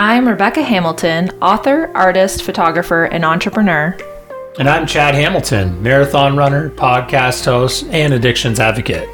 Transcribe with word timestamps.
I'm 0.00 0.28
Rebecca 0.28 0.62
Hamilton, 0.62 1.28
author, 1.42 1.90
artist, 1.92 2.44
photographer, 2.44 3.06
and 3.06 3.24
entrepreneur. 3.24 3.98
And 4.60 4.68
I'm 4.68 4.86
Chad 4.86 5.16
Hamilton, 5.16 5.82
marathon 5.82 6.36
runner, 6.36 6.70
podcast 6.70 7.44
host, 7.44 7.84
and 7.86 8.14
addictions 8.14 8.60
advocate. 8.60 9.08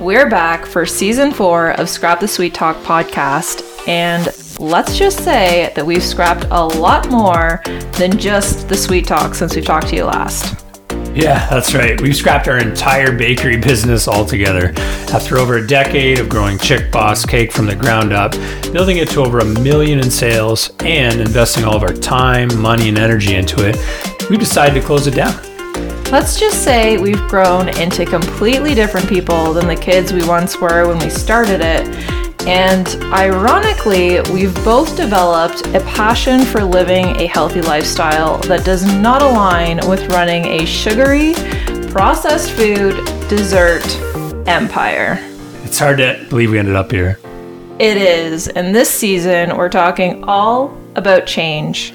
We're 0.00 0.28
back 0.28 0.66
for 0.66 0.86
season 0.86 1.30
four 1.30 1.70
of 1.78 1.88
Scrap 1.88 2.18
the 2.18 2.26
Sweet 2.26 2.52
Talk 2.52 2.76
podcast, 2.78 3.62
and 3.86 4.26
let's 4.58 4.98
just 4.98 5.22
say 5.22 5.72
that 5.76 5.86
we've 5.86 6.02
scrapped 6.02 6.46
a 6.50 6.66
lot 6.66 7.08
more 7.12 7.62
than 7.92 8.18
just 8.18 8.68
the 8.68 8.76
sweet 8.76 9.06
talk 9.06 9.36
since 9.36 9.54
we've 9.54 9.64
talked 9.64 9.86
to 9.90 9.94
you 9.94 10.04
last. 10.04 10.63
Yeah, 11.14 11.48
that's 11.48 11.74
right. 11.74 12.00
We've 12.00 12.16
scrapped 12.16 12.48
our 12.48 12.58
entire 12.58 13.16
bakery 13.16 13.56
business 13.60 14.08
altogether. 14.08 14.72
After 15.12 15.38
over 15.38 15.58
a 15.58 15.66
decade 15.66 16.18
of 16.18 16.28
growing 16.28 16.58
Chick 16.58 16.90
Boss 16.90 17.24
cake 17.24 17.52
from 17.52 17.66
the 17.66 17.76
ground 17.76 18.12
up, 18.12 18.32
building 18.72 18.96
it 18.96 19.08
to 19.10 19.20
over 19.22 19.38
a 19.38 19.44
million 19.44 20.00
in 20.00 20.10
sales, 20.10 20.72
and 20.80 21.20
investing 21.20 21.64
all 21.64 21.76
of 21.76 21.82
our 21.84 21.92
time, 21.92 22.60
money, 22.60 22.88
and 22.88 22.98
energy 22.98 23.36
into 23.36 23.64
it, 23.64 23.76
we 24.28 24.36
decided 24.36 24.80
to 24.80 24.84
close 24.84 25.06
it 25.06 25.14
down. 25.14 25.40
Let's 26.10 26.38
just 26.38 26.64
say 26.64 26.98
we've 26.98 27.22
grown 27.28 27.68
into 27.78 28.04
completely 28.04 28.74
different 28.74 29.08
people 29.08 29.52
than 29.52 29.68
the 29.68 29.76
kids 29.76 30.12
we 30.12 30.26
once 30.26 30.60
were 30.60 30.88
when 30.88 30.98
we 30.98 31.10
started 31.10 31.60
it 31.60 32.23
and 32.46 32.86
ironically, 33.12 34.20
we've 34.32 34.54
both 34.64 34.96
developed 34.96 35.66
a 35.68 35.80
passion 35.80 36.44
for 36.44 36.62
living 36.62 37.06
a 37.16 37.26
healthy 37.26 37.62
lifestyle 37.62 38.38
that 38.42 38.64
does 38.64 38.84
not 39.00 39.22
align 39.22 39.80
with 39.88 40.06
running 40.08 40.44
a 40.44 40.66
sugary, 40.66 41.32
processed 41.90 42.50
food, 42.50 42.94
dessert 43.28 43.86
empire. 44.46 45.18
It's 45.64 45.78
hard 45.78 45.98
to 45.98 46.26
believe 46.28 46.50
we 46.50 46.58
ended 46.58 46.76
up 46.76 46.90
here. 46.92 47.18
It 47.78 47.96
is. 47.96 48.48
And 48.48 48.74
this 48.74 48.90
season, 48.90 49.56
we're 49.56 49.70
talking 49.70 50.22
all 50.24 50.78
about 50.96 51.26
change. 51.26 51.94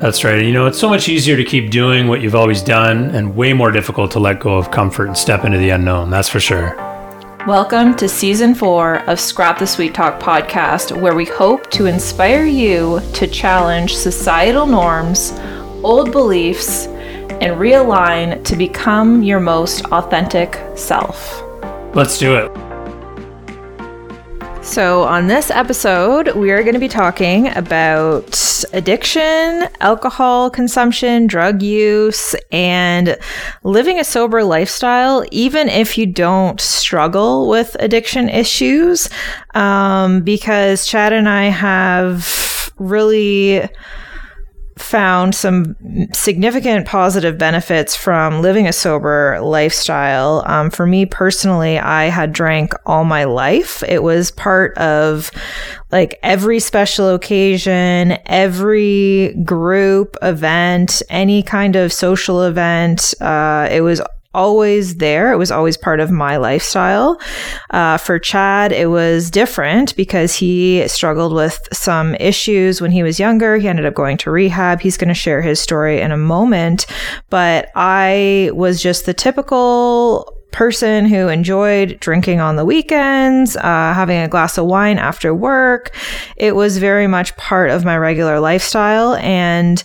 That's 0.00 0.24
right. 0.24 0.42
You 0.42 0.52
know, 0.52 0.66
it's 0.66 0.78
so 0.78 0.88
much 0.88 1.08
easier 1.08 1.36
to 1.36 1.44
keep 1.44 1.70
doing 1.70 2.08
what 2.08 2.22
you've 2.22 2.34
always 2.34 2.60
done 2.62 3.14
and 3.14 3.36
way 3.36 3.52
more 3.52 3.70
difficult 3.70 4.10
to 4.12 4.18
let 4.18 4.40
go 4.40 4.56
of 4.56 4.70
comfort 4.70 5.06
and 5.06 5.16
step 5.16 5.44
into 5.44 5.58
the 5.58 5.70
unknown. 5.70 6.10
That's 6.10 6.28
for 6.28 6.40
sure. 6.40 6.91
Welcome 7.46 7.96
to 7.96 8.08
season 8.08 8.54
four 8.54 8.98
of 9.10 9.18
Scrap 9.18 9.58
the 9.58 9.66
Sweet 9.66 9.94
Talk 9.94 10.20
podcast, 10.20 10.96
where 10.96 11.16
we 11.16 11.24
hope 11.24 11.72
to 11.72 11.86
inspire 11.86 12.44
you 12.44 13.00
to 13.14 13.26
challenge 13.26 13.96
societal 13.96 14.64
norms, 14.64 15.32
old 15.82 16.12
beliefs, 16.12 16.86
and 16.86 17.58
realign 17.58 18.44
to 18.44 18.54
become 18.54 19.24
your 19.24 19.40
most 19.40 19.84
authentic 19.86 20.56
self. 20.76 21.42
Let's 21.96 22.16
do 22.16 22.36
it. 22.36 22.61
So, 24.72 25.02
on 25.02 25.26
this 25.26 25.50
episode, 25.50 26.34
we 26.34 26.50
are 26.50 26.62
going 26.62 26.72
to 26.72 26.80
be 26.80 26.88
talking 26.88 27.48
about 27.48 28.64
addiction, 28.72 29.68
alcohol 29.82 30.48
consumption, 30.48 31.26
drug 31.26 31.60
use, 31.60 32.34
and 32.50 33.18
living 33.64 34.00
a 34.00 34.04
sober 34.04 34.42
lifestyle, 34.42 35.26
even 35.30 35.68
if 35.68 35.98
you 35.98 36.06
don't 36.06 36.58
struggle 36.58 37.50
with 37.50 37.76
addiction 37.80 38.30
issues. 38.30 39.10
Um, 39.52 40.22
because 40.22 40.86
Chad 40.86 41.12
and 41.12 41.28
I 41.28 41.50
have 41.50 42.72
really 42.78 43.68
found 44.78 45.34
some 45.34 45.76
significant 46.12 46.86
positive 46.86 47.38
benefits 47.38 47.94
from 47.94 48.42
living 48.42 48.66
a 48.66 48.72
sober 48.72 49.38
lifestyle. 49.40 50.42
Um, 50.46 50.70
for 50.70 50.86
me 50.86 51.06
personally, 51.06 51.78
I 51.78 52.04
had 52.04 52.32
drank 52.32 52.72
all 52.86 53.04
my 53.04 53.24
life. 53.24 53.82
It 53.86 54.02
was 54.02 54.30
part 54.30 54.76
of 54.78 55.30
like 55.90 56.18
every 56.22 56.58
special 56.58 57.14
occasion, 57.14 58.18
every 58.26 59.34
group 59.44 60.16
event, 60.22 61.02
any 61.10 61.42
kind 61.42 61.76
of 61.76 61.92
social 61.92 62.42
event. 62.42 63.14
Uh, 63.20 63.68
it 63.70 63.82
was 63.82 64.00
always 64.34 64.96
there. 64.96 65.32
It 65.32 65.36
was 65.36 65.50
always 65.50 65.76
part 65.76 66.00
of 66.00 66.10
my 66.10 66.36
lifestyle. 66.36 67.20
Uh, 67.70 67.98
for 67.98 68.18
Chad, 68.18 68.72
it 68.72 68.90
was 68.90 69.30
different 69.30 69.94
because 69.96 70.34
he 70.34 70.86
struggled 70.88 71.32
with 71.32 71.58
some 71.72 72.14
issues 72.16 72.80
when 72.80 72.90
he 72.90 73.02
was 73.02 73.20
younger. 73.20 73.56
He 73.56 73.68
ended 73.68 73.86
up 73.86 73.94
going 73.94 74.16
to 74.18 74.30
rehab. 74.30 74.80
He's 74.80 74.96
going 74.96 75.08
to 75.08 75.14
share 75.14 75.42
his 75.42 75.60
story 75.60 76.00
in 76.00 76.12
a 76.12 76.16
moment. 76.16 76.86
But 77.30 77.70
I 77.74 78.50
was 78.54 78.82
just 78.82 79.06
the 79.06 79.14
typical 79.14 80.38
person 80.52 81.06
who 81.06 81.28
enjoyed 81.28 81.98
drinking 81.98 82.40
on 82.40 82.56
the 82.56 82.64
weekends, 82.64 83.56
uh, 83.56 83.92
having 83.94 84.18
a 84.18 84.28
glass 84.28 84.58
of 84.58 84.66
wine 84.66 84.98
after 84.98 85.34
work. 85.34 85.96
It 86.36 86.54
was 86.54 86.78
very 86.78 87.06
much 87.06 87.34
part 87.36 87.70
of 87.70 87.84
my 87.84 87.96
regular 87.96 88.38
lifestyle. 88.38 89.14
And 89.16 89.82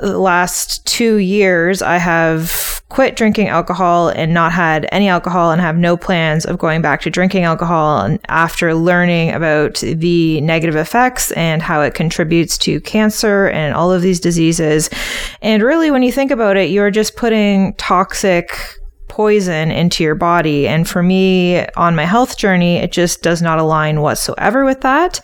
the 0.00 0.18
last 0.18 0.84
two 0.86 1.16
years, 1.16 1.82
I 1.82 1.96
have 1.96 2.82
quit 2.88 3.16
drinking 3.16 3.48
alcohol 3.48 4.08
and 4.08 4.32
not 4.32 4.52
had 4.52 4.88
any 4.92 5.08
alcohol 5.08 5.50
and 5.50 5.60
have 5.60 5.76
no 5.76 5.96
plans 5.96 6.44
of 6.46 6.58
going 6.58 6.80
back 6.80 7.00
to 7.02 7.10
drinking 7.10 7.44
alcohol. 7.44 8.00
And 8.00 8.20
after 8.28 8.74
learning 8.74 9.32
about 9.32 9.78
the 9.80 10.40
negative 10.40 10.76
effects 10.76 11.32
and 11.32 11.62
how 11.62 11.80
it 11.80 11.94
contributes 11.94 12.56
to 12.58 12.80
cancer 12.80 13.48
and 13.48 13.74
all 13.74 13.92
of 13.92 14.02
these 14.02 14.20
diseases. 14.20 14.88
And 15.42 15.62
really, 15.62 15.90
when 15.90 16.02
you 16.02 16.12
think 16.12 16.30
about 16.30 16.56
it, 16.56 16.70
you're 16.70 16.90
just 16.90 17.16
putting 17.16 17.74
toxic 17.74 18.78
poison 19.08 19.70
into 19.70 20.02
your 20.02 20.14
body. 20.14 20.66
And 20.68 20.88
for 20.88 21.02
me, 21.02 21.64
on 21.76 21.96
my 21.96 22.04
health 22.04 22.36
journey, 22.36 22.76
it 22.76 22.92
just 22.92 23.22
does 23.22 23.40
not 23.40 23.58
align 23.58 24.00
whatsoever 24.00 24.64
with 24.64 24.80
that. 24.82 25.20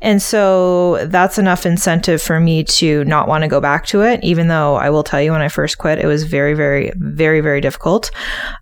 And 0.00 0.20
so 0.20 1.04
that's 1.06 1.38
enough 1.38 1.66
incentive 1.66 2.22
for 2.22 2.40
me 2.40 2.64
to 2.64 3.04
not 3.04 3.28
want 3.28 3.42
to 3.42 3.48
go 3.48 3.60
back 3.60 3.86
to 3.86 4.02
it, 4.02 4.22
even 4.22 4.48
though 4.48 4.76
I 4.76 4.90
will 4.90 5.02
tell 5.02 5.20
you 5.20 5.32
when 5.32 5.42
I 5.42 5.48
first 5.48 5.78
quit, 5.78 5.98
it 5.98 6.06
was 6.06 6.24
very, 6.24 6.54
very, 6.54 6.92
very, 6.96 7.40
very 7.40 7.60
difficult. 7.60 8.10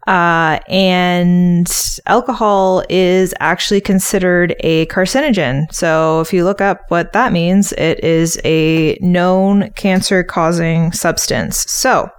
Uh, 0.07 0.59
and 0.69 1.71
alcohol 2.07 2.83
is 2.89 3.35
actually 3.41 3.81
considered 3.81 4.55
a 4.61 4.87
carcinogen. 4.87 5.73
So 5.73 6.21
if 6.21 6.33
you 6.33 6.45
look 6.45 6.61
up 6.61 6.83
what 6.89 7.13
that 7.13 7.33
means, 7.33 7.73
it 7.73 8.03
is 8.03 8.41
a 8.45 8.99
known 9.01 9.71
cancer 9.71 10.23
causing 10.23 10.93
substance. 10.93 11.71
So, 11.71 12.11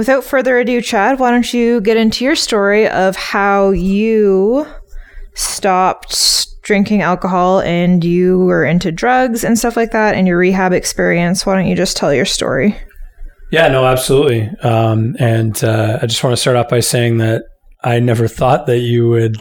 Without 0.00 0.24
further 0.24 0.58
ado, 0.58 0.80
Chad, 0.80 1.18
why 1.18 1.30
don't 1.30 1.52
you 1.52 1.82
get 1.82 1.98
into 1.98 2.24
your 2.24 2.34
story 2.34 2.88
of 2.88 3.16
how 3.16 3.68
you 3.68 4.66
stopped 5.34 6.62
drinking 6.62 7.02
alcohol 7.02 7.60
and 7.60 8.02
you 8.02 8.38
were 8.38 8.64
into 8.64 8.90
drugs 8.90 9.44
and 9.44 9.58
stuff 9.58 9.76
like 9.76 9.90
that 9.90 10.14
and 10.14 10.26
your 10.26 10.38
rehab 10.38 10.72
experience? 10.72 11.44
Why 11.44 11.54
don't 11.54 11.66
you 11.66 11.76
just 11.76 11.98
tell 11.98 12.14
your 12.14 12.24
story? 12.24 12.78
Yeah, 13.52 13.68
no, 13.68 13.84
absolutely. 13.84 14.48
Um, 14.62 15.16
and 15.18 15.62
uh, 15.62 15.98
I 16.00 16.06
just 16.06 16.24
want 16.24 16.32
to 16.32 16.40
start 16.40 16.56
off 16.56 16.70
by 16.70 16.80
saying 16.80 17.18
that 17.18 17.42
I 17.84 18.00
never 18.00 18.26
thought 18.26 18.64
that 18.68 18.78
you 18.78 19.06
would 19.10 19.36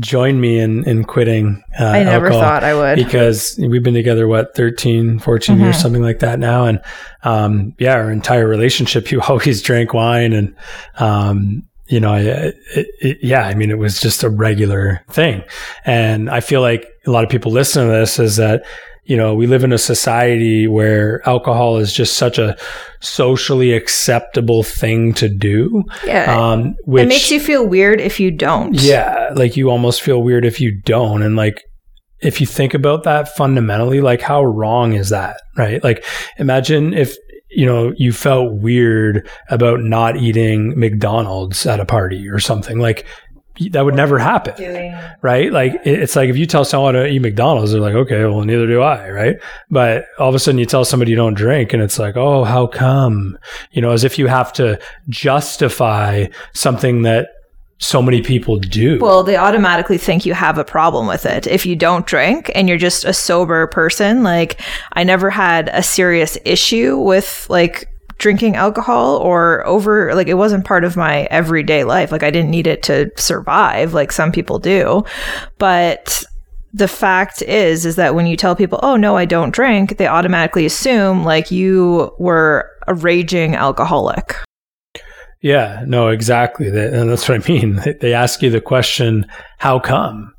join 0.00 0.40
me 0.40 0.58
in, 0.58 0.88
in 0.88 1.04
quitting. 1.04 1.62
Uh, 1.78 1.84
I 1.84 2.02
never 2.02 2.30
thought 2.30 2.64
I 2.64 2.74
would. 2.74 2.96
Because 2.96 3.56
we've 3.58 3.82
been 3.82 3.94
together, 3.94 4.26
what, 4.26 4.54
13, 4.54 5.18
14 5.18 5.54
mm-hmm. 5.54 5.64
years, 5.64 5.80
something 5.80 6.02
like 6.02 6.20
that 6.20 6.38
now. 6.38 6.64
And 6.64 6.80
um, 7.22 7.74
yeah, 7.78 7.94
our 7.94 8.10
entire 8.10 8.48
relationship, 8.48 9.10
you 9.12 9.20
always 9.20 9.62
drank 9.62 9.94
wine. 9.94 10.32
And, 10.32 10.56
um, 10.96 11.62
you 11.86 12.00
know, 12.00 12.14
it, 12.14 12.56
it, 13.00 13.18
yeah, 13.22 13.42
I 13.42 13.54
mean, 13.54 13.70
it 13.70 13.78
was 13.78 14.00
just 14.00 14.22
a 14.22 14.30
regular 14.30 15.04
thing. 15.10 15.42
And 15.84 16.30
I 16.30 16.40
feel 16.40 16.60
like 16.60 16.86
a 17.06 17.10
lot 17.10 17.24
of 17.24 17.30
people 17.30 17.52
listen 17.52 17.84
to 17.86 17.92
this 17.92 18.18
is 18.18 18.36
that 18.36 18.64
you 19.10 19.16
know, 19.16 19.34
we 19.34 19.48
live 19.48 19.64
in 19.64 19.72
a 19.72 19.78
society 19.78 20.68
where 20.68 21.20
alcohol 21.28 21.78
is 21.78 21.92
just 21.92 22.16
such 22.16 22.38
a 22.38 22.56
socially 23.00 23.72
acceptable 23.72 24.62
thing 24.62 25.12
to 25.14 25.28
do. 25.28 25.82
Yeah. 26.06 26.32
Um, 26.32 26.76
which, 26.84 27.02
it 27.02 27.08
makes 27.08 27.28
you 27.28 27.40
feel 27.40 27.66
weird 27.66 28.00
if 28.00 28.20
you 28.20 28.30
don't. 28.30 28.80
Yeah. 28.80 29.30
Like 29.34 29.56
you 29.56 29.68
almost 29.68 30.00
feel 30.00 30.22
weird 30.22 30.44
if 30.44 30.60
you 30.60 30.80
don't. 30.82 31.22
And 31.22 31.34
like, 31.34 31.64
if 32.22 32.40
you 32.40 32.46
think 32.46 32.72
about 32.72 33.02
that 33.02 33.34
fundamentally, 33.34 34.00
like 34.00 34.20
how 34.20 34.44
wrong 34.44 34.92
is 34.92 35.08
that? 35.08 35.42
Right. 35.56 35.82
Like 35.82 36.04
imagine 36.38 36.94
if, 36.94 37.16
you 37.50 37.66
know, 37.66 37.92
you 37.96 38.12
felt 38.12 38.62
weird 38.62 39.28
about 39.48 39.80
not 39.80 40.18
eating 40.18 40.78
McDonald's 40.78 41.66
at 41.66 41.80
a 41.80 41.84
party 41.84 42.28
or 42.28 42.38
something. 42.38 42.78
Like 42.78 43.06
that 43.70 43.84
would 43.84 43.94
never 43.94 44.18
happen, 44.18 44.54
doing. 44.56 44.94
right? 45.22 45.52
Like 45.52 45.80
it's 45.84 46.16
like 46.16 46.30
if 46.30 46.36
you 46.36 46.46
tell 46.46 46.64
someone 46.64 46.94
to 46.94 47.06
eat 47.06 47.20
McDonald's, 47.20 47.72
they're 47.72 47.80
like, 47.80 47.94
okay, 47.94 48.24
well, 48.24 48.42
neither 48.42 48.66
do 48.66 48.80
I, 48.80 49.10
right? 49.10 49.36
But 49.70 50.06
all 50.18 50.28
of 50.28 50.34
a 50.34 50.38
sudden, 50.38 50.58
you 50.58 50.66
tell 50.66 50.84
somebody 50.84 51.10
you 51.10 51.16
don't 51.16 51.34
drink, 51.34 51.72
and 51.72 51.82
it's 51.82 51.98
like, 51.98 52.16
oh, 52.16 52.44
how 52.44 52.66
come? 52.66 53.38
You 53.72 53.82
know, 53.82 53.90
as 53.90 54.04
if 54.04 54.18
you 54.18 54.26
have 54.28 54.52
to 54.54 54.80
justify 55.08 56.26
something 56.54 57.02
that 57.02 57.28
so 57.80 58.02
many 58.02 58.20
people 58.20 58.58
do. 58.58 58.98
Well, 59.00 59.22
they 59.22 59.36
automatically 59.36 59.96
think 59.96 60.26
you 60.26 60.34
have 60.34 60.58
a 60.58 60.64
problem 60.64 61.06
with 61.06 61.24
it 61.24 61.46
if 61.46 61.64
you 61.64 61.74
don't 61.74 62.06
drink 62.06 62.50
and 62.54 62.68
you're 62.68 62.76
just 62.78 63.04
a 63.04 63.12
sober 63.12 63.66
person. 63.68 64.22
Like, 64.22 64.60
I 64.92 65.02
never 65.02 65.30
had 65.30 65.70
a 65.72 65.82
serious 65.82 66.36
issue 66.44 66.98
with 66.98 67.46
like 67.48 67.88
drinking 68.20 68.54
alcohol 68.54 69.16
or 69.16 69.66
over 69.66 70.14
like 70.14 70.28
it 70.28 70.34
wasn't 70.34 70.64
part 70.64 70.84
of 70.84 70.96
my 70.96 71.22
everyday 71.30 71.82
life. 71.82 72.12
Like 72.12 72.22
i 72.22 72.30
didn't 72.30 72.50
need 72.50 72.68
it 72.68 72.82
to 72.84 73.10
survive 73.16 73.92
like 73.94 74.12
some 74.12 74.30
people 74.30 74.60
do. 74.60 75.02
But 75.58 76.22
the 76.72 76.86
fact 76.86 77.42
is 77.42 77.84
is 77.84 77.96
that 77.96 78.14
when 78.14 78.26
you 78.26 78.36
tell 78.36 78.54
people 78.54 78.78
oh 78.84 78.94
no 78.94 79.16
i 79.16 79.24
don't 79.24 79.50
drink 79.50 79.96
they 79.96 80.06
automatically 80.06 80.64
assume 80.64 81.24
like 81.24 81.50
you 81.50 82.14
were 82.18 82.70
a 82.86 82.94
raging 82.94 83.56
alcoholic. 83.56 84.36
Yeah 85.40 85.82
no 85.86 86.08
exactly. 86.08 86.68
And 86.68 87.10
that's 87.10 87.28
what 87.28 87.42
i 87.42 87.48
mean. 87.48 87.80
They 88.00 88.12
ask 88.12 88.42
you 88.42 88.50
the 88.50 88.60
question 88.60 89.26
how 89.58 89.80
come 89.80 90.34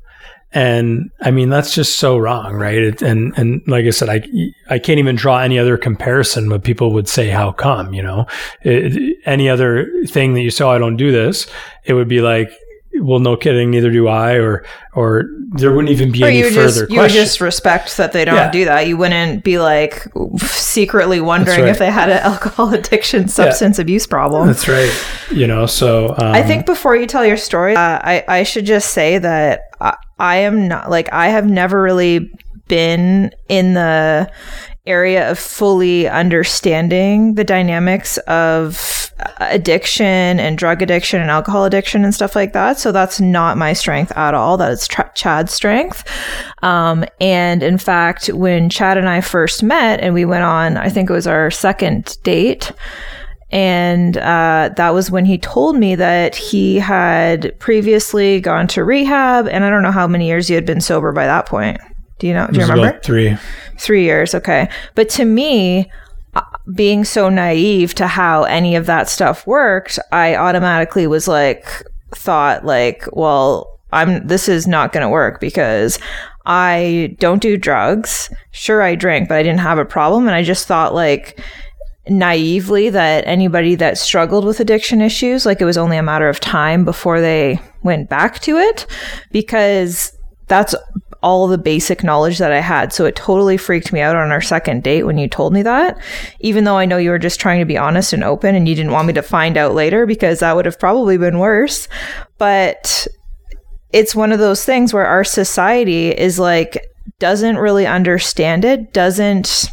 and 0.54 1.10
I 1.20 1.30
mean 1.30 1.48
that's 1.48 1.74
just 1.74 1.98
so 1.98 2.18
wrong, 2.18 2.54
right? 2.54 2.78
It, 2.78 3.02
and 3.02 3.36
and 3.38 3.62
like 3.66 3.86
I 3.86 3.90
said, 3.90 4.08
I 4.08 4.22
I 4.68 4.78
can't 4.78 4.98
even 4.98 5.16
draw 5.16 5.38
any 5.38 5.58
other 5.58 5.76
comparison. 5.76 6.48
But 6.48 6.64
people 6.64 6.92
would 6.92 7.08
say, 7.08 7.28
"How 7.30 7.52
come?" 7.52 7.94
You 7.94 8.02
know, 8.02 8.26
it, 8.62 9.16
any 9.24 9.48
other 9.48 9.90
thing 10.06 10.34
that 10.34 10.42
you 10.42 10.50
saw, 10.50 10.72
I 10.72 10.78
don't 10.78 10.96
do 10.96 11.10
this. 11.10 11.46
It 11.84 11.94
would 11.94 12.08
be 12.08 12.20
like 12.20 12.52
well, 13.00 13.20
no 13.20 13.36
kidding, 13.36 13.70
neither 13.70 13.90
do 13.90 14.06
I, 14.06 14.34
or 14.34 14.64
or 14.94 15.24
there 15.52 15.72
wouldn't 15.72 15.90
even 15.90 16.12
be 16.12 16.22
or 16.22 16.26
any 16.26 16.38
you 16.38 16.50
further 16.50 16.80
just, 16.80 16.90
You 16.90 17.00
would 17.00 17.10
just 17.10 17.40
respect 17.40 17.96
that 17.96 18.12
they 18.12 18.24
don't 18.24 18.34
yeah. 18.34 18.50
do 18.50 18.64
that. 18.66 18.86
You 18.86 18.96
wouldn't 18.98 19.44
be 19.44 19.58
like 19.58 20.06
secretly 20.38 21.20
wondering 21.20 21.60
right. 21.60 21.68
if 21.68 21.78
they 21.78 21.90
had 21.90 22.10
an 22.10 22.18
alcohol 22.22 22.72
addiction, 22.74 23.28
substance 23.28 23.78
yeah. 23.78 23.82
abuse 23.82 24.06
problem. 24.06 24.46
That's 24.46 24.68
right. 24.68 24.92
You 25.30 25.46
know, 25.46 25.64
so 25.66 26.10
um, 26.10 26.34
I 26.34 26.42
think 26.42 26.66
before 26.66 26.94
you 26.94 27.06
tell 27.06 27.24
your 27.24 27.38
story, 27.38 27.74
uh, 27.74 27.80
I 28.02 28.24
I 28.28 28.42
should 28.42 28.66
just 28.66 28.90
say 28.90 29.18
that 29.18 29.70
I, 30.22 30.36
am 30.36 30.68
not 30.68 30.88
like 30.88 31.12
I 31.12 31.28
have 31.28 31.50
never 31.50 31.82
really 31.82 32.30
been 32.68 33.32
in 33.48 33.74
the 33.74 34.30
area 34.86 35.30
of 35.30 35.38
fully 35.38 36.08
understanding 36.08 37.34
the 37.34 37.44
dynamics 37.44 38.18
of 38.18 39.12
addiction 39.40 40.40
and 40.40 40.56
drug 40.56 40.80
addiction 40.80 41.20
and 41.20 41.30
alcohol 41.30 41.64
addiction 41.64 42.04
and 42.04 42.14
stuff 42.14 42.34
like 42.34 42.52
that. 42.52 42.78
So 42.78 42.92
that's 42.92 43.20
not 43.20 43.58
my 43.58 43.72
strength 43.72 44.12
at 44.16 44.34
all. 44.34 44.56
That 44.56 44.72
is 44.72 44.88
Ch- 44.88 45.14
Chad's 45.14 45.52
strength. 45.52 46.04
Um, 46.62 47.04
and 47.20 47.62
in 47.62 47.78
fact, 47.78 48.28
when 48.28 48.70
Chad 48.70 48.98
and 48.98 49.08
I 49.08 49.20
first 49.20 49.62
met 49.62 50.00
and 50.00 50.14
we 50.14 50.24
went 50.24 50.44
on, 50.44 50.76
I 50.76 50.88
think 50.88 51.10
it 51.10 51.12
was 51.12 51.26
our 51.26 51.50
second 51.50 52.16
date. 52.22 52.72
And 53.52 54.16
uh, 54.16 54.70
that 54.76 54.94
was 54.94 55.10
when 55.10 55.26
he 55.26 55.36
told 55.36 55.76
me 55.76 55.94
that 55.94 56.34
he 56.34 56.78
had 56.78 57.54
previously 57.58 58.40
gone 58.40 58.66
to 58.68 58.82
rehab. 58.82 59.46
And 59.46 59.62
I 59.62 59.70
don't 59.70 59.82
know 59.82 59.92
how 59.92 60.06
many 60.06 60.26
years 60.26 60.48
he 60.48 60.54
had 60.54 60.64
been 60.64 60.80
sober 60.80 61.12
by 61.12 61.26
that 61.26 61.46
point. 61.46 61.78
Do 62.18 62.26
you 62.26 62.34
know? 62.34 62.46
Do 62.46 62.58
you 62.58 62.66
remember? 62.66 62.98
three. 63.00 63.36
Three 63.78 64.04
years. 64.04 64.34
Okay. 64.34 64.70
But 64.94 65.10
to 65.10 65.26
me, 65.26 65.90
uh, 66.34 66.40
being 66.74 67.04
so 67.04 67.28
naive 67.28 67.94
to 67.96 68.06
how 68.06 68.44
any 68.44 68.74
of 68.74 68.86
that 68.86 69.08
stuff 69.08 69.46
worked, 69.46 69.98
I 70.12 70.34
automatically 70.34 71.06
was 71.06 71.28
like, 71.28 71.66
thought 72.14 72.64
like, 72.64 73.04
well, 73.12 73.80
I'm, 73.92 74.26
this 74.26 74.48
is 74.48 74.66
not 74.66 74.92
going 74.92 75.02
to 75.02 75.10
work 75.10 75.40
because 75.40 75.98
I 76.46 77.16
don't 77.18 77.42
do 77.42 77.56
drugs. 77.58 78.30
Sure, 78.50 78.82
I 78.82 78.94
drink, 78.94 79.28
but 79.28 79.36
I 79.36 79.42
didn't 79.42 79.60
have 79.60 79.78
a 79.78 79.84
problem. 79.84 80.26
And 80.26 80.34
I 80.34 80.42
just 80.42 80.66
thought 80.66 80.94
like, 80.94 81.38
naively 82.08 82.90
that 82.90 83.24
anybody 83.26 83.74
that 83.76 83.98
struggled 83.98 84.44
with 84.44 84.60
addiction 84.60 85.00
issues, 85.00 85.46
like 85.46 85.60
it 85.60 85.64
was 85.64 85.78
only 85.78 85.96
a 85.96 86.02
matter 86.02 86.28
of 86.28 86.40
time 86.40 86.84
before 86.84 87.20
they 87.20 87.60
went 87.82 88.08
back 88.08 88.40
to 88.40 88.56
it 88.56 88.86
because 89.30 90.16
that's 90.48 90.74
all 91.22 91.46
the 91.46 91.58
basic 91.58 92.02
knowledge 92.02 92.38
that 92.38 92.52
I 92.52 92.60
had. 92.60 92.92
So 92.92 93.04
it 93.06 93.14
totally 93.14 93.56
freaked 93.56 93.92
me 93.92 94.00
out 94.00 94.16
on 94.16 94.32
our 94.32 94.40
second 94.40 94.82
date 94.82 95.04
when 95.04 95.18
you 95.18 95.28
told 95.28 95.52
me 95.52 95.62
that, 95.62 95.96
even 96.40 96.64
though 96.64 96.76
I 96.76 96.84
know 96.84 96.96
you 96.96 97.10
were 97.10 97.18
just 97.18 97.40
trying 97.40 97.60
to 97.60 97.64
be 97.64 97.78
honest 97.78 98.12
and 98.12 98.24
open 98.24 98.56
and 98.56 98.68
you 98.68 98.74
didn't 98.74 98.92
want 98.92 99.06
me 99.06 99.12
to 99.14 99.22
find 99.22 99.56
out 99.56 99.74
later 99.74 100.04
because 100.04 100.40
that 100.40 100.56
would 100.56 100.66
have 100.66 100.80
probably 100.80 101.16
been 101.16 101.38
worse. 101.38 101.86
But 102.38 103.06
it's 103.92 104.14
one 104.14 104.32
of 104.32 104.40
those 104.40 104.64
things 104.64 104.92
where 104.92 105.06
our 105.06 105.22
society 105.22 106.08
is 106.08 106.38
like, 106.40 106.88
doesn't 107.18 107.56
really 107.56 107.86
understand 107.86 108.64
it, 108.64 108.92
doesn't 108.92 109.68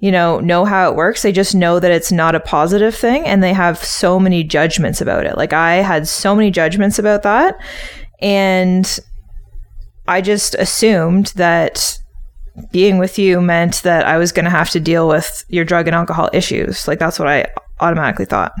you 0.00 0.10
know, 0.10 0.40
know 0.40 0.64
how 0.64 0.90
it 0.90 0.96
works. 0.96 1.22
They 1.22 1.32
just 1.32 1.54
know 1.54 1.78
that 1.78 1.90
it's 1.90 2.10
not 2.10 2.34
a 2.34 2.40
positive 2.40 2.94
thing 2.94 3.26
and 3.26 3.42
they 3.42 3.52
have 3.52 3.78
so 3.78 4.18
many 4.18 4.42
judgments 4.42 5.00
about 5.00 5.26
it. 5.26 5.36
Like 5.36 5.52
I 5.52 5.76
had 5.76 6.08
so 6.08 6.34
many 6.34 6.50
judgments 6.50 6.98
about 6.98 7.22
that. 7.22 7.56
And 8.20 8.98
I 10.08 10.22
just 10.22 10.54
assumed 10.54 11.26
that 11.36 11.98
being 12.72 12.98
with 12.98 13.18
you 13.18 13.40
meant 13.40 13.82
that 13.82 14.06
I 14.06 14.16
was 14.16 14.32
going 14.32 14.44
to 14.44 14.50
have 14.50 14.70
to 14.70 14.80
deal 14.80 15.06
with 15.06 15.44
your 15.48 15.64
drug 15.64 15.86
and 15.86 15.94
alcohol 15.94 16.30
issues. 16.32 16.88
Like 16.88 16.98
that's 16.98 17.18
what 17.18 17.28
I 17.28 17.46
automatically 17.80 18.24
thought. 18.24 18.52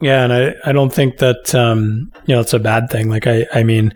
Yeah, 0.00 0.22
and 0.22 0.32
I, 0.32 0.54
I 0.64 0.72
don't 0.72 0.92
think 0.92 1.18
that 1.18 1.54
um, 1.54 2.12
you 2.26 2.34
know 2.34 2.40
it's 2.40 2.52
a 2.52 2.60
bad 2.60 2.88
thing. 2.88 3.08
Like 3.08 3.26
I 3.26 3.46
I 3.52 3.64
mean, 3.64 3.92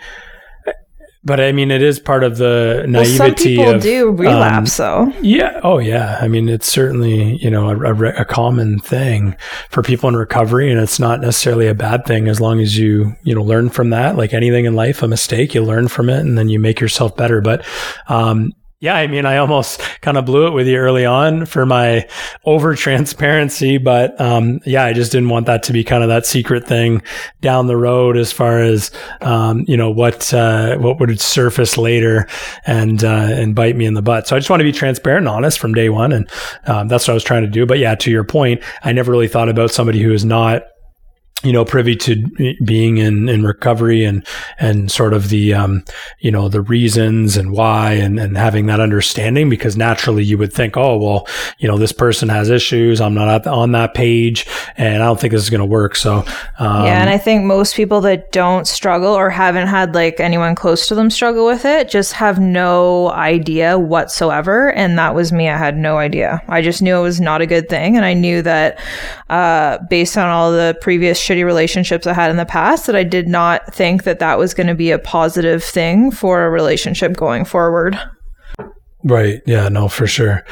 but 1.25 1.41
I 1.41 1.53
mean, 1.53 1.71
it 1.71 1.83
is 1.83 2.01
part 2.01 2.25
of 2.25 2.37
the 2.37 2.85
naivety. 2.89 2.97
Well, 2.97 3.29
some 3.29 3.35
people 3.35 3.71
of, 3.77 3.83
do 3.83 4.11
relapse, 4.11 4.81
um, 4.81 5.13
though. 5.13 5.19
Yeah. 5.21 5.61
Oh, 5.63 5.79
yeah. 5.79 6.19
I 6.21 6.27
mean, 6.27 6.49
it's 6.49 6.67
certainly 6.67 7.37
you 7.37 7.51
know 7.51 7.71
a, 7.71 7.95
a, 7.95 8.23
a, 8.23 8.25
common 8.25 8.81
thing 8.81 9.37
for 9.71 9.83
people 9.83 10.09
in 10.09 10.17
recovery, 10.17 10.71
and 10.71 10.81
it's 10.81 10.99
not 10.99 11.21
necessarily 11.21 11.69
a 11.69 11.75
bad 11.75 12.07
thing 12.07 12.27
as 12.27 12.41
long 12.41 12.61
as 12.61 12.77
you 12.77 13.15
you 13.23 13.35
know 13.35 13.43
learn 13.43 13.71
from 13.71 13.91
that. 13.91 14.17
Like 14.17 14.35
anything 14.35 14.65
in 14.65 14.75
life, 14.75 15.03
a 15.03 15.09
mistake, 15.09 15.55
you 15.55 15.63
learn 15.63 15.87
from 15.87 16.11
it, 16.11 16.21
and 16.21 16.37
then 16.37 16.49
you 16.49 16.59
make 16.59 16.81
yourself 16.81 17.17
better. 17.17 17.41
But 17.41 17.65
um, 18.09 18.53
yeah, 18.83 18.97
I 18.97 19.07
mean, 19.07 19.27
I 19.27 19.37
almost 19.37 19.81
kind 20.01 20.17
of 20.17 20.27
blew 20.27 20.49
it 20.49 20.51
with 20.51 20.67
you 20.67 20.77
early 20.77 21.07
on 21.07 21.47
for 21.47 21.65
my 21.65 22.05
over 22.45 22.75
transparency, 22.75 23.79
but 23.79 24.21
um, 24.21 24.59
yeah, 24.67 24.85
I 24.85 24.93
just 24.93 25.13
didn't 25.13 25.29
want 25.29 25.47
that 25.47 25.63
to 25.63 25.73
be 25.73 25.85
kind 25.85 26.03
of 26.03 26.09
that 26.09 26.27
secret 26.27 26.67
thing 26.67 27.01
down 27.41 27.69
the 27.69 27.77
road 27.77 28.17
as 28.17 28.33
far 28.33 28.61
as 28.61 28.91
um, 29.21 29.65
you 29.69 29.77
know 29.77 29.89
what 29.89 30.35
uh, 30.35 30.79
what 30.79 30.99
would 30.99 31.21
surface 31.21 31.79
later 31.79 32.27
and 32.67 33.05
uh, 33.05 33.29
and 33.31 33.55
bite 33.55 33.77
me 33.77 33.87
in 33.87 33.95
the 33.95 34.03
butt. 34.03 34.27
So 34.27 34.35
I 34.35 34.41
just 34.41 34.51
want 34.51 34.59
to 34.59 34.65
be 34.65 34.73
transparent 34.73 35.29
and 35.29 35.29
honest 35.29 35.61
from 35.61 35.75
day 35.75 35.89
one, 35.89 36.11
and 36.11 36.29
um, 36.67 36.89
that's 36.89 37.07
what 37.07 37.13
I 37.13 37.15
was 37.15 37.23
trying 37.23 37.43
to 37.43 37.49
do. 37.49 37.65
But 37.65 37.79
yeah, 37.79 37.95
to 37.95 38.11
your 38.11 38.25
point, 38.25 38.65
I 38.83 38.91
never 38.91 39.13
really 39.13 39.29
thought 39.29 39.49
about 39.49 39.71
somebody 39.71 40.03
who 40.03 40.13
is 40.13 40.25
not 40.25 40.65
you 41.43 41.53
know, 41.53 41.65
privy 41.65 41.97
to 41.97 42.55
being 42.65 42.99
in, 42.99 43.29
in 43.29 43.45
recovery 43.45 44.05
and, 44.05 44.25
and 44.59 44.91
sort 44.91 45.13
of 45.13 45.29
the, 45.29 45.53
um, 45.55 45.85
you 46.21 46.31
know, 46.31 46.49
the 46.49 46.61
reasons 46.61 47.37
and 47.37 47.53
why 47.53 47.93
and, 47.93 48.19
and 48.21 48.37
having 48.37 48.67
that 48.67 48.81
understanding 48.81 49.51
because 49.51 49.77
naturally 49.77 50.23
you 50.23 50.39
would 50.39 50.53
think, 50.53 50.77
oh, 50.77 50.97
well, 50.97 51.27
you 51.59 51.67
know, 51.67 51.79
this 51.79 51.93
person 51.93 52.29
has 52.29 52.49
issues. 52.49 53.01
I'm 53.01 53.15
not 53.15 53.47
on 53.47 53.73
that 53.73 53.95
page 53.95 54.47
and 54.77 55.03
I 55.03 55.07
don't 55.07 55.19
think 55.19 55.33
this 55.33 55.43
is 55.43 55.51
going 55.51 55.61
to 55.61 55.67
work. 55.67 55.97
So, 55.97 56.19
um, 56.59 56.87
yeah. 56.87 57.01
And 57.01 57.11
I 57.11 57.19
think 57.19 57.45
most 57.45 57.75
people 57.75 58.01
that 58.03 58.31
don't 58.31 58.67
struggle 58.67 59.13
or 59.13 59.29
haven't 59.29 59.67
had 59.67 59.95
like 59.95 60.21
anyone 60.21 60.55
close 60.55 60.87
to 60.89 60.95
them 60.95 61.11
struggle 61.11 61.45
with 61.45 61.65
it 61.65 61.89
just 61.89 62.13
have 62.13 62.39
no 62.39 63.11
idea 63.11 63.79
whatsoever. 63.79 64.73
And 64.73 64.99
that 64.99 65.15
was 65.15 65.33
me. 65.33 65.49
I 65.49 65.57
had 65.57 65.77
no 65.77 65.99
idea. 65.99 66.43
I 66.49 66.63
just 66.63 66.83
knew 66.83 66.97
it 66.97 67.03
was 67.03 67.21
not 67.21 67.41
a 67.41 67.47
good 67.47 67.69
thing. 67.69 67.97
And 67.97 68.05
I 68.05 68.15
knew 68.15 68.43
that, 68.43 68.79
uh, 69.29 69.79
based 69.91 70.17
on 70.17 70.29
all 70.29 70.53
the 70.53 70.77
previous 70.81 71.19
shitty 71.33 71.45
relationships 71.45 72.07
I 72.07 72.13
had 72.13 72.31
in 72.31 72.37
the 72.37 72.45
past 72.45 72.87
that 72.87 72.97
I 72.97 73.05
did 73.05 73.29
not 73.29 73.75
think 73.75 74.05
that 74.05 74.19
that 74.19 74.39
was 74.39 74.55
going 74.55 74.67
to 74.67 74.75
be 74.75 74.91
a 74.91 74.99
positive 74.99 75.65
thing 75.65 76.11
for 76.11 76.45
a 76.45 76.51
relationship 76.51 77.17
going 77.17 77.45
forward. 77.45 77.99
Right. 79.05 79.43
Yeah. 79.47 79.69
No, 79.69 79.89
for 79.89 80.07
sure. 80.07 80.45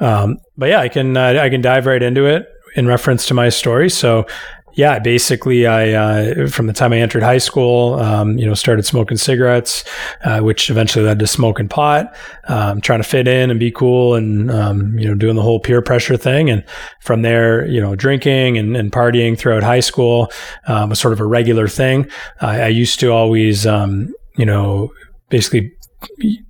Um, 0.00 0.38
but 0.56 0.70
yeah, 0.70 0.80
I 0.80 0.88
can 0.88 1.16
uh, 1.16 1.40
I 1.40 1.50
can 1.50 1.60
dive 1.60 1.86
right 1.86 2.02
into 2.02 2.26
it 2.26 2.48
in 2.74 2.86
reference 2.86 3.26
to 3.26 3.34
my 3.34 3.48
story. 3.48 3.90
So 3.90 4.26
yeah, 4.74 4.98
basically, 4.98 5.66
I 5.66 5.92
uh, 5.92 6.48
from 6.48 6.66
the 6.66 6.72
time 6.72 6.92
I 6.92 6.98
entered 6.98 7.22
high 7.22 7.38
school, 7.38 7.94
um, 7.94 8.38
you 8.38 8.46
know, 8.46 8.54
started 8.54 8.84
smoking 8.84 9.16
cigarettes, 9.16 9.84
uh, 10.24 10.40
which 10.40 10.70
eventually 10.70 11.04
led 11.04 11.18
to 11.18 11.26
smoking 11.26 11.68
pot. 11.68 12.14
Um, 12.48 12.80
trying 12.80 13.00
to 13.00 13.08
fit 13.08 13.28
in 13.28 13.50
and 13.50 13.60
be 13.60 13.70
cool, 13.70 14.14
and 14.14 14.50
um, 14.50 14.98
you 14.98 15.06
know, 15.06 15.14
doing 15.14 15.36
the 15.36 15.42
whole 15.42 15.60
peer 15.60 15.82
pressure 15.82 16.16
thing. 16.16 16.48
And 16.48 16.64
from 17.00 17.22
there, 17.22 17.66
you 17.66 17.80
know, 17.80 17.94
drinking 17.94 18.56
and, 18.58 18.76
and 18.76 18.90
partying 18.90 19.38
throughout 19.38 19.62
high 19.62 19.80
school 19.80 20.32
um, 20.66 20.90
was 20.90 21.00
sort 21.00 21.12
of 21.12 21.20
a 21.20 21.26
regular 21.26 21.68
thing. 21.68 22.10
I, 22.40 22.62
I 22.62 22.68
used 22.68 22.98
to 23.00 23.12
always, 23.12 23.66
um, 23.66 24.12
you 24.36 24.46
know, 24.46 24.92
basically 25.28 25.72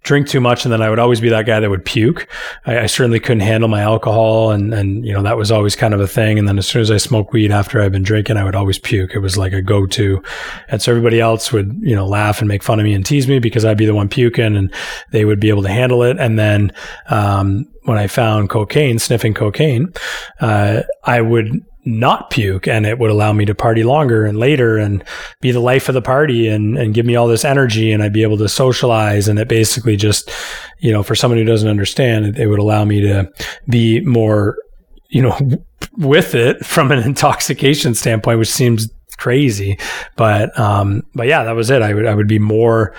drink 0.03 0.27
too 0.27 0.41
much 0.41 0.65
and 0.65 0.73
then 0.73 0.83
I 0.83 0.91
would 0.91 0.99
always 0.99 1.21
be 1.21 1.29
that 1.29 1.47
guy 1.47 1.61
that 1.61 1.71
would 1.71 1.85
puke. 1.85 2.29
I, 2.67 2.81
I, 2.81 2.87
certainly 2.87 3.21
couldn't 3.21 3.41
handle 3.41 3.69
my 3.69 3.83
alcohol 3.83 4.51
and, 4.51 4.75
and, 4.75 5.05
you 5.07 5.13
know, 5.13 5.23
that 5.23 5.37
was 5.37 5.51
always 5.51 5.77
kind 5.77 5.95
of 5.95 6.01
a 6.01 6.09
thing. 6.09 6.39
And 6.39 6.49
then 6.49 6.59
as 6.59 6.67
soon 6.67 6.83
as 6.83 6.91
I 6.91 6.97
smoked 6.97 7.33
weed 7.33 7.51
after 7.51 7.81
I'd 7.81 7.93
been 7.93 8.03
drinking, 8.03 8.37
I 8.37 8.45
would 8.45 8.55
always 8.55 8.79
puke. 8.79 9.13
It 9.15 9.21
was 9.21 9.37
like 9.37 9.53
a 9.53 9.63
go-to. 9.63 10.23
And 10.69 10.83
so 10.83 10.93
everybody 10.93 11.21
else 11.21 11.53
would, 11.53 11.77
you 11.81 11.95
know, 11.95 12.07
laugh 12.07 12.41
and 12.41 12.49
make 12.49 12.63
fun 12.63 12.81
of 12.81 12.85
me 12.85 12.95
and 12.95 13.05
tease 13.05 13.29
me 13.29 13.39
because 13.39 13.65
I'd 13.65 13.79
be 13.79 13.87
the 13.87 13.95
one 13.95 14.09
puking 14.09 14.57
and 14.57 14.73
they 15.11 15.25
would 15.25 15.41
be 15.41 15.49
able 15.49 15.63
to 15.63 15.69
handle 15.69 16.03
it. 16.03 16.19
And 16.19 16.39
then, 16.39 16.73
um, 17.09 17.69
when 17.85 17.99
I 17.99 18.07
found 18.07 18.49
cocaine, 18.49 18.99
sniffing 18.99 19.35
cocaine, 19.35 19.93
uh, 20.41 20.83
I 21.05 21.21
would 21.21 21.65
not 21.85 22.31
puke 22.31 22.69
and 22.69 22.87
it 22.87 22.99
would 22.99 23.11
allow 23.11 23.33
me 23.33 23.45
to 23.45 23.55
party 23.55 23.83
longer 23.83 24.25
and 24.25 24.39
later 24.39 24.79
and 24.79 25.03
be 25.41 25.51
the 25.51 25.61
life 25.61 25.89
of 25.89 25.95
the 25.95 26.03
party 26.03 26.47
and, 26.47 26.79
and 26.79 26.95
give 26.95 27.05
me 27.05 27.17
all 27.17 27.27
this 27.27 27.45
energy 27.45 27.91
and 27.91 28.03
I'd 28.03 28.13
be 28.13 28.23
able 28.23 28.39
to 28.39 28.49
socialize. 28.49 29.27
And 29.27 29.39
it 29.39 29.49
basically 29.49 29.97
just, 29.97 30.31
you 30.79 30.93
know, 30.93 31.03
for 31.03 31.15
someone 31.15 31.39
who 31.39 31.45
doesn't 31.45 31.69
understand 31.69 32.27
it, 32.27 32.39
it 32.39 32.47
would 32.47 32.61
allow 32.61 32.85
me 32.85 33.01
to 33.01 33.31
be 33.69 34.01
more, 34.01 34.57
you 35.09 35.23
know, 35.23 35.37
with 35.97 36.35
it 36.35 36.65
from 36.65 36.93
an 36.93 36.99
intoxication 37.05 37.95
standpoint, 37.95 38.39
which 38.39 38.51
seems 38.51 38.89
crazy. 39.19 39.79
But, 40.17 40.57
um, 40.59 41.03
but 41.15 41.27
yeah, 41.27 41.43
that 41.45 41.57
was 41.57 41.71
it. 41.71 41.83
I 41.83 41.95
would, 41.95 42.07
I 42.07 42.15
would 42.15 42.29
be 42.29 42.39
more 42.39 42.95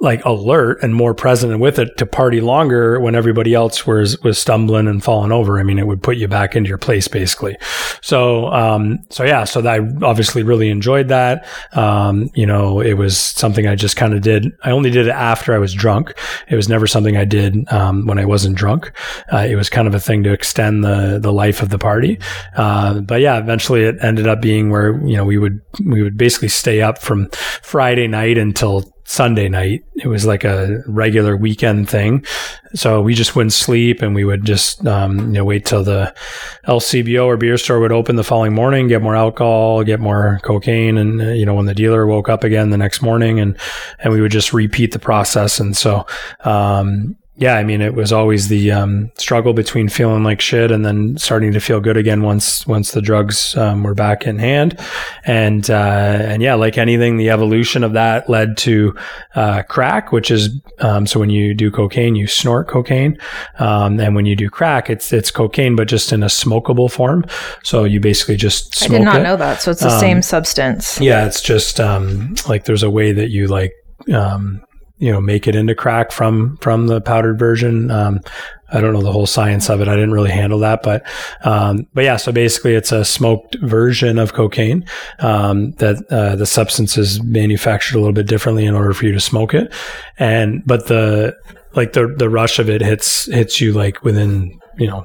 like 0.00 0.24
alert 0.24 0.82
and 0.82 0.94
more 0.94 1.12
present 1.12 1.60
with 1.60 1.78
it 1.78 1.98
to 1.98 2.06
party 2.06 2.40
longer 2.40 2.98
when 3.00 3.14
everybody 3.14 3.52
else 3.52 3.86
was 3.86 4.18
was 4.22 4.38
stumbling 4.38 4.88
and 4.88 5.04
falling 5.04 5.30
over. 5.30 5.58
I 5.58 5.62
mean, 5.62 5.78
it 5.78 5.86
would 5.86 6.02
put 6.02 6.16
you 6.16 6.26
back 6.26 6.56
into 6.56 6.68
your 6.68 6.78
place 6.78 7.06
basically. 7.06 7.56
So 8.00 8.46
um, 8.46 9.00
so 9.10 9.24
yeah, 9.24 9.44
so 9.44 9.60
I 9.66 9.80
obviously 10.02 10.42
really 10.42 10.70
enjoyed 10.70 11.08
that. 11.08 11.46
Um, 11.72 12.30
you 12.34 12.46
know, 12.46 12.80
it 12.80 12.94
was 12.94 13.18
something 13.18 13.66
I 13.66 13.74
just 13.74 13.96
kind 13.96 14.14
of 14.14 14.22
did. 14.22 14.50
I 14.64 14.70
only 14.70 14.90
did 14.90 15.06
it 15.06 15.10
after 15.10 15.54
I 15.54 15.58
was 15.58 15.74
drunk. 15.74 16.14
It 16.48 16.56
was 16.56 16.68
never 16.68 16.86
something 16.86 17.18
I 17.18 17.26
did 17.26 17.70
um, 17.70 18.06
when 18.06 18.18
I 18.18 18.24
wasn't 18.24 18.56
drunk. 18.56 18.92
Uh, 19.30 19.46
it 19.48 19.56
was 19.56 19.68
kind 19.68 19.86
of 19.86 19.94
a 19.94 20.00
thing 20.00 20.22
to 20.22 20.32
extend 20.32 20.82
the 20.82 21.18
the 21.20 21.32
life 21.32 21.60
of 21.60 21.68
the 21.68 21.78
party. 21.78 22.18
Uh, 22.56 23.00
but 23.00 23.20
yeah, 23.20 23.38
eventually 23.38 23.82
it 23.82 23.96
ended 24.00 24.26
up 24.26 24.40
being 24.40 24.70
where 24.70 24.98
you 25.06 25.16
know 25.16 25.26
we 25.26 25.36
would 25.36 25.60
we 25.84 26.02
would 26.02 26.16
basically 26.16 26.48
stay 26.48 26.80
up 26.80 27.02
from 27.02 27.28
Friday 27.60 28.06
night 28.06 28.38
until 28.38 28.94
Sunday 29.10 29.48
night. 29.48 29.84
It 29.96 30.06
was 30.06 30.24
like 30.24 30.44
a 30.44 30.84
regular 30.86 31.36
weekend 31.36 31.90
thing. 31.90 32.24
So 32.74 33.02
we 33.02 33.14
just 33.14 33.34
wouldn't 33.34 33.52
sleep 33.52 34.02
and 34.02 34.14
we 34.14 34.24
would 34.24 34.44
just, 34.44 34.86
um, 34.86 35.18
you 35.18 35.32
know, 35.32 35.44
wait 35.44 35.66
till 35.66 35.82
the 35.82 36.14
LCBO 36.68 37.26
or 37.26 37.36
beer 37.36 37.58
store 37.58 37.80
would 37.80 37.90
open 37.90 38.14
the 38.14 38.22
following 38.22 38.54
morning, 38.54 38.86
get 38.86 39.02
more 39.02 39.16
alcohol, 39.16 39.82
get 39.82 39.98
more 39.98 40.38
cocaine. 40.44 40.96
And, 40.96 41.20
uh, 41.20 41.30
you 41.30 41.44
know, 41.44 41.54
when 41.54 41.66
the 41.66 41.74
dealer 41.74 42.06
woke 42.06 42.28
up 42.28 42.44
again 42.44 42.70
the 42.70 42.78
next 42.78 43.02
morning 43.02 43.40
and, 43.40 43.58
and 43.98 44.12
we 44.12 44.20
would 44.20 44.30
just 44.30 44.52
repeat 44.52 44.92
the 44.92 45.00
process. 45.00 45.58
And 45.58 45.76
so, 45.76 46.06
um, 46.44 47.16
yeah, 47.40 47.56
I 47.56 47.64
mean, 47.64 47.80
it 47.80 47.94
was 47.94 48.12
always 48.12 48.48
the 48.48 48.70
um, 48.70 49.10
struggle 49.16 49.54
between 49.54 49.88
feeling 49.88 50.22
like 50.22 50.42
shit 50.42 50.70
and 50.70 50.84
then 50.84 51.16
starting 51.16 51.52
to 51.52 51.60
feel 51.60 51.80
good 51.80 51.96
again 51.96 52.20
once 52.20 52.66
once 52.66 52.92
the 52.92 53.00
drugs 53.00 53.56
um, 53.56 53.82
were 53.82 53.94
back 53.94 54.26
in 54.26 54.38
hand, 54.38 54.78
and 55.24 55.70
uh, 55.70 56.18
and 56.20 56.42
yeah, 56.42 56.52
like 56.52 56.76
anything, 56.76 57.16
the 57.16 57.30
evolution 57.30 57.82
of 57.82 57.94
that 57.94 58.28
led 58.28 58.58
to 58.58 58.94
uh, 59.36 59.62
crack, 59.62 60.12
which 60.12 60.30
is 60.30 60.50
um, 60.80 61.06
so 61.06 61.18
when 61.18 61.30
you 61.30 61.54
do 61.54 61.70
cocaine, 61.70 62.14
you 62.14 62.26
snort 62.26 62.68
cocaine, 62.68 63.18
um, 63.58 63.98
and 63.98 64.14
when 64.14 64.26
you 64.26 64.36
do 64.36 64.50
crack, 64.50 64.90
it's 64.90 65.10
it's 65.10 65.30
cocaine, 65.30 65.74
but 65.76 65.88
just 65.88 66.12
in 66.12 66.22
a 66.22 66.26
smokable 66.26 66.92
form. 66.92 67.24
So 67.64 67.84
you 67.84 68.00
basically 68.00 68.36
just 68.36 68.74
smoke 68.74 68.96
I 68.96 68.98
did 68.98 69.04
not 69.06 69.20
it. 69.20 69.22
know 69.22 69.36
that. 69.38 69.62
So 69.62 69.70
it's 69.70 69.80
the 69.80 69.98
same 69.98 70.20
substance. 70.20 71.00
Yeah, 71.00 71.24
it's 71.24 71.40
just 71.40 71.80
um, 71.80 72.34
like 72.46 72.66
there's 72.66 72.82
a 72.82 72.90
way 72.90 73.12
that 73.12 73.30
you 73.30 73.46
like 73.46 73.72
um, 74.12 74.62
you 75.00 75.10
know 75.10 75.20
make 75.20 75.48
it 75.48 75.56
into 75.56 75.74
crack 75.74 76.12
from 76.12 76.56
from 76.58 76.86
the 76.86 77.00
powdered 77.00 77.38
version. 77.38 77.90
Um, 77.90 78.20
I 78.72 78.80
don't 78.80 78.92
know 78.92 79.02
the 79.02 79.10
whole 79.10 79.26
science 79.26 79.68
of 79.68 79.80
it. 79.80 79.88
I 79.88 79.94
didn't 79.94 80.12
really 80.12 80.30
handle 80.30 80.60
that, 80.60 80.82
but 80.82 81.02
um, 81.44 81.88
but 81.94 82.04
yeah. 82.04 82.16
So 82.16 82.30
basically, 82.30 82.74
it's 82.74 82.92
a 82.92 83.04
smoked 83.04 83.56
version 83.60 84.18
of 84.18 84.34
cocaine 84.34 84.84
um, 85.18 85.72
that 85.72 85.96
uh, 86.10 86.36
the 86.36 86.46
substance 86.46 86.96
is 86.96 87.22
manufactured 87.22 87.96
a 87.96 87.98
little 87.98 88.12
bit 88.12 88.26
differently 88.26 88.66
in 88.66 88.74
order 88.74 88.92
for 88.92 89.06
you 89.06 89.12
to 89.12 89.20
smoke 89.20 89.54
it, 89.54 89.72
and 90.18 90.62
but 90.66 90.86
the 90.86 91.36
like 91.74 91.94
the 91.94 92.14
the 92.16 92.28
rush 92.28 92.58
of 92.58 92.68
it 92.68 92.82
hits 92.82 93.24
hits 93.26 93.60
you 93.60 93.72
like 93.72 94.04
within 94.04 94.60
you 94.78 94.86
know 94.86 95.04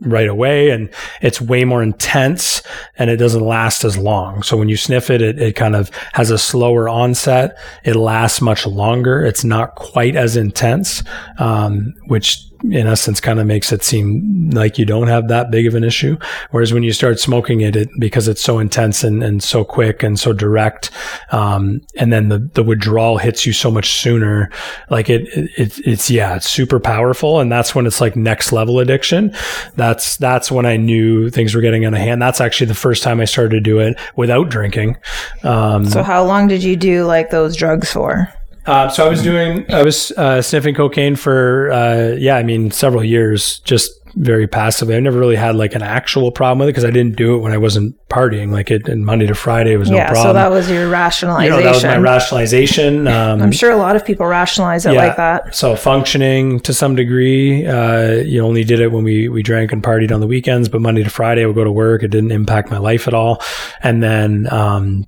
right 0.00 0.28
away 0.28 0.70
and 0.70 0.88
it's 1.20 1.40
way 1.40 1.64
more 1.64 1.82
intense 1.82 2.62
and 2.96 3.10
it 3.10 3.16
doesn't 3.16 3.44
last 3.44 3.84
as 3.84 3.98
long. 3.98 4.42
So 4.42 4.56
when 4.56 4.68
you 4.68 4.76
sniff 4.76 5.10
it, 5.10 5.20
it, 5.20 5.40
it 5.40 5.56
kind 5.56 5.76
of 5.76 5.90
has 6.12 6.30
a 6.30 6.38
slower 6.38 6.88
onset. 6.88 7.58
It 7.84 7.96
lasts 7.96 8.40
much 8.40 8.66
longer. 8.66 9.24
It's 9.24 9.44
not 9.44 9.74
quite 9.74 10.16
as 10.16 10.36
intense, 10.36 11.02
um, 11.38 11.94
which 12.06 12.49
in 12.64 12.86
essence 12.86 13.20
kind 13.20 13.40
of 13.40 13.46
makes 13.46 13.72
it 13.72 13.82
seem 13.82 14.50
like 14.50 14.78
you 14.78 14.84
don't 14.84 15.08
have 15.08 15.28
that 15.28 15.50
big 15.50 15.66
of 15.66 15.74
an 15.74 15.84
issue. 15.84 16.16
Whereas 16.50 16.72
when 16.72 16.82
you 16.82 16.92
start 16.92 17.18
smoking 17.18 17.60
it, 17.60 17.76
it 17.76 17.88
because 17.98 18.28
it's 18.28 18.42
so 18.42 18.58
intense 18.58 19.02
and, 19.02 19.22
and 19.22 19.42
so 19.42 19.64
quick 19.64 20.02
and 20.02 20.18
so 20.18 20.32
direct, 20.32 20.90
um, 21.32 21.80
and 21.96 22.12
then 22.12 22.28
the, 22.28 22.38
the 22.54 22.62
withdrawal 22.62 23.18
hits 23.18 23.46
you 23.46 23.52
so 23.52 23.70
much 23.70 23.92
sooner, 24.00 24.50
like 24.90 25.08
it, 25.08 25.28
it, 25.56 25.78
it's, 25.86 26.10
yeah, 26.10 26.36
it's 26.36 26.48
super 26.48 26.80
powerful. 26.80 27.40
And 27.40 27.50
that's 27.50 27.74
when 27.74 27.86
it's 27.86 28.00
like 28.00 28.16
next 28.16 28.52
level 28.52 28.78
addiction. 28.78 29.34
That's, 29.76 30.16
that's 30.16 30.50
when 30.50 30.66
I 30.66 30.76
knew 30.76 31.30
things 31.30 31.54
were 31.54 31.60
getting 31.60 31.84
out 31.84 31.94
of 31.94 32.00
hand. 32.00 32.20
That's 32.20 32.40
actually 32.40 32.66
the 32.66 32.74
first 32.74 33.02
time 33.02 33.20
I 33.20 33.24
started 33.24 33.50
to 33.50 33.60
do 33.60 33.78
it 33.78 33.98
without 34.16 34.48
drinking. 34.48 34.96
Um, 35.42 35.86
So 35.86 36.02
how 36.02 36.24
long 36.24 36.48
did 36.48 36.62
you 36.62 36.76
do 36.76 37.04
like 37.04 37.30
those 37.30 37.56
drugs 37.56 37.92
for? 37.92 38.32
Uh, 38.66 38.88
so 38.88 39.06
I 39.06 39.08
was 39.08 39.22
doing, 39.22 39.70
I 39.72 39.82
was 39.82 40.12
uh, 40.12 40.42
sniffing 40.42 40.74
cocaine 40.74 41.16
for, 41.16 41.70
uh, 41.70 42.16
yeah, 42.18 42.36
I 42.36 42.42
mean, 42.42 42.70
several 42.70 43.04
years, 43.04 43.60
just 43.60 43.90
very 44.14 44.46
passively. 44.46 44.96
I 44.96 45.00
never 45.00 45.18
really 45.18 45.36
had 45.36 45.54
like 45.54 45.74
an 45.74 45.82
actual 45.82 46.32
problem 46.32 46.58
with 46.58 46.68
it 46.68 46.72
because 46.72 46.84
I 46.84 46.90
didn't 46.90 47.16
do 47.16 47.36
it 47.36 47.38
when 47.38 47.52
I 47.52 47.58
wasn't 47.58 47.96
partying. 48.08 48.50
Like 48.50 48.70
it, 48.70 48.88
and 48.88 49.04
Monday 49.04 49.26
to 49.26 49.34
Friday 49.34 49.76
was 49.76 49.90
no 49.90 49.96
yeah, 49.96 50.08
problem. 50.08 50.26
so 50.26 50.32
that 50.32 50.50
was 50.50 50.70
your 50.70 50.88
rationalization. 50.88 51.54
you 51.54 51.60
know, 51.60 51.64
that 51.64 51.74
was 51.74 51.84
my 51.84 51.98
rationalization. 51.98 53.08
Um, 53.08 53.42
I'm 53.42 53.52
sure 53.52 53.70
a 53.70 53.76
lot 53.76 53.96
of 53.96 54.04
people 54.04 54.26
rationalize 54.26 54.86
it 54.86 54.94
yeah. 54.94 55.06
like 55.06 55.16
that. 55.16 55.54
So 55.54 55.76
functioning 55.76 56.60
to 56.60 56.74
some 56.74 56.96
degree, 56.96 57.66
uh, 57.66 58.14
you 58.14 58.44
only 58.44 58.64
did 58.64 58.80
it 58.80 58.88
when 58.88 59.04
we, 59.04 59.28
we 59.28 59.42
drank 59.42 59.72
and 59.72 59.82
partied 59.82 60.12
on 60.12 60.20
the 60.20 60.26
weekends, 60.26 60.68
but 60.68 60.80
Monday 60.80 61.02
to 61.02 61.10
Friday 61.10 61.42
I 61.42 61.46
would 61.46 61.56
go 61.56 61.64
to 61.64 61.72
work. 61.72 62.02
It 62.02 62.08
didn't 62.08 62.32
impact 62.32 62.70
my 62.70 62.78
life 62.78 63.06
at 63.06 63.14
all. 63.14 63.42
And 63.82 64.02
then, 64.02 64.52
um, 64.52 65.06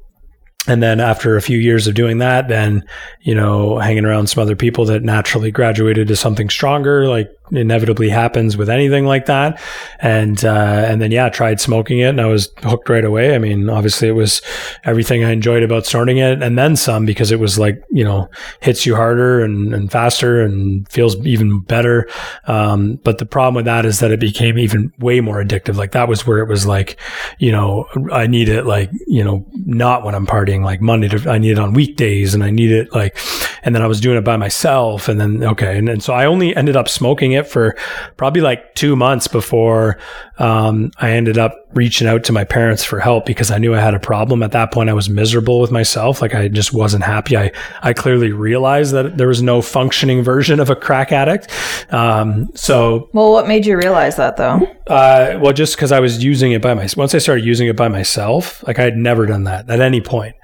and 0.68 0.82
then 0.82 1.00
after 1.00 1.36
a 1.36 1.42
few 1.42 1.58
years 1.58 1.86
of 1.86 1.94
doing 1.94 2.18
that, 2.18 2.48
then, 2.48 2.84
you 3.22 3.34
know, 3.34 3.78
hanging 3.78 4.04
around 4.04 4.28
some 4.28 4.42
other 4.42 4.54
people 4.54 4.84
that 4.86 5.02
naturally 5.02 5.50
graduated 5.50 6.08
to 6.08 6.16
something 6.16 6.48
stronger, 6.48 7.08
like 7.08 7.34
inevitably 7.52 8.08
happens 8.08 8.56
with 8.56 8.68
anything 8.68 9.04
like 9.04 9.26
that. 9.26 9.60
And, 10.00 10.44
uh, 10.44 10.84
and 10.86 11.00
then, 11.00 11.10
yeah, 11.10 11.26
I 11.26 11.28
tried 11.28 11.60
smoking 11.60 11.98
it 11.98 12.08
and 12.08 12.20
I 12.20 12.26
was 12.26 12.50
hooked 12.58 12.88
right 12.88 13.04
away. 13.04 13.34
I 13.34 13.38
mean, 13.38 13.68
obviously 13.68 14.08
it 14.08 14.12
was 14.12 14.42
everything 14.84 15.24
I 15.24 15.30
enjoyed 15.30 15.62
about 15.62 15.86
snorting 15.86 16.18
it 16.18 16.42
and 16.42 16.58
then 16.58 16.76
some 16.76 17.06
because 17.06 17.30
it 17.30 17.40
was 17.40 17.58
like, 17.58 17.82
you 17.90 18.04
know, 18.04 18.28
hits 18.60 18.86
you 18.86 18.96
harder 18.96 19.44
and, 19.44 19.74
and 19.74 19.90
faster 19.90 20.42
and 20.42 20.88
feels 20.90 21.16
even 21.26 21.60
better. 21.60 22.08
Um, 22.46 22.96
but 23.04 23.18
the 23.18 23.26
problem 23.26 23.54
with 23.54 23.66
that 23.66 23.84
is 23.84 24.00
that 24.00 24.10
it 24.10 24.20
became 24.20 24.58
even 24.58 24.92
way 24.98 25.20
more 25.20 25.42
addictive. 25.42 25.76
Like 25.76 25.92
that 25.92 26.08
was 26.08 26.26
where 26.26 26.38
it 26.38 26.48
was 26.48 26.66
like, 26.66 26.98
you 27.38 27.52
know, 27.52 27.86
I 28.12 28.26
need 28.26 28.48
it 28.48 28.64
like, 28.64 28.90
you 29.06 29.22
know, 29.22 29.46
not 29.52 30.04
when 30.04 30.14
I'm 30.14 30.26
partying, 30.26 30.64
like 30.64 30.80
Monday 30.80 31.08
to, 31.08 31.30
I 31.30 31.38
need 31.38 31.52
it 31.52 31.58
on 31.58 31.74
weekdays 31.74 32.34
and 32.34 32.42
I 32.42 32.50
need 32.50 32.72
it 32.72 32.92
like, 32.92 33.16
and 33.62 33.74
then 33.74 33.82
I 33.82 33.86
was 33.86 34.00
doing 34.00 34.18
it 34.18 34.24
by 34.24 34.36
myself 34.36 35.08
and 35.08 35.20
then, 35.20 35.42
okay. 35.42 35.78
And, 35.78 35.88
and 35.88 36.02
so 36.02 36.12
I 36.12 36.26
only 36.26 36.54
ended 36.54 36.76
up 36.76 36.88
smoking 36.88 37.32
it 37.32 37.46
for 37.46 37.76
probably 38.16 38.42
like 38.42 38.74
two 38.74 38.96
months 38.96 39.28
before, 39.28 39.98
um, 40.42 40.90
I 40.98 41.10
ended 41.12 41.38
up 41.38 41.54
reaching 41.74 42.06
out 42.08 42.24
to 42.24 42.32
my 42.32 42.44
parents 42.44 42.84
for 42.84 42.98
help 43.00 43.24
because 43.24 43.50
I 43.50 43.58
knew 43.58 43.74
I 43.74 43.80
had 43.80 43.94
a 43.94 44.00
problem. 44.00 44.42
At 44.42 44.50
that 44.52 44.72
point, 44.72 44.90
I 44.90 44.92
was 44.92 45.08
miserable 45.08 45.60
with 45.60 45.70
myself. 45.70 46.20
Like 46.20 46.34
I 46.34 46.48
just 46.48 46.72
wasn't 46.74 47.04
happy. 47.04 47.36
I, 47.36 47.52
I 47.80 47.92
clearly 47.92 48.32
realized 48.32 48.92
that 48.92 49.16
there 49.16 49.28
was 49.28 49.40
no 49.40 49.62
functioning 49.62 50.22
version 50.22 50.58
of 50.60 50.68
a 50.68 50.74
crack 50.76 51.12
addict. 51.12 51.48
Um, 51.92 52.50
so 52.54 53.08
Well, 53.14 53.30
what 53.32 53.46
made 53.46 53.64
you 53.64 53.76
realize 53.78 54.16
that 54.16 54.36
though? 54.36 54.60
uh, 54.88 55.38
well, 55.40 55.52
just 55.52 55.76
because 55.76 55.92
I 55.92 56.00
was 56.00 56.22
using 56.22 56.52
it 56.52 56.60
by 56.60 56.74
myself. 56.74 56.96
Once 56.98 57.14
I 57.14 57.18
started 57.18 57.44
using 57.44 57.68
it 57.68 57.76
by 57.76 57.86
myself, 57.88 58.62
like 58.66 58.78
I 58.80 58.82
had 58.82 58.96
never 58.96 59.24
done 59.26 59.44
that 59.44 59.70
at 59.70 59.80
any 59.80 60.00
point. 60.00 60.34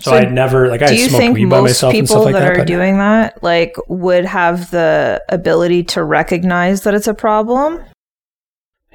So, 0.00 0.10
So 0.10 0.16
I 0.16 0.20
had 0.20 0.32
never 0.32 0.68
like 0.68 0.82
I 0.82 0.90
had 0.90 0.98
smoked 1.08 1.20
think 1.20 1.34
weed 1.34 1.48
by 1.50 1.62
myself 1.62 1.94
and 1.94 2.06
stuff 2.06 2.24
like 2.24 2.34
that, 2.34 2.40
People 2.42 2.56
that. 2.56 2.62
are 2.62 2.64
doing 2.66 2.98
that 2.98 3.42
like 3.42 3.74
would 3.88 4.26
have 4.26 4.70
the 4.70 5.22
ability 5.30 5.82
to 5.84 6.04
recognize 6.04 6.82
that 6.82 6.94
it's 6.94 7.08
a 7.08 7.14
problem? 7.14 7.80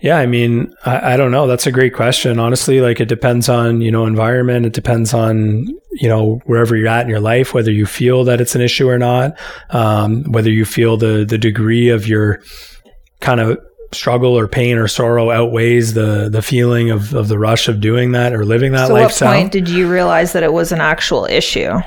Yeah, 0.02 0.18
I 0.18 0.26
mean, 0.26 0.74
I, 0.84 1.14
I 1.14 1.18
don't 1.18 1.32
know. 1.32 1.46
That's 1.46 1.68
a 1.68 1.72
great 1.72 1.94
question. 1.94 2.40
Honestly, 2.40 2.82
like 2.82 3.00
it 3.00 3.08
depends 3.08 3.48
on, 3.48 3.82
you 3.82 3.92
know, 3.92 4.06
environment. 4.08 4.66
It 4.66 4.74
depends 4.74 5.14
on, 5.14 5.68
you 5.92 6.10
know, 6.10 6.42
wherever 6.46 6.76
you're 6.76 6.88
at 6.88 7.04
in 7.04 7.10
your 7.10 7.20
life, 7.20 7.54
whether 7.54 7.72
you 7.72 7.86
feel 7.86 8.24
that 8.24 8.42
it's 8.42 8.56
an 8.56 8.62
issue 8.62 8.90
or 8.90 8.98
not, 8.98 9.38
um, 9.70 10.24
whether 10.24 10.50
you 10.50 10.66
feel 10.66 10.98
the, 10.98 11.24
the 11.24 11.38
degree 11.38 11.90
of 11.90 12.08
your 12.08 12.42
kind 13.20 13.40
of 13.40 13.60
struggle 13.92 14.38
or 14.38 14.48
pain 14.48 14.78
or 14.78 14.88
sorrow 14.88 15.30
outweighs 15.30 15.94
the, 15.94 16.30
the 16.30 16.42
feeling 16.42 16.90
of, 16.90 17.14
of 17.14 17.28
the 17.28 17.38
rush 17.38 17.68
of 17.68 17.80
doing 17.80 18.14
that 18.14 18.34
or 18.34 18.44
living 18.44 18.72
that 18.72 18.90
lifestyle. 18.90 19.10
so 19.10 19.26
what 19.28 19.34
point 19.36 19.52
did 19.52 19.70
you 19.70 19.88
realize 19.88 20.34
that 20.34 20.44
it 20.44 20.54
was 20.54 20.72
an 20.72 20.82
actual 20.82 21.26
issue? 21.26 21.80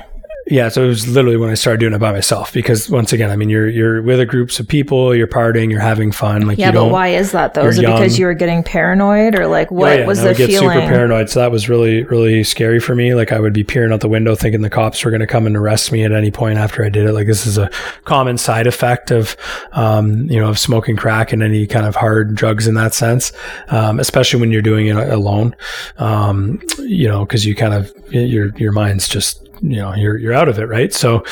Yeah, 0.47 0.69
so 0.69 0.83
it 0.83 0.87
was 0.87 1.07
literally 1.07 1.37
when 1.37 1.49
I 1.49 1.55
started 1.55 1.79
doing 1.79 1.93
it 1.93 1.97
by 1.99 2.11
myself 2.11 2.53
because 2.53 2.87
once 2.87 3.11
again, 3.13 3.31
I 3.31 3.35
mean, 3.35 3.49
you're 3.49 3.67
you're 3.67 4.01
with 4.03 4.19
a 4.19 4.27
groups 4.27 4.59
of 4.59 4.67
people, 4.67 5.15
you're 5.15 5.25
partying, 5.25 5.71
you're 5.71 5.79
having 5.79 6.11
fun. 6.11 6.45
Like 6.45 6.59
Yeah, 6.59 6.67
you 6.67 6.73
but 6.73 6.91
why 6.91 7.07
is 7.07 7.31
that 7.31 7.55
though? 7.55 7.65
Is 7.65 7.79
it 7.79 7.81
because 7.87 8.19
you 8.19 8.27
were 8.27 8.35
getting 8.35 8.61
paranoid 8.61 9.33
or 9.39 9.47
like 9.47 9.71
Oh, 9.71 9.75
what 9.75 9.99
yeah, 9.99 10.05
was 10.05 10.19
I 10.19 10.21
the 10.21 10.27
would 10.29 10.37
get 10.37 10.49
feeling? 10.49 10.69
super 10.79 10.87
paranoid. 10.87 11.31
So 11.31 11.39
that 11.39 11.49
was 11.49 11.67
really 11.67 12.03
really 12.03 12.43
scary 12.43 12.79
for 12.79 12.93
me. 12.93 13.15
Like 13.15 13.31
I 13.31 13.39
would 13.39 13.53
be 13.53 13.63
peering 13.63 13.91
out 13.91 14.01
the 14.01 14.07
window, 14.07 14.35
thinking 14.35 14.61
the 14.61 14.69
cops 14.69 15.03
were 15.03 15.09
going 15.09 15.21
to 15.21 15.25
come 15.27 15.47
and 15.47 15.57
arrest 15.57 15.91
me 15.91 16.03
at 16.03 16.11
any 16.11 16.29
point 16.29 16.59
after 16.59 16.85
I 16.85 16.89
did 16.89 17.07
it. 17.07 17.13
Like 17.13 17.25
this 17.25 17.47
is 17.47 17.57
a 17.57 17.71
common 18.03 18.37
side 18.37 18.67
effect 18.67 19.09
of, 19.09 19.35
um, 19.71 20.29
you 20.29 20.39
know, 20.39 20.49
of 20.49 20.59
smoking 20.59 20.95
crack 20.95 21.33
and 21.33 21.41
any 21.41 21.65
kind 21.65 21.87
of 21.87 21.95
hard 21.95 22.35
drugs 22.35 22.67
in 22.67 22.75
that 22.75 22.93
sense, 22.93 23.31
um, 23.69 23.99
especially 23.99 24.39
when 24.41 24.51
you're 24.51 24.61
doing 24.61 24.85
it 24.87 24.95
alone. 24.95 25.55
Um, 25.97 26.61
you 26.77 27.07
know, 27.07 27.25
because 27.25 27.45
you 27.45 27.55
kind 27.55 27.73
of 27.73 27.91
your 28.13 28.55
your 28.57 28.71
mind's 28.71 29.07
just 29.07 29.41
you 29.61 29.77
know, 29.77 29.93
you're, 29.93 30.17
you're 30.17 30.33
out 30.33 30.49
of 30.49 30.59
it. 30.59 30.65
Right. 30.65 30.93
So 30.93 31.23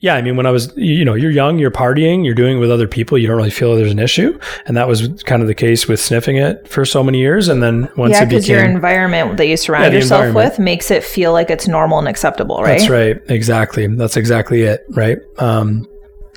yeah, 0.00 0.16
I 0.16 0.22
mean, 0.22 0.36
when 0.36 0.44
I 0.44 0.50
was, 0.50 0.70
you 0.76 1.02
know, 1.04 1.14
you're 1.14 1.30
young, 1.30 1.58
you're 1.58 1.70
partying, 1.70 2.26
you're 2.26 2.34
doing 2.34 2.58
it 2.58 2.60
with 2.60 2.70
other 2.70 2.86
people, 2.86 3.16
you 3.16 3.26
don't 3.26 3.38
really 3.38 3.50
feel 3.50 3.74
there's 3.74 3.90
an 3.90 3.98
issue, 3.98 4.38
and 4.66 4.76
that 4.76 4.86
was 4.86 5.22
kind 5.22 5.40
of 5.40 5.48
the 5.48 5.54
case 5.54 5.88
with 5.88 5.98
sniffing 5.98 6.36
it 6.36 6.68
for 6.68 6.84
so 6.84 7.02
many 7.02 7.20
years. 7.20 7.48
And 7.48 7.62
then 7.62 7.88
once 7.96 8.12
yeah, 8.12 8.24
it 8.24 8.28
because 8.28 8.44
became, 8.44 8.56
your 8.58 8.70
environment 8.70 9.38
that 9.38 9.46
you 9.46 9.56
surround 9.56 9.92
Yeah, 9.92 10.00
yourself 10.00 10.34
with 10.34 10.58
makes 10.58 10.90
it 10.90 11.02
feel 11.04 11.32
like 11.32 11.48
it's 11.48 11.66
normal 11.66 11.98
and 11.98 12.08
acceptable, 12.08 12.62
right? 12.62 12.78
that's 12.78 12.90
right, 12.90 13.16
exactly, 13.28 13.86
that's 13.86 14.18
exactly 14.18 14.62
it, 14.62 14.84
right? 14.90 15.18
Um, 15.38 15.86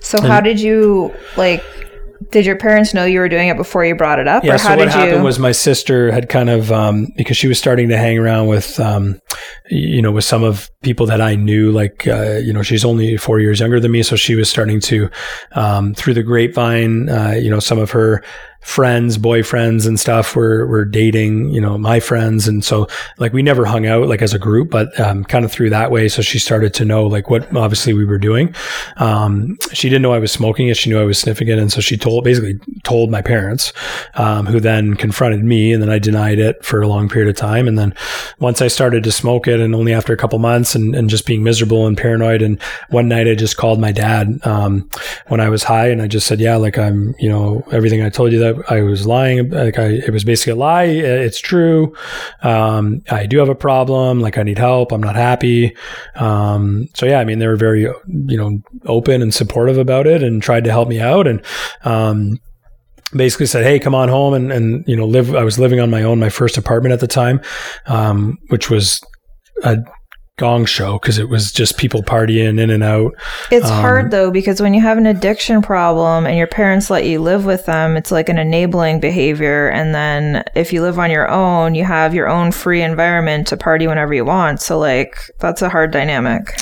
So 0.02 0.22
how 0.22 0.40
did 0.40 0.62
you 0.62 1.14
like? 1.36 1.62
Did 2.32 2.46
your 2.46 2.56
parents 2.56 2.94
know 2.94 3.06
you 3.06 3.20
were 3.20 3.30
doing 3.30 3.48
it 3.48 3.58
before 3.58 3.86
you 3.86 3.96
brought 3.96 4.20
it 4.20 4.28
up, 4.28 4.44
yeah. 4.44 4.56
or 4.56 4.58
So 4.58 4.70
what 4.70 4.78
did 4.86 4.90
happened 4.90 5.18
you? 5.18 5.24
was 5.24 5.40
my 5.40 5.52
sister 5.52 6.12
had 6.12 6.30
kind 6.30 6.50
of 6.50 6.72
um, 6.72 7.08
because 7.16 7.38
she 7.38 7.48
was 7.48 7.60
starting 7.60 7.90
to 7.90 7.98
hang 7.98 8.18
around 8.18 8.48
with, 8.48 8.80
um, 8.80 9.22
you 9.70 10.01
know, 10.01 10.12
with 10.12 10.25
some 10.25 10.44
of 10.44 10.70
people 10.82 11.06
that 11.06 11.22
I 11.22 11.36
knew. 11.36 11.72
Like, 11.72 12.08
uh, 12.08 12.38
you 12.38 12.54
know, 12.54 12.63
she's 12.63 12.86
only 12.86 13.18
four 13.18 13.39
years 13.39 13.60
younger 13.60 13.80
than 13.80 13.92
me, 13.92 14.04
so 14.04 14.16
she 14.16 14.36
was 14.36 14.50
starting 14.50 14.80
to, 14.82 15.10
um, 15.54 15.94
through 15.94 16.13
the 16.13 16.24
grapevine, 16.24 17.10
uh, 17.10 17.32
you 17.32 17.50
know, 17.50 17.60
some 17.60 17.80
of 17.80 17.92
her 17.92 18.24
friends, 18.62 19.18
boyfriends, 19.18 19.88
and 19.88 19.98
stuff 20.00 20.36
were 20.36 20.68
were 20.68 20.84
dating, 20.84 21.50
you 21.51 21.62
know, 21.62 21.77
my 21.77 22.00
friends, 22.00 22.48
and 22.48 22.66
so 22.66 22.88
like 23.18 23.32
we 23.32 23.42
never 23.42 23.66
hung 23.66 23.86
out 23.86 24.08
like 24.08 24.22
as 24.22 24.34
a 24.34 24.39
group, 24.39 24.70
but 24.70 24.98
um, 25.00 25.24
kind 25.24 25.46
of 25.46 25.51
through 25.51 25.70
that 25.70 25.92
way. 25.92 26.10
So 26.10 26.22
she 26.22 26.39
started 26.39 26.74
to 26.75 26.86
know 26.86 27.06
like 27.06 27.30
what 27.30 27.56
obviously 27.56 27.94
we 27.94 28.04
were 28.04 28.18
doing. 28.18 28.54
Um, 28.98 29.58
she 29.74 29.89
didn't 29.89 30.01
know 30.01 30.13
I 30.13 30.20
was 30.20 30.32
smoking 30.32 30.68
it; 30.68 30.75
she 30.75 30.89
knew 30.89 31.00
I 31.00 31.06
was 31.06 31.18
sniffing 31.18 31.48
it, 31.48 31.60
and 31.60 31.72
so 31.72 31.82
she 31.82 31.98
told 31.98 32.24
basically 32.24 32.60
told 32.84 33.12
my 33.12 33.22
parents, 33.22 33.74
um, 34.16 34.46
who 34.46 34.60
then 34.60 34.96
confronted 34.96 35.44
me, 35.44 35.72
and 35.72 35.82
then 35.82 35.89
I 35.89 36.00
denied 36.00 36.39
it 36.39 36.63
for 36.63 36.82
a 36.82 36.88
long 36.88 37.08
period 37.08 37.30
of 37.30 37.36
time, 37.36 37.68
and 37.68 37.77
then 37.77 37.94
once 38.39 38.62
I 38.62 38.68
started 38.68 39.04
to 39.06 39.12
smoke 39.12 39.37
it, 39.46 39.60
and 39.60 39.75
only 39.75 39.94
after 39.94 40.13
a 40.13 40.17
couple 40.17 40.39
months, 40.39 40.74
and, 40.74 40.96
and 40.96 41.10
just 41.10 41.25
being 41.25 41.44
miserable 41.44 41.86
and 41.86 41.98
paranoid, 41.98 42.41
and 42.41 42.62
one 42.89 43.10
night 43.10 43.27
I 43.27 43.36
just 43.36 43.58
called 43.58 43.82
my 43.82 43.91
dad 43.91 44.39
um, 44.44 44.89
when 45.27 45.41
I 45.41 45.50
was 45.50 45.63
high, 45.63 45.89
and 45.89 46.01
I 46.01 46.08
just 46.08 46.25
said, 46.25 46.39
yeah, 46.39 46.56
like 46.56 46.77
I'm, 46.77 47.13
you 47.20 47.27
know, 47.27 47.63
everything 47.72 48.01
I 48.01 48.10
told 48.10 48.32
you 48.32 48.39
that 48.39 48.72
I 48.72 48.82
was 48.82 49.06
lying, 49.06 49.50
like 49.50 49.77
I, 49.77 49.88
it 49.88 50.12
was 50.12 50.24
basically 50.24 50.53
a 50.53 50.56
lie. 50.56 50.86
It's 50.86 51.39
true. 51.39 51.94
Um, 52.44 53.03
I 53.12 53.25
do 53.25 53.39
have 53.39 53.50
a 53.50 53.56
problem. 53.56 54.22
Like 54.22 54.38
I 54.38 54.44
need 54.44 54.58
help. 54.58 54.91
I'm 54.91 55.03
not 55.03 55.15
happy. 55.15 55.75
Um, 56.15 56.88
so 56.94 57.06
yeah, 57.06 57.20
I 57.20 57.25
mean, 57.25 57.39
they 57.39 57.48
were 57.48 57.58
very, 57.58 57.82
you 57.82 58.38
know, 58.38 58.62
open 58.86 59.22
and 59.22 59.34
supportive 59.34 59.77
about 59.77 60.08
it 60.08 60.24
and 60.24 60.41
tried 60.41 60.63
to 60.63 60.72
help 60.72 60.88
me 60.88 61.00
out. 61.00 61.27
And, 61.27 61.41
um, 61.84 62.39
basically 63.13 63.46
said, 63.46 63.63
Hey, 63.63 63.79
come 63.79 63.96
on 63.96 64.10
home 64.10 64.34
and, 64.34 64.51
and, 64.51 64.88
you 64.88 64.96
know, 64.96 65.06
live, 65.06 65.36
I 65.36 65.44
was 65.44 65.58
living 65.58 65.79
on 65.79 65.89
my 65.89 66.03
own, 66.03 66.20
my 66.20 66.29
first 66.29 66.58
apartment 66.58 66.94
at 66.94 67.00
the 67.00 67.08
time, 67.08 67.41
um, 67.86 68.38
which 68.48 68.70
was 68.70 69.01
a 69.64 69.78
gong 70.38 70.66
show 70.66 71.00
because 71.00 71.18
it 71.18 71.30
was 71.30 71.52
just 71.52 71.78
people 71.78 72.04
partying 72.04 72.60
in 72.60 72.70
and 72.70 72.84
out. 72.84 73.12
It's 73.50 73.70
Um, 73.70 73.82
hard 73.82 74.12
though 74.12 74.30
because 74.30 74.62
when 74.62 74.76
you 74.76 74.82
have 74.82 75.00
an 75.00 75.08
addiction 75.08 75.64
problem 75.64 76.28
and 76.28 76.38
your 76.38 76.48
parents 76.48 76.92
let 76.92 77.06
you 77.06 77.20
live 77.20 77.44
with 77.46 77.66
them, 77.66 77.98
it's 77.98 78.12
like 78.12 78.30
an 78.30 78.38
enabling 78.38 79.00
behavior. 79.00 79.70
And 79.70 79.96
then 79.96 80.44
if 80.56 80.72
you 80.72 80.84
live 80.84 81.00
on 81.00 81.10
your 81.10 81.28
own, 81.30 81.74
you 81.74 81.84
have 81.86 82.14
your 82.14 82.30
own 82.30 82.52
free 82.52 82.84
environment 82.84 83.48
to 83.48 83.58
party 83.58 83.88
whenever 83.88 84.14
you 84.14 84.26
want. 84.26 84.62
So 84.62 84.78
like 84.78 85.18
that's 85.40 85.64
a 85.64 85.70
hard 85.70 85.92
dynamic. 85.92 86.56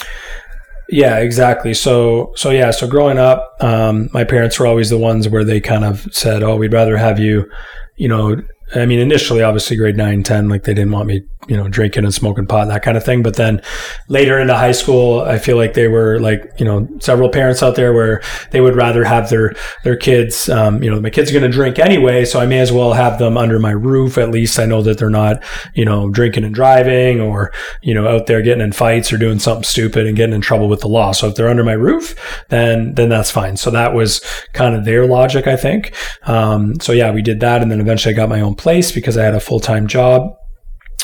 Yeah, 0.87 1.17
exactly. 1.17 1.73
So, 1.73 2.31
so 2.35 2.51
yeah, 2.51 2.71
so 2.71 2.87
growing 2.87 3.17
up, 3.17 3.57
um, 3.59 4.09
my 4.13 4.23
parents 4.23 4.59
were 4.59 4.67
always 4.67 4.89
the 4.89 4.99
ones 4.99 5.27
where 5.27 5.43
they 5.43 5.59
kind 5.59 5.83
of 5.83 6.07
said, 6.11 6.43
"Oh, 6.43 6.57
we'd 6.57 6.73
rather 6.73 6.95
have 6.95 7.19
you," 7.19 7.49
you 7.97 8.07
know. 8.07 8.37
I 8.73 8.85
mean, 8.85 8.99
initially, 8.99 9.43
obviously, 9.43 9.77
grade 9.77 9.95
nine, 9.95 10.23
10, 10.23 10.49
like 10.49 10.63
they 10.63 10.73
didn't 10.73 10.91
want 10.91 11.07
me, 11.07 11.21
you 11.47 11.55
know, 11.55 11.67
drinking 11.67 12.03
and 12.03 12.13
smoking 12.13 12.47
pot, 12.47 12.67
that 12.67 12.81
kind 12.81 12.97
of 12.97 13.05
thing. 13.05 13.21
But 13.21 13.35
then 13.35 13.61
later 14.07 14.39
into 14.39 14.55
high 14.55 14.71
school, 14.71 15.21
I 15.21 15.37
feel 15.37 15.55
like 15.55 15.73
they 15.73 15.87
were 15.87 16.19
like, 16.19 16.51
you 16.57 16.65
know, 16.65 16.87
several 16.99 17.29
parents 17.29 17.61
out 17.61 17.75
there 17.75 17.93
where 17.93 18.23
they 18.49 18.61
would 18.61 18.75
rather 18.75 19.03
have 19.03 19.29
their, 19.29 19.53
their 19.83 19.95
kids, 19.95 20.49
um, 20.49 20.81
you 20.81 20.89
know, 20.89 20.99
my 20.99 21.11
kids 21.11 21.29
are 21.29 21.39
going 21.39 21.49
to 21.49 21.55
drink 21.55 21.77
anyway. 21.77 22.25
So 22.25 22.39
I 22.39 22.47
may 22.47 22.59
as 22.59 22.71
well 22.71 22.93
have 22.93 23.19
them 23.19 23.37
under 23.37 23.59
my 23.59 23.69
roof. 23.69 24.17
At 24.17 24.31
least 24.31 24.57
I 24.57 24.65
know 24.65 24.81
that 24.81 24.97
they're 24.97 25.11
not, 25.11 25.43
you 25.75 25.85
know, 25.85 26.09
drinking 26.09 26.43
and 26.43 26.53
driving 26.53 27.21
or, 27.21 27.51
you 27.83 27.93
know, 27.93 28.07
out 28.07 28.25
there 28.25 28.41
getting 28.41 28.63
in 28.63 28.71
fights 28.71 29.13
or 29.13 29.19
doing 29.19 29.37
something 29.37 29.63
stupid 29.63 30.07
and 30.07 30.17
getting 30.17 30.33
in 30.33 30.41
trouble 30.41 30.67
with 30.67 30.81
the 30.81 30.87
law. 30.87 31.11
So 31.11 31.27
if 31.27 31.35
they're 31.35 31.49
under 31.49 31.63
my 31.63 31.73
roof, 31.73 32.15
then, 32.49 32.95
then 32.95 33.09
that's 33.09 33.29
fine. 33.29 33.57
So 33.57 33.69
that 33.69 33.93
was 33.93 34.21
kind 34.53 34.73
of 34.75 34.85
their 34.85 35.05
logic, 35.05 35.45
I 35.45 35.55
think. 35.55 35.93
Um, 36.23 36.79
so 36.79 36.91
yeah, 36.91 37.11
we 37.11 37.21
did 37.21 37.39
that. 37.41 37.61
And 37.61 37.71
then 37.71 37.79
eventually 37.79 38.15
I 38.15 38.17
got 38.17 38.29
my 38.29 38.41
own 38.41 38.54
place 38.57 38.91
because 38.91 39.17
I 39.17 39.23
had 39.23 39.35
a 39.35 39.39
full 39.39 39.59
time 39.59 39.87
job. 39.87 40.35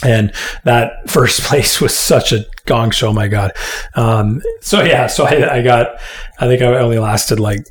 And 0.03 0.33
that 0.63 0.93
first 1.09 1.41
place 1.41 1.79
was 1.79 1.97
such 1.97 2.31
a 2.31 2.45
gong 2.65 2.91
show. 2.91 3.13
My 3.13 3.27
God. 3.27 3.51
Um, 3.95 4.41
so 4.61 4.81
yeah, 4.83 5.07
so 5.07 5.25
I, 5.25 5.57
I 5.57 5.61
got, 5.61 5.99
I 6.39 6.47
think 6.47 6.61
I 6.61 6.67
only 6.77 6.99
lasted 6.99 7.39
like 7.39 7.65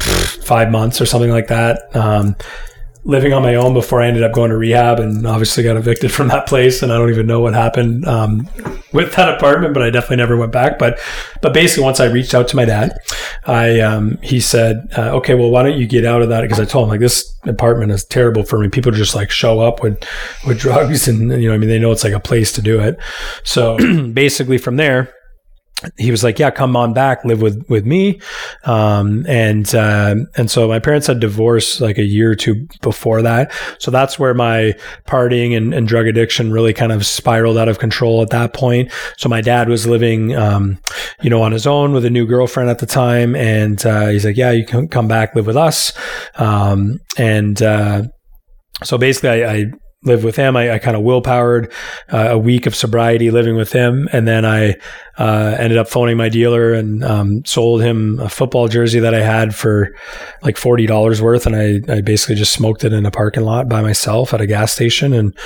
five 0.00 0.70
months 0.70 1.00
or 1.00 1.06
something 1.06 1.30
like 1.30 1.48
that. 1.48 1.94
Um, 1.94 2.36
living 3.04 3.32
on 3.32 3.42
my 3.42 3.56
own 3.56 3.74
before 3.74 4.00
I 4.00 4.06
ended 4.06 4.22
up 4.22 4.32
going 4.32 4.50
to 4.50 4.56
rehab 4.56 5.00
and 5.00 5.26
obviously 5.26 5.64
got 5.64 5.76
evicted 5.76 6.12
from 6.12 6.28
that 6.28 6.46
place. 6.46 6.82
And 6.82 6.92
I 6.92 6.98
don't 6.98 7.10
even 7.10 7.26
know 7.26 7.40
what 7.40 7.54
happened, 7.54 8.06
um, 8.06 8.48
with 8.92 9.14
that 9.16 9.34
apartment, 9.34 9.74
but 9.74 9.82
I 9.82 9.90
definitely 9.90 10.18
never 10.18 10.36
went 10.36 10.52
back. 10.52 10.78
But, 10.78 11.00
but 11.40 11.52
basically 11.52 11.84
once 11.84 11.98
I 11.98 12.06
reached 12.06 12.34
out 12.34 12.46
to 12.48 12.56
my 12.56 12.64
dad, 12.64 12.96
I, 13.44 13.80
um, 13.80 14.18
he 14.22 14.38
said, 14.38 14.88
uh, 14.96 15.16
okay, 15.16 15.34
well, 15.34 15.50
why 15.50 15.62
don't 15.62 15.78
you 15.78 15.86
get 15.86 16.04
out 16.04 16.22
of 16.22 16.28
that? 16.28 16.42
Because 16.42 16.60
I 16.60 16.64
told 16.64 16.84
him 16.84 16.90
like 16.90 17.00
this 17.00 17.34
apartment 17.44 17.90
is 17.90 18.04
terrible 18.04 18.44
for 18.44 18.58
me. 18.58 18.68
People 18.68 18.92
just 18.92 19.14
like 19.14 19.30
show 19.30 19.60
up 19.60 19.82
with, 19.82 20.02
with 20.46 20.60
drugs 20.60 21.08
and, 21.08 21.30
you 21.42 21.48
know, 21.48 21.54
I 21.54 21.58
mean, 21.58 21.68
they 21.68 21.80
know 21.80 21.90
it's 21.90 22.04
like 22.04 22.12
a 22.12 22.20
place 22.20 22.52
to 22.52 22.62
do 22.62 22.78
it. 22.78 22.98
So 23.42 23.78
basically 24.12 24.58
from 24.58 24.76
there, 24.76 25.12
he 25.98 26.10
was 26.10 26.22
like, 26.22 26.38
"Yeah, 26.38 26.50
come 26.50 26.76
on 26.76 26.92
back, 26.92 27.24
live 27.24 27.42
with 27.42 27.64
with 27.68 27.86
me," 27.86 28.20
um, 28.64 29.24
and 29.28 29.74
uh, 29.74 30.16
and 30.36 30.50
so 30.50 30.68
my 30.68 30.78
parents 30.78 31.06
had 31.06 31.20
divorced 31.20 31.80
like 31.80 31.98
a 31.98 32.04
year 32.04 32.30
or 32.30 32.34
two 32.34 32.66
before 32.82 33.22
that. 33.22 33.52
So 33.78 33.90
that's 33.90 34.18
where 34.18 34.34
my 34.34 34.74
partying 35.06 35.56
and, 35.56 35.74
and 35.74 35.86
drug 35.86 36.06
addiction 36.06 36.52
really 36.52 36.72
kind 36.72 36.92
of 36.92 37.04
spiraled 37.04 37.58
out 37.58 37.68
of 37.68 37.78
control 37.78 38.22
at 38.22 38.30
that 38.30 38.52
point. 38.52 38.92
So 39.16 39.28
my 39.28 39.40
dad 39.40 39.68
was 39.68 39.86
living, 39.86 40.36
um, 40.36 40.78
you 41.22 41.30
know, 41.30 41.42
on 41.42 41.52
his 41.52 41.66
own 41.66 41.92
with 41.92 42.04
a 42.04 42.10
new 42.10 42.26
girlfriend 42.26 42.70
at 42.70 42.78
the 42.78 42.86
time, 42.86 43.34
and 43.36 43.84
uh, 43.84 44.08
he's 44.08 44.24
like, 44.24 44.36
"Yeah, 44.36 44.50
you 44.50 44.64
can 44.64 44.88
come 44.88 45.08
back, 45.08 45.34
live 45.34 45.46
with 45.46 45.56
us," 45.56 45.92
um, 46.36 46.98
and 47.16 47.60
uh, 47.62 48.04
so 48.84 48.98
basically, 48.98 49.44
I, 49.44 49.52
I 49.52 49.64
lived 50.04 50.24
with 50.24 50.36
him. 50.36 50.56
I, 50.56 50.72
I 50.72 50.78
kind 50.78 50.96
of 50.96 51.02
willpowered 51.02 51.72
uh, 52.10 52.28
a 52.30 52.38
week 52.38 52.66
of 52.66 52.74
sobriety 52.74 53.30
living 53.30 53.56
with 53.56 53.72
him, 53.72 54.08
and 54.12 54.26
then 54.26 54.44
I 54.44 54.76
uh, 55.18 55.56
ended 55.58 55.78
up 55.78 55.88
phoning 55.88 56.16
my 56.16 56.28
dealer 56.28 56.72
and 56.72 57.04
um, 57.04 57.44
sold 57.44 57.82
him 57.82 58.18
a 58.20 58.28
football 58.28 58.68
jersey 58.68 59.00
that 59.00 59.14
I 59.14 59.20
had 59.20 59.54
for 59.54 59.94
like 60.42 60.56
forty 60.56 60.86
dollars 60.86 61.22
worth, 61.22 61.46
and 61.46 61.56
I, 61.56 61.80
I 61.92 62.00
basically 62.00 62.34
just 62.34 62.52
smoked 62.52 62.84
it 62.84 62.92
in 62.92 63.06
a 63.06 63.10
parking 63.10 63.44
lot 63.44 63.68
by 63.68 63.82
myself 63.82 64.34
at 64.34 64.40
a 64.40 64.46
gas 64.46 64.72
station, 64.72 65.12
and 65.12 65.36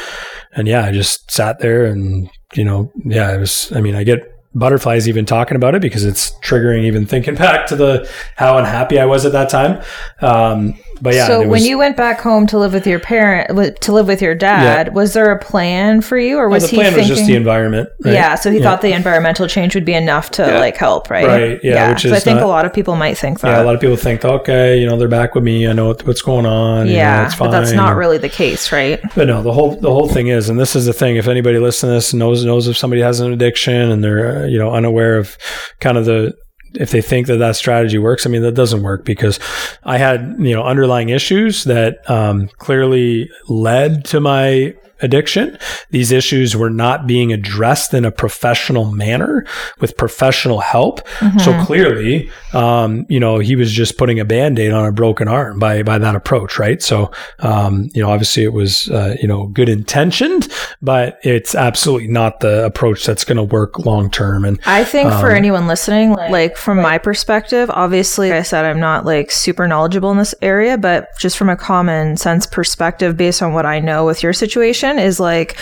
and 0.53 0.66
yeah, 0.66 0.85
I 0.85 0.92
just 0.92 1.31
sat 1.31 1.59
there 1.59 1.85
and 1.85 2.31
you 2.55 2.64
know, 2.64 2.92
yeah, 3.05 3.35
it 3.35 3.38
was. 3.38 3.73
I 3.73 3.81
mean, 3.81 3.95
I 3.95 4.05
get 4.05 4.33
butterflies 4.55 5.07
even 5.07 5.27
talking 5.27 5.55
about 5.55 5.75
it 5.75 5.83
because 5.83 6.03
it's 6.05 6.31
triggering 6.40 6.85
even 6.85 7.05
thinking 7.05 7.35
back 7.35 7.66
to 7.66 7.77
the 7.77 8.11
how 8.37 8.57
unhappy 8.57 8.99
I 8.99 9.05
was 9.05 9.27
at 9.27 9.33
that 9.33 9.51
time. 9.51 9.83
Um, 10.21 10.79
but 11.01 11.15
yeah, 11.15 11.27
so 11.27 11.41
it 11.43 11.49
when 11.49 11.63
you 11.63 11.79
went 11.79 11.97
back 11.97 12.21
home 12.21 12.47
to 12.49 12.59
live 12.59 12.73
with 12.73 12.87
your 12.87 12.99
parent, 12.99 13.81
to 13.83 13.93
live 13.93 14.07
with 14.07 14.23
your 14.23 14.35
dad, 14.35 14.95
was 14.95 15.13
there 15.15 15.31
a 15.31 15.39
plan 15.39 16.01
for 16.01 16.19
you, 16.19 16.37
or 16.39 16.49
Well, 16.49 16.57
was 16.57 16.65
the 16.65 16.69
he 16.71 16.77
plan 16.77 16.93
thinking? 16.93 17.09
was 17.11 17.19
just 17.19 17.27
the 17.29 17.37
environment. 17.37 17.89
right? 18.05 18.15
Yeah, 18.15 18.35
so 18.35 18.51
he 18.51 18.59
Yeah. 18.59 18.65
thought 18.65 18.83
the 18.83 18.93
environmental 18.93 19.47
change 19.49 19.75
would 19.75 19.85
be 19.85 19.95
enough 19.95 20.31
to 20.33 20.43
Yeah. 20.43 20.59
like 20.61 20.77
help, 20.77 21.11
right? 21.11 21.27
Right, 21.27 21.61
yeah, 21.63 21.91
which 21.91 22.03
so 22.03 22.15
I 22.15 22.19
think 22.19 22.37
not- 22.41 22.45
a 22.45 22.49
lot 22.49 22.65
of 22.65 22.73
people 22.73 22.97
might 22.97 23.19
think 23.19 23.41
that. 23.41 23.49
Yeah, 23.49 23.63
a 23.63 23.65
lot 23.65 23.75
of 23.75 23.81
people 23.81 23.97
think, 23.97 24.25
okay, 24.25 24.77
you 24.79 24.87
know, 24.87 24.97
they're 24.97 25.09
back 25.09 25.35
with 25.35 25.45
me. 25.45 25.67
I 25.69 25.73
know 25.73 25.89
what, 25.89 26.07
what's 26.07 26.23
going 26.23 26.47
on. 26.47 26.87
you 26.87 26.93
know, 26.95 26.99
Yeah, 26.99 27.27
it's 27.27 27.35
but 27.37 27.51
that's 27.51 27.71
fine. 27.71 27.77
not 27.77 27.97
really 27.97 28.19
the 28.19 28.29
case, 28.29 28.73
right? 28.73 29.01
But 29.15 29.27
no, 29.29 29.43
the 29.43 29.53
whole 29.53 29.77
the 29.81 29.91
whole 29.91 30.09
thing 30.09 30.29
is, 30.29 30.49
and 30.49 30.59
this 30.59 30.75
is 30.77 30.87
the 30.87 30.93
thing. 30.93 31.17
If 31.17 31.29
anybody 31.29 31.59
listening 31.59 31.91
to 31.91 31.95
this 31.95 32.15
knows 32.15 32.45
knows 32.45 32.69
if 32.69 32.77
somebody 32.77 33.03
has 33.03 33.21
an 33.21 33.33
addiction 33.33 33.91
and 33.91 34.03
they're 34.03 34.45
uh, 34.45 34.47
you 34.47 34.59
know 34.59 34.73
unaware 34.73 35.17
of 35.19 35.37
kind 35.81 35.99
of 35.99 36.05
the 36.07 36.33
if 36.77 36.91
they 36.91 37.03
think 37.03 37.27
that 37.27 37.39
that 37.39 37.57
strategy 37.57 37.99
works, 37.99 38.27
I 38.27 38.31
mean 38.31 38.43
that 38.43 38.53
doesn't 38.53 38.83
work 38.83 39.05
because 39.05 39.39
I 39.85 39.99
had 39.99 40.37
you 40.39 40.55
know 40.55 40.62
underlying 40.62 41.09
issues 41.09 41.65
that 41.65 42.09
um, 42.11 42.49
clearly 42.59 43.31
led 43.49 44.05
to 44.07 44.21
my 44.21 44.75
addiction. 45.03 45.59
These 45.91 46.13
issues 46.13 46.57
were 46.57 46.71
not 46.71 47.07
being 47.07 47.33
addressed 47.33 47.95
in 47.95 48.05
a 48.05 48.11
professional 48.11 48.91
manner 48.91 49.45
with 49.81 49.97
professional 49.97 50.61
help. 50.61 51.01
So 51.39 51.53
clearly, 51.65 52.31
um, 52.53 53.05
you 53.09 53.21
know, 53.21 53.39
he 53.39 53.57
was 53.57 53.73
just 53.73 53.99
putting 53.99 54.21
a 54.21 54.25
band-aid 54.25 54.73
on 54.73 54.87
a 54.87 54.93
broken 54.93 55.29
arm 55.29 55.59
by, 55.59 55.83
by 55.83 55.99
that 55.99 56.15
approach. 56.15 56.59
Right. 56.59 56.83
So, 56.83 57.11
um, 57.41 57.91
you 57.95 58.03
know, 58.03 58.11
obviously 58.11 58.45
it 58.45 58.53
was, 58.53 58.91
uh, 58.91 59.17
you 59.21 59.29
know, 59.29 59.49
good 59.49 59.69
intentioned, 59.69 60.49
but 60.81 61.19
it's 61.23 61.55
absolutely 61.55 62.09
not 62.09 62.41
the 62.41 62.65
approach 62.65 63.05
that's 63.05 63.25
going 63.25 63.37
to 63.37 63.43
work 63.43 63.85
long 63.85 64.11
term. 64.11 64.45
And 64.45 64.61
I 64.67 64.85
think 64.85 65.11
for 65.11 65.31
Um, 65.31 65.37
anyone 65.37 65.67
listening, 65.67 66.13
like 66.13 66.57
from 66.57 66.81
my 66.81 66.99
perspective, 66.99 67.71
obviously, 67.71 68.31
like 68.31 68.41
I 68.41 68.43
said 68.43 68.65
I'm 68.65 68.81
not 68.81 69.05
like 69.05 69.31
super 69.31 69.67
knowledgeable 69.67 70.11
in 70.11 70.19
this 70.19 70.35
area, 70.41 70.79
but 70.79 71.09
just 71.19 71.37
from 71.37 71.49
a 71.49 71.57
common 71.57 72.17
sense 72.17 72.47
perspective, 72.47 73.17
based 73.17 73.43
on 73.43 73.53
what 73.53 73.67
I 73.67 73.81
know 73.81 74.07
with 74.07 74.23
your 74.23 74.33
situation, 74.33 74.86
is 74.99 75.20
like 75.20 75.59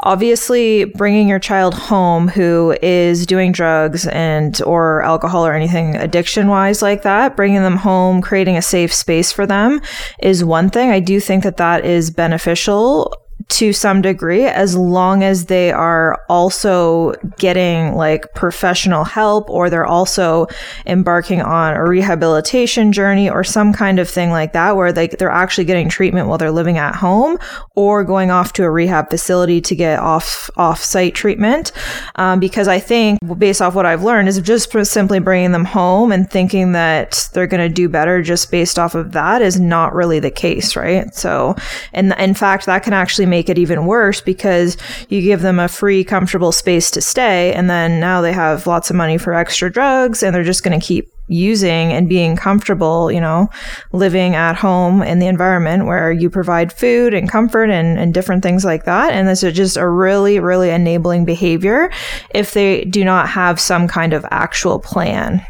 obviously 0.00 0.84
bringing 0.84 1.28
your 1.28 1.38
child 1.38 1.74
home 1.74 2.28
who 2.28 2.76
is 2.80 3.26
doing 3.26 3.52
drugs 3.52 4.06
and 4.06 4.62
or 4.62 5.02
alcohol 5.02 5.46
or 5.46 5.52
anything 5.52 5.94
addiction 5.96 6.48
wise 6.48 6.80
like 6.80 7.02
that 7.02 7.36
bringing 7.36 7.60
them 7.60 7.76
home 7.76 8.22
creating 8.22 8.56
a 8.56 8.62
safe 8.62 8.92
space 8.92 9.32
for 9.32 9.46
them 9.46 9.80
is 10.20 10.44
one 10.44 10.70
thing. 10.70 10.90
I 10.90 11.00
do 11.00 11.20
think 11.20 11.42
that 11.44 11.56
that 11.58 11.84
is 11.84 12.10
beneficial 12.10 13.14
to 13.48 13.72
some 13.72 14.02
degree 14.02 14.44
as 14.46 14.76
long 14.76 15.22
as 15.22 15.46
they 15.46 15.72
are 15.72 16.22
also 16.28 17.12
getting 17.38 17.94
like 17.94 18.32
professional 18.34 19.04
help 19.04 19.48
or 19.48 19.70
they're 19.70 19.86
also 19.86 20.46
embarking 20.86 21.40
on 21.40 21.74
a 21.74 21.84
rehabilitation 21.84 22.92
journey 22.92 23.30
or 23.30 23.44
some 23.44 23.72
kind 23.72 23.98
of 23.98 24.08
thing 24.08 24.30
like 24.30 24.52
that 24.52 24.76
where 24.76 24.92
they, 24.92 25.08
they're 25.08 25.30
actually 25.30 25.64
getting 25.64 25.88
treatment 25.88 26.28
while 26.28 26.38
they're 26.38 26.50
living 26.50 26.78
at 26.78 26.94
home 26.94 27.38
or 27.74 28.04
going 28.04 28.30
off 28.30 28.52
to 28.52 28.64
a 28.64 28.70
rehab 28.70 29.08
facility 29.08 29.60
to 29.60 29.74
get 29.74 29.98
off 29.98 30.50
off 30.56 30.82
site 30.82 31.14
treatment. 31.14 31.72
Um, 32.16 32.40
because 32.40 32.68
i 32.68 32.78
think 32.78 33.18
based 33.38 33.62
off 33.62 33.74
what 33.74 33.86
i've 33.86 34.02
learned 34.02 34.28
is 34.28 34.40
just 34.40 34.70
simply 34.84 35.18
bringing 35.18 35.52
them 35.52 35.64
home 35.64 36.12
and 36.12 36.30
thinking 36.30 36.72
that 36.72 37.28
they're 37.32 37.46
going 37.46 37.66
to 37.66 37.72
do 37.72 37.88
better 37.88 38.22
just 38.22 38.50
based 38.50 38.78
off 38.78 38.94
of 38.94 39.12
that 39.12 39.42
is 39.42 39.60
not 39.60 39.94
really 39.94 40.18
the 40.18 40.30
case 40.30 40.76
right? 40.76 41.14
So 41.14 41.54
and 41.92 42.14
in 42.18 42.34
fact 42.34 42.66
that 42.66 42.82
can 42.82 42.92
actually 42.92 43.26
make 43.30 43.48
it 43.48 43.58
even 43.58 43.86
worse 43.86 44.20
because 44.20 44.76
you 45.08 45.22
give 45.22 45.40
them 45.40 45.58
a 45.58 45.68
free, 45.68 46.04
comfortable 46.04 46.52
space 46.52 46.90
to 46.90 47.00
stay, 47.00 47.54
and 47.54 47.70
then 47.70 48.00
now 48.00 48.20
they 48.20 48.32
have 48.32 48.66
lots 48.66 48.90
of 48.90 48.96
money 48.96 49.16
for 49.16 49.32
extra 49.32 49.72
drugs, 49.72 50.22
and 50.22 50.34
they're 50.34 50.44
just 50.44 50.62
going 50.62 50.78
to 50.78 50.84
keep 50.84 51.08
using 51.30 51.92
and 51.92 52.08
being 52.08 52.36
comfortable, 52.36 53.10
you 53.10 53.20
know, 53.20 53.48
living 53.92 54.34
at 54.34 54.56
home 54.56 55.00
in 55.00 55.20
the 55.20 55.28
environment 55.28 55.86
where 55.86 56.10
you 56.10 56.28
provide 56.28 56.72
food 56.72 57.14
and 57.14 57.30
comfort 57.30 57.70
and, 57.70 57.98
and 57.98 58.12
different 58.12 58.42
things 58.42 58.64
like 58.64 58.84
that. 58.84 59.12
And 59.12 59.28
this 59.28 59.44
is 59.44 59.54
just 59.54 59.76
a 59.76 59.88
really, 59.88 60.40
really 60.40 60.70
enabling 60.70 61.24
behavior 61.24 61.90
if 62.34 62.52
they 62.52 62.84
do 62.84 63.04
not 63.04 63.28
have 63.28 63.60
some 63.60 63.86
kind 63.86 64.12
of 64.12 64.26
actual 64.32 64.80
plan. 64.80 65.46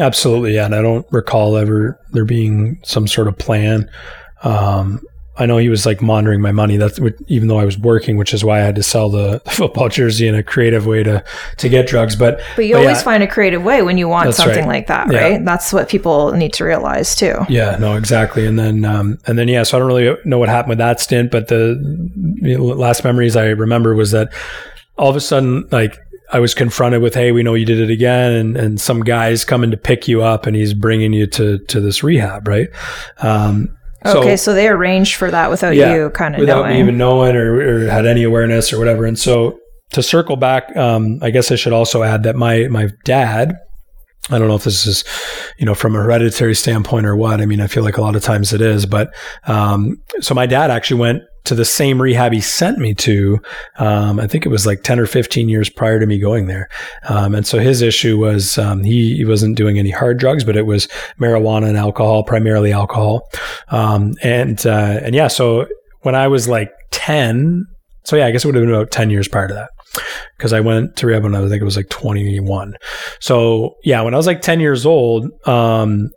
Absolutely. 0.00 0.54
Yeah. 0.54 0.66
And 0.66 0.74
I 0.74 0.82
don't 0.82 1.06
recall 1.12 1.56
ever 1.56 1.98
there 2.10 2.24
being 2.24 2.80
some 2.84 3.06
sort 3.06 3.28
of 3.28 3.38
plan. 3.38 3.88
Um, 4.42 5.00
I 5.38 5.46
know 5.46 5.56
he 5.58 5.68
was 5.68 5.86
like 5.86 6.02
monitoring 6.02 6.40
my 6.40 6.52
money. 6.52 6.76
That's 6.76 6.98
even 7.28 7.48
though 7.48 7.58
I 7.58 7.64
was 7.64 7.78
working, 7.78 8.16
which 8.16 8.34
is 8.34 8.44
why 8.44 8.58
I 8.58 8.62
had 8.62 8.74
to 8.74 8.82
sell 8.82 9.08
the 9.08 9.40
football 9.46 9.88
jersey 9.88 10.26
in 10.26 10.34
a 10.34 10.42
creative 10.42 10.86
way 10.86 11.02
to 11.04 11.24
to 11.58 11.68
get 11.68 11.86
drugs. 11.86 12.16
But 12.16 12.40
but 12.56 12.66
you 12.66 12.74
but 12.74 12.80
always 12.80 12.98
yeah, 12.98 13.02
find 13.02 13.22
a 13.22 13.26
creative 13.26 13.62
way 13.62 13.82
when 13.82 13.98
you 13.98 14.08
want 14.08 14.34
something 14.34 14.66
right. 14.66 14.68
like 14.68 14.86
that, 14.88 15.08
right? 15.08 15.44
That's 15.44 15.72
what 15.72 15.88
people 15.88 16.32
need 16.32 16.52
to 16.54 16.64
realize 16.64 17.14
too. 17.14 17.36
Yeah, 17.48 17.76
no, 17.78 17.94
exactly. 17.94 18.46
And 18.46 18.58
then 18.58 18.84
um, 18.84 19.18
and 19.26 19.38
then 19.38 19.48
yeah, 19.48 19.62
so 19.62 19.76
I 19.76 19.80
don't 19.80 19.88
really 19.88 20.16
know 20.24 20.38
what 20.38 20.48
happened 20.48 20.70
with 20.70 20.78
that 20.78 21.00
stint, 21.00 21.30
but 21.30 21.48
the 21.48 21.76
last 22.58 23.04
memories 23.04 23.36
I 23.36 23.46
remember 23.46 23.94
was 23.94 24.10
that 24.10 24.32
all 24.96 25.08
of 25.08 25.16
a 25.16 25.20
sudden, 25.20 25.68
like 25.70 25.98
I 26.30 26.40
was 26.40 26.54
confronted 26.54 27.00
with, 27.00 27.14
"Hey, 27.14 27.32
we 27.32 27.42
know 27.42 27.54
you 27.54 27.64
did 27.64 27.78
it 27.78 27.90
again," 27.90 28.32
and 28.32 28.56
and 28.56 28.80
some 28.80 29.02
guy's 29.02 29.44
coming 29.44 29.70
to 29.70 29.76
pick 29.76 30.08
you 30.08 30.22
up, 30.22 30.46
and 30.46 30.54
he's 30.54 30.74
bringing 30.74 31.12
you 31.12 31.26
to 31.28 31.58
to 31.58 31.80
this 31.80 32.02
rehab, 32.02 32.46
right? 32.46 32.68
Um, 33.18 33.77
Okay, 34.06 34.36
so, 34.36 34.52
so, 34.52 34.54
they 34.54 34.68
arranged 34.68 35.16
for 35.16 35.30
that 35.30 35.50
without 35.50 35.74
yeah, 35.74 35.94
you 35.94 36.10
kind 36.10 36.34
of 36.34 36.40
without 36.40 36.62
knowing. 36.62 36.74
me 36.74 36.80
even 36.80 36.98
knowing 36.98 37.34
or, 37.34 37.86
or, 37.86 37.90
had 37.90 38.06
any 38.06 38.22
awareness 38.22 38.72
or 38.72 38.78
whatever. 38.78 39.04
And 39.04 39.18
so 39.18 39.58
to 39.90 40.02
circle 40.02 40.36
back, 40.36 40.74
um, 40.76 41.18
I 41.20 41.30
guess 41.30 41.50
I 41.50 41.56
should 41.56 41.72
also 41.72 42.04
add 42.04 42.22
that 42.22 42.36
my 42.36 42.68
my 42.68 42.88
dad. 43.04 43.54
I 44.30 44.38
don't 44.38 44.46
know 44.46 44.54
if 44.54 44.64
this 44.64 44.86
is, 44.86 45.04
you 45.58 45.64
know, 45.64 45.74
from 45.74 45.96
a 45.96 45.98
hereditary 45.98 46.54
standpoint 46.54 47.06
or 47.06 47.16
what. 47.16 47.40
I 47.40 47.46
mean, 47.46 47.60
I 47.60 47.66
feel 47.66 47.82
like 47.82 47.96
a 47.96 48.02
lot 48.02 48.14
of 48.14 48.22
times 48.22 48.52
it 48.52 48.60
is, 48.60 48.84
but 48.84 49.08
um, 49.46 49.96
so 50.20 50.34
my 50.34 50.44
dad 50.44 50.70
actually 50.70 51.00
went 51.00 51.22
to 51.48 51.54
the 51.54 51.64
same 51.64 52.00
rehab 52.00 52.32
he 52.32 52.40
sent 52.40 52.78
me 52.78 52.94
to. 52.94 53.40
Um, 53.78 54.20
I 54.20 54.26
think 54.26 54.44
it 54.44 54.50
was 54.50 54.66
like 54.66 54.82
10 54.82 55.00
or 55.00 55.06
15 55.06 55.48
years 55.48 55.70
prior 55.70 55.98
to 55.98 56.06
me 56.06 56.18
going 56.18 56.46
there. 56.46 56.68
Um, 57.08 57.34
and 57.34 57.46
so 57.46 57.58
his 57.58 57.80
issue 57.80 58.18
was 58.18 58.58
um, 58.58 58.84
he, 58.84 59.16
he, 59.16 59.24
wasn't 59.24 59.56
doing 59.56 59.78
any 59.78 59.90
hard 59.90 60.18
drugs, 60.18 60.44
but 60.44 60.56
it 60.56 60.66
was 60.66 60.88
marijuana 61.18 61.68
and 61.68 61.78
alcohol, 61.78 62.22
primarily 62.22 62.72
alcohol. 62.72 63.28
Um, 63.68 64.14
and, 64.22 64.64
uh, 64.66 65.00
and 65.02 65.14
yeah, 65.14 65.28
so 65.28 65.66
when 66.02 66.14
I 66.14 66.28
was 66.28 66.48
like 66.48 66.70
10, 66.90 67.66
so 68.04 68.16
yeah, 68.16 68.26
I 68.26 68.30
guess 68.30 68.44
it 68.44 68.48
would 68.48 68.54
have 68.54 68.62
been 68.62 68.74
about 68.74 68.90
10 68.90 69.10
years 69.10 69.26
prior 69.26 69.48
to 69.48 69.54
that 69.54 69.70
because 70.36 70.52
I 70.52 70.60
went 70.60 70.96
to 70.96 71.06
rehab 71.06 71.22
when 71.22 71.34
I, 71.34 71.40
think 71.48 71.62
it 71.62 71.64
was 71.64 71.76
like 71.76 71.88
21. 71.88 72.74
So 73.20 73.76
yeah, 73.84 74.02
when 74.02 74.12
I 74.12 74.16
was 74.18 74.26
like 74.26 74.42
10 74.42 74.60
years 74.60 74.84
old, 74.84 75.30
um, 75.48 76.10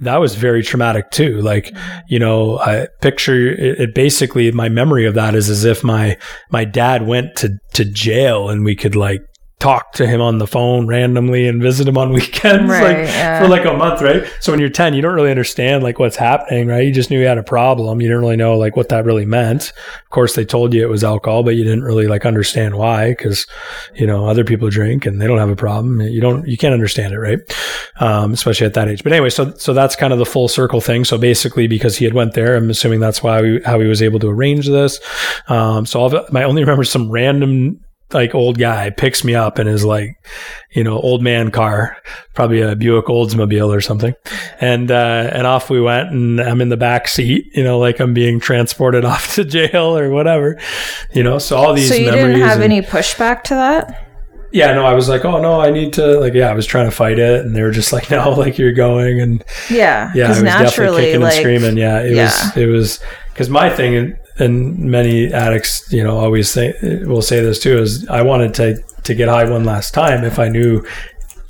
that 0.00 0.16
was 0.16 0.34
very 0.34 0.62
traumatic 0.62 1.10
too. 1.10 1.40
Like, 1.40 1.74
you 2.08 2.18
know, 2.18 2.58
I 2.58 2.88
picture 3.00 3.52
it, 3.52 3.80
it, 3.80 3.94
basically 3.94 4.50
my 4.50 4.68
memory 4.68 5.06
of 5.06 5.14
that 5.14 5.34
is 5.34 5.50
as 5.50 5.64
if 5.64 5.84
my 5.84 6.16
my 6.50 6.64
dad 6.64 7.06
went 7.06 7.36
to 7.36 7.58
to 7.74 7.84
jail 7.84 8.48
and 8.48 8.64
we 8.64 8.74
could 8.74 8.96
like 8.96 9.22
talk 9.60 9.92
to 9.92 10.06
him 10.06 10.22
on 10.22 10.38
the 10.38 10.46
phone 10.46 10.86
randomly 10.86 11.46
and 11.46 11.60
visit 11.60 11.86
him 11.86 11.98
on 11.98 12.12
weekends 12.14 12.68
right, 12.70 12.82
like 12.82 12.96
yeah. 12.96 13.40
for 13.40 13.46
like 13.46 13.66
a 13.66 13.72
month 13.72 14.00
right? 14.00 14.24
So 14.40 14.52
when 14.52 14.58
you're 14.58 14.70
10 14.70 14.94
you 14.94 15.02
don't 15.02 15.14
really 15.14 15.30
understand 15.30 15.82
like 15.82 15.98
what's 15.98 16.16
happening 16.16 16.66
right? 16.66 16.84
You 16.84 16.92
just 16.92 17.10
knew 17.10 17.20
you 17.20 17.26
had 17.26 17.38
a 17.38 17.42
problem. 17.42 18.00
You 18.00 18.08
didn't 18.08 18.22
really 18.22 18.36
know 18.36 18.56
like 18.56 18.74
what 18.74 18.88
that 18.88 19.04
really 19.04 19.26
meant. 19.26 19.72
Of 20.02 20.10
course 20.10 20.34
they 20.34 20.46
told 20.46 20.72
you 20.72 20.82
it 20.82 20.88
was 20.88 21.04
alcohol 21.04 21.42
but 21.42 21.56
you 21.56 21.62
didn't 21.62 21.84
really 21.84 22.06
like 22.06 22.24
understand 22.24 22.76
why 22.76 23.10
because 23.10 23.46
you 23.94 24.06
know 24.06 24.26
other 24.26 24.44
people 24.44 24.70
drink 24.70 25.04
and 25.04 25.20
they 25.20 25.26
don't 25.26 25.38
have 25.38 25.50
a 25.50 25.56
problem. 25.56 26.00
You 26.00 26.22
don't 26.22 26.48
you 26.48 26.56
can't 26.56 26.74
understand 26.74 27.12
it 27.12 27.18
right? 27.18 27.38
Um, 28.00 28.32
especially 28.32 28.66
at 28.66 28.74
that 28.74 28.88
age. 28.88 29.04
But 29.04 29.12
anyway 29.12 29.30
so 29.30 29.52
so 29.56 29.74
that's 29.74 29.94
kind 29.94 30.14
of 30.14 30.18
the 30.18 30.26
full 30.26 30.48
circle 30.48 30.80
thing. 30.80 31.04
So 31.04 31.18
basically 31.18 31.66
because 31.66 31.98
he 31.98 32.06
had 32.06 32.14
went 32.14 32.32
there 32.34 32.56
i'm 32.56 32.70
assuming 32.70 33.00
that's 33.00 33.22
why 33.22 33.42
we, 33.42 33.60
how 33.64 33.78
he 33.78 33.86
was 33.86 34.00
able 34.00 34.18
to 34.20 34.28
arrange 34.28 34.66
this. 34.66 35.00
Um, 35.48 35.84
so 35.84 36.02
I'll, 36.02 36.36
i 36.36 36.44
only 36.44 36.62
remember 36.62 36.84
some 36.84 37.10
random 37.10 37.80
like 38.12 38.34
old 38.34 38.58
guy 38.58 38.90
picks 38.90 39.24
me 39.24 39.34
up 39.34 39.58
in 39.58 39.66
his 39.66 39.84
like, 39.84 40.16
you 40.72 40.84
know, 40.84 40.98
old 40.98 41.22
man 41.22 41.50
car, 41.50 41.96
probably 42.34 42.60
a 42.60 42.74
Buick 42.74 43.06
Oldsmobile 43.06 43.74
or 43.74 43.80
something. 43.80 44.14
And, 44.60 44.90
uh, 44.90 45.30
and 45.32 45.46
off 45.46 45.70
we 45.70 45.80
went 45.80 46.10
and 46.10 46.40
I'm 46.40 46.60
in 46.60 46.68
the 46.68 46.76
back 46.76 47.08
seat, 47.08 47.46
you 47.54 47.62
know, 47.62 47.78
like 47.78 48.00
I'm 48.00 48.14
being 48.14 48.40
transported 48.40 49.04
off 49.04 49.34
to 49.34 49.44
jail 49.44 49.96
or 49.96 50.10
whatever, 50.10 50.58
you 51.12 51.22
know, 51.22 51.38
so 51.38 51.56
all 51.56 51.74
these 51.74 51.88
So 51.88 51.94
you 51.94 52.10
didn't 52.10 52.40
have 52.40 52.60
and, 52.60 52.72
any 52.72 52.82
pushback 52.82 53.42
to 53.44 53.54
that? 53.54 54.06
Yeah, 54.52 54.72
no, 54.72 54.84
I 54.84 54.94
was 54.94 55.08
like, 55.08 55.24
oh 55.24 55.40
no, 55.40 55.60
I 55.60 55.70
need 55.70 55.92
to 55.94 56.18
like, 56.18 56.34
yeah, 56.34 56.50
I 56.50 56.54
was 56.54 56.66
trying 56.66 56.86
to 56.86 56.90
fight 56.90 57.18
it, 57.18 57.44
and 57.44 57.54
they 57.54 57.62
were 57.62 57.70
just 57.70 57.92
like, 57.92 58.10
no, 58.10 58.30
like 58.30 58.58
you're 58.58 58.72
going, 58.72 59.20
and 59.20 59.44
yeah, 59.70 60.10
yeah, 60.14 60.26
I 60.26 60.28
was 60.30 60.42
definitely 60.42 61.02
kicking 61.02 61.20
like, 61.20 61.34
and 61.34 61.40
screaming. 61.40 61.76
Yeah, 61.76 62.00
it 62.00 62.14
yeah. 62.14 62.24
was, 62.24 62.56
it 62.56 62.66
was, 62.66 63.00
because 63.28 63.48
my 63.48 63.70
thing, 63.70 64.16
and 64.40 64.78
many 64.78 65.32
addicts, 65.32 65.92
you 65.92 66.02
know, 66.02 66.18
always 66.18 66.50
say 66.50 66.74
will 67.04 67.22
say 67.22 67.40
this 67.40 67.58
too 67.58 67.78
is 67.78 68.08
I 68.08 68.22
wanted 68.22 68.54
to 68.54 68.82
to 69.04 69.14
get 69.14 69.28
high 69.28 69.48
one 69.48 69.64
last 69.64 69.94
time 69.94 70.24
if 70.24 70.38
I 70.38 70.48
knew 70.48 70.84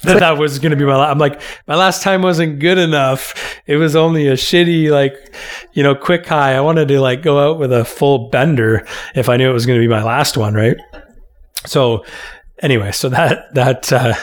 that 0.03 0.21
that 0.21 0.39
was 0.39 0.59
going 0.59 0.71
to 0.71 0.77
be 0.77 0.85
my 0.85 0.95
I'm 0.95 1.19
like 1.19 1.41
my 1.67 1.75
last 1.75 2.03
time 2.03 2.23
wasn't 2.23 2.59
good 2.59 2.79
enough. 2.79 3.61
It 3.67 3.77
was 3.77 3.95
only 3.97 4.29
a 4.29 4.35
shitty 4.35 4.91
like 4.91 5.15
you 5.73 5.83
know 5.83 5.95
quick 5.95 6.27
high. 6.27 6.55
I 6.55 6.61
wanted 6.61 6.89
to 6.89 7.01
like 7.01 7.23
go 7.23 7.39
out 7.39 7.59
with 7.59 7.73
a 7.73 7.85
full 7.85 8.29
bender 8.31 8.87
if 9.15 9.29
I 9.29 9.37
knew 9.37 9.51
it 9.51 9.55
was 9.55 9.67
going 9.67 9.81
to 9.81 9.85
be 9.85 9.91
my 9.91 10.03
last 10.03 10.37
one, 10.37 10.55
right? 10.55 10.77
So 11.67 12.05
anyway, 12.61 12.93
so 12.93 13.09
that 13.09 13.53
that 13.55 13.93
uh, 13.93 14.15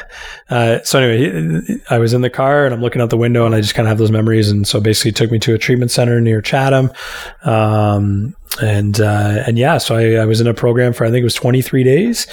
uh, 0.49 0.79
so 0.83 0.99
anyway, 0.99 1.79
I 1.89 1.97
was 1.97 2.13
in 2.13 2.21
the 2.21 2.29
car 2.29 2.65
and 2.65 2.73
I'm 2.73 2.81
looking 2.81 3.01
out 3.01 3.09
the 3.09 3.17
window 3.17 3.45
and 3.45 3.53
I 3.53 3.61
just 3.61 3.75
kind 3.75 3.87
of 3.87 3.89
have 3.89 3.97
those 3.97 4.11
memories. 4.11 4.49
And 4.49 4.67
so 4.67 4.79
basically, 4.79 5.11
took 5.11 5.31
me 5.31 5.39
to 5.39 5.53
a 5.53 5.57
treatment 5.57 5.91
center 5.91 6.19
near 6.21 6.41
Chatham, 6.41 6.91
um, 7.43 8.35
and 8.61 8.99
uh, 8.99 9.43
and 9.45 9.57
yeah, 9.57 9.77
so 9.77 9.95
I, 9.95 10.21
I, 10.21 10.25
was 10.25 10.41
in 10.41 10.47
a 10.47 10.53
program 10.53 10.93
for 10.93 11.05
I 11.05 11.09
think 11.09 11.21
it 11.21 11.25
was 11.25 11.35
23 11.35 11.83
days, 11.83 12.27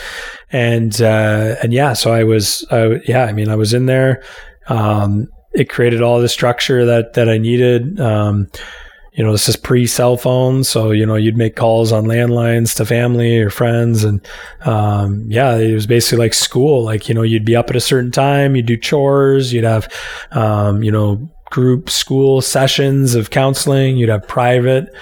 and 0.50 1.00
uh, 1.00 1.56
and 1.62 1.72
yeah, 1.72 1.92
so 1.92 2.12
I 2.12 2.24
was 2.24 2.64
yeah, 2.70 3.24
I 3.24 3.32
mean 3.32 3.48
I 3.48 3.56
was 3.56 3.74
in 3.74 3.86
there. 3.86 4.22
Um, 4.68 5.28
it 5.52 5.68
created 5.68 6.02
all 6.02 6.20
the 6.20 6.28
structure 6.28 6.84
that 6.84 7.14
that 7.14 7.28
I 7.28 7.38
needed. 7.38 8.00
Um, 8.00 8.48
you 9.14 9.22
know, 9.22 9.30
this 9.30 9.48
is 9.48 9.56
pre 9.56 9.86
cell 9.86 10.16
phone. 10.16 10.64
So, 10.64 10.90
you 10.90 11.06
know, 11.06 11.14
you'd 11.14 11.36
make 11.36 11.54
calls 11.54 11.92
on 11.92 12.04
landlines 12.04 12.74
to 12.76 12.84
family 12.84 13.38
or 13.38 13.48
friends. 13.48 14.02
And, 14.02 14.26
um, 14.64 15.24
yeah, 15.28 15.56
it 15.56 15.72
was 15.72 15.86
basically 15.86 16.18
like 16.18 16.34
school. 16.34 16.82
Like, 16.82 17.08
you 17.08 17.14
know, 17.14 17.22
you'd 17.22 17.44
be 17.44 17.54
up 17.54 17.70
at 17.70 17.76
a 17.76 17.80
certain 17.80 18.10
time, 18.10 18.56
you'd 18.56 18.66
do 18.66 18.76
chores, 18.76 19.52
you'd 19.52 19.64
have, 19.64 19.88
um, 20.32 20.82
you 20.82 20.90
know, 20.90 21.30
group 21.50 21.88
school 21.88 22.40
sessions 22.40 23.14
of 23.14 23.30
counseling, 23.30 23.96
you'd 23.96 24.08
have 24.08 24.26
private, 24.26 24.92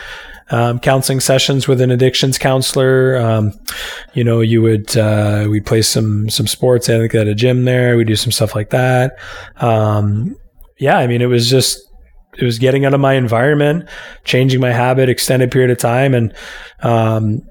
um, 0.51 0.79
counseling 0.79 1.20
sessions 1.20 1.66
with 1.66 1.81
an 1.81 1.90
addictions 1.90 2.37
counselor. 2.37 3.16
Um, 3.16 3.59
you 4.12 4.22
know, 4.22 4.42
you 4.42 4.61
would 4.61 4.94
uh, 4.94 5.46
we 5.48 5.61
play 5.61 5.81
some 5.81 6.29
some 6.29 6.46
sports. 6.46 6.90
I 6.90 6.98
think 6.98 7.14
at 7.14 7.27
a 7.27 7.35
gym 7.35 7.64
there. 7.64 7.96
We 7.96 8.05
do 8.05 8.16
some 8.16 8.33
stuff 8.33 8.55
like 8.55 8.68
that. 8.70 9.18
Um, 9.57 10.37
yeah, 10.79 10.98
I 10.98 11.07
mean, 11.07 11.22
it 11.22 11.27
was 11.27 11.48
just 11.48 11.88
it 12.38 12.45
was 12.45 12.59
getting 12.59 12.85
out 12.85 12.95
of 12.95 13.01
my 13.01 13.14
environment, 13.14 13.88
changing 14.25 14.61
my 14.61 14.73
habit, 14.73 15.09
extended 15.09 15.51
period 15.51 15.71
of 15.71 15.79
time, 15.79 16.14
and 16.14 16.35
um, 16.83 17.42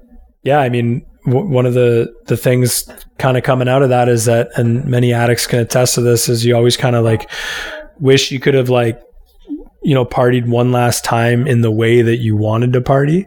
yeah, 0.42 0.58
I 0.58 0.68
mean, 0.68 1.06
w- 1.26 1.48
one 1.48 1.66
of 1.66 1.74
the 1.74 2.12
the 2.26 2.36
things 2.36 2.88
kind 3.18 3.36
of 3.36 3.44
coming 3.44 3.68
out 3.68 3.82
of 3.82 3.90
that 3.90 4.08
is 4.08 4.24
that, 4.24 4.48
and 4.56 4.84
many 4.84 5.12
addicts 5.12 5.46
can 5.46 5.60
attest 5.60 5.94
to 5.94 6.00
this, 6.00 6.28
is 6.28 6.44
you 6.44 6.56
always 6.56 6.76
kind 6.76 6.96
of 6.96 7.04
like 7.04 7.30
wish 8.00 8.32
you 8.32 8.40
could 8.40 8.54
have 8.54 8.68
like 8.68 9.00
you 9.84 9.94
know, 9.94 10.04
partied 10.04 10.46
one 10.46 10.70
last 10.70 11.04
time 11.04 11.46
in 11.46 11.60
the 11.60 11.70
way 11.70 12.02
that 12.02 12.18
you 12.18 12.36
wanted 12.36 12.72
to 12.72 12.80
party. 12.80 13.26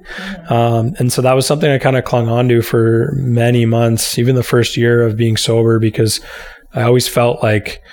Um, 0.49 0.95
and 0.99 1.11
so 1.11 1.21
that 1.21 1.33
was 1.33 1.45
something 1.45 1.69
I 1.69 1.77
kind 1.77 1.97
of 1.97 2.05
clung 2.05 2.29
on 2.29 2.47
to 2.47 2.61
for 2.61 3.11
many 3.17 3.65
months, 3.65 4.17
even 4.17 4.35
the 4.35 4.43
first 4.43 4.77
year 4.77 5.03
of 5.05 5.17
being 5.17 5.35
sober, 5.35 5.79
because 5.79 6.21
I 6.73 6.83
always 6.83 7.07
felt 7.09 7.43
like, 7.43 7.83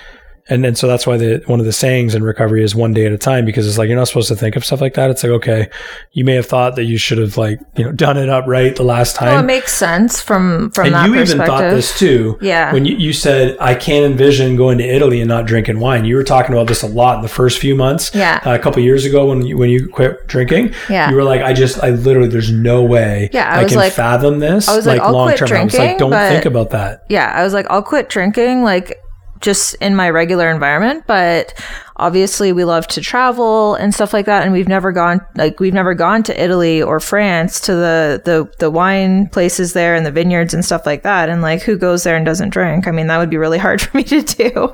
and 0.49 0.65
and 0.65 0.77
so 0.77 0.87
that's 0.87 1.07
why 1.07 1.17
the 1.17 1.41
one 1.45 1.59
of 1.59 1.65
the 1.65 1.71
sayings 1.73 2.15
in 2.15 2.23
recovery 2.23 2.63
is 2.63 2.75
one 2.75 2.93
day 2.93 3.05
at 3.05 3.11
a 3.11 3.17
time 3.17 3.45
because 3.45 3.67
it's 3.67 3.77
like 3.77 3.87
you're 3.87 3.97
not 3.97 4.07
supposed 4.07 4.27
to 4.27 4.35
think 4.35 4.55
of 4.55 4.65
stuff 4.65 4.81
like 4.81 4.93
that. 4.95 5.09
It's 5.09 5.23
like 5.23 5.31
okay, 5.33 5.69
you 6.11 6.25
may 6.25 6.35
have 6.35 6.45
thought 6.45 6.75
that 6.75 6.83
you 6.83 6.97
should 6.97 7.17
have 7.17 7.37
like 7.37 7.59
you 7.77 7.85
know 7.85 7.91
done 7.91 8.17
it 8.17 8.29
up 8.29 8.45
right 8.47 8.75
the 8.75 8.83
last 8.83 9.15
time. 9.15 9.29
Well, 9.29 9.39
it 9.39 9.45
makes 9.45 9.73
sense 9.73 10.21
from 10.21 10.71
from 10.71 10.87
and 10.87 10.95
that 10.95 11.07
you 11.09 11.15
even 11.15 11.37
thought 11.37 11.61
this 11.71 11.97
too. 11.97 12.37
Yeah. 12.41 12.73
When 12.73 12.85
you, 12.85 12.95
you 12.97 13.13
said 13.13 13.57
I 13.59 13.75
can't 13.75 14.05
envision 14.05 14.55
going 14.55 14.77
to 14.79 14.83
Italy 14.83 15.21
and 15.21 15.29
not 15.29 15.45
drinking 15.45 15.79
wine. 15.79 16.05
You 16.05 16.15
were 16.15 16.23
talking 16.23 16.53
about 16.53 16.67
this 16.67 16.81
a 16.83 16.87
lot 16.87 17.15
in 17.17 17.21
the 17.21 17.29
first 17.29 17.59
few 17.59 17.75
months. 17.75 18.11
Yeah. 18.13 18.41
Uh, 18.45 18.53
a 18.55 18.59
couple 18.59 18.81
years 18.83 19.05
ago 19.05 19.27
when 19.27 19.43
you 19.43 19.57
when 19.57 19.69
you 19.69 19.87
quit 19.87 20.27
drinking. 20.27 20.73
Yeah. 20.89 21.09
You 21.09 21.15
were 21.15 21.23
like, 21.23 21.41
I 21.41 21.53
just 21.53 21.81
I 21.83 21.91
literally 21.91 22.27
there's 22.29 22.51
no 22.51 22.83
way 22.83 23.29
Yeah, 23.31 23.49
I 23.49 23.61
I, 23.61 23.65
can 23.65 23.77
like- 23.77 23.93
fathom 23.93 24.39
this. 24.39 24.67
I 24.67 24.75
was 24.75 24.85
like, 24.85 24.99
I'll 24.99 25.13
long 25.13 25.27
quit 25.29 25.37
term. 25.39 25.57
I 25.57 25.63
was 25.63 25.77
like, 25.77 25.97
don't 25.97 26.11
think 26.11 26.45
about 26.45 26.71
that. 26.71 27.05
yeah, 27.09 27.31
I 27.33 27.43
was 27.43 27.53
like, 27.53 27.65
I'll 27.69 27.81
quit 27.83 28.09
drinking, 28.09 28.63
like 28.63 28.99
just 29.43 29.75
in 29.75 29.95
my 29.95 30.09
regular 30.09 30.49
environment. 30.49 31.03
But 31.05 31.53
obviously, 31.97 32.51
we 32.51 32.63
love 32.63 32.87
to 32.87 33.01
travel 33.01 33.75
and 33.75 33.93
stuff 33.93 34.13
like 34.13 34.25
that, 34.25 34.43
and 34.43 34.53
we've 34.53 34.67
never 34.67 34.91
gone 34.91 35.21
like 35.35 35.59
we've 35.59 35.73
never 35.73 35.93
gone 35.93 36.23
to 36.23 36.43
Italy 36.43 36.81
or 36.81 36.99
France 36.99 37.59
to 37.61 37.75
the 37.75 38.21
the 38.25 38.49
the 38.57 38.71
wine 38.71 39.27
places 39.27 39.73
there 39.73 39.93
and 39.93 40.05
the 40.05 40.11
vineyards 40.11 40.53
and 40.53 40.65
stuff 40.65 40.85
like 40.87 41.03
that. 41.03 41.29
And 41.29 41.41
like, 41.43 41.61
who 41.61 41.77
goes 41.77 42.03
there 42.03 42.15
and 42.15 42.25
doesn't 42.25 42.49
drink? 42.49 42.87
I 42.87 42.91
mean, 42.91 43.07
that 43.07 43.19
would 43.19 43.29
be 43.29 43.37
really 43.37 43.57
hard 43.59 43.81
for 43.81 43.95
me 43.95 44.03
to 44.05 44.21
do. 44.23 44.73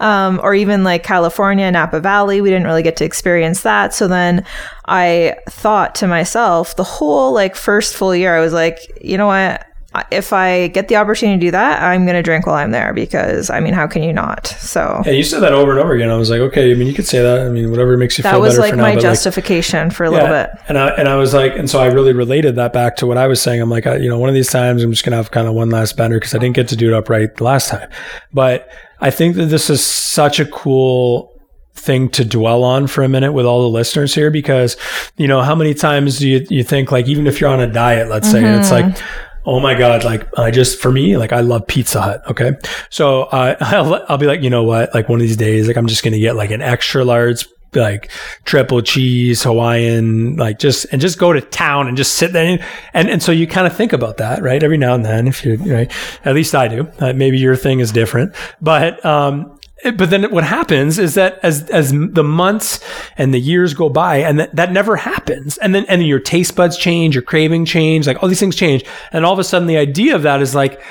Um, 0.00 0.40
or 0.42 0.54
even 0.54 0.84
like 0.84 1.04
California, 1.04 1.70
Napa 1.70 2.00
Valley, 2.00 2.40
we 2.40 2.50
didn't 2.50 2.66
really 2.66 2.82
get 2.82 2.96
to 2.96 3.04
experience 3.04 3.62
that. 3.62 3.94
So 3.94 4.08
then 4.08 4.44
I 4.86 5.36
thought 5.48 5.94
to 5.96 6.06
myself, 6.06 6.74
the 6.76 6.84
whole 6.84 7.32
like 7.32 7.54
first 7.54 7.94
full 7.94 8.14
year, 8.14 8.36
I 8.36 8.40
was 8.40 8.52
like, 8.52 8.78
you 9.00 9.16
know 9.16 9.28
what? 9.28 9.67
If 10.10 10.32
I 10.34 10.68
get 10.68 10.88
the 10.88 10.96
opportunity 10.96 11.38
to 11.38 11.46
do 11.46 11.50
that, 11.52 11.82
I'm 11.82 12.04
going 12.04 12.16
to 12.16 12.22
drink 12.22 12.46
while 12.46 12.56
I'm 12.56 12.72
there 12.72 12.92
because 12.92 13.48
I 13.48 13.60
mean, 13.60 13.72
how 13.72 13.86
can 13.86 14.02
you 14.02 14.12
not? 14.12 14.46
So 14.46 15.02
Yeah, 15.06 15.12
you 15.12 15.24
said 15.24 15.40
that 15.40 15.52
over 15.52 15.70
and 15.70 15.80
over 15.80 15.94
again. 15.94 16.10
I 16.10 16.16
was 16.16 16.28
like, 16.28 16.40
okay, 16.40 16.70
I 16.70 16.74
mean, 16.74 16.86
you 16.86 16.92
could 16.92 17.06
say 17.06 17.22
that. 17.22 17.40
I 17.40 17.48
mean, 17.48 17.70
whatever 17.70 17.96
makes 17.96 18.18
you 18.18 18.22
that 18.22 18.32
feel 18.32 18.40
was 18.40 18.54
better 18.54 18.60
like 18.60 18.70
for 18.72 18.76
now. 18.76 18.82
my 18.82 18.92
like, 18.92 19.00
justification 19.00 19.90
for 19.90 20.04
a 20.04 20.10
little 20.10 20.28
bit. 20.28 20.50
And 20.68 20.78
I 20.78 20.88
and 20.90 21.08
I 21.08 21.16
was 21.16 21.32
like, 21.32 21.56
and 21.56 21.70
so 21.70 21.80
I 21.80 21.86
really 21.86 22.12
related 22.12 22.56
that 22.56 22.72
back 22.74 22.96
to 22.96 23.06
what 23.06 23.16
I 23.16 23.26
was 23.26 23.40
saying. 23.40 23.62
I'm 23.62 23.70
like, 23.70 23.86
I, 23.86 23.96
you 23.96 24.10
know, 24.10 24.18
one 24.18 24.28
of 24.28 24.34
these 24.34 24.50
times 24.50 24.82
I'm 24.82 24.90
just 24.90 25.04
gonna 25.04 25.16
have 25.16 25.30
kind 25.30 25.48
of 25.48 25.54
one 25.54 25.70
last 25.70 25.96
bender 25.96 26.18
because 26.18 26.34
I 26.34 26.38
didn't 26.38 26.54
get 26.56 26.68
to 26.68 26.76
do 26.76 26.92
it 26.92 26.94
upright 26.94 27.36
the 27.36 27.44
last 27.44 27.70
time. 27.70 27.88
But 28.32 28.68
I 29.00 29.10
think 29.10 29.36
that 29.36 29.46
this 29.46 29.70
is 29.70 29.84
such 29.84 30.38
a 30.38 30.44
cool 30.44 31.34
thing 31.74 32.08
to 32.10 32.24
dwell 32.24 32.64
on 32.64 32.88
for 32.88 33.04
a 33.04 33.08
minute 33.08 33.32
with 33.32 33.46
all 33.46 33.62
the 33.62 33.68
listeners 33.68 34.12
here 34.12 34.32
because 34.32 34.76
you 35.16 35.28
know 35.28 35.42
how 35.42 35.54
many 35.54 35.72
times 35.72 36.18
do 36.18 36.28
you 36.28 36.44
you 36.50 36.64
think 36.64 36.90
like 36.90 37.06
even 37.06 37.26
if 37.26 37.40
you're 37.40 37.50
on 37.50 37.60
a 37.60 37.72
diet, 37.72 38.08
let's 38.08 38.30
say 38.30 38.44
it's 38.44 38.70
like. 38.70 38.84
Mm-hmm. 38.84 39.24
Oh 39.44 39.60
my 39.60 39.78
God. 39.78 40.04
Like 40.04 40.38
I 40.38 40.50
just, 40.50 40.78
for 40.78 40.92
me, 40.92 41.16
like 41.16 41.32
I 41.32 41.40
love 41.40 41.66
Pizza 41.66 42.00
Hut. 42.00 42.22
Okay. 42.30 42.52
So, 42.90 43.22
I'll, 43.32 44.04
I'll 44.08 44.18
be 44.18 44.26
like, 44.26 44.42
you 44.42 44.50
know 44.50 44.64
what? 44.64 44.94
Like 44.94 45.08
one 45.08 45.20
of 45.20 45.26
these 45.26 45.36
days, 45.36 45.68
like 45.68 45.76
I'm 45.76 45.86
just 45.86 46.02
to 46.12 46.20
get 46.20 46.36
like 46.36 46.50
an 46.50 46.62
extra 46.62 47.04
large 47.04 47.46
like 47.74 48.10
triple 48.44 48.80
cheese 48.82 49.42
Hawaiian, 49.42 50.36
like 50.36 50.58
just 50.58 50.86
and 50.92 51.00
just 51.00 51.18
go 51.18 51.32
to 51.32 51.40
town 51.40 51.88
and 51.88 51.96
just 51.96 52.14
sit 52.14 52.32
there 52.32 52.64
and 52.94 53.10
and 53.10 53.22
so 53.22 53.32
you 53.32 53.46
kind 53.46 53.66
of 53.66 53.76
think 53.76 53.92
about 53.92 54.18
that, 54.18 54.42
right? 54.42 54.62
Every 54.62 54.78
now 54.78 54.94
and 54.94 55.04
then, 55.04 55.28
if 55.28 55.44
you 55.44 55.56
right, 55.56 55.92
at 56.24 56.34
least 56.34 56.54
I 56.54 56.68
do. 56.68 56.88
Uh, 56.98 57.12
maybe 57.12 57.38
your 57.38 57.56
thing 57.56 57.80
is 57.80 57.92
different, 57.92 58.34
but 58.60 59.04
um, 59.04 59.57
but 59.84 60.10
then 60.10 60.24
what 60.30 60.44
happens 60.44 60.98
is 60.98 61.14
that 61.14 61.38
as 61.42 61.68
as 61.70 61.92
the 61.92 62.24
months 62.24 62.80
and 63.16 63.32
the 63.32 63.38
years 63.38 63.74
go 63.74 63.88
by 63.88 64.16
and 64.16 64.40
that, 64.40 64.56
that 64.56 64.72
never 64.72 64.96
happens. 64.96 65.56
And 65.58 65.74
then 65.74 65.84
and 65.88 66.00
then 66.00 66.08
your 66.08 66.20
taste 66.20 66.56
buds 66.56 66.76
change 66.76 67.14
your 67.14 67.22
craving 67.22 67.64
change 67.64 68.06
like 68.06 68.22
all 68.22 68.28
these 68.28 68.40
things 68.40 68.56
change. 68.56 68.84
And 69.12 69.24
all 69.24 69.32
of 69.32 69.38
a 69.38 69.44
sudden 69.44 69.68
the 69.68 69.76
idea 69.76 70.14
of 70.16 70.22
that 70.22 70.42
is 70.42 70.54
like 70.54 70.82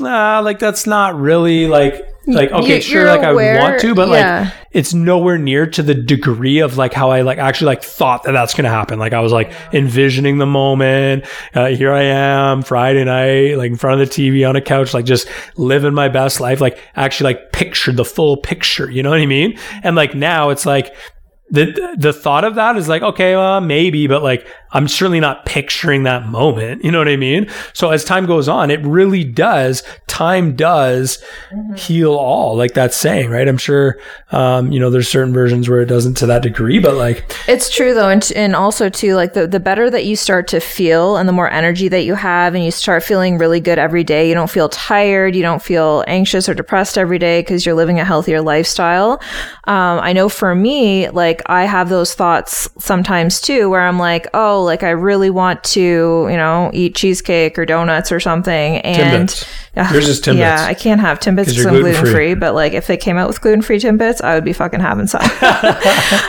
ah 0.00 0.40
like 0.44 0.58
that's 0.58 0.86
not 0.86 1.18
really 1.18 1.66
like 1.66 2.06
like 2.26 2.50
okay 2.52 2.76
You- 2.76 2.80
sure 2.80 3.00
you're 3.02 3.10
like 3.10 3.20
i 3.22 3.30
aware- 3.30 3.54
would 3.54 3.60
want 3.60 3.80
to 3.80 3.94
but 3.94 4.08
yeah. 4.08 4.42
like 4.44 4.52
it's 4.72 4.92
nowhere 4.94 5.38
near 5.38 5.66
to 5.66 5.82
the 5.82 5.94
degree 5.94 6.58
of 6.58 6.76
like 6.76 6.92
how 6.92 7.10
i 7.10 7.22
like 7.22 7.38
actually 7.38 7.66
like 7.66 7.82
thought 7.82 8.22
that 8.24 8.32
that's 8.32 8.54
gonna 8.54 8.68
happen 8.68 8.98
like 8.98 9.12
i 9.14 9.20
was 9.20 9.32
like 9.32 9.52
envisioning 9.72 10.38
the 10.38 10.46
moment 10.46 11.24
uh, 11.54 11.66
here 11.68 11.92
i 11.92 12.02
am 12.02 12.62
friday 12.62 13.02
night 13.04 13.56
like 13.56 13.70
in 13.70 13.76
front 13.76 14.00
of 14.00 14.08
the 14.08 14.14
tv 14.14 14.48
on 14.48 14.54
a 14.54 14.60
couch 14.60 14.92
like 14.94 15.06
just 15.06 15.28
living 15.56 15.94
my 15.94 16.08
best 16.08 16.40
life 16.40 16.60
like 16.60 16.78
actually 16.94 17.32
like 17.34 17.52
pictured 17.52 17.96
the 17.96 18.04
full 18.04 18.36
picture 18.36 18.90
you 18.90 19.02
know 19.02 19.10
what 19.10 19.20
i 19.20 19.26
mean 19.26 19.58
and 19.82 19.96
like 19.96 20.14
now 20.14 20.50
it's 20.50 20.66
like 20.66 20.94
the 21.52 21.96
the 21.98 22.12
thought 22.12 22.44
of 22.44 22.54
that 22.54 22.76
is 22.76 22.86
like 22.88 23.02
okay 23.02 23.34
well 23.34 23.60
maybe 23.60 24.06
but 24.06 24.22
like 24.22 24.46
i'm 24.72 24.88
certainly 24.88 25.20
not 25.20 25.44
picturing 25.46 26.04
that 26.04 26.26
moment 26.26 26.84
you 26.84 26.90
know 26.90 26.98
what 26.98 27.08
i 27.08 27.16
mean 27.16 27.48
so 27.72 27.90
as 27.90 28.04
time 28.04 28.26
goes 28.26 28.48
on 28.48 28.70
it 28.70 28.80
really 28.84 29.24
does 29.24 29.82
time 30.06 30.54
does 30.54 31.22
heal 31.76 32.14
all 32.14 32.56
like 32.56 32.74
that 32.74 32.92
saying 32.92 33.30
right 33.30 33.48
i'm 33.48 33.58
sure 33.58 33.98
um, 34.32 34.70
you 34.70 34.78
know 34.78 34.90
there's 34.90 35.08
certain 35.08 35.32
versions 35.32 35.68
where 35.68 35.80
it 35.80 35.86
doesn't 35.86 36.14
to 36.14 36.26
that 36.26 36.42
degree 36.42 36.78
but 36.78 36.94
like 36.94 37.24
It's 37.48 37.68
true 37.68 37.94
though, 37.94 38.08
and, 38.08 38.30
and 38.36 38.54
also 38.54 38.88
too, 38.88 39.14
like 39.14 39.32
the, 39.32 39.46
the 39.46 39.58
better 39.58 39.90
that 39.90 40.04
you 40.04 40.14
start 40.16 40.46
to 40.48 40.60
feel, 40.60 41.16
and 41.16 41.28
the 41.28 41.32
more 41.32 41.50
energy 41.50 41.88
that 41.88 42.04
you 42.04 42.14
have, 42.14 42.54
and 42.54 42.64
you 42.64 42.70
start 42.70 43.02
feeling 43.02 43.38
really 43.38 43.60
good 43.60 43.78
every 43.78 44.04
day. 44.04 44.28
You 44.28 44.34
don't 44.34 44.50
feel 44.50 44.68
tired, 44.68 45.34
you 45.34 45.42
don't 45.42 45.62
feel 45.62 46.04
anxious 46.06 46.48
or 46.48 46.54
depressed 46.54 46.96
every 46.96 47.18
day 47.18 47.40
because 47.40 47.66
you're 47.66 47.74
living 47.74 47.98
a 47.98 48.04
healthier 48.04 48.40
lifestyle. 48.40 49.20
Um, 49.64 50.00
I 50.00 50.12
know 50.12 50.28
for 50.28 50.54
me, 50.54 51.08
like 51.10 51.42
I 51.46 51.64
have 51.64 51.88
those 51.88 52.14
thoughts 52.14 52.68
sometimes 52.78 53.40
too, 53.40 53.68
where 53.68 53.82
I'm 53.82 53.98
like, 53.98 54.28
oh, 54.34 54.59
like 54.64 54.82
I 54.82 54.90
really 54.90 55.30
want 55.30 55.62
to, 55.64 55.80
you 56.30 56.36
know, 56.36 56.70
eat 56.72 56.94
cheesecake 56.94 57.58
or 57.58 57.66
donuts 57.66 58.12
or 58.12 58.20
something, 58.20 58.78
and. 58.78 59.46
Yours 59.76 60.08
is 60.08 60.20
Timbits. 60.20 60.38
Yeah, 60.38 60.64
I 60.64 60.74
can't 60.74 61.00
have 61.00 61.20
Timbits 61.20 61.46
because 61.46 61.64
I'm 61.64 61.80
gluten 61.80 62.06
free. 62.06 62.34
But 62.34 62.54
like, 62.54 62.72
if 62.72 62.88
they 62.88 62.96
came 62.96 63.16
out 63.16 63.28
with 63.28 63.40
gluten 63.40 63.62
free 63.62 63.78
Timbits, 63.78 64.20
I 64.20 64.34
would 64.34 64.44
be 64.44 64.52
fucking 64.52 64.80
having 64.80 65.06
some. 65.06 65.22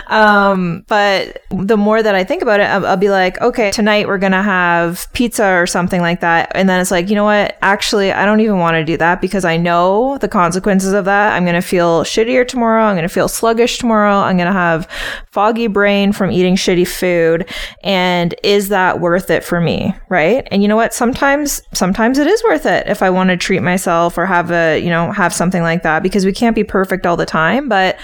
um, 0.08 0.86
but 0.88 1.44
the 1.50 1.76
more 1.76 2.04
that 2.04 2.14
I 2.14 2.24
think 2.24 2.44
about 2.44 2.60
it, 2.60 2.64
I'll, 2.64 2.86
I'll 2.86 2.98
be 2.98 3.10
like, 3.10 3.42
okay, 3.42 3.72
tonight 3.72 4.08
we're 4.08 4.20
gonna 4.20 4.44
have 4.44 5.12
pizza 5.14 5.54
or 5.54 5.66
something 5.66 6.02
like 6.02 6.22
that, 6.22 6.52
and 6.54 6.70
then 6.70 6.80
it's 6.80 6.92
like, 6.92 7.10
you 7.10 7.16
know 7.16 7.26
what? 7.26 7.58
Actually, 7.64 8.12
I 8.12 8.26
don't 8.26 8.42
even 8.42 8.60
want 8.60 8.76
to 8.76 8.84
do 8.84 8.96
that 8.98 9.22
because 9.22 9.44
I 9.44 9.58
know 9.58 10.20
the 10.20 10.28
consequences 10.28 10.94
of 10.94 11.06
that. 11.06 11.34
I'm 11.34 11.44
gonna 11.44 11.64
feel 11.64 12.04
shittier 12.04 12.48
tomorrow. 12.48 12.84
I'm 12.84 12.96
gonna 12.96 13.10
feel 13.10 13.28
sluggish 13.28 13.80
tomorrow. 13.80 14.18
I'm 14.18 14.38
gonna 14.38 14.54
have 14.54 14.88
foggy 15.32 15.68
brain 15.68 16.12
from 16.12 16.32
eating 16.32 16.56
shitty 16.56 16.88
food. 16.88 17.50
And 17.84 18.21
is 18.44 18.70
that 18.70 19.00
worth 19.00 19.30
it 19.30 19.44
for 19.44 19.60
me? 19.60 19.96
Right? 20.10 20.48
And 20.52 20.62
you 20.62 20.68
know 20.68 20.76
what? 20.76 20.94
Sometimes, 20.94 21.62
sometimes 21.74 22.18
it 22.18 22.28
is 22.28 22.44
worth 22.44 22.66
it 22.66 22.88
if 22.88 23.02
I 23.02 23.10
want 23.10 23.30
to 23.30 23.38
treat 23.38 23.62
myself 23.62 24.18
or 24.18 24.26
have 24.26 24.52
a, 24.52 24.80
you 24.80 24.90
know, 24.90 25.12
have 25.12 25.34
something 25.34 25.62
like 25.62 25.84
that 25.84 26.04
because 26.04 26.26
we 26.26 26.34
can't 26.34 26.56
be 26.56 26.64
perfect 26.64 27.06
all 27.06 27.18
the 27.18 27.26
time. 27.26 27.68
But 27.68 27.98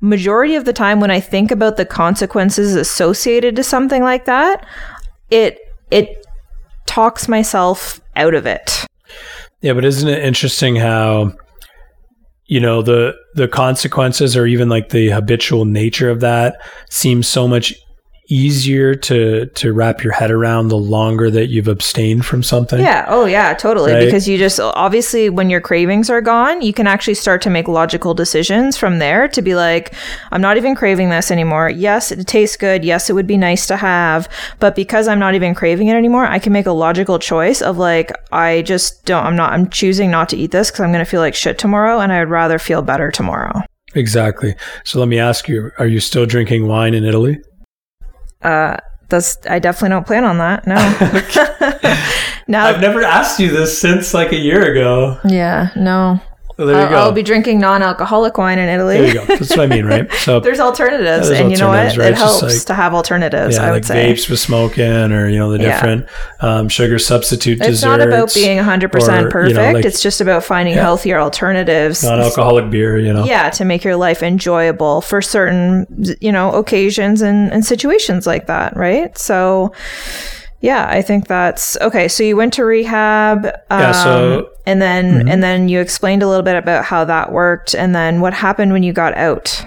majority 0.00 0.54
of 0.54 0.64
the 0.64 0.72
time, 0.72 1.00
when 1.00 1.10
I 1.10 1.20
think 1.20 1.50
about 1.50 1.76
the 1.76 1.86
consequences 1.86 2.74
associated 2.74 3.56
to 3.56 3.64
something 3.64 4.02
like 4.02 4.24
that, 4.24 4.66
it, 5.30 5.58
it 5.90 6.24
talks 6.86 7.28
myself 7.28 8.00
out 8.16 8.34
of 8.34 8.46
it. 8.46 8.86
Yeah, 9.60 9.72
but 9.72 9.84
isn't 9.84 10.08
it 10.08 10.22
interesting 10.22 10.76
how 10.76 11.32
you 12.46 12.60
know 12.60 12.82
the 12.82 13.14
the 13.34 13.48
consequences 13.48 14.36
or 14.36 14.46
even 14.46 14.68
like 14.68 14.90
the 14.90 15.10
habitual 15.10 15.64
nature 15.64 16.10
of 16.10 16.20
that 16.20 16.60
seems 16.90 17.26
so 17.26 17.48
much 17.48 17.74
easier 18.26 18.94
to 18.94 19.46
to 19.46 19.72
wrap 19.72 20.02
your 20.02 20.12
head 20.12 20.30
around 20.30 20.68
the 20.68 20.76
longer 20.76 21.30
that 21.30 21.48
you've 21.48 21.68
abstained 21.68 22.24
from 22.24 22.42
something. 22.42 22.80
Yeah. 22.80 23.04
Oh, 23.08 23.26
yeah, 23.26 23.54
totally. 23.54 23.92
Right? 23.92 24.04
Because 24.04 24.26
you 24.26 24.38
just 24.38 24.58
obviously, 24.60 25.28
when 25.28 25.50
your 25.50 25.60
cravings 25.60 26.08
are 26.08 26.20
gone, 26.20 26.62
you 26.62 26.72
can 26.72 26.86
actually 26.86 27.14
start 27.14 27.42
to 27.42 27.50
make 27.50 27.68
logical 27.68 28.14
decisions 28.14 28.76
from 28.76 28.98
there 28.98 29.28
to 29.28 29.42
be 29.42 29.54
like, 29.54 29.94
I'm 30.30 30.40
not 30.40 30.56
even 30.56 30.74
craving 30.74 31.10
this 31.10 31.30
anymore. 31.30 31.68
Yes, 31.68 32.10
it 32.12 32.26
tastes 32.26 32.56
good. 32.56 32.84
Yes, 32.84 33.10
it 33.10 33.12
would 33.12 33.26
be 33.26 33.36
nice 33.36 33.66
to 33.66 33.76
have. 33.76 34.28
But 34.58 34.74
because 34.74 35.06
I'm 35.08 35.18
not 35.18 35.34
even 35.34 35.54
craving 35.54 35.88
it 35.88 35.94
anymore, 35.94 36.24
I 36.24 36.38
can 36.38 36.52
make 36.52 36.66
a 36.66 36.72
logical 36.72 37.18
choice 37.18 37.60
of 37.60 37.78
like, 37.78 38.12
I 38.32 38.62
just 38.62 39.04
don't, 39.04 39.24
I'm 39.24 39.36
not, 39.36 39.52
I'm 39.52 39.68
choosing 39.68 40.10
not 40.10 40.28
to 40.30 40.36
eat 40.36 40.50
this 40.50 40.70
because 40.70 40.80
I'm 40.80 40.92
going 40.92 41.04
to 41.04 41.10
feel 41.10 41.20
like 41.20 41.34
shit 41.34 41.58
tomorrow 41.58 42.00
and 42.00 42.12
I'd 42.12 42.30
rather 42.30 42.58
feel 42.58 42.82
better 42.82 43.10
tomorrow. 43.10 43.60
Exactly. 43.94 44.54
So 44.84 44.98
let 44.98 45.08
me 45.08 45.18
ask 45.18 45.48
you, 45.48 45.70
are 45.78 45.86
you 45.86 46.00
still 46.00 46.26
drinking 46.26 46.66
wine 46.66 46.94
in 46.94 47.04
Italy? 47.04 47.40
Uh, 48.44 48.76
that's, 49.08 49.38
I 49.48 49.58
definitely 49.58 49.90
don't 49.90 50.06
plan 50.06 50.24
on 50.24 50.38
that. 50.38 50.66
No. 50.66 50.76
now, 52.48 52.66
I've 52.66 52.80
never 52.80 53.02
asked 53.02 53.38
you 53.40 53.50
this 53.50 53.78
since 53.78 54.14
like 54.14 54.32
a 54.32 54.36
year 54.36 54.70
ago. 54.72 55.18
yeah, 55.24 55.70
no. 55.76 56.20
Well, 56.56 56.68
there 56.68 56.76
you 56.76 56.82
I'll, 56.84 56.90
go. 56.90 56.96
I'll 56.96 57.12
be 57.12 57.22
drinking 57.24 57.58
non-alcoholic 57.58 58.38
wine 58.38 58.58
in 58.60 58.68
Italy. 58.68 58.98
there 58.98 59.08
you 59.08 59.14
go. 59.14 59.24
That's 59.26 59.50
what 59.50 59.60
I 59.60 59.66
mean, 59.66 59.84
right? 59.86 60.08
So 60.24 60.38
There's 60.40 60.60
alternatives, 60.60 61.28
there's 61.28 61.40
and 61.40 61.50
you 61.50 61.56
know 61.58 61.68
what? 61.68 61.96
right? 61.96 62.12
It 62.12 62.16
helps 62.16 62.42
like- 62.42 62.64
to 62.66 62.74
have 62.74 62.94
alternatives. 62.94 63.56
yeah, 63.56 63.62
I 63.64 63.70
would 63.72 63.76
like 63.78 63.84
say 63.84 64.12
vapes 64.12 64.30
with 64.30 64.38
smoking, 64.38 65.12
or 65.12 65.28
you 65.28 65.38
know 65.38 65.50
the 65.50 65.62
Yeah. 65.62 65.72
different 65.74 66.06
um, 66.40 66.68
sugar 66.68 66.98
substitute 67.00 67.58
desserts. 67.58 67.78
it's 67.78 67.82
not 67.84 68.00
about 68.00 68.32
being 68.34 68.58
100% 68.58 69.34
or, 69.34 69.46
you 69.48 69.54
know, 69.54 69.60
perfect. 69.60 69.74
like 69.74 69.84
it's 69.84 70.00
just 70.00 70.20
about 70.20 70.44
finding 70.44 70.74
Yeah. 70.74 70.82
healthier 70.82 71.18
alternatives. 71.18 72.04
non-alcoholic 72.04 72.70
beer. 72.70 72.98
You 72.98 73.12
know, 73.12 73.24
yeah, 73.24 73.50
to 73.50 73.64
make 73.64 73.82
your 73.82 73.96
life 73.96 74.22
enjoyable 74.22 75.00
for 75.00 75.20
certain, 75.20 75.86
you 76.20 76.30
know, 76.30 76.52
occasions 76.52 77.20
and, 77.20 77.52
and 77.52 77.64
situations 77.64 78.26
like 78.26 78.46
that, 78.46 78.76
right? 78.76 79.16
So, 79.18 79.72
yeah, 80.60 80.86
I 80.88 81.02
think 81.02 81.26
that's 81.26 81.76
okay. 81.80 82.08
So 82.08 82.22
you 82.22 82.36
went 82.36 82.52
to 82.54 82.64
rehab, 82.64 83.44
um, 83.70 83.80
Yeah, 83.80 83.92
so- 83.92 84.50
and 84.66 84.80
then 84.82 85.24
Mhm. 85.26 85.30
and 85.30 85.42
then 85.42 85.68
you 85.68 85.80
explained 85.80 86.22
a 86.22 86.28
little 86.28 86.42
bit 86.42 86.56
about 86.56 86.84
how 86.84 87.04
that 87.04 87.32
worked, 87.32 87.74
and 87.74 87.94
then 87.94 88.20
what 88.20 88.32
happened 88.34 88.72
when 88.72 88.82
you 88.82 88.92
got 88.92 89.16
out. 89.16 89.64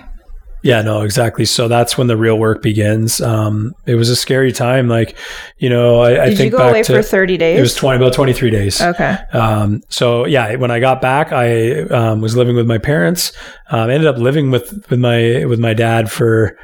Yeah, 0.64 0.82
no, 0.82 1.02
exactly. 1.04 1.46
So 1.46 1.68
that's 1.68 1.98
when 1.98 2.08
the 2.08 2.18
real 2.18 2.38
work 2.38 2.62
begins. 2.64 3.22
Um, 3.22 3.74
it 3.86 3.94
was 3.96 4.10
a 4.10 4.16
scary 4.16 4.52
time. 4.52 4.90
Like, 4.90 5.16
you 5.60 5.70
know, 5.70 6.02
I, 6.02 6.24
I 6.24 6.30
Did 6.30 6.38
think 6.40 6.52
you 6.52 6.52
go 6.52 6.58
back 6.58 6.70
away 6.72 6.84
to 6.84 6.94
for 6.96 7.02
thirty 7.04 7.38
days? 7.38 7.58
it 7.60 7.62
was 7.62 7.76
twenty 7.76 7.98
about 7.98 8.14
twenty 8.14 8.34
three 8.34 8.50
days. 8.50 8.82
okay. 8.82 9.18
Um, 9.34 9.82
so 9.90 10.26
yeah, 10.26 10.56
when 10.56 10.72
I 10.72 10.80
got 10.80 11.00
back, 11.00 11.32
I 11.32 11.82
um, 11.84 12.22
was 12.22 12.36
living 12.36 12.56
with 12.56 12.66
my 12.68 12.80
parents. 12.80 13.32
Um, 13.70 13.90
ended 13.90 14.08
up 14.08 14.18
living 14.18 14.50
with 14.52 14.86
with 14.90 15.00
my 15.00 15.46
with 15.46 15.60
my 15.60 15.74
dad 15.74 16.12
for 16.12 16.58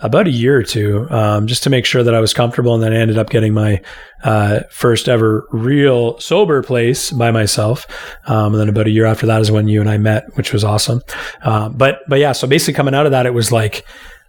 about 0.00 0.26
a 0.26 0.30
year 0.30 0.56
or 0.56 0.62
two, 0.62 1.08
um, 1.10 1.46
just 1.46 1.64
to 1.64 1.70
make 1.70 1.84
sure 1.84 2.02
that 2.02 2.14
I 2.14 2.20
was 2.20 2.32
comfortable. 2.32 2.74
And 2.74 2.82
then 2.82 2.92
I 2.92 2.96
ended 2.96 3.18
up 3.18 3.30
getting 3.30 3.52
my 3.52 3.80
uh, 4.22 4.60
first 4.70 5.08
ever 5.08 5.46
real 5.50 6.18
sober 6.20 6.62
place 6.62 7.10
by 7.10 7.30
myself. 7.30 7.86
Um, 8.26 8.54
and 8.54 8.60
then 8.60 8.68
about 8.68 8.86
a 8.86 8.90
year 8.90 9.06
after 9.06 9.26
that 9.26 9.40
is 9.40 9.50
when 9.50 9.66
you 9.68 9.80
and 9.80 9.90
I 9.90 9.98
met, 9.98 10.36
which 10.36 10.52
was 10.52 10.62
awesome. 10.62 11.02
Uh, 11.42 11.68
but 11.68 12.00
but 12.08 12.20
yeah, 12.20 12.32
so 12.32 12.46
basically 12.46 12.74
coming 12.74 12.94
out 12.94 13.06
of 13.06 13.12
that, 13.12 13.26
it 13.26 13.34
was 13.34 13.52
like. 13.52 13.84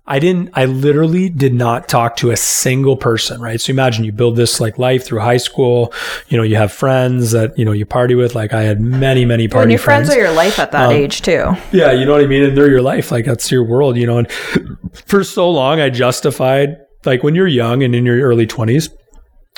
I 0.08 0.18
didn't, 0.18 0.50
I 0.54 0.66
literally 0.66 1.30
did 1.30 1.54
not 1.54 1.88
talk 1.88 2.16
to 2.18 2.32
a 2.32 2.38
single 2.38 2.98
person, 2.98 3.40
right? 3.42 3.62
So 3.62 3.70
imagine 3.72 4.04
you 4.06 4.12
build 4.12 4.38
this 4.38 4.60
like 4.60 4.80
life 4.80 5.06
through 5.06 5.20
high 5.20 5.38
school, 5.38 5.94
you 6.30 6.38
know, 6.38 6.44
you 6.44 6.56
have 6.56 6.72
friends 6.72 7.32
that, 7.32 7.58
you 7.60 7.64
know, 7.66 7.72
you 7.74 7.86
party 7.86 8.16
with. 8.16 8.34
Like 8.34 8.52
I 8.52 8.64
had 8.64 8.82
many, 8.82 9.24
many 9.26 9.48
party 9.48 9.72
your 9.74 9.80
friends 9.80 10.08
friends. 10.08 10.18
are 10.18 10.24
your 10.26 10.34
life 10.36 10.58
at 10.58 10.72
that 10.72 10.88
Um, 10.88 10.94
age 10.94 11.22
too. 11.22 11.56
yeah, 11.72 11.92
you 11.92 12.06
know 12.06 12.14
what 12.14 12.24
I 12.24 12.28
mean? 12.28 12.44
And 12.44 12.58
they're 12.58 12.70
your 12.70 12.82
life. 12.82 13.12
Like 13.12 13.26
that's 13.26 13.52
your 13.52 13.64
world, 13.64 13.98
you 13.98 14.08
know? 14.08 14.18
And 14.18 14.32
for 15.06 15.24
so 15.24 15.50
long, 15.50 15.80
I 15.80 15.90
justified, 15.92 16.78
like 17.06 17.22
when 17.22 17.36
you're 17.36 17.48
young 17.48 17.84
and 17.84 17.94
in 17.94 18.04
your 18.06 18.20
early 18.22 18.48
20s, 18.48 18.90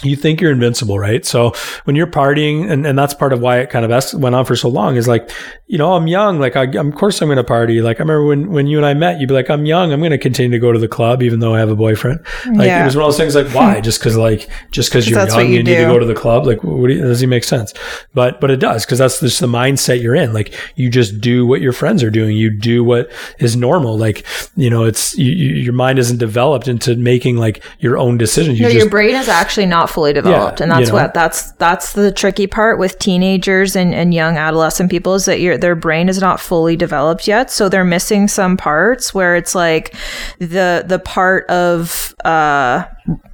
you 0.04 0.16
think 0.16 0.42
you're 0.42 0.52
invincible, 0.52 0.98
right? 1.00 1.26
So 1.26 1.54
when 1.86 1.96
you're 1.96 2.08
partying, 2.08 2.70
and, 2.70 2.86
and 2.86 2.98
that's 2.98 3.14
part 3.14 3.34
of 3.34 3.40
why 3.40 3.60
it 3.60 3.70
kind 3.70 3.86
of 3.86 4.14
went 4.14 4.36
on 4.36 4.46
for 4.46 4.56
so 4.56 4.70
long, 4.70 4.96
is 4.96 5.08
like, 5.08 5.30
you 5.68 5.78
know, 5.78 5.94
I'm 5.94 6.08
young. 6.08 6.40
Like, 6.40 6.56
I, 6.56 6.66
of 6.66 6.96
course 6.96 7.22
I'm 7.22 7.28
going 7.28 7.38
to 7.38 7.44
party. 7.44 7.82
Like, 7.82 8.00
I 8.00 8.04
remember 8.04 8.26
when, 8.26 8.52
when 8.52 8.68
you 8.68 8.78
and 8.78 8.86
I 8.86 8.94
met, 8.94 9.20
you'd 9.20 9.28
be 9.28 9.34
like, 9.34 9.50
I'm 9.50 9.66
young. 9.66 9.94
I'm 9.94 10.00
going 10.00 10.12
to 10.12 10.18
continue 10.18 10.52
to 10.52 10.60
go 10.60 10.72
to 10.72 10.80
the 10.80 10.88
club, 10.88 11.22
even 11.24 11.40
though 11.40 11.54
I 11.54 11.60
have 11.60 11.70
a 11.70 11.76
boyfriend. 11.76 12.20
Like, 12.54 12.68
Yeah. 12.68 12.82
it 12.82 12.86
was 12.86 12.96
one 12.96 13.04
of 13.06 13.08
those 13.10 13.18
things 13.18 13.36
like, 13.36 13.48
why? 13.54 13.80
just 13.82 14.00
because, 14.00 14.18
like, 14.18 14.50
just 14.72 14.90
because 14.90 15.08
you're 15.10 15.20
young, 15.26 15.46
you, 15.48 15.58
you 15.58 15.64
need 15.64 15.76
to 15.78 15.86
go 15.86 16.00
to 16.00 16.06
the 16.06 16.16
club. 16.16 16.46
Like, 16.46 16.64
what 16.64 16.88
do 16.88 16.94
you, 16.94 17.02
does 17.02 17.20
he 17.20 17.28
make 17.28 17.44
sense? 17.44 17.74
But, 18.14 18.42
but 18.42 18.52
it 18.52 18.58
does, 18.58 18.86
because 18.86 19.00
that's 19.00 19.20
just 19.20 19.40
the 19.40 19.48
mindset 19.48 20.02
you're 20.02 20.16
in. 20.16 20.34
Like, 20.34 20.54
you 20.76 20.90
just 20.90 21.22
do 21.22 21.46
what 21.46 21.62
your 21.62 21.74
friends 21.74 22.04
are 22.04 22.10
doing. 22.10 22.36
You 22.36 22.50
do 22.50 22.84
what 22.84 23.12
is 23.40 23.56
normal. 23.56 23.98
Like, 23.98 24.26
you 24.56 24.70
know, 24.70 24.84
it's, 24.86 25.18
you, 25.18 25.32
you, 25.32 25.56
your 25.56 25.74
mind 25.74 26.00
isn't 26.00 26.18
developed 26.18 26.68
into 26.68 26.96
making 26.96 27.38
like 27.38 27.64
your 27.80 27.98
own 27.98 28.18
decisions. 28.18 28.60
You 28.60 28.66
No, 28.66 28.72
just, 28.72 28.80
your 28.82 28.90
brain 28.90 29.16
is 29.16 29.30
actually 29.30 29.66
not 29.68 29.90
fully 29.92 30.14
developed, 30.14 30.62
and 30.62 30.72
that's 30.72 30.82
you 30.82 30.88
know. 30.88 31.04
what 31.04 31.14
that's 31.14 31.52
that's 31.54 31.94
the 31.94 32.12
tricky 32.12 32.48
part 32.48 32.80
with 32.80 32.98
teenagers 33.00 33.76
and, 33.76 33.94
and 33.94 34.14
young 34.14 34.38
adolescent 34.38 34.90
people 34.90 35.14
is 35.16 35.26
that 35.26 35.40
your 35.40 35.58
their 35.58 35.76
brain 35.76 36.10
is 36.10 36.20
not 36.20 36.40
fully 36.40 36.76
developed 36.76 37.28
yet, 37.28 37.52
so 37.52 37.70
they're 37.70 37.84
missing 37.84 38.28
some 38.28 38.58
parts 38.58 39.14
where 39.14 39.36
it's 39.36 39.54
like 39.54 39.96
the 40.40 40.84
the 40.88 41.00
part 41.00 41.48
of 41.50 42.16
uh, 42.26 42.86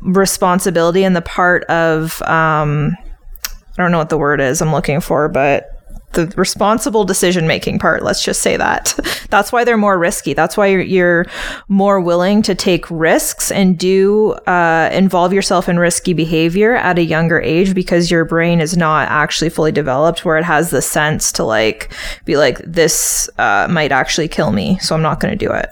responsibility 0.01 1.03
and 1.03 1.15
the 1.15 1.21
part 1.21 1.63
of 1.65 2.21
um, 2.23 2.95
I 3.45 3.81
don't 3.81 3.91
know 3.91 3.99
what 3.99 4.09
the 4.09 4.17
word 4.17 4.41
is 4.41 4.61
I'm 4.61 4.71
looking 4.71 5.01
for, 5.01 5.29
but 5.29 5.76
the 6.13 6.33
responsible 6.35 7.03
decision 7.03 7.47
making 7.47 7.79
part 7.79 8.01
let's 8.01 8.23
just 8.23 8.41
say 8.41 8.57
that. 8.57 8.97
That's 9.29 9.51
why 9.51 9.63
they're 9.63 9.77
more 9.77 9.99
risky. 9.99 10.33
That's 10.33 10.55
why 10.57 10.67
you're, 10.67 10.81
you're 10.81 11.25
more 11.67 11.99
willing 11.99 12.41
to 12.43 12.55
take 12.55 12.89
risks 12.89 13.51
and 13.51 13.77
do 13.77 14.31
uh, 14.47 14.89
involve 14.93 15.33
yourself 15.33 15.67
in 15.69 15.77
risky 15.77 16.13
behavior 16.13 16.75
at 16.75 16.97
a 16.97 17.03
younger 17.03 17.41
age 17.41 17.75
because 17.75 18.09
your 18.09 18.25
brain 18.25 18.61
is 18.61 18.77
not 18.77 19.09
actually 19.09 19.49
fully 19.49 19.71
developed 19.71 20.25
where 20.25 20.37
it 20.37 20.43
has 20.43 20.69
the 20.69 20.81
sense 20.81 21.31
to 21.33 21.43
like 21.43 21.93
be 22.25 22.37
like 22.37 22.59
this 22.59 23.29
uh, 23.37 23.67
might 23.69 23.91
actually 23.91 24.27
kill 24.27 24.51
me 24.51 24.77
so 24.79 24.95
i'm 24.95 25.01
not 25.01 25.19
going 25.19 25.31
to 25.31 25.45
do 25.45 25.51
it 25.51 25.69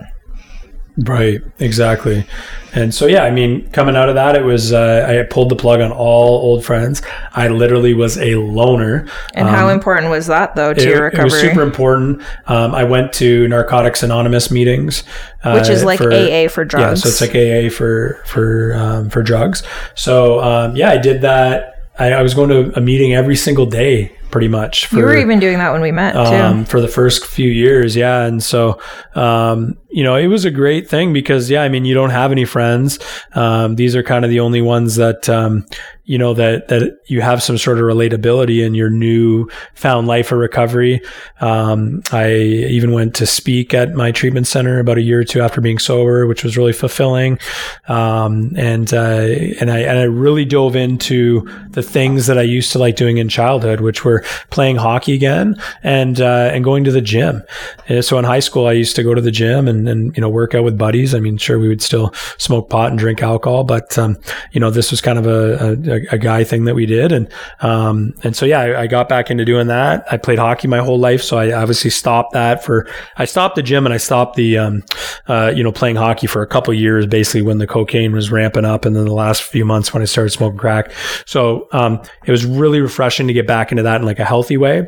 Right, 0.98 1.42
exactly. 1.60 2.26
And 2.74 2.94
so, 2.94 3.06
yeah, 3.06 3.24
I 3.24 3.32
mean, 3.32 3.70
coming 3.72 3.96
out 3.98 4.08
of 4.08 4.16
that, 4.16 4.36
it 4.36 4.44
was, 4.44 4.72
uh, 4.72 5.06
I 5.08 5.32
pulled 5.32 5.50
the 5.50 5.56
plug 5.56 5.82
on 5.82 5.92
all 5.92 6.38
old 6.40 6.64
friends. 6.64 7.02
I 7.34 7.50
literally 7.50 7.94
was 7.94 8.18
a 8.18 8.36
loner. 8.36 9.08
and 9.34 9.48
how 9.50 9.70
important 9.70 10.10
was 10.10 10.28
that 10.28 10.56
though 10.56 10.74
to 10.74 10.82
Um, 10.82 10.88
It, 10.88 10.90
your 10.92 11.04
recovery? 11.04 11.22
it 11.22 11.24
was 11.26 11.42
super 11.42 11.62
important. 11.62 12.22
Um, 12.48 12.74
I 12.74 12.84
went 12.86 13.12
to 13.14 13.48
Narcotics 13.50 14.04
Anonymous 14.04 14.52
meetings, 14.52 15.04
uh, 15.44 15.54
which 15.54 15.70
is 15.70 15.84
like 15.84 16.00
for- 16.00 16.12
aa 16.14 16.48
for 16.48 16.64
Yeah, 16.64 16.68
drugs 16.70 17.04
so 17.04 17.10
it's 17.10 17.22
like 17.22 17.36
AA 17.36 17.70
for 17.70 18.20
for 18.26 18.74
um, 18.76 19.10
for 19.10 19.22
drugs. 19.22 19.64
So 19.96 20.40
um, 20.42 20.76
yeah, 20.76 20.92
I 20.92 20.98
did 20.98 21.22
that. 21.22 21.74
I, 21.98 22.12
I 22.14 22.22
was 22.22 22.34
going 22.34 22.50
to 22.50 22.78
a 22.78 22.82
meeting 22.82 23.14
every 23.16 23.36
single 23.38 23.66
day, 23.66 24.12
pretty 24.36 24.50
much. 24.50 24.88
For, 24.88 24.98
you 24.98 25.04
were 25.04 25.16
even 25.16 25.40
doing 25.40 25.60
that 25.60 25.72
when 25.72 25.80
we 25.80 25.94
met 25.94 26.12
too 26.12 26.20
um, 26.20 26.66
for 26.66 26.82
the 26.82 26.90
first 26.90 27.26
few 27.26 27.50
years. 27.50 27.96
Yeah. 27.96 28.24
And 28.24 28.44
so, 28.44 28.82
um, 29.14 29.78
you 29.90 30.04
know, 30.04 30.18
it 30.18 30.28
was 30.28 30.44
a 30.44 30.52
great 30.52 30.90
thing 30.90 31.14
because, 31.14 31.50
yeah, 31.50 31.62
I 31.62 31.70
mean, 31.70 31.86
you 31.86 31.94
don't 31.94 32.10
have 32.10 32.34
any 32.34 32.44
friends. 32.44 33.00
Um, 33.32 33.78
these 33.78 33.96
are 33.96 34.04
kind 34.04 34.26
of 34.26 34.30
the 34.30 34.42
only 34.42 34.62
ones 34.62 34.98
that, 34.98 35.30
um, 35.30 35.66
you 36.04 36.18
know, 36.18 36.34
that, 36.34 36.68
that 36.68 37.00
you 37.08 37.22
have 37.22 37.42
some 37.42 37.58
sort 37.58 37.78
of 37.78 37.86
relatability 37.86 38.64
in 38.64 38.76
your 38.76 38.90
new 38.90 39.50
found 39.74 40.06
life 40.06 40.34
or 40.34 40.38
recovery. 40.38 41.02
Um, 41.40 42.04
I 42.12 42.34
even 42.34 42.92
went 42.92 43.16
to 43.16 43.26
speak 43.26 43.74
at 43.74 43.94
my 43.94 44.12
treatment 44.12 44.48
center 44.48 44.80
about 44.80 44.98
a 44.98 45.02
year 45.02 45.22
or 45.22 45.24
two 45.24 45.42
after 45.42 45.62
being 45.62 45.80
sober, 45.80 46.28
which 46.28 46.44
was 46.44 46.58
really 46.58 46.74
fulfilling. 46.74 47.40
Um, 47.88 48.52
and, 48.58 48.94
uh, 48.94 49.28
and 49.62 49.72
I, 49.72 49.80
and 49.80 49.98
I 49.98 50.04
really 50.04 50.44
dove 50.44 50.76
into 50.76 51.48
the 51.70 51.82
things 51.82 52.28
that 52.28 52.38
I 52.38 52.44
used 52.44 52.74
to 52.74 52.80
like 52.80 52.98
doing 52.98 53.18
in 53.18 53.30
childhood, 53.30 53.80
which 53.80 54.04
were 54.04 54.25
playing 54.50 54.78
hockey 54.78 55.14
again 55.14 55.56
and, 55.84 56.22
uh, 56.22 56.50
and 56.54 56.64
going 56.64 56.84
to 56.84 56.92
the 56.92 57.02
gym. 57.02 57.44
And 57.88 58.04
so 58.04 58.18
in 58.18 58.26
high 58.26 58.40
school, 58.40 58.68
I 58.68 58.74
used 58.74 58.96
to 58.96 59.04
go 59.04 59.14
to 59.14 59.22
the 59.22 59.32
gym 59.32 59.68
and, 59.68 59.88
and, 59.88 60.16
you 60.16 60.22
know, 60.22 60.30
work 60.30 60.56
out 60.56 60.64
with 60.64 60.78
buddies. 60.78 61.14
I 61.14 61.20
mean, 61.20 61.38
sure, 61.38 61.60
we 61.60 61.68
would 61.68 61.82
still 61.82 62.14
smoke 62.38 62.70
pot 62.70 62.90
and 62.90 63.00
drink 63.00 63.22
alcohol, 63.22 63.64
but, 63.64 63.98
um, 63.98 64.18
you 64.52 64.60
know, 64.60 64.70
this 64.70 64.92
was 64.92 65.02
kind 65.02 65.20
of 65.20 65.28
a, 65.28 65.76
a, 65.92 66.16
a 66.16 66.18
guy 66.18 66.44
thing 66.44 66.66
that 66.66 66.76
we 66.76 66.86
did. 66.86 67.12
And, 67.12 67.32
um, 67.62 68.14
and 68.24 68.36
so, 68.36 68.46
yeah, 68.46 68.60
I, 68.60 68.82
I 68.82 68.88
got 68.88 69.10
back 69.10 69.30
into 69.30 69.46
doing 69.46 69.68
that. 69.68 70.06
I 70.12 70.18
played 70.18 70.40
hockey 70.40 70.68
my 70.68 70.80
whole 70.80 71.00
life. 71.00 71.22
So 71.22 71.38
I 71.38 71.54
obviously 71.54 71.90
stopped 71.90 72.34
that 72.34 72.64
for, 72.64 72.88
I 73.18 73.26
stopped 73.26 73.56
the 73.56 73.64
gym 73.64 73.86
and 73.86 73.94
I 73.94 73.98
stopped 73.98 74.36
the, 74.36 74.58
um, 74.58 74.84
uh, 75.28 75.52
you 75.56 75.64
know, 75.64 75.72
playing 75.72 75.96
hockey 75.96 76.28
for 76.28 76.42
a 76.42 76.48
couple 76.48 76.74
years, 76.74 77.06
basically 77.06 77.42
when 77.42 77.58
the 77.58 77.68
cocaine 77.68 78.14
was 78.14 78.32
ramping 78.32 78.66
up. 78.66 78.86
And 78.86 78.96
then 78.96 79.06
the 79.06 79.14
last 79.14 79.44
few 79.44 79.66
months 79.66 79.94
when 79.94 80.02
I 80.02 80.06
started 80.06 80.32
smoking 80.32 80.58
crack. 80.58 80.92
So, 81.26 81.68
um, 81.72 82.02
it 82.26 82.32
was 82.32 82.46
really 82.46 82.82
refreshing 82.82 83.28
to 83.28 83.34
get 83.34 83.48
back 83.48 83.72
into 83.72 83.84
that 83.84 84.02
in 84.02 84.06
like 84.06 84.15
a 84.20 84.26
healthy 84.26 84.58
way. 84.58 84.88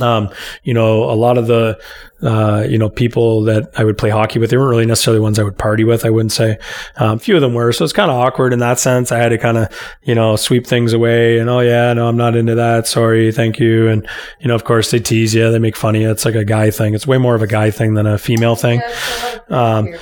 Um, 0.00 0.30
you 0.62 0.74
know, 0.74 1.10
a 1.10 1.16
lot 1.16 1.38
of 1.38 1.48
the, 1.48 1.76
uh, 2.22 2.64
you 2.68 2.78
know, 2.78 2.88
people 2.88 3.42
that 3.42 3.68
I 3.76 3.82
would 3.82 3.98
play 3.98 4.10
hockey 4.10 4.38
with, 4.38 4.50
they 4.50 4.56
weren't 4.56 4.70
really 4.70 4.86
necessarily 4.86 5.20
ones 5.20 5.40
I 5.40 5.42
would 5.42 5.58
party 5.58 5.82
with. 5.82 6.04
I 6.04 6.10
wouldn't 6.10 6.30
say, 6.30 6.56
um, 6.98 7.16
a 7.16 7.18
few 7.18 7.34
of 7.34 7.40
them 7.40 7.52
were. 7.52 7.72
So 7.72 7.82
it's 7.82 7.92
kind 7.92 8.08
of 8.08 8.16
awkward 8.16 8.52
in 8.52 8.60
that 8.60 8.78
sense. 8.78 9.10
I 9.10 9.18
had 9.18 9.30
to 9.30 9.38
kind 9.38 9.58
of, 9.58 9.68
you 10.04 10.14
know, 10.14 10.36
sweep 10.36 10.68
things 10.68 10.92
away 10.92 11.38
and, 11.40 11.50
oh 11.50 11.58
yeah, 11.58 11.92
no, 11.94 12.06
I'm 12.06 12.16
not 12.16 12.36
into 12.36 12.54
that. 12.54 12.86
Sorry. 12.86 13.32
Thank 13.32 13.58
you. 13.58 13.88
And, 13.88 14.08
you 14.38 14.46
know, 14.46 14.54
of 14.54 14.62
course 14.62 14.92
they 14.92 15.00
tease 15.00 15.34
you. 15.34 15.50
They 15.50 15.58
make 15.58 15.74
fun 15.74 15.96
of 15.96 16.02
you. 16.02 16.10
It's 16.12 16.24
like 16.24 16.36
a 16.36 16.44
guy 16.44 16.70
thing. 16.70 16.94
It's 16.94 17.06
way 17.08 17.18
more 17.18 17.34
of 17.34 17.42
a 17.42 17.48
guy 17.48 17.72
thing 17.72 17.94
than 17.94 18.06
a 18.06 18.18
female 18.18 18.54
thing. 18.54 18.80
Um, 19.48 19.96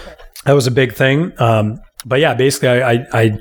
that 0.44 0.52
was 0.52 0.66
a 0.66 0.70
big 0.70 0.92
thing. 0.92 1.32
Um, 1.38 1.80
but 2.04 2.20
yeah, 2.20 2.35
basically 2.35 2.68
I, 2.68 2.92
I, 2.92 3.06
I, 3.14 3.40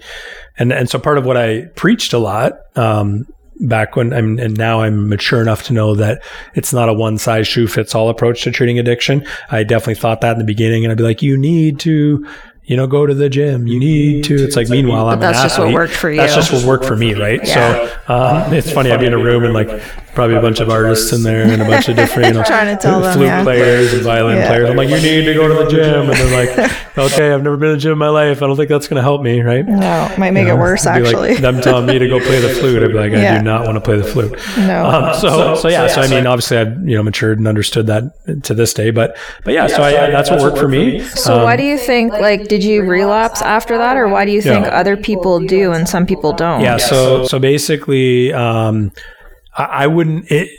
and, 0.57 0.71
and 0.71 0.89
so 0.89 0.99
part 0.99 1.17
of 1.17 1.25
what 1.25 1.35
I 1.35 1.65
preached 1.75 2.13
a 2.13 2.17
lot, 2.17 2.53
um, 2.77 3.27
back 3.59 3.95
when 3.95 4.13
I'm, 4.13 4.37
and 4.39 4.57
now 4.57 4.81
I'm 4.81 5.09
mature 5.09 5.41
enough 5.41 5.63
to 5.63 5.73
know 5.73 5.95
that 5.95 6.23
it's 6.53 6.73
not 6.73 6.89
a 6.89 6.93
one 6.93 7.17
size 7.17 7.47
shoe 7.47 7.67
fits 7.67 7.95
all 7.95 8.09
approach 8.09 8.43
to 8.43 8.51
treating 8.51 8.79
addiction. 8.79 9.25
I 9.49 9.63
definitely 9.63 9.95
thought 9.95 10.21
that 10.21 10.33
in 10.33 10.39
the 10.39 10.45
beginning 10.45 10.83
and 10.83 10.91
I'd 10.91 10.97
be 10.97 11.03
like, 11.03 11.21
you 11.21 11.37
need 11.37 11.79
to, 11.81 12.27
you 12.65 12.75
know, 12.75 12.87
go 12.87 13.05
to 13.05 13.13
the 13.13 13.29
gym. 13.29 13.67
You 13.67 13.79
need 13.79 14.23
to. 14.25 14.35
It's 14.35 14.55
like, 14.55 14.69
meanwhile, 14.69 15.07
I'm 15.07 15.19
that's 15.19 15.37
an 15.37 15.43
just 15.45 15.59
what 15.59 15.73
worked 15.73 15.93
for 15.93 16.09
you. 16.09 16.17
That's 16.17 16.35
just 16.35 16.51
what 16.51 16.65
worked 16.65 16.85
for 16.85 16.95
me, 16.95 17.13
right? 17.13 17.39
Yeah. 17.43 17.87
So 18.07 18.13
um, 18.13 18.53
it's 18.53 18.71
funny. 18.71 18.91
I'd 18.91 18.99
be 18.99 19.05
in 19.05 19.13
a 19.13 19.17
room 19.17 19.43
and 19.43 19.53
like 19.53 19.67
probably 20.15 20.35
a 20.37 20.41
bunch 20.41 20.59
of 20.61 20.69
artists 20.69 21.11
in 21.13 21.21
there 21.23 21.43
and 21.43 21.61
a 21.61 21.65
bunch 21.65 21.87
of 21.89 21.95
different, 21.95 22.29
you 22.29 22.33
know, 22.39 22.43
Trying 22.43 22.75
to 22.75 22.81
tell 22.81 23.01
them, 23.01 23.13
flute 23.13 23.27
yeah. 23.27 23.43
players 23.43 23.93
and 23.93 24.01
violin 24.03 24.37
Yeah. 24.37 24.47
players. 24.47 24.69
I'm 24.69 24.75
like, 24.77 24.89
you 24.89 24.95
need 24.95 25.25
to 25.25 25.33
go 25.33 25.47
to 25.47 25.63
the 25.65 25.69
gym, 25.69 26.09
and 26.09 26.13
they're 26.13 26.45
like, 26.57 26.71
okay, 26.97 27.31
I've 27.33 27.43
never 27.43 27.57
been 27.57 27.69
to 27.69 27.75
the 27.75 27.81
gym 27.81 27.91
in 27.91 27.97
my 27.97 28.09
life. 28.09 28.41
I 28.41 28.47
don't 28.47 28.55
think 28.55 28.69
that's 28.69 28.87
going 28.87 28.95
to 28.97 29.01
help 29.03 29.21
me, 29.21 29.41
right? 29.41 29.65
No, 29.67 30.07
it 30.11 30.17
might 30.17 30.31
make 30.31 30.43
You 30.43 30.47
know, 30.49 30.55
it 30.55 30.59
worse 30.59 30.85
actually. 30.85 31.33
Like 31.33 31.41
them 31.41 31.61
telling 31.61 31.85
me 31.85 31.99
to 31.99 32.07
go 32.07 32.19
play 32.19 32.39
the 32.39 32.49
flute. 32.59 32.81
I'd 32.81 32.87
be 32.87 32.93
like, 32.93 33.11
I 33.11 33.21
Yeah. 33.21 33.37
do 33.37 33.43
not 33.43 33.65
want 33.65 33.75
to 33.75 33.81
play 33.81 33.97
the 33.97 34.03
flute. 34.05 34.31
no. 34.57 34.85
Um, 34.85 35.13
so, 35.19 35.55
so 35.55 35.67
yeah, 35.67 35.87
so 35.87 36.01
I 36.01 36.07
mean, 36.07 36.25
obviously, 36.25 36.57
I've 36.57 36.87
you 36.87 36.95
know 36.95 37.03
matured 37.03 37.37
and 37.37 37.47
understood 37.47 37.87
that 37.87 38.03
to 38.43 38.53
this 38.53 38.73
day, 38.73 38.91
but 38.91 39.17
but 39.43 39.53
yeah, 39.53 39.67
so 39.67 39.83
I, 39.83 39.91
that's 40.11 40.29
what 40.31 40.39
worked 40.41 40.57
for 40.57 40.67
me. 40.69 41.01
so 41.03 41.43
why 41.43 41.55
do 41.57 41.63
you 41.63 41.77
think 41.77 42.13
like 42.13 42.47
did 42.47 42.63
you 42.63 42.83
relapse 42.83 43.41
after 43.41 43.77
that 43.77 43.97
or 43.97 44.07
why 44.07 44.25
do 44.25 44.31
you 44.31 44.41
think 44.41 44.65
Yeah. 44.65 44.71
other 44.79 44.95
people 44.97 45.39
do 45.39 45.71
and 45.73 45.87
some 45.89 46.05
people 46.05 46.31
don't? 46.33 46.61
Yeah. 46.61 46.77
So 46.77 47.25
so 47.25 47.37
basically, 47.39 48.31
um, 48.33 48.91
I, 49.55 49.63
I 49.63 49.87
wouldn't. 49.87 50.31
It, 50.31 50.49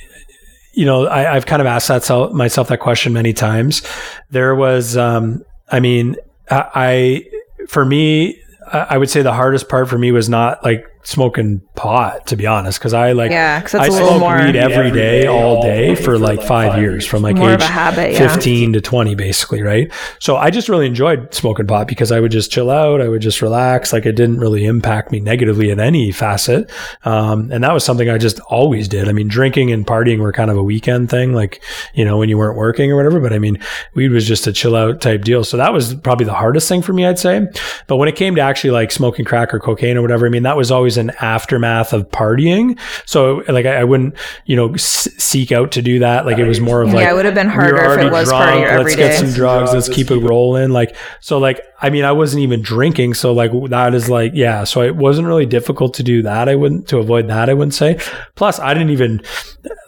you 0.72 0.84
know, 0.84 1.06
I, 1.06 1.34
I've 1.34 1.46
kind 1.46 1.62
of 1.62 1.66
asked 1.66 1.88
that 1.88 2.04
self, 2.04 2.32
myself 2.32 2.68
that 2.68 2.80
question 2.80 3.14
many 3.14 3.32
times. 3.32 3.82
There 4.30 4.54
was, 4.54 4.96
um, 4.96 5.42
I 5.70 5.80
mean, 5.80 6.16
I, 6.50 6.70
I 6.74 7.66
for 7.68 7.84
me, 7.84 8.42
I 8.72 8.98
would 8.98 9.08
say 9.08 9.22
the 9.22 9.32
hardest 9.32 9.68
part 9.68 9.88
for 9.88 9.96
me 9.96 10.12
was 10.12 10.28
not 10.28 10.62
like 10.64 10.86
smoking 11.06 11.60
pot, 11.76 12.26
to 12.26 12.36
be 12.36 12.46
honest, 12.46 12.80
because 12.80 12.92
I 12.92 13.12
like 13.12 13.30
Yeah, 13.30 13.60
'cause 13.60 13.72
that's 13.72 13.84
I 13.84 13.86
a 13.86 13.90
little 13.90 14.08
smoked 14.08 14.20
more- 14.20 14.44
weed 14.44 14.56
every 14.56 14.90
day, 14.90 15.26
all 15.26 15.62
day 15.62 15.94
for 15.94 16.18
like 16.18 16.42
five 16.42 16.78
years, 16.78 17.06
from 17.06 17.22
like 17.22 17.36
age 17.36 17.42
of 17.54 17.60
a 17.60 17.64
habit, 17.64 18.12
yeah. 18.12 18.18
15 18.28 18.72
to 18.72 18.80
20, 18.80 19.14
basically, 19.14 19.62
right? 19.62 19.88
So 20.18 20.36
I 20.36 20.50
just 20.50 20.68
really 20.68 20.86
enjoyed 20.86 21.32
smoking 21.32 21.66
pot 21.68 21.86
because 21.86 22.10
I 22.10 22.18
would 22.18 22.32
just 22.32 22.50
chill 22.50 22.70
out, 22.70 23.00
I 23.00 23.08
would 23.08 23.22
just 23.22 23.40
relax, 23.40 23.92
like 23.92 24.04
it 24.04 24.16
didn't 24.16 24.38
really 24.40 24.64
impact 24.64 25.12
me 25.12 25.20
negatively 25.20 25.70
in 25.70 25.78
any 25.78 26.10
facet, 26.10 26.68
um, 27.04 27.50
and 27.52 27.62
that 27.62 27.72
was 27.72 27.84
something 27.84 28.10
I 28.10 28.18
just 28.18 28.40
always 28.50 28.88
did. 28.88 29.08
I 29.08 29.12
mean, 29.12 29.28
drinking 29.28 29.70
and 29.70 29.86
partying 29.86 30.18
were 30.18 30.32
kind 30.32 30.50
of 30.50 30.56
a 30.56 30.62
weekend 30.62 31.08
thing, 31.08 31.32
like 31.34 31.62
you 31.94 32.04
know 32.04 32.16
when 32.18 32.28
you 32.28 32.36
weren't 32.36 32.56
working 32.58 32.90
or 32.90 32.96
whatever. 32.96 33.20
But 33.20 33.32
I 33.32 33.38
mean, 33.38 33.58
weed 33.94 34.10
was 34.10 34.26
just 34.26 34.48
a 34.48 34.52
chill 34.52 34.74
out 34.74 35.00
type 35.00 35.22
deal. 35.22 35.44
So 35.44 35.56
that 35.56 35.72
was 35.72 35.94
probably 35.94 36.26
the 36.26 36.34
hardest 36.34 36.68
thing 36.68 36.82
for 36.82 36.92
me, 36.92 37.06
I'd 37.06 37.18
say. 37.20 37.46
But 37.86 37.96
when 37.98 38.08
it 38.08 38.16
came 38.16 38.34
to 38.34 38.40
actually 38.40 38.70
like 38.72 38.90
smoking 38.90 39.24
crack 39.24 39.54
or 39.54 39.60
cocaine 39.60 39.96
or 39.96 40.02
whatever, 40.02 40.26
I 40.26 40.30
mean, 40.30 40.42
that 40.42 40.56
was 40.56 40.72
always 40.72 40.95
an 40.96 41.10
aftermath 41.20 41.92
of 41.92 42.08
partying. 42.10 42.78
So 43.04 43.42
like 43.48 43.66
I, 43.66 43.76
I 43.80 43.84
wouldn't, 43.84 44.14
you 44.46 44.56
know, 44.56 44.74
s- 44.74 45.08
seek 45.18 45.52
out 45.52 45.72
to 45.72 45.82
do 45.82 45.98
that. 46.00 46.26
Like 46.26 46.38
it 46.38 46.46
was 46.46 46.60
more 46.60 46.82
of 46.82 46.92
like 46.92 47.04
Yeah, 47.04 47.12
it 47.12 47.14
would 47.14 47.24
have 47.24 47.34
been 47.34 47.48
harder 47.48 47.74
were 47.74 47.98
if 47.98 48.06
it 48.06 48.12
was 48.12 48.28
drunk, 48.28 48.44
party 48.44 48.62
every 48.62 48.84
Let's 48.84 48.96
get 48.96 49.18
some 49.18 49.32
drugs. 49.32 49.72
Let's 49.72 49.88
keep 49.88 50.10
it 50.10 50.18
rolling. 50.18 50.70
Like 50.70 50.96
so, 51.20 51.38
like 51.38 51.60
I 51.78 51.90
mean, 51.90 52.04
I 52.04 52.12
wasn't 52.12 52.42
even 52.42 52.62
drinking, 52.62 53.14
so 53.14 53.34
like 53.34 53.50
that 53.68 53.94
is 53.94 54.08
like 54.08 54.32
yeah. 54.34 54.64
So 54.64 54.80
it 54.80 54.96
wasn't 54.96 55.28
really 55.28 55.44
difficult 55.44 55.94
to 55.94 56.02
do 56.02 56.22
that. 56.22 56.48
I 56.48 56.54
wouldn't 56.54 56.88
to 56.88 56.98
avoid 56.98 57.28
that. 57.28 57.50
I 57.50 57.54
wouldn't 57.54 57.74
say. 57.74 58.00
Plus, 58.34 58.58
I 58.58 58.72
didn't 58.72 58.90
even 58.90 59.22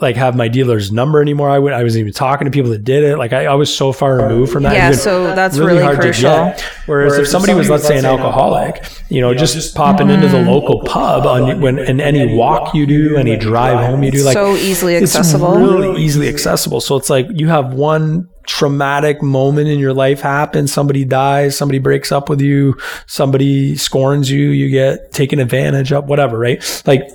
like 0.00 0.16
have 0.16 0.36
my 0.36 0.48
dealer's 0.48 0.92
number 0.92 1.22
anymore. 1.22 1.48
I 1.48 1.58
would 1.58 1.72
I 1.72 1.82
wasn't 1.82 2.00
even 2.00 2.12
talking 2.12 2.44
to 2.44 2.50
people 2.50 2.70
that 2.72 2.84
did 2.84 3.04
it. 3.04 3.16
Like 3.16 3.32
I, 3.32 3.46
I 3.46 3.54
was 3.54 3.74
so 3.74 3.92
far 3.92 4.16
removed 4.16 4.52
from 4.52 4.64
that. 4.64 4.74
Yeah, 4.74 4.88
Even 4.88 4.98
so 4.98 5.34
that's 5.34 5.56
really, 5.56 5.82
hard 5.82 5.98
crucial. 5.98 6.30
to 6.30 6.36
get. 6.36 6.60
Whereas, 6.84 7.16
if 7.16 7.28
somebody 7.28 7.54
was, 7.54 7.70
let's 7.70 7.86
say, 7.86 7.98
an 7.98 8.04
alcoholic, 8.04 8.84
you 9.08 9.22
know, 9.22 9.32
just, 9.32 9.74
popping 9.74 10.10
into 10.10 10.28
the 10.28 10.38
mm-hmm. 10.38 10.48
local 10.48 10.80
pub 10.84 11.26
on 11.26 11.60
when 11.60 11.78
in 11.78 12.00
any 12.00 12.34
walk 12.34 12.74
you 12.74 12.86
do, 12.86 13.16
any 13.16 13.36
drive 13.36 13.86
home 13.86 14.02
you 14.02 14.10
do, 14.10 14.22
like 14.24 14.34
so 14.34 14.54
easily 14.56 14.94
it's 14.94 15.14
accessible. 15.14 15.54
really 15.54 16.02
easily 16.02 16.28
accessible. 16.28 16.80
So 16.80 16.96
it's 16.96 17.08
like 17.08 17.26
you 17.30 17.48
have 17.48 17.72
one 17.72 18.28
traumatic 18.48 19.22
moment 19.22 19.68
in 19.68 19.78
your 19.78 19.92
life 19.94 20.20
happens, 20.20 20.72
Somebody 20.72 21.04
dies, 21.04 21.56
somebody 21.56 21.78
breaks 21.78 22.10
up 22.10 22.28
with 22.28 22.40
you, 22.40 22.74
somebody 23.06 23.76
scorns 23.76 24.30
you, 24.30 24.48
you 24.50 24.70
get 24.70 25.12
taken 25.12 25.38
advantage 25.38 25.92
of, 25.92 26.06
whatever, 26.08 26.38
right? 26.38 26.82
Like 26.86 27.08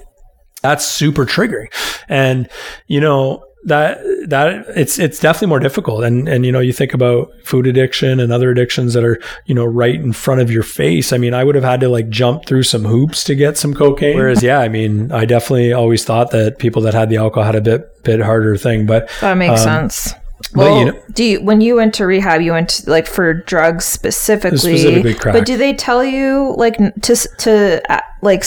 that's 0.62 0.86
super 0.86 1.26
triggering. 1.26 1.68
And, 2.08 2.48
you 2.88 3.02
know, 3.02 3.44
that 3.66 4.00
that 4.28 4.66
it's 4.76 5.00
it's 5.00 5.20
definitely 5.22 5.48
more 5.48 5.60
difficult 5.60 6.04
and 6.04 6.28
and 6.28 6.46
you 6.46 6.52
know 6.52 6.60
you 6.60 6.74
think 6.74 6.94
about 6.94 7.32
food 7.46 7.66
addiction 7.66 8.20
and 8.20 8.34
other 8.34 8.52
addictions 8.52 8.94
that 8.94 9.06
are 9.06 9.18
you 9.46 9.56
know 9.56 9.64
right 9.64 9.96
in 9.96 10.12
front 10.12 10.42
of 10.42 10.52
your 10.52 10.64
face 10.64 11.14
i 11.14 11.18
mean 11.18 11.34
i 11.34 11.46
would 11.46 11.56
have 11.56 11.64
had 11.64 11.80
to 11.80 11.88
like 11.88 12.10
jump 12.10 12.46
through 12.46 12.64
some 12.64 12.84
hoops 12.84 13.24
to 13.24 13.36
get 13.36 13.58
some 13.58 13.74
cocaine 13.74 14.18
whereas 14.18 14.44
yeah 14.44 14.60
i 14.60 14.68
mean 14.68 15.10
i 15.14 15.24
definitely 15.24 15.72
always 15.72 16.04
thought 16.04 16.32
that 16.32 16.60
people 16.60 16.82
that 16.82 16.94
had 16.94 17.10
the 17.10 17.16
alcohol 17.16 17.46
had 17.46 17.56
a 17.56 17.62
bit 17.62 18.04
bit 18.04 18.20
harder 18.20 18.58
thing 18.58 18.86
but 18.86 19.10
That 19.22 19.36
makes 19.38 19.62
Um, 19.62 19.90
sense. 19.90 20.14
But, 20.54 20.60
Well, 20.62 20.80
you 20.80 20.86
know- 20.86 21.00
do 21.14 21.24
you 21.24 21.42
when 21.42 21.62
you 21.62 21.76
went 21.76 21.94
to 21.96 22.06
rehab, 22.06 22.42
you 22.42 22.52
went 22.52 22.70
to, 22.70 22.90
like 22.90 23.08
for 23.08 23.34
drugs 23.34 23.86
specifically, 23.86 24.78
Specifically. 24.78 25.32
But 25.32 25.46
do 25.46 25.58
they 25.58 25.74
tell 25.74 26.04
you 26.04 26.54
like 26.58 26.78
to 26.78 27.16
to 27.40 27.82
uh, 27.92 28.02
like 28.22 28.44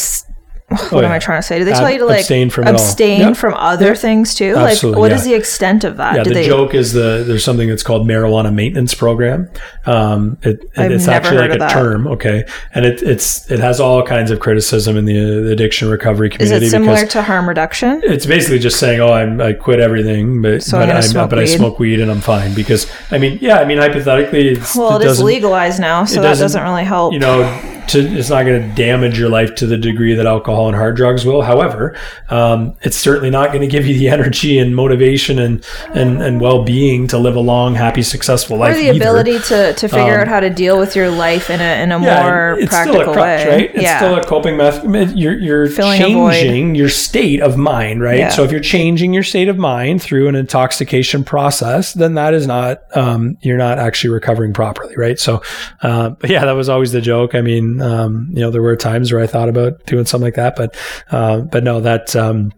what 0.69 0.93
Oh, 0.93 0.99
am. 1.01 1.13
I 1.13 1.21
trying 1.21 1.39
to 1.41 1.47
say? 1.47 1.61
Do 1.61 1.65
they 1.65 1.71
Ab- 1.73 1.79
tell 1.79 1.91
you 1.93 1.99
to 1.99 2.07
like 2.07 2.21
abstain 2.21 2.51
from 2.51 2.67
abstain 2.67 3.21
Yeah. 3.21 3.33
from 3.35 3.55
other 3.55 3.95
things 3.95 4.35
too? 4.35 4.57
Absolutely, 4.57 4.91
like, 4.91 4.99
what 5.01 5.13
is 5.13 5.25
yeah. 5.25 5.33
the 5.33 5.39
extent 5.39 5.85
of 5.85 5.97
that? 5.99 6.17
yeah 6.17 6.23
do 6.25 6.31
the 6.31 6.35
they? 6.35 6.47
joke 6.47 6.75
is 6.75 6.93
the 6.93 7.23
there's 7.25 7.45
something 7.45 7.69
that's 7.69 7.85
called 7.85 8.07
marijuana 8.09 8.53
maintenance 8.53 8.93
program 8.93 9.49
um 9.87 10.37
it, 10.43 10.61
it- 10.77 10.91
it's 10.93 11.07
actually 11.07 11.39
like 11.39 11.55
a 11.55 11.59
that. 11.59 11.71
term 11.71 12.09
okay 12.09 12.45
and 12.75 12.85
it 12.85 13.01
it's 13.03 13.49
it 13.51 13.61
has 13.61 13.79
all 13.79 14.03
kinds 14.03 14.31
of 14.33 14.41
criticism 14.41 14.97
in 14.97 15.05
the, 15.05 15.15
the 15.45 15.53
addiction 15.53 15.89
recovery 15.89 16.31
community. 16.31 16.67
is 16.67 16.73
it 16.73 16.77
similar 16.77 17.07
to 17.07 17.23
harm 17.23 17.49
reduction? 17.49 18.01
it's 18.05 18.27
basically 18.27 18.59
just 18.59 18.81
saying, 18.81 19.01
"Oh, 19.01 19.13
I'm, 19.13 19.41
I 19.41 19.53
quit 19.53 19.79
everything, 19.79 20.43
but 20.43 20.63
So 20.65 20.79
but, 20.79 20.91
I, 20.91 21.01
smoke 21.01 21.31
but 21.31 21.39
I 21.39 21.43
weed." 21.43 21.47
smoke 21.49 21.79
weed 21.79 22.01
and 22.01 22.11
I'm 22.11 22.21
fine." 22.21 22.55
Because 22.55 22.91
I 23.13 23.19
mean, 23.19 23.39
yeah, 23.41 23.59
I 23.59 23.65
mean, 23.65 23.79
hypothetically, 23.79 24.49
it's, 24.49 24.75
Well, 24.75 25.01
it 25.01 25.07
is 25.07 25.23
legalized 25.23 25.81
now, 25.81 26.05
so 26.05 26.19
it 26.19 26.23
that 26.23 26.29
doesn't, 26.31 26.45
doesn't 26.45 26.63
really 26.63 26.85
help. 26.85 27.13
You 27.13 27.21
know, 27.21 27.43
to, 27.89 28.01
it's 28.01 28.31
not 28.31 28.45
going 28.45 28.63
to 28.69 28.75
damage 28.75 29.19
your 29.19 29.29
life 29.29 29.55
to 29.57 29.67
the 29.67 29.77
degree 29.77 30.15
that 30.15 30.27
alcohol 30.27 30.67
and 30.69 30.77
hard 30.77 30.97
drugs 30.97 31.25
will. 31.25 31.43
However, 31.43 31.97
um, 32.29 32.77
it's 32.83 32.97
certainly 32.97 33.31
not 33.31 33.49
going 33.49 33.61
to 33.61 33.67
give 33.67 33.87
you 33.87 33.95
the 33.99 34.09
energy 34.17 34.59
and 34.59 34.75
motivation 34.75 35.39
and 35.39 35.65
and, 35.95 36.23
and 36.23 36.41
well 36.41 36.65
being 36.65 37.07
to 37.09 37.19
live 37.19 37.37
a 37.37 37.41
long, 37.41 37.75
happy, 37.75 38.03
successful 38.03 38.57
life. 38.59 38.75
or 38.75 38.79
the 38.79 38.89
either. 38.89 38.97
ability 38.97 39.39
to, 39.41 39.73
to 39.75 39.89
figure 39.89 40.15
Um, 40.15 40.21
out 40.23 40.29
how 40.29 40.41
to 40.41 40.51
deal 40.51 40.79
with 40.79 40.97
your 40.97 41.11
life 41.11 41.51
in 41.51 41.61
a 41.61 41.83
in 41.83 41.93
a 41.93 42.01
Yeah, 42.01 42.23
more 42.23 42.59
it's 42.59 42.69
practical 42.71 43.01
still 43.01 43.11
a 43.11 43.15
crutch, 43.15 43.47
way. 43.47 43.49
right? 43.49 43.71
It's 43.75 43.83
yeah. 43.83 43.99
still 43.99 44.17
a 44.17 44.25
coping 44.25 44.57
method. 44.57 45.17
You're, 45.19 45.39
you're 45.39 45.69
Filling 45.69 45.99
changing 46.01 46.75
your 46.75 46.89
state 46.89 47.41
of 47.41 47.57
mind, 47.57 48.03
right? 48.03 48.19
Yeah. 48.19 48.29
So 48.31 48.43
if 48.45 48.51
you're 48.51 48.61
changing 48.61 49.13
your 49.15 49.23
state 49.23 49.49
of 49.49 49.59
mind 49.59 50.03
through 50.03 50.29
an 50.29 50.35
intoxication 50.35 51.25
process, 51.25 51.93
then 51.95 52.15
that 52.15 52.35
is 52.35 52.47
not, 52.47 52.83
um, 52.97 53.37
you're 53.43 53.59
not 53.59 53.79
actually 53.79 54.11
recovering 54.11 54.53
properly, 54.53 54.95
right? 54.97 55.19
So, 55.19 55.43
uh, 55.83 56.11
but 56.11 56.31
yeah, 56.31 56.45
that 56.45 56.53
was 56.53 56.69
always 56.69 56.93
the 56.93 57.01
joke. 57.01 57.35
I 57.35 57.41
mean, 57.41 57.76
um, 57.81 58.29
you 58.33 58.41
know, 58.41 58.51
there 58.51 58.63
were 58.63 58.77
times 58.77 59.13
where 59.13 59.23
I 59.23 59.27
thought 59.27 59.49
about 59.49 59.85
doing 59.87 60.05
something 60.07 60.27
like 60.27 60.35
that, 60.35 60.57
but, 60.57 60.77
uh, 61.11 61.41
but 61.41 61.65
no, 61.65 61.81
that, 61.81 62.15
um, 62.17 62.53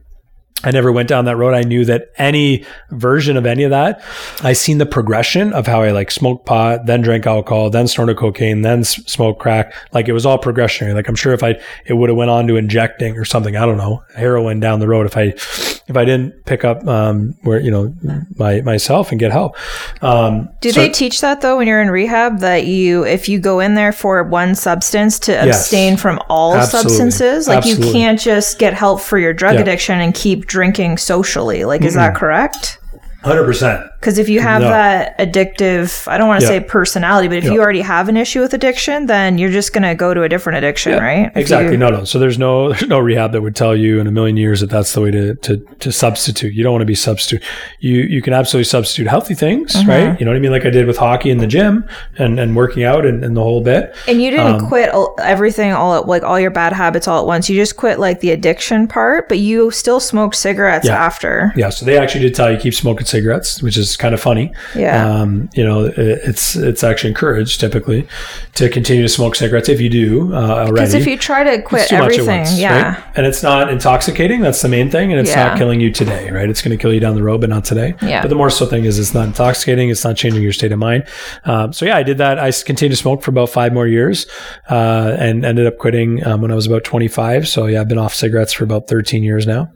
I 0.64 0.72
never 0.72 0.90
went 0.90 1.08
down 1.08 1.26
that 1.26 1.36
road. 1.36 1.54
I 1.54 1.62
knew 1.62 1.84
that 1.84 2.08
any 2.16 2.64
version 2.90 3.36
of 3.36 3.46
any 3.46 3.62
of 3.62 3.70
that, 3.70 4.02
I 4.42 4.54
seen 4.54 4.78
the 4.78 4.86
progression 4.86 5.52
of 5.52 5.68
how 5.68 5.82
I 5.82 5.92
like 5.92 6.10
smoked 6.10 6.46
pot, 6.46 6.86
then 6.86 7.00
drank 7.00 7.28
alcohol, 7.28 7.70
then 7.70 7.86
snorted 7.86 8.16
cocaine, 8.16 8.62
then 8.62 8.80
s- 8.80 8.96
smoked 9.06 9.40
crack. 9.40 9.72
Like 9.92 10.08
it 10.08 10.12
was 10.14 10.26
all 10.26 10.36
progressionary. 10.36 10.94
Like 10.94 11.08
I'm 11.08 11.14
sure 11.14 11.32
if 11.32 11.44
I, 11.44 11.60
it 11.86 11.94
would 11.94 12.08
have 12.08 12.16
went 12.16 12.32
on 12.32 12.48
to 12.48 12.56
injecting 12.56 13.16
or 13.16 13.24
something. 13.24 13.56
I 13.56 13.66
don't 13.66 13.76
know, 13.76 14.02
heroin 14.16 14.58
down 14.58 14.80
the 14.80 14.88
road. 14.88 15.06
If 15.06 15.16
I, 15.16 15.77
if 15.88 15.96
I 15.96 16.04
didn't 16.04 16.44
pick 16.44 16.64
up, 16.64 16.86
um, 16.86 17.34
where, 17.42 17.60
you 17.60 17.70
know, 17.70 17.92
my, 18.36 18.60
myself 18.60 19.10
and 19.10 19.18
get 19.18 19.32
help. 19.32 19.56
Um, 20.02 20.48
Do 20.60 20.70
so- 20.70 20.80
they 20.80 20.90
teach 20.90 21.20
that 21.22 21.40
though 21.40 21.56
when 21.56 21.66
you're 21.66 21.80
in 21.82 21.90
rehab 21.90 22.40
that 22.40 22.66
you 22.66 23.04
if 23.04 23.28
you 23.28 23.38
go 23.40 23.60
in 23.60 23.74
there 23.74 23.92
for 23.92 24.22
one 24.22 24.54
substance 24.54 25.18
to 25.20 25.32
Yes. 25.32 25.46
abstain 25.62 25.96
from 25.96 26.20
all 26.28 26.54
Absolutely. 26.54 26.90
substances 26.90 27.48
like 27.48 27.64
you 27.64 27.76
can't 27.78 28.20
just 28.20 28.58
get 28.58 28.74
help 28.74 29.00
for 29.00 29.18
your 29.18 29.32
drug 29.32 29.54
Yeah. 29.54 29.60
addiction 29.62 29.98
and 30.00 30.14
keep 30.14 30.46
drinking 30.46 30.98
socially 30.98 31.64
like 31.64 31.82
is 31.82 31.94
that 31.94 32.14
correct? 32.14 32.78
100%. 33.24 33.88
Because 34.00 34.18
if 34.18 34.28
you 34.28 34.40
have 34.40 34.62
No. 34.62 34.68
that 34.68 35.18
addictive, 35.18 36.06
I 36.06 36.18
don't 36.18 36.28
want 36.28 36.40
to 36.40 36.46
Yeah. 36.46 36.52
say 36.52 36.60
personality, 36.60 37.26
but 37.28 37.38
if 37.38 37.44
Yeah. 37.44 37.52
you 37.52 37.60
already 37.60 37.80
have 37.80 38.08
an 38.08 38.16
issue 38.16 38.40
with 38.40 38.54
addiction, 38.54 39.06
then 39.06 39.38
you're 39.38 39.50
just 39.50 39.72
going 39.72 39.82
to 39.82 39.94
go 39.96 40.14
to 40.14 40.22
a 40.22 40.28
different 40.28 40.58
addiction, 40.58 40.98
right? 40.98 41.32
If 41.34 41.36
Exactly. 41.36 41.72
you- 41.72 41.78
no, 41.78 41.88
no. 41.90 42.04
So 42.04 42.18
there's 42.20 42.38
no 42.38 42.68
there's 42.72 42.88
no 42.88 43.00
rehab 43.00 43.32
that 43.32 43.42
would 43.42 43.56
tell 43.56 43.74
you 43.74 43.98
in 44.00 44.06
a 44.06 44.10
million 44.12 44.36
years 44.36 44.60
that 44.60 44.70
that's 44.70 44.92
the 44.92 45.00
way 45.00 45.10
to 45.10 45.34
to, 45.36 45.56
to 45.80 45.90
substitute. 45.92 46.54
You 46.54 46.62
don't 46.62 46.72
want 46.72 46.82
to 46.82 46.86
be 46.86 46.94
substitute. 46.94 47.42
You 47.80 48.02
you 48.02 48.22
can 48.22 48.32
absolutely 48.34 48.64
substitute 48.64 49.08
healthy 49.08 49.34
things, 49.34 49.74
Mm-hmm. 49.74 49.88
right? 49.90 50.20
You 50.20 50.24
know 50.26 50.30
what 50.32 50.36
I 50.36 50.40
mean? 50.40 50.52
Like 50.52 50.64
I 50.66 50.70
did 50.70 50.86
with 50.86 50.96
hockey 50.98 51.30
in 51.30 51.38
the 51.38 51.46
gym 51.48 51.84
and 52.18 52.38
and 52.38 52.54
working 52.54 52.84
out 52.84 53.04
and, 53.04 53.24
and 53.24 53.36
the 53.36 53.42
whole 53.42 53.62
bit. 53.62 53.94
And 54.06 54.22
you 54.22 54.30
didn't 54.30 54.46
Um, 54.62 54.68
quit 54.68 54.90
everything 55.22 55.72
all 55.72 55.96
at 55.96 56.06
like 56.08 56.22
all 56.22 56.38
your 56.38 56.50
bad 56.52 56.72
habits 56.72 57.08
all 57.08 57.18
at 57.20 57.26
once. 57.26 57.48
You 57.50 57.56
just 57.56 57.76
quit 57.76 57.98
like 57.98 58.20
the 58.20 58.30
addiction 58.30 58.86
part, 58.86 59.28
but 59.28 59.38
you 59.38 59.70
still 59.72 59.98
smoked 60.00 60.36
cigarettes 60.36 60.86
Yeah. 60.86 61.04
after. 61.04 61.52
Yeah. 61.56 61.70
So 61.70 61.84
they 61.84 61.98
actually 61.98 62.20
did 62.22 62.34
tell 62.36 62.50
you 62.52 62.58
keep 62.58 62.74
smoking 62.74 63.06
cigarettes, 63.06 63.60
which 63.62 63.76
is 63.76 63.87
is 63.90 63.96
kind 63.96 64.14
of 64.14 64.20
funny. 64.20 64.52
Yeah. 64.74 65.04
Um, 65.04 65.48
you 65.54 65.64
know, 65.64 65.86
it, 65.86 65.98
it's 65.98 66.56
it's 66.56 66.84
actually 66.84 67.10
encouraged 67.10 67.60
typically 67.60 68.06
to 68.54 68.68
continue 68.68 69.02
to 69.02 69.08
smoke 69.08 69.34
cigarettes 69.34 69.68
if 69.68 69.80
you 69.80 69.88
do 69.88 70.34
uh, 70.34 70.36
already. 70.36 70.72
Because 70.72 70.94
if 70.94 71.06
you 71.06 71.16
try 71.18 71.44
to 71.44 71.62
quit 71.62 71.88
too 71.88 71.96
much 71.98 72.12
at 72.12 72.12
everything, 72.12 72.40
once, 72.40 72.58
yeah. 72.58 72.94
right? 72.94 73.04
And 73.16 73.26
it's 73.26 73.42
not 73.42 73.70
intoxicating. 73.70 74.40
That's 74.40 74.62
the 74.62 74.68
main 74.68 74.90
thing. 74.90 75.12
And 75.12 75.20
it's 75.20 75.30
Yeah. 75.30 75.48
not 75.48 75.58
killing 75.58 75.80
you 75.80 75.90
today, 75.92 76.30
right? 76.30 76.48
It's 76.48 76.62
going 76.62 76.76
to 76.76 76.80
kill 76.80 76.92
you 76.92 77.00
down 77.00 77.14
the 77.14 77.22
road, 77.22 77.40
but 77.40 77.50
not 77.50 77.64
today. 77.64 77.94
Yeah. 78.02 78.22
But 78.22 78.28
the 78.28 78.34
more 78.34 78.50
so 78.50 78.66
thing 78.66 78.84
is 78.84 78.98
it's 78.98 79.14
not 79.14 79.26
intoxicating. 79.26 79.90
It's 79.90 80.04
not 80.04 80.16
changing 80.16 80.42
your 80.42 80.52
state 80.52 80.72
of 80.72 80.78
mind. 80.78 81.04
Um, 81.44 81.72
so 81.72 81.84
yeah, 81.86 81.96
I 81.96 82.02
did 82.02 82.18
that. 82.18 82.38
I 82.38 82.50
continued 82.50 82.96
to 82.96 82.96
smoke 83.00 83.22
for 83.22 83.30
about 83.30 83.48
five 83.48 83.72
more 83.72 83.86
years 83.86 84.26
uh, 84.70 85.16
and 85.18 85.44
ended 85.44 85.66
up 85.66 85.78
quitting 85.78 86.26
um, 86.26 86.40
when 86.42 86.50
I 86.50 86.54
was 86.54 86.66
about 86.66 86.84
25. 86.84 87.48
So 87.48 87.66
yeah, 87.66 87.80
I've 87.80 87.88
been 87.88 87.98
off 87.98 88.14
cigarettes 88.14 88.52
for 88.52 88.64
about 88.64 88.88
13 88.88 89.22
years 89.22 89.46
now. 89.46 89.70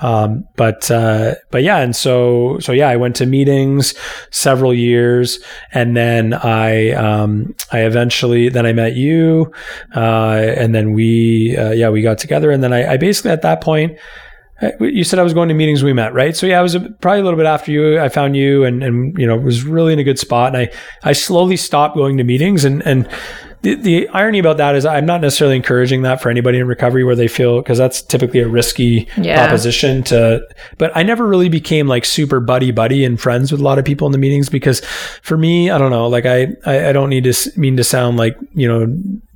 Um, 0.00 0.46
but 0.56 0.90
uh, 0.90 1.34
but 1.50 1.62
yeah, 1.62 1.78
and 1.78 1.94
so 1.94 2.58
so 2.60 2.72
yeah, 2.72 2.88
I 2.88 2.96
went 2.96 3.16
to 3.16 3.26
meetings 3.26 3.44
several 4.30 4.74
years, 4.74 5.38
and 5.72 5.96
then 5.96 6.34
I 6.34 6.90
um, 6.92 7.54
I 7.72 7.80
eventually 7.80 8.48
then 8.48 8.66
I 8.66 8.72
met 8.72 8.94
you, 8.96 9.52
uh, 9.94 10.52
and 10.56 10.74
then 10.74 10.92
we 10.92 11.56
uh, 11.56 11.72
yeah 11.72 11.90
we 11.90 12.02
got 12.02 12.18
together, 12.18 12.50
and 12.50 12.62
then 12.62 12.72
I, 12.72 12.94
I 12.94 12.96
basically 12.96 13.30
at 13.30 13.42
that 13.42 13.60
point. 13.60 13.98
You 14.80 15.04
said 15.04 15.18
I 15.18 15.24
was 15.24 15.34
going 15.34 15.48
to 15.48 15.54
meetings. 15.54 15.82
We 15.82 15.92
met, 15.92 16.14
right? 16.14 16.34
So 16.34 16.46
yeah, 16.46 16.60
I 16.60 16.62
was 16.62 16.76
probably 17.00 17.20
a 17.20 17.24
little 17.24 17.36
bit 17.36 17.44
after 17.44 17.72
you. 17.72 18.00
I 18.00 18.08
found 18.08 18.36
you, 18.36 18.64
and 18.64 18.82
and 18.82 19.18
you 19.18 19.26
know 19.26 19.36
was 19.36 19.64
really 19.64 19.92
in 19.92 19.98
a 19.98 20.04
good 20.04 20.18
spot. 20.18 20.54
And 20.54 20.56
I 20.56 21.10
I 21.10 21.12
slowly 21.12 21.56
stopped 21.56 21.96
going 21.96 22.16
to 22.18 22.24
meetings, 22.24 22.64
and 22.64 22.80
and 22.86 23.08
the, 23.64 23.74
the 23.74 24.08
irony 24.08 24.38
about 24.38 24.58
that 24.58 24.74
is 24.76 24.84
I'm 24.86 25.06
not 25.06 25.20
necessarily 25.20 25.56
encouraging 25.56 26.02
that 26.02 26.22
for 26.22 26.28
anybody 26.30 26.58
in 26.58 26.66
recovery 26.68 27.02
where 27.02 27.16
they 27.16 27.28
feel 27.28 27.60
because 27.60 27.78
that's 27.78 28.00
typically 28.02 28.40
a 28.40 28.48
risky 28.48 29.08
Yeah. 29.16 29.38
proposition 29.44 30.02
to 30.04 30.46
but 30.78 30.92
I 30.94 31.02
never 31.02 31.26
really 31.26 31.48
became 31.48 31.88
like 31.88 32.04
super 32.04 32.40
buddy 32.40 32.70
buddy 32.70 33.04
and 33.04 33.20
friends 33.20 33.50
with 33.50 33.60
a 33.60 33.64
lot 33.64 33.78
of 33.78 33.84
people 33.84 34.06
in 34.06 34.12
the 34.12 34.18
meetings 34.18 34.48
because 34.48 34.80
for 35.22 35.36
me 35.36 35.70
I 35.70 35.78
don't 35.78 35.90
know 35.90 36.06
like 36.06 36.26
I 36.26 36.48
I, 36.66 36.88
I 36.90 36.92
don't 36.92 37.10
need 37.10 37.24
to 37.24 37.34
mean 37.58 37.76
to 37.78 37.84
sound 37.84 38.16
like 38.18 38.36
you 38.54 38.68
know 38.68 38.86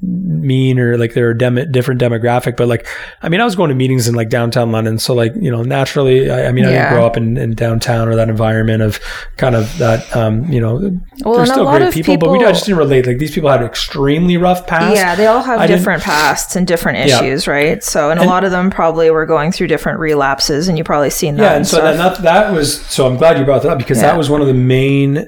mean 0.01 0.79
or 0.79 0.97
like 0.97 1.15
they're 1.15 1.31
a 1.31 1.37
dem- 1.39 1.73
different 1.73 2.01
demographic 2.01 2.57
but 2.57 2.69
like 2.69 2.87
I 3.23 3.29
mean 3.29 3.41
I 3.41 3.45
was 3.45 3.57
going 3.57 3.69
to 3.71 3.75
meetings 3.75 4.07
in 4.07 4.15
like 4.15 4.29
downtown 4.29 4.71
London 4.71 4.99
so 4.99 5.13
like 5.15 5.33
you 5.35 5.51
know 5.51 5.63
naturally 5.63 6.31
I, 6.31 6.49
I 6.49 6.53
mean 6.53 6.65
I 6.67 6.71
Yeah. 6.71 6.83
didn't 6.83 6.95
grow 6.95 7.07
up 7.07 7.17
in, 7.17 7.37
in 7.37 7.55
downtown 7.55 8.09
or 8.09 8.15
that 8.17 8.29
environment 8.29 8.83
of 8.83 9.01
kind 9.37 9.57
of 9.57 9.77
that 9.79 10.15
um 10.17 10.45
you 10.53 10.61
know 10.61 10.75
Well, 11.25 11.35
they're 11.37 11.47
still 11.47 11.65
great 11.69 11.83
of 11.83 11.95
people, 11.95 12.17
but 12.17 12.31
we 12.31 12.39
I 12.45 12.53
just 12.53 12.67
didn't 12.67 12.79
relate 12.79 13.07
like 13.07 13.19
these 13.19 13.33
people 13.33 13.51
had 13.51 13.63
extremely 14.19 14.37
rough 14.37 14.67
past 14.67 14.95
Yeah, 14.95 15.15
they 15.15 15.27
all 15.27 15.43
have 15.43 15.61
I 15.61 15.67
different 15.67 16.03
pasts 16.03 16.57
and 16.57 16.67
different 16.67 16.99
Yeah. 16.99 17.19
issues, 17.23 17.47
right? 17.47 17.83
So, 17.83 18.11
and, 18.11 18.19
a 18.21 18.25
lot 18.25 18.45
of 18.45 18.51
them 18.51 18.71
probably 18.71 19.11
were 19.11 19.27
going 19.27 19.53
through 19.53 19.69
different 19.69 19.99
relapses, 20.01 20.69
and 20.69 20.77
you 20.77 20.85
probably 20.85 21.11
seen 21.11 21.37
that. 21.37 21.43
yeah 21.43 21.55
and 21.57 21.67
so 21.67 21.81
that 21.81 22.23
that 22.23 22.53
was 22.53 22.81
so 22.87 23.07
i'm 23.07 23.17
glad 23.17 23.39
you 23.39 23.45
brought 23.45 23.63
that 23.63 23.71
up 23.73 23.79
because 23.79 23.99
Yeah. 23.99 24.09
that 24.09 24.19
was 24.19 24.29
one 24.31 24.41
of 24.41 24.47
the 24.47 24.55
main 24.55 25.27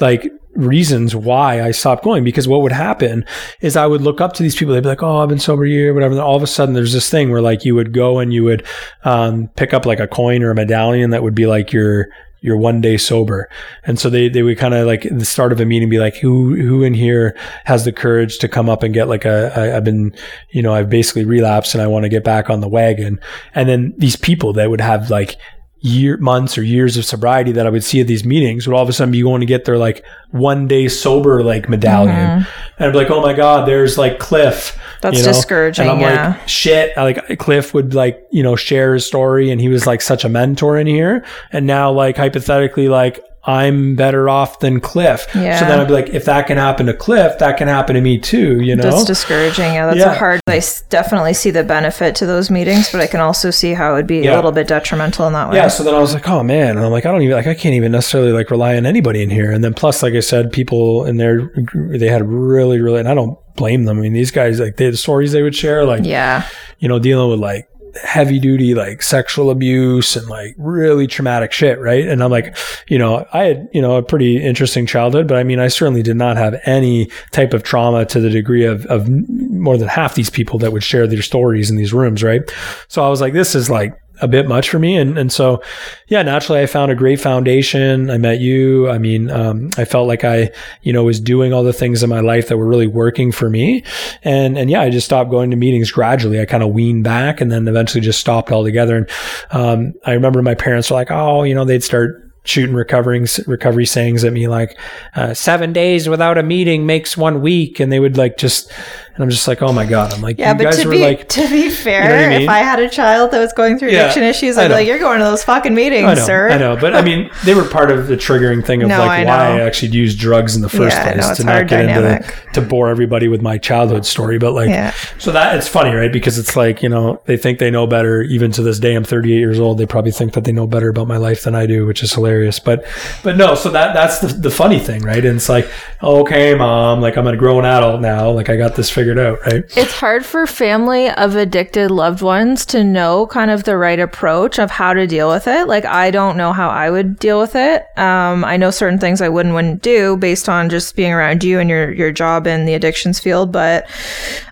like 0.00 0.28
reasons 0.56 1.14
why 1.16 1.62
i 1.62 1.70
stopped 1.72 2.04
going 2.04 2.22
because 2.24 2.46
what 2.46 2.62
would 2.62 2.70
happen 2.72 3.24
is 3.60 3.76
i 3.76 3.86
would 3.86 4.00
look 4.00 4.20
up 4.20 4.32
to 4.34 4.42
these 4.42 4.54
people 4.54 4.72
they'd 4.72 4.82
be 4.82 4.88
like 4.88 5.02
oh 5.02 5.18
i've 5.18 5.28
been 5.28 5.38
sober 5.40 5.64
a 5.64 5.68
year 5.68 5.92
whatever 5.92 6.12
and 6.12 6.18
then 6.18 6.24
all 6.24 6.36
of 6.36 6.42
a 6.44 6.46
sudden 6.46 6.74
there's 6.74 6.92
this 6.92 7.10
thing 7.10 7.30
where 7.30 7.42
like 7.42 7.64
you 7.64 7.74
would 7.74 7.92
go 7.92 8.18
and 8.20 8.32
you 8.32 8.44
would 8.44 8.64
um, 9.04 9.48
pick 9.56 9.74
up 9.74 9.84
like 9.86 9.98
a 10.00 10.06
coin 10.06 10.42
or 10.42 10.50
a 10.50 10.54
medallion 10.54 11.10
that 11.10 11.22
would 11.24 11.34
be 11.34 11.46
like 11.46 11.72
your 11.72 12.06
your 12.44 12.58
one 12.58 12.82
day 12.82 12.98
sober. 12.98 13.48
And 13.84 13.98
so 13.98 14.10
they 14.10 14.28
they 14.28 14.42
would 14.42 14.58
kind 14.58 14.74
of 14.74 14.86
like 14.86 15.06
at 15.06 15.18
the 15.18 15.24
start 15.24 15.50
of 15.50 15.60
a 15.60 15.64
meeting 15.64 15.88
be 15.88 15.98
like 15.98 16.16
who 16.16 16.54
who 16.54 16.82
in 16.82 16.92
here 16.92 17.34
has 17.64 17.86
the 17.86 17.92
courage 17.92 18.38
to 18.40 18.48
come 18.48 18.68
up 18.68 18.82
and 18.82 18.92
get 18.92 19.08
like 19.08 19.24
a 19.24 19.50
I, 19.56 19.76
i've 19.76 19.84
been 19.84 20.14
you 20.50 20.60
know 20.60 20.74
i've 20.74 20.90
basically 20.90 21.24
relapsed 21.24 21.74
and 21.74 21.82
i 21.82 21.86
want 21.86 22.02
to 22.02 22.10
get 22.10 22.22
back 22.22 22.50
on 22.50 22.60
the 22.60 22.68
wagon. 22.68 23.18
And 23.54 23.66
then 23.66 23.94
these 23.96 24.16
people 24.16 24.52
that 24.52 24.68
would 24.68 24.82
have 24.82 25.08
like 25.08 25.38
year 25.80 26.18
months 26.18 26.58
or 26.58 26.62
years 26.62 26.96
of 26.96 27.04
sobriety 27.04 27.52
that 27.52 27.66
I 27.66 27.70
would 27.70 27.84
see 27.84 28.00
at 28.00 28.06
these 28.06 28.24
meetings 28.24 28.66
would 28.66 28.74
all 28.74 28.82
of 28.82 28.88
a 28.88 28.92
sudden 28.92 29.12
be 29.12 29.20
going 29.20 29.40
to 29.40 29.46
get 29.46 29.64
their 29.64 29.76
like 29.76 30.04
one 30.30 30.66
day 30.68 30.88
sober 30.88 31.42
like 31.42 31.68
medallion. 31.68 32.16
And 32.16 32.46
I'd 32.78 32.92
be 32.92 32.98
like 32.98 33.10
oh 33.10 33.22
my 33.22 33.32
god 33.32 33.66
there's 33.66 33.96
like 33.96 34.18
Cliff 34.18 34.78
Mm-hmm. 34.93 34.93
That's 35.04 35.18
you 35.18 35.22
know? 35.22 35.32
discouraging, 35.32 35.82
and 35.82 35.90
I'm 35.90 36.00
yeah. 36.00 36.28
like 36.28 36.48
shit 36.48 36.96
I, 36.96 37.02
like 37.02 37.38
Cliff 37.38 37.74
would 37.74 37.92
like 37.92 38.26
you 38.30 38.42
know 38.42 38.56
share 38.56 38.94
his 38.94 39.06
story 39.06 39.50
and 39.50 39.60
he 39.60 39.68
was 39.68 39.86
like 39.86 40.00
such 40.00 40.24
a 40.24 40.30
mentor 40.30 40.78
in 40.78 40.86
here 40.86 41.26
and 41.52 41.66
now 41.66 41.92
like 41.92 42.16
hypothetically 42.16 42.88
like 42.88 43.22
I'm 43.46 43.94
better 43.94 44.28
off 44.28 44.60
than 44.60 44.80
Cliff 44.80 45.26
Yeah. 45.34 45.58
so 45.58 45.66
then 45.66 45.78
I'd 45.80 45.86
be 45.86 45.92
like 45.92 46.08
if 46.08 46.24
that 46.24 46.46
can 46.46 46.56
happen 46.56 46.86
to 46.86 46.94
Cliff 46.94 47.38
that 47.38 47.56
can 47.58 47.68
happen 47.68 47.94
to 47.94 48.00
me 48.00 48.18
too 48.18 48.60
you 48.60 48.74
know 48.74 48.82
That's 48.84 49.04
discouraging. 49.04 49.74
Yeah, 49.74 49.86
that's 49.86 49.98
Yeah. 49.98 50.12
a 50.12 50.18
hard. 50.18 50.40
I 50.48 50.62
definitely 50.88 51.34
see 51.34 51.50
the 51.50 51.62
benefit 51.64 52.14
to 52.16 52.26
those 52.26 52.50
meetings, 52.50 52.90
but 52.90 53.00
I 53.00 53.06
can 53.06 53.20
also 53.20 53.50
see 53.50 53.74
how 53.74 53.92
it 53.92 53.96
would 53.96 54.06
be 54.06 54.18
Yeah. 54.20 54.34
a 54.34 54.36
little 54.36 54.52
bit 54.52 54.66
detrimental 54.68 55.26
in 55.26 55.32
that 55.34 55.50
way. 55.50 55.56
Yeah, 55.56 55.68
so 55.68 55.82
then 55.84 55.94
I 55.94 55.98
was 56.00 56.14
like, 56.14 56.28
oh 56.28 56.42
man, 56.42 56.76
and 56.76 56.80
I'm 56.80 56.90
like, 56.92 57.04
I 57.06 57.10
don't 57.12 57.22
even 57.22 57.36
like, 57.36 57.46
I 57.46 57.54
can't 57.54 57.74
even 57.74 57.92
necessarily 57.92 58.32
like 58.32 58.50
rely 58.50 58.76
on 58.76 58.86
anybody 58.86 59.22
in 59.22 59.30
here. 59.30 59.50
And 59.52 59.62
then 59.62 59.74
plus, 59.74 60.02
like 60.02 60.14
I 60.14 60.20
said, 60.20 60.52
people 60.52 61.04
in 61.04 61.16
there, 61.18 61.50
they 61.74 62.08
had 62.08 62.26
really, 62.28 62.80
really, 62.80 63.00
and 63.00 63.08
I 63.08 63.14
don't 63.14 63.36
blame 63.56 63.84
them. 63.84 63.98
I 63.98 64.02
mean, 64.02 64.12
these 64.14 64.30
guys, 64.30 64.58
like, 64.58 64.76
they 64.76 64.90
the 64.90 64.96
stories 64.96 65.32
they 65.32 65.42
would 65.42 65.54
share, 65.54 65.84
like, 65.84 66.04
Yeah. 66.04 66.44
you 66.78 66.88
know, 66.88 66.98
dealing 66.98 67.30
with 67.30 67.40
like 67.40 67.68
heavy 68.02 68.38
duty 68.38 68.74
like 68.74 69.02
sexual 69.02 69.50
abuse 69.50 70.16
and 70.16 70.26
like 70.28 70.54
really 70.58 71.06
traumatic 71.06 71.52
shit, 71.52 71.78
right? 71.78 72.06
And 72.06 72.22
I'm 72.22 72.30
like, 72.30 72.56
you 72.88 72.98
know, 72.98 73.26
I 73.32 73.44
had, 73.44 73.68
you 73.72 73.80
know, 73.80 73.96
a 73.96 74.02
pretty 74.02 74.42
interesting 74.42 74.86
childhood, 74.86 75.28
but 75.28 75.36
I 75.36 75.44
mean, 75.44 75.60
I 75.60 75.68
certainly 75.68 76.02
did 76.02 76.16
not 76.16 76.36
have 76.36 76.60
any 76.64 77.10
type 77.30 77.54
of 77.54 77.62
trauma 77.62 78.04
to 78.06 78.20
the 78.20 78.30
degree 78.30 78.64
of, 78.64 78.86
of 78.86 79.08
more 79.08 79.76
than 79.76 79.88
half 79.88 80.14
these 80.14 80.30
people 80.30 80.58
that 80.60 80.72
would 80.72 80.82
share 80.82 81.06
their 81.06 81.22
stories 81.22 81.70
in 81.70 81.76
these 81.76 81.92
rooms, 81.92 82.22
right? 82.22 82.42
So 82.88 83.04
I 83.04 83.08
was 83.08 83.20
like, 83.20 83.32
this 83.32 83.54
is 83.54 83.70
like 83.70 83.98
a 84.20 84.28
bit 84.28 84.46
much 84.46 84.68
for 84.68 84.78
me. 84.78 84.96
And, 84.96 85.18
and 85.18 85.32
so, 85.32 85.62
yeah, 86.08 86.22
naturally 86.22 86.60
I 86.60 86.66
found 86.66 86.92
a 86.92 86.94
great 86.94 87.20
foundation. 87.20 88.10
I 88.10 88.18
met 88.18 88.40
you. 88.40 88.88
I 88.88 88.98
mean, 88.98 89.30
um, 89.30 89.70
I 89.76 89.84
felt 89.84 90.06
like 90.06 90.24
I, 90.24 90.50
you 90.82 90.92
know, 90.92 91.04
was 91.04 91.20
doing 91.20 91.52
all 91.52 91.62
the 91.62 91.72
things 91.72 92.02
in 92.02 92.10
my 92.10 92.20
life 92.20 92.48
that 92.48 92.56
were 92.56 92.66
really 92.66 92.86
working 92.86 93.32
for 93.32 93.50
me. 93.50 93.84
And, 94.22 94.56
and 94.56 94.70
yeah, 94.70 94.80
I 94.80 94.90
just 94.90 95.06
stopped 95.06 95.30
going 95.30 95.50
to 95.50 95.56
meetings 95.56 95.90
gradually. 95.90 96.40
I 96.40 96.46
kind 96.46 96.62
of 96.62 96.70
weaned 96.70 97.04
back 97.04 97.40
and 97.40 97.50
then 97.50 97.66
eventually 97.66 98.00
just 98.00 98.20
stopped 98.20 98.52
altogether. 98.52 98.96
And, 98.96 99.10
um, 99.50 99.94
I 100.04 100.12
remember 100.12 100.42
my 100.42 100.54
parents 100.54 100.90
were 100.90 100.96
like, 100.96 101.10
oh, 101.10 101.42
you 101.42 101.54
know, 101.54 101.64
they'd 101.64 101.82
start 101.82 102.20
shooting 102.44 102.74
recovering 102.74 103.26
recovery 103.46 103.86
sayings 103.86 104.22
at 104.22 104.32
me 104.32 104.46
like 104.48 104.78
uh, 105.16 105.32
seven 105.32 105.72
days 105.72 106.08
without 106.08 106.36
a 106.36 106.42
meeting 106.42 106.84
makes 106.84 107.16
one 107.16 107.40
week 107.40 107.80
and 107.80 107.90
they 107.90 107.98
would 107.98 108.18
like 108.18 108.36
just 108.36 108.70
and 109.14 109.22
i'm 109.22 109.30
just 109.30 109.46
like 109.48 109.62
oh 109.62 109.72
my 109.72 109.86
god 109.86 110.12
i'm 110.12 110.20
like 110.20 110.38
Yeah, 110.38 110.52
you 110.52 110.58
but 110.58 110.64
guys 110.64 110.78
to 110.80 110.88
were 110.88 110.94
be 110.94 110.98
like 111.00 111.28
to 111.28 111.48
be 111.48 111.70
fair, 111.70 112.02
what 112.02 112.10
I 112.26 112.28
mean? 112.28 112.42
if 112.42 112.48
I 112.48 112.58
had 112.58 112.80
a 112.80 112.88
child 112.88 113.30
that 113.30 113.38
was 113.40 113.52
going 113.52 113.78
through 113.78 113.90
Yeah, 113.90 114.02
addiction 114.02 114.22
issues, 114.24 114.58
I 114.58 114.64
I'd 114.64 114.68
be 114.68 114.74
like, 114.74 114.86
"You're 114.88 114.98
going 114.98 115.18
to 115.20 115.24
those 115.24 115.42
fucking 115.44 115.74
meetings, 115.74 116.04
I 116.06 116.14
know, 116.14 116.26
sir." 116.26 116.50
I 116.50 116.58
know, 116.58 116.76
but 116.76 116.94
I 116.94 117.02
mean, 117.02 117.30
they 117.44 117.54
were 117.54 117.64
part 117.64 117.90
of 117.90 118.08
the 118.08 118.16
triggering 118.16 118.64
thing 118.64 118.82
of 118.82 118.88
No, 118.88 119.02
I 119.02 119.06
like 119.18 119.26
why 119.26 119.46
I 119.58 119.60
actually 119.60 119.92
used 119.92 120.18
drugs 120.18 120.56
in 120.56 120.62
the 120.62 120.68
first 120.68 120.96
Yeah, 120.96 121.12
place 121.12 121.28
know, 121.28 121.34
to 121.34 121.44
not 121.44 121.68
get 121.68 121.86
dynamic. 121.86 122.22
into 122.28 122.52
to 122.54 122.60
bore 122.62 122.88
everybody 122.88 123.28
with 123.28 123.40
my 123.42 123.56
childhood 123.58 124.04
story. 124.06 124.38
But 124.38 124.52
like, 124.52 124.68
Yeah. 124.68 124.92
so 125.18 125.30
that 125.32 125.56
it's 125.56 125.68
funny, 125.68 125.94
right? 125.94 126.12
Because 126.12 126.38
it's 126.38 126.56
like 126.56 126.82
you 126.82 126.88
know 126.88 127.20
they 127.26 127.36
think 127.36 127.58
they 127.60 127.70
know 127.70 127.86
better. 127.86 128.22
Even 128.22 128.50
to 128.52 128.62
this 128.62 128.78
day, 128.78 128.94
I'm 128.94 129.04
38 129.04 129.36
years 129.38 129.60
old. 129.60 129.78
They 129.78 129.86
probably 129.86 130.12
think 130.12 130.32
that 130.34 130.44
they 130.44 130.52
know 130.52 130.66
better 130.66 130.88
about 130.88 131.06
my 131.08 131.16
life 131.18 131.42
than 131.44 131.54
I 131.54 131.66
do, 131.66 131.86
which 131.86 132.02
is 132.02 132.12
hilarious. 132.12 132.58
But 132.58 132.84
but 133.22 133.36
no, 133.36 133.54
so 133.54 133.70
that 133.70 133.94
that's 133.94 134.18
the 134.18 134.28
the 134.28 134.50
funny 134.50 134.78
thing, 134.80 135.02
right? 135.02 135.24
And 135.24 135.36
it's 135.36 135.48
like, 135.48 135.68
okay, 136.02 136.54
mom, 136.54 137.00
like 137.00 137.16
I'm 137.16 137.26
a 137.26 137.36
grown 137.36 137.64
adult 137.64 138.00
now, 138.00 138.30
like 138.30 138.48
I 138.50 138.56
got 138.56 138.74
this 138.74 138.90
figured 138.90 139.03
out, 139.18 139.40
right? 139.46 139.64
It's 139.76 139.92
hard 139.92 140.24
for 140.24 140.46
family 140.46 141.10
of 141.10 141.36
addicted 141.36 141.90
loved 141.90 142.22
ones 142.22 142.64
to 142.66 142.82
know 142.82 143.26
kind 143.26 143.50
of 143.50 143.64
the 143.64 143.76
right 143.76 144.00
approach 144.00 144.58
of 144.58 144.70
how 144.70 144.92
to 144.94 145.06
deal 145.06 145.28
with 145.28 145.46
it. 145.46 145.68
Like 145.68 145.84
I 145.84 146.10
don't 146.10 146.36
know 146.36 146.52
how 146.52 146.68
I 146.68 146.90
would 146.90 147.18
deal 147.18 147.40
with 147.40 147.54
it. 147.54 147.86
Um, 147.98 148.44
I 148.44 148.56
know 148.56 148.70
certain 148.70 148.98
things 148.98 149.20
I 149.20 149.28
would 149.28 149.46
and 149.46 149.54
wouldn't 149.54 149.82
do 149.82 150.16
based 150.16 150.48
on 150.48 150.70
just 150.70 150.96
being 150.96 151.12
around 151.12 151.44
you 151.44 151.58
and 151.58 151.68
your 151.68 151.92
your 151.92 152.12
job 152.12 152.46
in 152.46 152.64
the 152.64 152.74
addictions 152.74 153.20
field. 153.20 153.52
But 153.52 153.86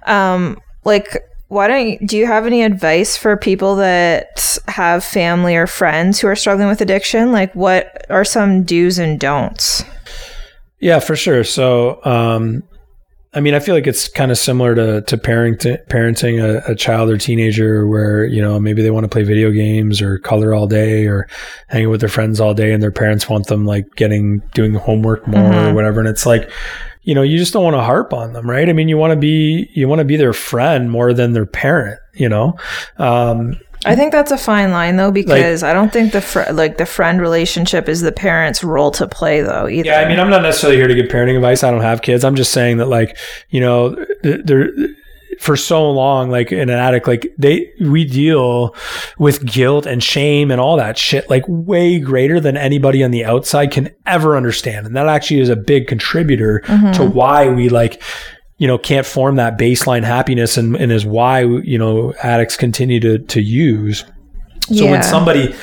um, 0.07 0.61
like, 0.85 1.17
why 1.49 1.69
don't 1.69 1.87
you, 1.87 1.99
do 2.07 2.17
you 2.17 2.27
have 2.27 2.47
any 2.47 2.63
advice 2.63 3.17
for 3.17 3.37
people 3.37 3.77
that 3.77 4.59
have 4.69 5.05
family 5.05 5.55
or 5.55 5.67
friends 5.67 6.19
who 6.19 6.27
are 6.27 6.37
struggling 6.37 6.69
with 6.69 6.81
addiction? 6.81 7.31
Like, 7.31 7.55
what 7.55 8.07
are 8.09 8.25
some 8.25 8.63
do's 8.63 8.99
and 8.99 9.21
don'ts? 9.21 9.85
Yeah, 10.81 10.99
for 10.99 11.15
sure. 11.15 11.45
So, 11.45 12.05
um, 12.05 12.65
I 13.35 13.41
mean, 13.41 13.55
I 13.55 13.61
feel 13.61 13.75
like 13.75 13.87
it's 13.87 14.09
kind 14.09 14.31
of 14.31 14.37
similar 14.37 14.75
to 14.75 15.01
to 15.03 15.17
parenting 15.17 15.83
parenting 15.87 16.43
a, 16.43 16.73
a 16.73 16.75
child 16.75 17.09
or 17.09 17.17
teenager, 17.17 17.87
where 17.87 18.25
you 18.27 18.43
know 18.43 18.61
maybe 18.61 18.83
they 18.83 18.91
want 18.91 19.05
to 19.05 19.09
play 19.09 19.23
video 19.23 19.51
games 19.51 20.03
or 20.03 20.19
color 20.19 20.55
all 20.55 20.67
day 20.67 21.07
or 21.07 21.27
hang 21.69 21.87
out 21.87 21.91
with 21.91 22.01
their 22.01 22.11
friends 22.11 22.41
all 22.41 22.53
day, 22.53 22.73
and 22.73 22.83
their 22.83 22.93
parents 22.93 23.31
want 23.31 23.47
them 23.47 23.65
like 23.65 23.95
getting 23.97 24.41
doing 24.53 24.75
homework 24.75 25.27
more 25.27 25.53
or 25.55 25.75
whatever, 25.75 26.01
and 26.01 26.09
it's 26.09 26.27
like. 26.27 26.51
You 27.05 27.17
know, 27.17 27.23
you 27.23 27.37
just 27.37 27.53
don't 27.53 27.65
want 27.65 27.75
to 27.75 27.83
harp 27.83 28.13
on 28.13 28.33
them, 28.33 28.49
right? 28.49 28.69
I 28.69 28.73
mean, 28.73 28.89
you 28.89 28.97
want 28.97 29.11
to 29.11 29.17
be 29.17 29.69
you 29.73 29.89
want 29.89 29.99
to 29.99 30.05
be 30.05 30.17
their 30.17 30.33
friend 30.33 30.89
more 30.89 31.13
than 31.13 31.33
their 31.33 31.47
parent. 31.47 31.99
You 32.15 32.29
know, 32.29 32.57
um, 32.97 33.59
I 33.85 33.97
think 33.97 34.13
that's 34.13 34.31
a 34.31 34.39
fine 34.39 34.71
line 34.71 34.97
though, 34.97 35.11
because 35.11 35.63
I 35.63 35.73
don't 35.73 35.93
think 35.93 36.13
the 36.13 36.21
fr- 36.21 36.51
like 36.53 36.79
the 36.79 36.87
friend 36.87 37.21
relationship 37.21 37.89
is 37.89 38.01
the 38.01 38.13
parent's 38.13 38.63
role 38.63 38.91
to 38.93 39.07
play 39.07 39.41
though 39.41 39.69
either. 39.69 39.89
Yeah, 39.89 40.01
I 40.01 40.09
mean, 40.09 40.21
I'm 40.21 40.31
not 40.31 40.43
necessarily 40.43 40.79
here 40.79 40.89
to 40.89 40.95
give 40.95 41.07
parenting 41.07 41.37
advice. 41.37 41.65
I 41.65 41.71
don't 41.71 41.83
have 41.83 42.03
kids. 42.03 42.25
I'm 42.25 42.37
just 42.37 42.53
saying 42.53 42.79
that, 42.79 42.87
like, 42.87 43.17
you 43.51 43.61
know, 43.61 43.95
th- 44.23 44.45
there, 44.45 44.71
for 45.41 45.57
so 45.57 45.91
long, 45.91 46.31
like 46.31 46.53
in 46.53 46.69
an 46.69 46.79
addict, 46.79 47.09
like 47.09 47.35
they, 47.37 47.73
we 47.81 48.05
deal 48.05 48.77
with 49.19 49.45
guilt 49.45 49.87
and 49.87 50.03
shame 50.03 50.53
and 50.53 50.61
all 50.61 50.77
that 50.77 50.97
shit, 50.97 51.29
like 51.29 51.43
way 51.49 51.99
greater 51.99 52.39
than 52.39 52.57
anybody 52.57 53.03
on 53.03 53.11
the 53.11 53.25
outside 53.25 53.73
can 53.73 53.91
ever 54.07 54.37
understand. 54.37 54.87
And 54.87 54.95
that 54.95 55.09
actually 55.09 55.41
is 55.41 55.49
a 55.49 55.57
big 55.57 55.89
contributor 55.89 56.63
mm-hmm. 56.67 56.93
to 56.93 57.05
why 57.05 57.49
we 57.49 57.69
like, 57.69 58.01
you 58.63 58.69
know, 58.69 58.79
can't 58.79 59.05
form 59.05 59.35
that 59.35 59.59
baseline 59.59 60.05
happiness 60.05 60.57
and, 60.57 60.77
and 60.77 60.93
is 60.93 61.05
why, 61.05 61.41
you 61.41 61.77
know, 61.77 62.15
addicts 62.23 62.57
continue 62.57 63.01
to, 63.01 63.19
to 63.19 63.43
use. 63.43 64.05
So 64.69 64.85
Yeah. 64.85 64.91
when 64.93 65.03
somebody 65.03 65.55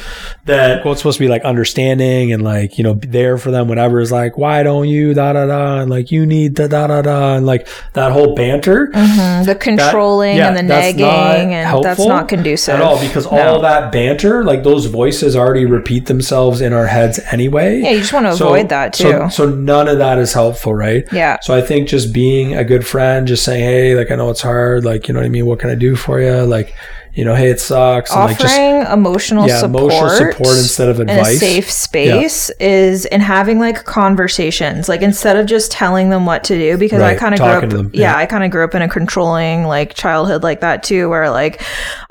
that 0.45 0.81
quote's 0.81 0.99
supposed 0.99 1.17
to 1.17 1.23
be 1.23 1.27
like 1.27 1.43
understanding 1.43 2.33
and 2.33 2.43
like, 2.43 2.77
you 2.77 2.83
know, 2.83 2.93
there 3.07 3.37
for 3.37 3.51
them, 3.51 3.67
whatever 3.67 3.99
is 3.99 4.11
like, 4.11 4.37
why 4.37 4.63
don't 4.63 4.87
you 4.87 5.13
da 5.13 5.33
da 5.33 5.45
da 5.45 5.81
and 5.81 5.89
like 5.91 6.11
you 6.11 6.25
need 6.25 6.55
da 6.55 6.67
da 6.67 6.87
da 6.87 7.01
da 7.03 7.35
and 7.35 7.45
like 7.45 7.67
that 7.93 8.11
whole 8.11 8.33
banter. 8.35 8.87
Mhm. 8.93 9.45
the 9.45 9.53
controlling 9.55 10.37
yeah, 10.37 10.47
and 10.47 10.57
the 10.57 10.63
that's 10.63 10.97
nagging, 10.97 11.05
not 11.05 11.35
and 11.37 11.51
that's 11.53 11.69
helpful 11.69 12.07
not 12.07 12.27
conducive 12.27 12.75
At 12.75 12.81
all, 12.81 12.99
because 12.99 13.29
No. 13.31 13.37
all 13.37 13.61
that 13.61 13.91
banter, 13.91 14.43
like 14.43 14.63
those 14.63 14.87
voices 14.87 15.35
already 15.35 15.65
repeat 15.65 16.07
themselves 16.07 16.61
in 16.61 16.73
our 16.73 16.87
heads 16.87 17.19
anyway. 17.31 17.81
Yeah, 17.81 17.91
you 17.91 17.99
just 17.99 18.13
want 18.13 18.25
to 18.25 18.35
So- 18.35 18.47
avoid 18.47 18.69
that 18.69 18.93
too. 18.93 19.11
So, 19.11 19.27
so 19.29 19.45
none 19.49 19.87
of 19.87 19.99
that 19.99 20.17
is 20.17 20.33
helpful, 20.33 20.73
right? 20.73 21.05
yeah. 21.11 21.37
So 21.41 21.53
I 21.53 21.61
think 21.61 21.87
just 21.87 22.11
being 22.11 22.55
a 22.55 22.63
good 22.63 22.85
friend, 22.87 23.27
just 23.27 23.43
saying, 23.43 23.63
hey, 23.63 23.95
like 23.95 24.09
I 24.11 24.15
know 24.15 24.29
it's 24.29 24.41
hard, 24.41 24.83
like 24.83 25.07
you 25.07 25.13
know 25.13 25.19
what 25.19 25.25
I 25.27 25.29
mean. 25.29 25.45
What 25.45 25.59
can 25.59 25.69
I 25.69 25.75
do 25.75 25.95
for 25.95 26.19
you? 26.19 26.33
Like, 26.43 26.73
you 27.13 27.25
know, 27.25 27.35
hey, 27.35 27.49
it 27.49 27.59
sucks. 27.59 28.11
And, 28.11 28.25
like, 28.25 28.39
just 28.39 28.57
offering 28.57 28.91
emotional 28.91 29.47
yeah, 29.47 29.59
support, 29.59 29.83
emotional 29.83 30.09
support 30.09 30.57
instead 30.57 30.89
of 30.89 30.99
advice, 30.99 31.27
in 31.27 31.35
a 31.35 31.37
safe 31.37 31.71
space 31.71 32.49
is 32.59 33.05
in 33.05 33.21
having 33.21 33.59
like 33.59 33.83
conversations 33.85 34.89
like 34.89 35.01
instead 35.01 35.37
of 35.37 35.45
just 35.45 35.71
telling 35.71 36.09
them 36.09 36.25
what 36.25 36.43
to 36.43 36.57
do 36.57 36.77
because 36.77 37.01
i 37.01 37.15
kind 37.15 37.33
of 37.33 37.39
grew 37.39 37.79
up 37.79 37.93
yeah, 37.93 38.11
yeah. 38.11 38.17
i 38.17 38.25
kind 38.25 38.43
of 38.43 38.51
grew 38.51 38.63
up 38.63 38.75
in 38.75 38.81
a 38.81 38.87
controlling 38.87 39.63
like 39.63 39.93
childhood 39.93 40.43
like 40.43 40.61
that 40.61 40.83
too 40.83 41.09
where 41.09 41.29
like 41.29 41.61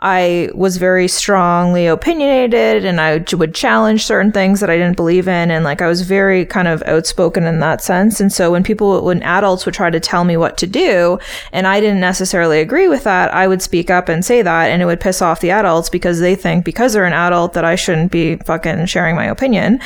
i 0.01 0.51
was 0.55 0.76
very 0.76 1.09
strongly 1.09 1.86
opinionated 1.86 2.84
and 2.84 3.01
I 3.01 3.24
would 3.32 3.55
challenge 3.55 4.05
certain 4.05 4.32
things 4.32 4.61
that 4.61 4.70
i 4.70 4.76
didn't 4.76 4.96
believe 4.96 5.28
in 5.28 5.51
and 5.51 5.64
like 5.64 5.82
i 5.82 5.86
was 5.86 6.03
very 6.03 6.44
kind 6.44 6.68
of 6.68 6.82
outspoken 6.82 7.44
in 7.44 7.61
that 7.61 7.82
sense 7.82 8.20
and 8.20 8.32
so 8.32 8.53
when 8.53 8.62
people 8.62 9.05
when 9.05 9.22
adults 9.22 9.64
would 9.64 9.74
try 9.74 9.90
to 9.90 10.01
tell 10.01 10.24
me 10.24 10.36
what 10.36 10.57
to 10.59 10.66
do 10.66 11.18
and 11.53 11.66
i 11.66 11.80
didn't 11.80 12.01
necessarily 12.01 12.61
agree 12.61 12.88
with 12.88 13.05
that 13.05 13.32
i 13.32 13.46
would 13.46 13.62
speak 13.62 13.90
up 13.90 14.09
and 14.09 14.24
say 14.24 14.42
that 14.42 14.66
and 14.70 14.82
it 14.82 14.86
would 14.89 15.01
piss 15.01 15.22
off 15.22 15.41
the 15.41 15.51
adults 15.51 15.89
because 15.89 16.20
they 16.20 16.34
think 16.34 16.64
because 16.64 16.93
they're 16.93 17.05
an 17.05 17.12
adult 17.12 17.53
that 17.53 17.64
i 17.64 17.74
shouldn't 17.74 18.11
be 18.11 18.36
fucking 18.39 18.86
sharing 18.86 19.14
my 19.14 19.26
opinion. 19.26 19.80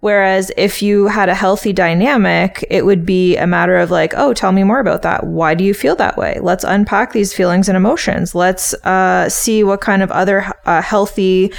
Whereas 0.00 0.50
if 0.56 0.82
you 0.82 1.06
had 1.06 1.28
a 1.28 1.34
healthy 1.34 1.72
dynamic 1.72 2.64
it 2.70 2.86
would 2.86 3.04
be 3.04 3.36
a 3.36 3.46
matter 3.46 3.76
of 3.76 3.90
like 3.90 4.14
oh 4.16 4.32
tell 4.32 4.52
me 4.52 4.64
more 4.64 4.80
about 4.80 5.02
that. 5.02 5.26
Why 5.26 5.54
do 5.54 5.64
you 5.64 5.74
feel 5.74 5.96
that 5.96 6.16
way? 6.16 6.38
Let's 6.40 6.64
unpack 6.64 7.12
these 7.12 7.34
feelings 7.34 7.68
and 7.68 7.76
emotions. 7.76 8.34
Let's 8.34 8.72
uh, 8.84 9.28
see 9.28 9.64
what 9.64 9.80
kind 9.80 10.02
of 10.02 10.10
other 10.10 10.46
uh, 10.64 10.80
healthy 10.82 11.52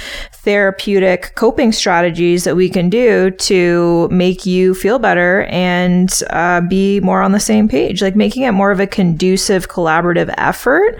therapeutic 0.46 1.34
coping 1.34 1.72
strategies 1.72 2.44
that 2.44 2.54
we 2.54 2.68
can 2.68 2.88
do 2.88 3.32
to 3.32 4.08
make 4.12 4.46
you 4.46 4.74
feel 4.74 4.98
better 4.98 5.42
and 5.44 6.22
uh, 6.30 6.60
be 6.60 7.00
more 7.00 7.20
on 7.20 7.32
the 7.32 7.40
same 7.40 7.68
page. 7.68 8.00
Like 8.00 8.14
making 8.14 8.44
it 8.44 8.52
more 8.52 8.70
of 8.70 8.78
a 8.78 8.86
conducive 8.86 9.68
collaborative 9.68 10.32
effort. 10.38 10.98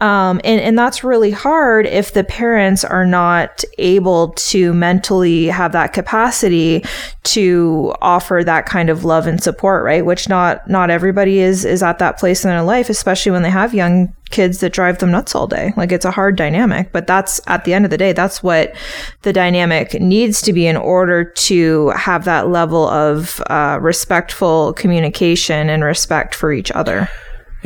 Um, 0.00 0.40
and, 0.44 0.60
and 0.60 0.78
that's 0.78 1.02
really 1.02 1.25
hard 1.30 1.86
if 1.86 2.12
the 2.12 2.24
parents 2.24 2.84
are 2.84 3.06
not 3.06 3.64
able 3.78 4.28
to 4.32 4.72
mentally 4.74 5.46
have 5.46 5.72
that 5.72 5.92
capacity 5.92 6.84
to 7.24 7.94
offer 8.00 8.42
that 8.44 8.66
kind 8.66 8.90
of 8.90 9.04
love 9.04 9.26
and 9.26 9.42
support 9.42 9.84
right? 9.84 10.04
Which 10.04 10.28
not 10.28 10.68
not 10.68 10.90
everybody 10.90 11.38
is 11.38 11.64
is 11.64 11.82
at 11.82 11.98
that 11.98 12.18
place 12.18 12.44
in 12.44 12.50
their 12.50 12.62
life 12.62 12.88
especially 12.88 13.32
when 13.32 13.42
they 13.42 13.50
have 13.50 13.74
young 13.74 14.12
kids 14.30 14.58
that 14.58 14.72
drive 14.72 14.98
them 14.98 15.12
nuts 15.12 15.36
all 15.36 15.46
day. 15.46 15.72
Like 15.76 15.92
it's 15.92 16.04
a 16.04 16.10
hard 16.10 16.36
dynamic 16.36 16.92
but 16.92 17.06
that's 17.06 17.40
at 17.46 17.64
the 17.64 17.74
end 17.74 17.84
of 17.84 17.90
the 17.90 17.98
day 17.98 18.12
that's 18.12 18.42
what 18.42 18.74
the 19.22 19.32
dynamic 19.32 20.00
needs 20.00 20.42
to 20.42 20.52
be 20.52 20.66
in 20.66 20.76
order 20.76 21.24
to 21.24 21.90
have 21.90 22.24
that 22.24 22.48
level 22.48 22.88
of 22.88 23.40
uh, 23.48 23.78
respectful 23.80 24.72
communication 24.74 25.68
and 25.68 25.84
respect 25.84 26.34
for 26.34 26.52
each 26.52 26.70
other 26.72 27.08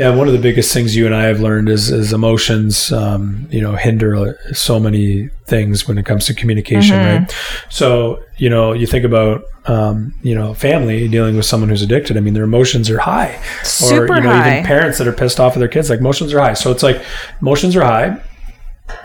Yeah, 0.01 0.15
one 0.17 0.27
of 0.29 0.33
the 0.33 0.41
biggest 0.41 0.73
things 0.73 0.97
you 0.97 1.05
and 1.05 1.15
I 1.15 1.25
have 1.25 1.41
learned 1.41 1.69
is, 1.69 1.91
is 1.91 2.13
emotions, 2.15 2.91
um, 2.91 3.47
you 3.51 3.61
know, 3.61 3.75
hinder 3.77 4.39
so 4.55 4.81
many 4.81 5.29
things 5.47 5.87
when 5.87 5.99
it 5.99 6.07
comes 6.07 6.25
to 6.27 6.35
communication, 6.35 6.97
Mm-hmm. 6.97 7.23
right? 7.25 7.35
So, 7.69 8.23
you 8.39 8.49
know, 8.49 8.73
you 8.73 8.87
think 8.87 9.05
about, 9.05 9.43
um, 9.67 10.15
you 10.23 10.35
know, 10.35 10.55
family 10.55 11.07
dealing 11.07 11.37
with 11.37 11.45
someone 11.45 11.69
who's 11.69 11.83
addicted. 11.83 12.17
I 12.17 12.21
mean, 12.21 12.33
their 12.35 12.45
emotions 12.45 12.89
are 12.89 12.99
high. 12.99 13.39
Super 13.63 14.15
or, 14.15 14.17
you 14.17 14.23
know, 14.23 14.31
high. 14.33 14.53
even 14.53 14.65
parents 14.65 14.97
that 14.99 15.07
are 15.07 15.13
pissed 15.13 15.39
off 15.39 15.53
at 15.53 15.59
their 15.59 15.69
kids, 15.69 15.91
like 15.91 16.01
emotions 16.01 16.33
are 16.33 16.41
high. 16.41 16.55
So 16.55 16.71
it's 16.71 16.83
like 16.83 17.03
emotions 17.43 17.77
are 17.77 17.85
high. 17.85 18.19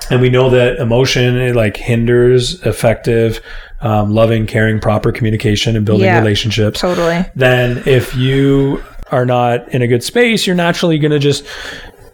And 0.09 0.21
we 0.21 0.29
know 0.29 0.49
that 0.49 0.77
emotion, 0.77 1.35
it 1.37 1.55
like 1.55 1.75
hinders 1.77 2.61
effective, 2.65 3.41
um, 3.81 4.11
loving, 4.13 4.47
caring, 4.47 4.79
proper 4.79 5.11
communication 5.11 5.75
and 5.75 5.85
building 5.85 6.05
Yeah. 6.05 6.19
relationships 6.19 6.79
totally 6.79 7.23
then 7.35 7.83
if 7.85 8.15
you 8.15 8.81
are 9.11 9.25
not 9.25 9.67
in 9.69 9.81
a 9.81 9.87
good 9.87 10.03
space, 10.03 10.47
you're 10.47 10.55
naturally 10.55 10.97
going 10.97 11.11
to 11.11 11.19
just 11.19 11.45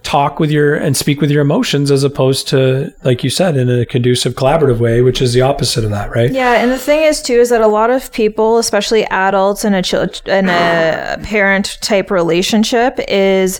talk 0.03 0.39
with 0.39 0.49
your 0.49 0.75
and 0.75 0.97
speak 0.97 1.21
with 1.21 1.29
your 1.29 1.41
emotions 1.41 1.91
as 1.91 2.03
opposed 2.03 2.47
to, 2.47 2.91
like 3.03 3.23
you 3.23 3.29
said, 3.29 3.55
in 3.55 3.69
a 3.69 3.85
conducive, 3.85 4.33
collaborative 4.33 4.79
way, 4.79 5.01
which 5.01 5.21
is 5.21 5.33
the 5.33 5.41
opposite 5.41 5.83
of 5.83 5.91
that, 5.91 6.09
right? 6.09 6.31
Yeah, 6.31 6.53
and 6.53 6.71
the 6.71 6.77
thing 6.77 7.01
is 7.03 7.21
too 7.21 7.35
is 7.35 7.49
that 7.49 7.61
a 7.61 7.67
lot 7.67 7.89
of 7.89 8.11
people, 8.11 8.57
especially 8.57 9.05
adults 9.05 9.63
in 9.63 9.73
a 9.73 9.81
chil- 9.81 10.09
in 10.25 10.49
a 10.49 11.19
parent 11.23 11.77
type 11.81 12.09
relationship, 12.09 12.99
is 13.07 13.59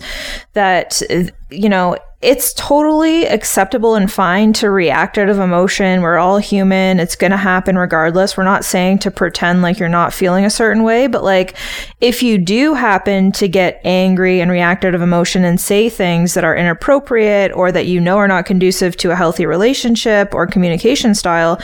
that 0.54 1.02
you 1.50 1.70
know 1.70 1.96
it's 2.22 2.54
totally 2.54 3.26
acceptable 3.26 3.96
and 3.96 4.12
fine 4.12 4.54
to 4.54 4.70
react 4.70 5.18
out 5.18 5.28
of 5.28 5.40
emotion. 5.40 6.02
We're 6.02 6.20
all 6.20 6.38
human. 6.38 7.00
It's 7.00 7.16
going 7.16 7.32
to 7.32 7.38
happen 7.38 7.78
regardless. 7.78 8.38
We're 8.38 8.44
not 8.44 8.64
saying 8.64 9.00
to 9.00 9.12
pretend 9.12 9.64
like 9.64 9.80
you're 9.80 9.90
not 9.90 10.14
feeling 10.14 10.46
a 10.46 10.50
certain 10.52 10.84
way, 10.84 11.08
but 11.08 11.24
like 11.24 11.58
if 12.00 12.22
you 12.22 12.38
do 12.38 12.76
happen 12.76 13.32
to 13.34 13.48
get 13.48 13.82
angry 13.84 14.40
and 14.40 14.52
react 14.52 14.86
out 14.86 14.94
of 14.94 15.02
emotion 15.02 15.44
and 15.44 15.60
say 15.60 15.90
things 15.90 16.36
that 16.36 16.44
are 16.44 16.56
inappropriate 16.56 17.52
or 17.54 17.72
that 17.72 17.88
you 17.88 18.00
know 18.00 18.18
are 18.18 18.28
not 18.28 18.46
conducive 18.46 18.96
to 18.98 19.10
a 19.10 19.16
healthy 19.16 19.48
relationship 19.48 20.36
or 20.36 20.46
communication 20.46 21.16
style, 21.16 21.60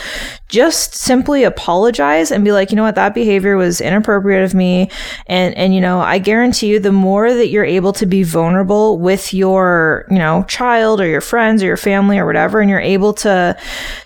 just 0.49 0.95
simply 0.95 1.43
apologize 1.43 2.31
and 2.31 2.45
be 2.45 2.51
like, 2.53 2.71
you 2.71 2.77
know 2.77 2.83
what, 2.83 2.95
that 2.95 3.13
behavior 3.13 3.57
was 3.57 3.81
inappropriate 3.81 4.43
of 4.43 4.53
me. 4.53 4.89
And, 5.25 5.53
and, 5.55 5.75
you 5.75 5.81
know, 5.81 5.99
I 5.99 6.19
guarantee 6.19 6.67
you 6.67 6.79
the 6.79 6.91
more 6.91 7.33
that 7.33 7.49
you're 7.49 7.65
able 7.65 7.91
to 7.93 8.05
be 8.05 8.23
vulnerable 8.23 8.97
with 8.97 9.33
your, 9.33 10.05
you 10.09 10.17
know, 10.17 10.43
child 10.47 11.01
or 11.01 11.07
your 11.07 11.21
friends 11.21 11.61
or 11.61 11.65
your 11.65 11.77
family 11.77 12.17
or 12.17 12.25
whatever, 12.25 12.61
and 12.61 12.69
you're 12.69 12.79
able 12.79 13.13
to, 13.15 13.57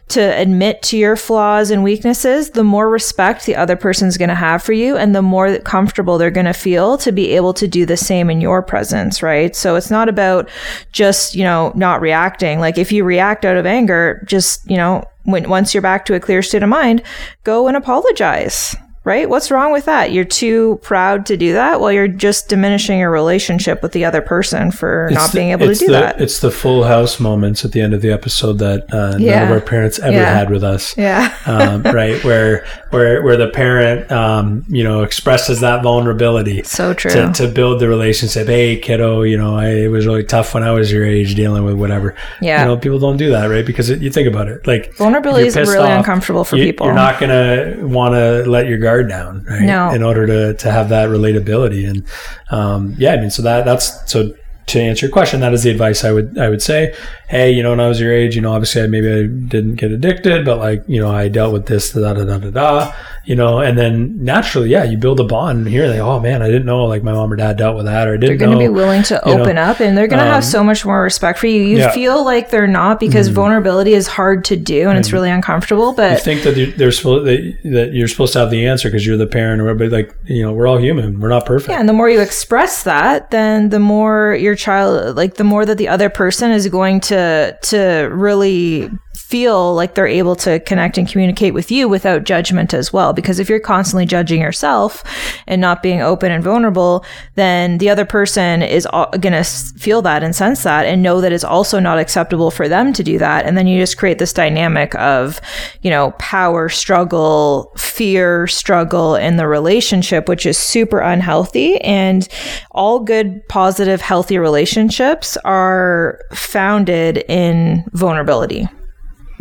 to 0.09 0.19
admit 0.19 0.81
to 0.81 0.97
your 0.97 1.15
flaws 1.15 1.69
and 1.69 1.83
weaknesses, 1.83 2.49
the 2.49 2.63
more 2.63 2.89
respect 2.89 3.45
the 3.45 3.55
other 3.55 3.75
person's 3.75 4.17
going 4.17 4.29
to 4.29 4.35
have 4.35 4.63
for 4.63 4.73
you 4.73 4.97
and 4.97 5.15
the 5.15 5.21
more 5.21 5.59
comfortable 5.59 6.17
they're 6.17 6.31
going 6.31 6.45
to 6.47 6.53
feel 6.53 6.97
to 6.97 7.11
be 7.11 7.35
able 7.35 7.53
to 7.53 7.67
do 7.67 7.85
the 7.85 7.95
same 7.95 8.31
in 8.31 8.41
your 8.41 8.63
presence, 8.63 9.21
right? 9.21 9.55
So 9.55 9.75
it's 9.75 9.91
not 9.91 10.09
about 10.09 10.49
just, 10.91 11.35
you 11.35 11.43
know, 11.43 11.71
not 11.75 12.01
reacting. 12.01 12.59
Like 12.59 12.79
if 12.79 12.91
you 12.91 13.03
react 13.03 13.45
out 13.45 13.57
of 13.57 13.67
anger, 13.67 14.23
just, 14.27 14.67
you 14.69 14.75
know, 14.75 15.05
when 15.31 15.49
once 15.49 15.73
you're 15.73 15.81
back 15.81 16.05
to 16.05 16.15
a 16.15 16.19
clear 16.19 16.41
state 16.41 16.63
of 16.63 16.69
mind, 16.69 17.01
go 17.43 17.67
and 17.67 17.75
apologize. 17.75 18.75
Right? 19.03 19.27
What's 19.27 19.49
wrong 19.49 19.71
with 19.71 19.85
that? 19.85 20.11
You're 20.11 20.25
too 20.25 20.79
proud 20.83 21.25
to 21.25 21.35
do 21.35 21.53
that? 21.53 21.81
Well, 21.81 21.91
you're 21.91 22.07
just 22.07 22.49
diminishing 22.49 22.99
your 22.99 23.09
relationship 23.09 23.81
with 23.81 23.93
the 23.93 24.05
other 24.05 24.21
person 24.21 24.69
for 24.69 25.07
It's 25.07 25.15
not 25.15 25.31
the- 25.31 25.37
being 25.39 25.49
able 25.49 25.65
to 25.65 25.73
do 25.73 25.87
the, 25.87 25.91
that. 25.93 26.21
It's 26.21 26.39
the 26.39 26.51
full 26.51 26.83
house 26.83 27.19
moments 27.19 27.65
at 27.65 27.71
the 27.71 27.81
end 27.81 27.95
of 27.95 28.03
the 28.03 28.11
episode 28.11 28.59
that 28.59 28.93
uh, 28.93 29.17
none 29.17 29.43
of 29.43 29.49
our 29.49 29.59
parents 29.59 29.97
ever 29.97 30.11
Yeah. 30.15 30.31
had 30.37 30.51
with 30.51 30.63
us. 30.63 30.95
Yeah. 30.97 31.33
um, 31.47 31.81
right, 31.91 32.23
where 32.23 32.63
where 32.91 33.23
where 33.23 33.37
the 33.37 33.47
parent, 33.49 34.11
um, 34.11 34.65
you 34.67 34.83
know, 34.83 35.01
expresses 35.01 35.61
that 35.61 35.81
vulnerability 35.81 36.61
So 36.61 36.93
true. 36.93 37.09
to, 37.09 37.31
to 37.33 37.47
build 37.47 37.79
the 37.79 37.87
relationship. 37.89 38.45
Hey, 38.47 38.77
kiddo, 38.77 39.23
you 39.23 39.35
know, 39.35 39.55
I, 39.57 39.69
it 39.69 39.87
was 39.87 40.05
really 40.05 40.25
tough 40.25 40.53
when 40.53 40.61
I 40.61 40.69
was 40.73 40.91
your 40.91 41.03
age 41.05 41.33
dealing 41.33 41.63
with 41.63 41.73
whatever. 41.73 42.13
Yeah. 42.39 42.61
you 42.61 42.67
know, 42.67 42.77
people 42.77 42.99
don't 42.99 43.17
do 43.17 43.31
that, 43.31 43.45
right? 43.47 43.65
Because 43.65 43.89
it, 43.89 43.99
you 44.03 44.11
think 44.11 44.27
about 44.27 44.47
it, 44.47 44.67
like 44.67 44.93
Vulnerability 44.93 45.47
is 45.47 45.55
really 45.55 45.89
off, 45.89 45.97
uncomfortable 45.97 46.43
for 46.43 46.57
you, 46.57 46.65
people. 46.65 46.85
You're 46.85 46.93
not 46.93 47.19
gonna 47.19 47.77
want 47.81 48.13
to 48.13 48.47
let 48.47 48.67
your 48.67 48.77
guard 48.77 48.90
down, 49.07 49.43
right? 49.45 49.61
No. 49.61 49.91
In 49.91 50.03
order 50.03 50.25
to 50.27 50.53
to 50.53 50.71
have 50.71 50.89
that 50.89 51.09
relatability, 51.09 51.89
and 51.89 52.05
um, 52.51 52.95
yeah, 52.97 53.13
I 53.13 53.17
mean, 53.17 53.31
so 53.31 53.41
that 53.41 53.65
that's 53.65 54.11
so. 54.11 54.33
To 54.67 54.79
answer 54.79 55.07
your 55.07 55.11
question, 55.11 55.41
that 55.41 55.53
is 55.53 55.63
the 55.63 55.69
advice 55.69 56.03
I 56.05 56.11
would 56.11 56.37
I 56.37 56.47
would 56.49 56.61
say. 56.61 56.95
Hey, 57.27 57.51
you 57.51 57.63
know, 57.63 57.69
when 57.71 57.79
I 57.79 57.87
was 57.87 57.99
your 57.99 58.11
age, 58.13 58.35
you 58.35 58.41
know, 58.41 58.51
obviously 58.53 58.81
I 58.83 58.87
maybe 58.87 59.07
I 59.09 59.23
didn't 59.25 59.75
get 59.75 59.91
addicted, 59.91 60.45
but 60.45 60.57
like, 60.59 60.83
you 60.87 60.99
know, 61.01 61.09
I 61.09 61.29
dealt 61.29 61.53
with 61.53 61.65
this, 61.65 61.91
da 61.91 62.13
da 62.13 62.25
da 62.25 62.37
da 62.37 62.49
da, 62.51 62.93
you 63.25 63.35
know, 63.35 63.59
and 63.59 63.77
then 63.77 64.23
naturally, 64.23 64.69
yeah, 64.69 64.83
you 64.83 64.97
build 64.97 65.19
a 65.21 65.23
bond 65.23 65.67
here. 65.67 65.87
Like, 65.87 65.99
oh 65.99 66.19
man, 66.19 66.41
I 66.41 66.47
didn't 66.47 66.65
know 66.65 66.85
like 66.85 67.03
my 67.03 67.13
mom 67.13 67.31
or 67.31 67.37
dad 67.37 67.57
dealt 67.57 67.75
with 67.77 67.85
that, 67.85 68.07
or 68.07 68.13
I 68.13 68.17
didn't. 68.17 68.37
they're 68.37 68.47
going 68.47 68.57
to 68.57 68.63
be 68.63 68.69
willing 68.69 69.03
to 69.03 69.21
you 69.25 69.35
know, 69.35 69.41
open 69.41 69.57
up 69.57 69.79
and 69.79 69.97
they're 69.97 70.07
going 70.07 70.19
to 70.19 70.25
um, 70.25 70.33
have 70.33 70.45
so 70.45 70.63
much 70.63 70.85
more 70.85 71.01
respect 71.01 71.39
for 71.39 71.47
you. 71.47 71.61
You 71.63 71.77
yeah. 71.77 71.85
Mm-hmm. 71.87 71.93
feel 71.95 72.25
like 72.25 72.49
they're 72.49 72.67
not 72.67 72.99
because 72.99 73.29
vulnerability 73.29 73.93
is 73.93 74.07
hard 74.07 74.45
to 74.45 74.55
do 74.57 74.89
and 74.89 74.97
it's 74.99 75.11
really 75.13 75.29
uncomfortable. 75.31 75.93
But 75.93 76.11
you 76.13 76.23
think 76.23 76.43
that 76.43 76.55
they're- 76.55 76.71
they're 76.71 76.91
supposed 76.91 77.25
that, 77.27 77.91
you're 77.93 78.07
supposed 78.07 78.33
to 78.33 78.39
have 78.39 78.51
the 78.51 78.67
answer 78.67 78.89
because 78.89 79.05
you're 79.05 79.17
the 79.17 79.27
parent 79.27 79.61
or 79.61 79.65
whatever, 79.65 79.89
but 79.89 79.91
like 79.91 80.15
you 80.25 80.43
know 80.43 80.51
we're 80.53 80.67
all 80.67 80.77
human 80.77 81.19
we're 81.19 81.29
not 81.29 81.45
perfect 81.45 81.69
yeah, 81.71 81.79
and 81.79 81.87
the 81.89 81.93
more 81.93 82.09
you 82.09 82.19
express 82.21 82.83
that, 82.83 83.31
then 83.31 83.69
the 83.69 83.79
more 83.79 84.35
your 84.35 84.55
child 84.61 85.15
like 85.15 85.35
the 85.35 85.43
more 85.43 85.65
that 85.65 85.77
the 85.77 85.87
other 85.87 86.09
person 86.09 86.51
is 86.51 86.67
going 86.67 86.99
to 86.99 87.57
to 87.61 88.09
really 88.11 88.89
feel 89.31 89.73
like 89.75 89.95
they're 89.95 90.07
able 90.07 90.35
to 90.35 90.59
connect 90.61 90.97
and 90.97 91.07
communicate 91.07 91.53
with 91.53 91.71
you 91.71 91.87
without 91.87 92.25
judgment 92.25 92.73
as 92.73 92.91
well. 92.91 93.13
Because 93.13 93.39
if 93.39 93.47
you're 93.49 93.61
constantly 93.61 94.05
judging 94.05 94.41
yourself 94.41 95.03
and 95.47 95.61
not 95.61 95.81
being 95.81 96.01
open 96.01 96.33
and 96.33 96.43
vulnerable 96.43 97.05
then 97.35 97.77
the 97.77 97.89
other 97.89 98.03
person 98.03 98.61
is 98.61 98.85
going 98.91 99.33
to 99.33 99.43
feel 99.43 100.01
that 100.01 100.21
and 100.21 100.35
sense 100.35 100.63
that 100.63 100.85
and 100.85 101.01
know 101.01 101.21
that 101.21 101.31
it's 101.31 101.45
also 101.45 101.79
not 101.79 101.97
acceptable 101.97 102.51
for 102.51 102.67
them 102.67 102.91
to 102.91 103.03
do 103.03 103.17
that. 103.17 103.45
And 103.45 103.57
then 103.57 103.67
you 103.67 103.79
just 103.79 103.97
create 103.97 104.19
this 104.19 104.33
dynamic 104.33 104.93
of 104.95 105.39
you 105.81 105.89
know 105.89 106.11
power 106.19 106.67
struggle 106.67 107.71
fear 107.77 108.47
struggle 108.47 109.15
in 109.15 109.37
the 109.37 109.47
relationship 109.47 110.27
which 110.27 110.45
is 110.45 110.57
super 110.57 110.99
unhealthy 110.99 111.79
and 111.81 112.27
all 112.71 112.99
good 112.99 113.47
positive 113.47 114.01
healthy 114.01 114.37
relationships 114.41 115.37
are 115.45 116.19
founded 116.33 117.23
in 117.29 117.83
vulnerability 117.93 118.67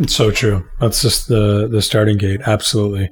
it's 0.01 0.15
so 0.15 0.31
true. 0.31 0.67
That's 0.79 1.01
just 1.01 1.27
the 1.27 1.67
the 1.67 1.81
starting 1.81 2.17
gate. 2.17 2.41
Absolutely. 2.45 3.11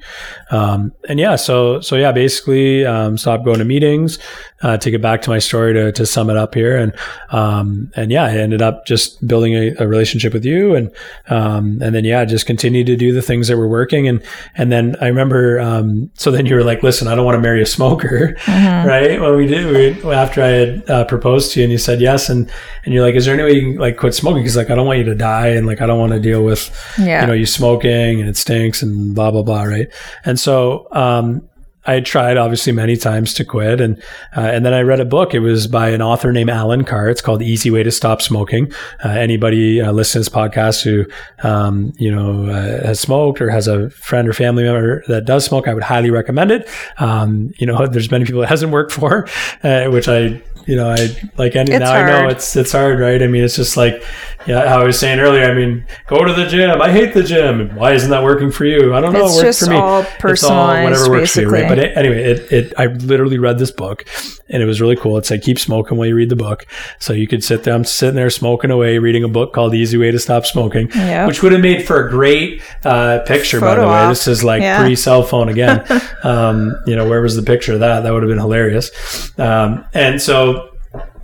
Um, 0.50 0.92
and 1.08 1.20
yeah, 1.20 1.36
so 1.36 1.82
so 1.82 1.96
yeah, 1.96 2.12
basically, 2.12 2.84
um, 2.86 3.18
stop 3.18 3.46
going 3.46 3.60
to 3.60 3.66
meetings. 3.66 4.18
Uh, 4.62 4.76
to 4.76 4.92
get 4.92 5.02
back 5.02 5.22
to 5.22 5.30
my 5.30 5.40
story 5.40 5.74
to, 5.74 5.90
to 5.94 6.06
sum 6.06 6.30
it 6.30 6.36
up 6.36 6.54
here, 6.54 6.76
and 6.76 6.94
um, 7.30 7.90
and 7.96 8.12
yeah, 8.12 8.26
I 8.26 8.32
ended 8.32 8.62
up 8.62 8.86
just 8.86 9.26
building 9.26 9.54
a, 9.54 9.74
a 9.80 9.88
relationship 9.88 10.34
with 10.34 10.44
you, 10.44 10.76
and 10.76 10.92
um, 11.30 11.80
and 11.82 11.96
then 11.96 12.04
yeah, 12.04 12.26
just 12.26 12.46
continue 12.46 12.84
to 12.84 12.98
do 12.98 13.14
the 13.14 13.22
things 13.22 13.48
that 13.48 13.56
were 13.56 13.70
working, 13.70 14.10
and 14.10 14.22
and 14.56 14.70
then 14.70 14.98
I 15.00 15.08
remember, 15.08 15.62
um, 15.62 16.12
so 16.16 16.30
then 16.30 16.46
you 16.46 16.56
were 16.56 16.66
like, 16.66 16.84
listen, 16.84 17.08
I 17.08 17.16
don't 17.16 17.24
want 17.24 17.36
to 17.36 17.42
marry 17.42 17.62
a 17.62 17.66
smoker, 17.66 18.36
mm-hmm. 18.40 18.86
right? 18.86 19.22
When 19.22 19.38
we 19.38 19.46
did, 19.48 20.04
we, 20.04 20.12
after 20.12 20.44
I 20.44 20.48
had 20.48 20.90
uh, 20.90 21.06
proposed 21.06 21.54
to 21.54 21.62
you, 21.62 21.64
and 21.64 21.72
you 21.72 21.78
said 21.78 22.02
yes, 22.02 22.28
and 22.28 22.52
and 22.84 22.94
you're 22.94 23.04
like, 23.04 23.16
is 23.16 23.24
there 23.24 23.36
any 23.36 23.44
way 23.44 23.54
you 23.54 23.62
can 23.62 23.76
like 23.78 23.96
quit 23.96 24.14
smoking? 24.14 24.44
Because 24.44 24.58
like 24.58 24.70
I 24.70 24.76
don't 24.76 24.88
want 24.88 25.00
you 25.00 25.06
to 25.06 25.16
die, 25.16 25.48
and 25.50 25.66
like 25.68 25.80
I 25.80 25.86
don't 25.86 26.00
want 26.00 26.12
to 26.12 26.20
deal 26.20 26.44
with 26.44 26.70
yeah. 26.98 27.22
you 27.22 27.28
know 27.28 27.34
you're 27.34 27.46
smoking 27.46 28.20
and 28.20 28.30
it 28.30 28.38
stinks 28.38 28.82
and 28.82 29.16
blah 29.16 29.32
blah 29.32 29.44
blah, 29.44 29.64
right? 29.64 29.92
And 30.26 30.40
so 30.40 30.88
um, 30.92 31.49
I 31.90 32.02
tried 32.02 32.38
obviously 32.38 32.72
many 32.72 32.96
times 32.96 33.34
to 33.34 33.44
quit, 33.44 33.82
and 33.82 33.98
uh, 34.38 34.42
and 34.42 34.64
then 34.64 34.76
I 34.76 34.82
read 34.82 35.00
a 35.00 35.06
book. 35.06 35.34
It 35.34 35.40
was 35.40 35.66
by 35.66 35.90
an 35.90 36.04
author 36.04 36.32
named 36.32 36.52
Allen 36.52 36.84
Carr. 36.84 37.10
It's 37.10 37.20
called 37.22 37.42
"Easy 37.42 37.72
Way 37.72 37.82
to 37.82 37.90
Stop 37.92 38.22
Smoking." 38.22 38.72
Uh, 39.04 39.10
anybody 39.10 39.82
uh, 39.82 39.92
listening 39.92 40.24
to 40.24 40.30
this 40.30 40.36
podcast 40.36 40.84
who 40.84 41.06
um, 41.42 41.92
you 41.98 42.12
know 42.12 42.46
uh, 42.46 42.86
has 42.86 43.00
smoked 43.00 43.42
or 43.42 43.50
has 43.50 43.68
a 43.68 43.90
friend 43.90 44.28
or 44.28 44.34
family 44.34 44.64
member 44.64 45.04
that 45.08 45.26
does 45.26 45.46
smoke, 45.46 45.68
I 45.68 45.74
would 45.74 45.82
highly 45.82 46.12
recommend 46.12 46.52
it. 46.52 46.70
Um, 47.00 47.54
you 47.58 47.66
know, 47.66 47.88
there's 47.92 48.12
many 48.12 48.24
people 48.24 48.44
it 48.44 48.50
hasn't 48.50 48.72
worked 48.72 48.92
for, 48.92 49.28
uh, 49.64 49.86
which 49.86 50.08
I 50.08 50.44
you 50.70 50.76
know, 50.76 50.92
I 50.92 51.10
like 51.38 51.56
any 51.56 51.72
it's 51.72 51.80
now 51.80 51.94
hard. 51.94 52.10
I 52.10 52.22
know 52.22 52.28
it's 52.30 52.56
it's 52.56 52.72
hard, 52.72 53.00
right? 53.00 53.24
I 53.24 53.26
mean, 53.26 53.44
it's 53.44 53.56
just 53.56 53.76
like 53.76 54.04
yeah, 54.46 54.70
how 54.70 54.82
I 54.82 54.84
was 54.84 55.00
saying 55.00 55.20
earlier. 55.20 55.46
I 55.50 55.54
mean, 55.56 55.84
go 56.06 56.24
to 56.24 56.32
the 56.32 56.46
gym. 56.46 56.80
I 56.80 56.92
hate 56.92 57.16
the 57.16 57.24
gym. 57.24 57.76
Why 57.76 57.94
isn't 57.94 58.12
that 58.12 58.24
working 58.24 58.52
for 58.52 58.66
you? 58.66 58.94
I 58.94 59.02
don't 59.02 59.14
know. 59.14 59.26
It's 59.26 59.40
it 59.40 59.46
works 59.46 59.60
for 59.66 59.70
me. 59.72 59.78
All 59.78 60.06
it's 60.26 60.44
all 60.44 60.68
whatever 60.84 61.10
works 61.10 61.34
basically. 61.34 61.46
for 61.46 61.56
you, 61.58 61.64
right? 61.64 61.70
But 61.70 61.79
it, 61.80 61.98
anyway, 61.98 62.24
it, 62.24 62.52
it 62.52 62.74
I 62.78 62.86
literally 62.88 63.38
read 63.38 63.60
this 63.60 63.72
book, 63.72 64.06
and 64.50 64.62
it 64.62 64.66
was 64.66 64.82
really 64.82 64.96
cool. 64.96 65.18
It 65.18 65.26
said 65.26 65.42
keep 65.42 65.60
smoking 65.60 65.98
while 65.98 66.08
you 66.08 66.16
read 66.16 66.30
the 66.30 66.36
book, 66.36 66.66
so 67.00 67.14
you 67.14 67.28
could 67.28 67.44
sit 67.44 67.64
there. 67.64 67.74
I'm 67.74 67.84
sitting 67.84 68.16
there 68.16 68.30
smoking 68.30 68.72
away, 68.72 68.98
reading 68.98 69.24
a 69.24 69.28
book 69.28 69.54
called 69.54 69.74
The 69.74 69.80
"Easy 69.80 69.98
Way 69.98 70.12
to 70.12 70.20
Stop 70.20 70.46
Smoking," 70.46 70.90
yep. 70.94 71.28
which 71.28 71.42
would 71.44 71.52
have 71.52 71.62
made 71.62 71.86
for 71.86 72.06
a 72.06 72.10
great 72.10 72.62
uh, 72.84 73.20
picture. 73.26 73.60
Photo 73.60 73.82
by 73.86 74.02
the 74.02 74.06
way, 74.06 74.10
this 74.10 74.28
is 74.28 74.44
like 74.44 74.62
yeah. 74.62 74.82
pre 74.82 74.96
cell 74.96 75.24
phone 75.24 75.50
again. 75.50 75.86
um, 76.24 76.76
you 76.86 76.96
know, 76.96 77.08
where 77.08 77.22
was 77.22 77.36
the 77.36 77.44
picture 77.44 77.74
of 77.74 77.80
that? 77.82 78.02
That 78.02 78.12
would 78.12 78.24
have 78.24 78.30
been 78.30 78.40
hilarious. 78.40 78.92
Um, 79.40 79.86
and 79.94 80.22
so 80.22 80.70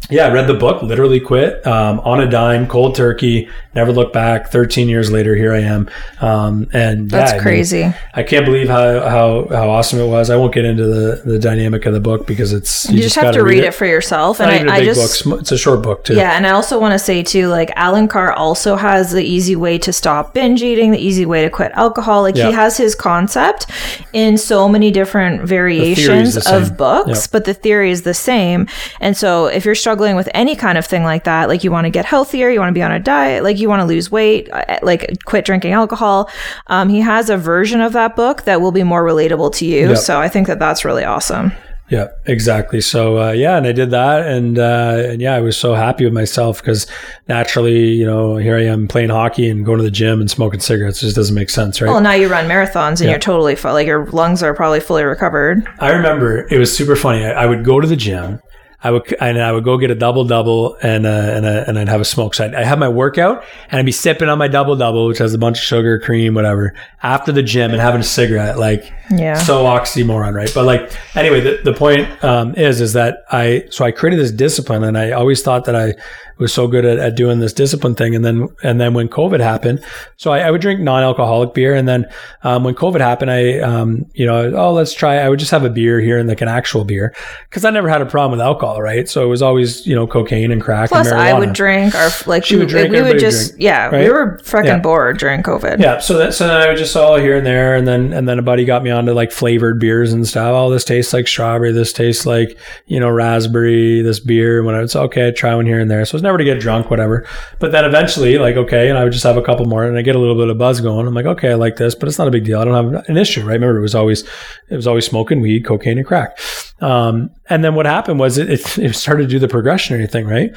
yeah, 0.10 0.28
I 0.28 0.32
read 0.32 0.48
the 0.48 0.54
book, 0.54 0.84
literally 0.84 1.20
quit 1.20 1.66
um, 1.66 2.00
on 2.02 2.20
a 2.20 2.30
dime, 2.30 2.68
cold 2.68 2.96
turkey, 2.96 3.50
never 3.74 3.92
looked 3.92 4.14
back. 4.14 4.52
13 4.52 4.88
years 4.88 5.12
later, 5.12 5.36
here 5.36 5.54
I 5.54 5.60
am. 5.60 5.90
Um, 6.22 6.68
and 6.74 7.10
that's 7.10 7.34
yeah, 7.34 7.42
crazy. 7.42 7.84
I, 7.84 7.88
mean, 7.88 7.96
I, 8.14 8.24
can't 8.24 8.46
believe 8.46 8.68
how, 8.68 9.02
how, 9.02 9.48
how 9.50 9.70
awesome 9.70 10.00
it 10.00 10.08
was. 10.08 10.30
I 10.30 10.36
won't 10.36 10.54
get 10.54 10.64
into 10.64 10.86
the, 10.86 11.22
the 11.26 11.40
dynamic 11.40 11.86
of 11.88 11.94
the 11.94 12.00
book 12.00 12.28
because 12.28 12.54
it's, 12.54 12.88
you, 12.90 12.98
you 12.98 13.04
just, 13.04 13.16
have 13.16 13.34
to 13.34 13.44
read 13.44 13.64
it. 13.64 13.68
it. 13.68 13.74
for 13.74 13.86
yourself. 13.86 14.40
It's 14.40 14.48
and 14.48 14.70
I, 14.70 14.76
I 14.78 14.86
just, 14.86 15.24
book. 15.26 15.42
it's 15.42 15.52
a 15.52 15.58
short 15.58 15.82
book 15.82 16.04
too. 16.04 16.16
Yeah. 16.16 16.38
And 16.38 16.46
I 16.46 16.52
also 16.52 16.80
want 16.80 16.94
to 16.94 17.00
say 17.00 17.24
too, 17.24 17.48
like 17.48 17.72
Allen 17.76 18.08
Carr 18.08 18.32
also 18.32 18.76
has 18.76 19.12
the 19.12 19.24
easy 19.24 19.56
way 19.56 19.80
to 19.80 19.92
stop 19.92 20.34
binge 20.34 20.62
eating, 20.62 20.92
the 20.92 21.00
easy 21.00 21.26
way 21.26 21.42
to 21.44 21.50
quit 21.50 21.72
alcohol. 21.74 22.22
Like 22.22 22.36
he 22.36 22.52
has 22.52 22.78
his 22.78 22.94
concept 22.94 23.66
in 24.14 24.38
so 24.38 24.70
many 24.70 24.92
different 24.92 25.42
variations 25.42 26.38
of 26.46 26.78
books, 26.78 27.26
but 27.26 27.46
the 27.46 27.54
theory 27.54 27.90
is 27.90 28.04
the 28.04 28.14
same. 28.14 28.68
And 29.00 29.18
so 29.18 29.48
if 29.48 29.66
you're 29.66 29.74
struggling 29.74 29.95
struggling 29.96 30.18
with 30.18 30.28
any 30.34 30.58
kind 30.58 30.78
of 30.78 30.86
thing 30.86 31.04
like 31.04 31.24
that, 31.24 31.48
like 31.48 31.64
you 31.64 31.72
want 31.72 31.86
to 31.86 31.90
get 31.90 32.04
healthier, 32.04 32.50
you 32.50 32.60
want 32.60 32.70
to 32.70 32.74
be 32.74 32.84
on 32.84 32.92
a 32.92 33.00
diet, 33.00 33.44
like 33.44 33.58
you 33.60 33.70
want 33.70 33.80
to 33.80 33.86
lose 33.86 34.12
weight, 34.12 34.50
uh, 34.52 34.78
like 34.82 35.24
quit 35.24 35.46
drinking 35.46 35.72
alcohol, 35.72 36.30
um, 36.68 36.90
he 36.90 37.00
has 37.00 37.30
a 37.30 37.38
version 37.38 37.80
of 37.80 37.94
that 37.94 38.14
book 38.18 38.44
that 38.44 38.60
will 38.60 38.74
be 38.74 38.84
more 38.84 39.06
relatable 39.06 39.54
to 39.56 39.66
you. 39.66 39.90
Yep. 39.90 39.98
So 39.98 40.20
I 40.20 40.28
think 40.28 40.48
that 40.48 40.60
that's 40.60 40.84
really 40.84 41.06
awesome. 41.06 41.54
Yeah, 41.90 42.08
exactly. 42.26 42.82
So 42.82 43.20
uh, 43.20 43.32
yeah, 43.32 43.58
and 43.58 43.68
I 43.68 43.72
did 43.72 43.92
that, 43.92 44.28
and 44.28 44.58
uh, 44.58 45.12
and 45.12 45.22
yeah, 45.22 45.36
I 45.36 45.40
was 45.40 45.56
so 45.56 45.76
happy 45.76 46.04
with 46.04 46.16
myself 46.16 46.60
because 46.60 46.88
naturally, 47.28 47.90
you 47.92 48.06
know, 48.06 48.38
here 48.38 48.58
I 48.58 48.64
am 48.64 48.88
playing 48.88 49.12
hockey 49.12 49.48
and 49.48 49.64
going 49.64 49.78
to 49.78 49.84
the 49.84 49.92
gym 49.92 50.20
and 50.20 50.30
smoking 50.30 50.60
cigarettes. 50.60 50.98
It 51.04 51.06
just 51.06 51.16
doesn't 51.16 51.36
make 51.36 51.52
sense, 51.52 51.80
right? 51.80 51.92
Well, 51.92 52.02
now 52.02 52.14
you 52.14 52.28
run 52.28 52.50
marathons 52.50 53.00
and 53.00 53.02
yeah. 53.02 53.12
you're 53.12 53.20
totally 53.20 53.56
full. 53.56 53.74
Like 53.74 53.86
your 53.86 54.08
lungs 54.08 54.42
are 54.42 54.56
probably 54.56 54.80
fully 54.80 55.04
recovered. 55.04 55.68
I 55.80 55.92
remember 55.92 56.48
it 56.52 56.58
was 56.58 56.76
super 56.76 56.96
funny. 56.96 57.24
I, 57.24 57.44
I 57.44 57.46
would 57.46 57.64
go 57.64 57.80
to 57.80 57.88
the 57.88 57.96
gym 57.96 58.42
I 58.86 58.92
would 58.92 59.16
and 59.20 59.42
I 59.42 59.52
would 59.52 59.64
go 59.64 59.80
get 59.80 59.90
a 59.90 59.96
double 59.96 60.26
double 60.26 60.78
and 60.80 61.08
uh, 61.08 61.10
and 61.10 61.44
a, 61.44 61.68
and 61.68 61.80
I'd 61.80 61.90
have 61.90 62.02
a 62.02 62.06
smoke. 62.06 62.36
So 62.36 62.46
I'd, 62.46 62.54
I'd 62.54 62.68
have 62.68 62.78
my 62.78 62.88
workout 62.88 63.44
and 63.72 63.80
I'd 63.80 63.86
be 63.86 63.92
sipping 63.92 64.30
on 64.30 64.38
my 64.38 64.48
double 64.48 64.76
double, 64.76 65.08
which 65.08 65.18
has 65.18 65.34
a 65.34 65.40
bunch 65.40 65.58
of 65.58 65.64
sugar, 65.64 66.00
cream, 66.00 66.36
whatever, 66.36 66.76
after 67.02 67.32
the 67.32 67.42
gym 67.42 67.72
and 67.72 67.82
having 67.82 68.02
a 68.02 68.04
cigarette. 68.04 68.60
Like, 68.60 68.94
yeah, 69.10 69.34
so 69.34 69.64
oxymoron, 69.64 70.36
right? 70.36 70.52
But 70.54 70.66
like, 70.66 70.92
anyway, 71.16 71.42
the, 71.42 71.62
the 71.64 71.74
point 71.74 72.24
um, 72.24 72.54
is 72.54 72.80
is 72.80 72.94
that 72.94 73.24
I 73.32 73.66
so 73.72 73.86
I 73.86 73.92
created 73.92 74.20
this 74.20 74.32
discipline, 74.32 74.84
and 74.84 75.00
I 75.00 75.14
always 75.14 75.42
thought 75.42 75.66
that 75.66 75.76
I 75.76 75.96
was 76.38 76.54
so 76.54 76.68
good 76.68 76.86
at, 76.86 76.98
at 76.98 77.16
doing 77.16 77.40
this 77.40 77.54
discipline 77.54 77.96
thing. 77.96 78.16
And 78.16 78.24
then, 78.24 78.48
and 78.64 78.80
then 78.80 78.94
when 78.94 79.08
COVID 79.08 79.40
happened, 79.40 79.84
so 80.18 80.32
I, 80.32 80.40
I 80.40 80.52
would 80.52 80.62
drink 80.62 80.80
non-alcoholic 80.82 81.54
beer. 81.54 81.76
And 81.76 81.88
then, 81.88 82.06
um, 82.44 82.64
when 82.64 82.76
COVID 82.76 83.00
happened, 83.00 83.32
I, 83.32 83.60
um, 83.60 84.06
you 84.14 84.26
know, 84.26 84.54
oh, 84.56 84.74
let's 84.74 84.94
try, 84.94 85.18
I 85.18 85.30
would 85.30 85.40
just 85.40 85.52
have 85.52 85.64
a 85.64 85.70
beer 85.70 86.00
here 86.00 86.18
and 86.18 86.28
like 86.28 86.42
an 86.42 86.48
actual 86.48 86.84
beer 86.84 87.16
because 87.50 87.66
I 87.66 87.70
never 87.70 87.90
had 87.90 88.02
a 88.02 88.06
problem 88.06 88.32
with 88.32 88.42
alcohol, 88.42 88.82
right? 88.82 89.08
So 89.08 89.24
it 89.24 89.28
was 89.28 89.42
always, 89.42 89.86
you 89.88 89.96
know, 89.96 90.08
cocaine 90.08 90.52
and 90.52 90.62
crack. 90.62 90.90
Plus, 90.90 91.08
and 91.08 91.20
I 91.20 91.38
would 91.38 91.54
drink 91.54 91.96
or 91.96 92.10
like 92.26 92.46
she 92.46 92.56
we, 92.56 92.62
would 92.62 92.70
drink, 92.70 92.92
we 92.92 93.02
would 93.02 93.20
just, 93.20 93.52
drink, 93.52 93.64
yeah, 93.64 93.86
right? 93.88 94.04
we 94.04 94.10
were 94.10 94.40
freaking 94.44 94.66
yeah. 94.66 94.80
bored 94.80 95.18
during 95.18 95.44
COVID. 95.44 95.80
Yeah. 95.80 96.00
So 96.00 96.18
that, 96.18 96.34
so 96.34 96.48
then 96.48 96.62
I 96.62 96.68
would 96.68 96.78
just 96.78 96.96
all 96.96 97.18
here 97.18 97.38
and 97.38 97.46
there. 97.46 97.76
And 97.76 97.88
then, 97.88 98.14
and 98.14 98.28
then 98.28 98.40
a 98.40 98.42
buddy 98.42 98.66
got 98.66 98.84
me 98.84 98.92
onto 98.92 99.14
like 99.14 99.32
flavored 99.32 99.80
beers 99.80 100.14
and 100.14 100.28
stuff. 100.28 100.54
Oh, 100.54 100.70
this 100.70 100.84
tastes 100.84 101.14
like 101.14 101.28
strawberry. 101.28 101.72
This 101.72 101.94
tastes 101.94 102.26
like, 102.26 102.58
you 102.88 103.00
know, 103.00 103.10
raspberry, 103.10 104.02
this 104.02 104.20
beer. 104.20 104.64
When 104.64 104.76
I 104.76 104.80
was 104.80 104.96
okay, 104.96 105.32
try 105.32 105.56
one 105.56 105.66
here 105.66 105.80
and 105.80 105.90
there. 105.90 106.06
So 106.06 106.18
never 106.26 106.38
to 106.38 106.44
get 106.44 106.60
drunk, 106.60 106.90
whatever. 106.90 107.26
But 107.60 107.72
then 107.72 107.86
eventually, 107.86 108.38
like, 108.38 108.58
okay, 108.58 108.90
and 108.90 108.98
I 108.98 109.04
would 109.04 109.14
just 109.14 109.24
have 109.24 109.38
a 109.38 109.42
couple 109.42 109.66
more 109.66 109.86
and 109.86 109.98
I 109.98 110.02
get 110.02 110.16
a 110.16 110.20
little 110.20 110.36
bit 110.36 110.50
of 110.50 110.58
buzz 110.58 110.82
going. 110.82 111.08
I'm 111.08 111.14
like, 111.14 111.26
okay, 111.26 111.52
I 111.52 111.56
like 111.56 111.78
this, 111.78 111.96
but 111.96 112.10
it's 112.10 112.18
not 112.18 112.28
a 112.28 112.32
big 112.32 112.44
deal. 112.44 112.60
I 112.60 112.66
don't 112.66 112.94
have 112.94 113.08
an 113.08 113.18
issue, 113.18 113.42
right? 113.42 113.54
Remember, 113.54 113.78
it 113.78 113.82
was 113.82 113.96
always, 113.96 114.28
it 114.70 114.76
was 114.76 114.88
always 114.88 115.06
smoking 115.06 115.40
weed, 115.40 115.66
cocaine, 115.66 115.98
and 115.98 116.06
crack. 116.06 116.38
Um, 116.82 117.30
and 117.50 117.64
then 117.64 117.76
what 117.76 117.86
happened 117.86 118.20
was 118.20 118.38
it, 118.38 118.50
it, 118.50 118.78
it 118.78 118.96
started 118.96 119.24
to 119.24 119.30
do 119.30 119.40
the 119.40 119.48
progression 119.48 119.96
or 119.96 120.00
anything, 120.00 120.28
right? 120.28 120.52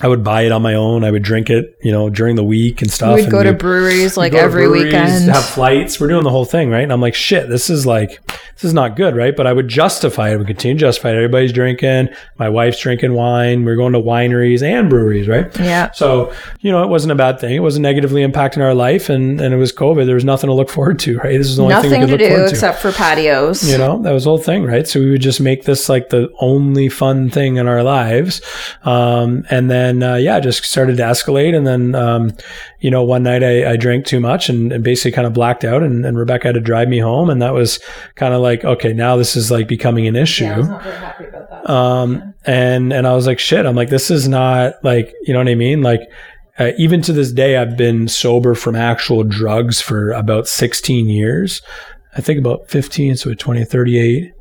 I 0.00 0.08
would 0.08 0.24
buy 0.24 0.42
it 0.42 0.52
on 0.52 0.62
my 0.62 0.74
own. 0.74 1.04
I 1.04 1.10
would 1.10 1.22
drink 1.22 1.48
it, 1.48 1.78
you 1.82 1.92
know, 1.92 2.10
during 2.10 2.34
the 2.34 2.42
week 2.42 2.82
and 2.82 2.90
stuff. 2.90 3.14
We'd 3.14 3.30
go 3.30 3.42
to 3.42 3.52
breweries 3.52 4.16
like 4.16 4.34
every 4.34 4.64
breweries, 4.64 4.84
weekend. 4.86 5.30
Have 5.30 5.44
flights. 5.44 6.00
We're 6.00 6.08
doing 6.08 6.24
the 6.24 6.30
whole 6.30 6.44
thing, 6.44 6.70
right? 6.70 6.82
And 6.82 6.92
I'm 6.92 7.00
like, 7.00 7.14
shit, 7.14 7.48
this 7.48 7.70
is 7.70 7.86
like, 7.86 8.26
this 8.26 8.64
is 8.64 8.74
not 8.74 8.96
good, 8.96 9.14
right? 9.14 9.36
But 9.36 9.46
I 9.46 9.52
would 9.52 9.68
justify 9.68 10.30
it. 10.30 10.38
Would 10.38 10.48
continue 10.48 10.74
to 10.76 10.80
justify 10.80 11.10
it. 11.10 11.16
Everybody's 11.16 11.52
drinking. 11.52 12.08
My 12.38 12.48
wife's 12.48 12.80
drinking 12.80 13.12
wine. 13.12 13.64
We're 13.64 13.76
going 13.76 13.92
to 13.92 14.00
wineries 14.00 14.62
and 14.62 14.90
breweries, 14.90 15.28
right? 15.28 15.56
Yeah. 15.60 15.92
So, 15.92 16.32
you 16.60 16.72
know, 16.72 16.82
it 16.82 16.88
wasn't 16.88 17.12
a 17.12 17.16
bad 17.16 17.38
thing. 17.38 17.54
It 17.54 17.60
wasn't 17.60 17.84
negatively 17.84 18.26
impacting 18.26 18.62
our 18.62 18.74
life. 18.74 19.08
And, 19.08 19.40
and 19.40 19.54
it 19.54 19.58
was 19.58 19.72
COVID. 19.72 20.06
There 20.06 20.16
was 20.16 20.24
nothing 20.24 20.48
to 20.48 20.54
look 20.54 20.70
forward 20.70 20.98
to, 21.00 21.18
right? 21.18 21.38
This 21.38 21.48
is 21.48 21.58
the 21.58 21.62
only 21.64 21.74
nothing 21.74 21.90
thing 21.90 22.00
we 22.00 22.06
could 22.08 22.18
to 22.18 22.28
look 22.28 22.48
do 22.48 22.50
except 22.50 22.80
for 22.80 22.92
patios. 22.92 23.70
You 23.70 23.78
know, 23.78 24.02
that 24.02 24.12
was 24.12 24.24
the 24.24 24.30
whole 24.30 24.38
thing, 24.38 24.64
right? 24.64 24.88
So 24.88 24.98
we 24.98 25.10
would 25.10 25.22
just 25.22 25.40
make 25.40 25.61
this 25.64 25.88
like 25.88 26.08
the 26.08 26.28
only 26.40 26.88
fun 26.88 27.30
thing 27.30 27.56
in 27.56 27.66
our 27.66 27.82
lives. 27.82 28.40
Um, 28.82 29.44
and 29.50 29.70
then, 29.70 30.02
uh, 30.02 30.16
yeah, 30.16 30.40
just 30.40 30.64
started 30.64 30.96
to 30.98 31.02
escalate. 31.02 31.56
And 31.56 31.66
then, 31.66 31.94
um, 31.94 32.32
you 32.80 32.90
know, 32.90 33.02
one 33.02 33.22
night 33.22 33.42
I, 33.42 33.72
I 33.72 33.76
drank 33.76 34.06
too 34.06 34.20
much 34.20 34.48
and, 34.48 34.72
and, 34.72 34.82
basically 34.82 35.12
kind 35.12 35.26
of 35.26 35.32
blacked 35.32 35.64
out 35.64 35.82
and, 35.82 36.04
and, 36.04 36.18
Rebecca 36.18 36.48
had 36.48 36.54
to 36.54 36.60
drive 36.60 36.88
me 36.88 36.98
home. 36.98 37.30
And 37.30 37.40
that 37.40 37.54
was 37.54 37.78
kind 38.16 38.34
of 38.34 38.40
like, 38.40 38.64
okay, 38.64 38.92
now 38.92 39.16
this 39.16 39.36
is 39.36 39.50
like 39.50 39.68
becoming 39.68 40.06
an 40.06 40.16
issue. 40.16 40.44
Yeah, 40.44 40.54
I 40.54 40.58
was 40.58 40.68
not 40.68 40.82
happy 40.82 41.24
about 41.26 41.50
that. 41.50 41.70
Um, 41.70 42.34
and, 42.44 42.92
and 42.92 43.06
I 43.06 43.14
was 43.14 43.26
like, 43.26 43.38
shit, 43.38 43.64
I'm 43.64 43.76
like, 43.76 43.90
this 43.90 44.10
is 44.10 44.28
not 44.28 44.74
like, 44.82 45.14
you 45.22 45.32
know 45.32 45.40
what 45.40 45.48
I 45.48 45.54
mean? 45.54 45.82
Like, 45.82 46.00
uh, 46.58 46.72
even 46.76 47.00
to 47.02 47.12
this 47.12 47.32
day, 47.32 47.56
I've 47.56 47.76
been 47.76 48.08
sober 48.08 48.54
from 48.54 48.76
actual 48.76 49.24
drugs 49.24 49.80
for 49.80 50.12
about 50.12 50.46
16 50.46 51.08
years. 51.08 51.62
I 52.14 52.20
think 52.20 52.38
about 52.38 52.68
15, 52.68 53.16
so 53.16 53.32
20, 53.32 53.64
38. 53.64 54.32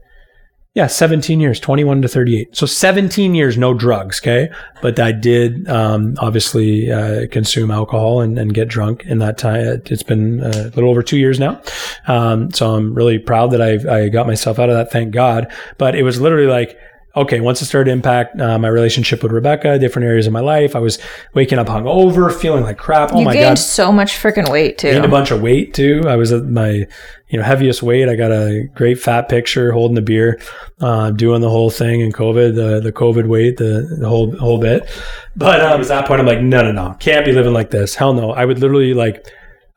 Yeah, 0.73 0.87
17 0.87 1.41
years, 1.41 1.59
21 1.59 2.01
to 2.01 2.07
38. 2.07 2.55
So 2.55 2.65
17 2.65 3.35
years, 3.35 3.57
no 3.57 3.73
drugs. 3.73 4.21
Okay. 4.21 4.49
But 4.81 4.97
I 5.01 5.11
did, 5.11 5.67
um, 5.67 6.15
obviously, 6.19 6.89
uh, 6.89 7.27
consume 7.29 7.71
alcohol 7.71 8.21
and, 8.21 8.39
and, 8.39 8.53
get 8.53 8.69
drunk 8.69 9.03
in 9.05 9.17
that 9.17 9.37
time. 9.37 9.81
It's 9.85 10.03
been 10.03 10.39
a 10.39 10.49
little 10.69 10.89
over 10.89 11.03
two 11.03 11.17
years 11.17 11.41
now. 11.41 11.61
Um, 12.07 12.51
so 12.51 12.73
I'm 12.73 12.93
really 12.93 13.19
proud 13.19 13.51
that 13.51 13.61
I, 13.61 14.03
I 14.03 14.07
got 14.07 14.27
myself 14.27 14.59
out 14.59 14.69
of 14.69 14.75
that. 14.75 14.91
Thank 14.91 15.13
God. 15.13 15.51
But 15.77 15.93
it 15.93 16.03
was 16.03 16.21
literally 16.21 16.47
like, 16.47 16.77
okay, 17.15 17.39
once 17.41 17.61
it 17.61 17.65
started 17.65 17.85
to 17.85 17.91
impact 17.91 18.39
uh, 18.39 18.57
my 18.57 18.67
relationship 18.67 19.23
with 19.23 19.31
Rebecca, 19.31 19.77
different 19.79 20.07
areas 20.07 20.27
of 20.27 20.33
my 20.33 20.39
life, 20.39 20.75
I 20.75 20.79
was 20.79 20.99
waking 21.33 21.59
up 21.59 21.67
hungover, 21.67 22.33
feeling 22.33 22.63
like 22.63 22.77
crap. 22.77 23.11
Oh 23.13 23.19
you 23.19 23.25
my 23.25 23.33
gained 23.33 23.57
god, 23.57 23.59
so 23.59 23.91
much 23.91 24.13
freaking 24.13 24.49
weight 24.49 24.77
too. 24.77 24.91
gained 24.91 25.05
a 25.05 25.09
bunch 25.09 25.31
of 25.31 25.41
weight 25.41 25.73
too. 25.73 26.03
I 26.07 26.15
was 26.15 26.31
at 26.31 26.45
my 26.45 26.85
you 27.29 27.37
know 27.37 27.43
heaviest 27.43 27.83
weight. 27.83 28.09
I 28.09 28.15
got 28.15 28.31
a 28.31 28.67
great 28.75 28.99
fat 28.99 29.29
picture 29.29 29.71
holding 29.71 29.95
the 29.95 30.01
beer, 30.01 30.39
uh, 30.79 31.11
doing 31.11 31.41
the 31.41 31.49
whole 31.49 31.69
thing 31.69 32.01
in 32.01 32.11
COVID, 32.11 32.55
the 32.55 32.79
the 32.79 32.91
COVID 32.91 33.27
weight, 33.27 33.57
the, 33.57 33.97
the 33.99 34.07
whole 34.07 34.35
whole 34.37 34.59
bit. 34.59 34.89
But 35.35 35.61
um, 35.61 35.81
at 35.81 35.87
that 35.87 36.07
point, 36.07 36.19
I'm 36.19 36.27
like, 36.27 36.41
no, 36.41 36.61
no, 36.63 36.71
no, 36.71 36.95
can't 36.99 37.25
be 37.25 37.31
living 37.31 37.53
like 37.53 37.71
this. 37.71 37.95
Hell 37.95 38.13
no. 38.13 38.31
I 38.31 38.45
would 38.45 38.59
literally 38.59 38.93
like. 38.93 39.25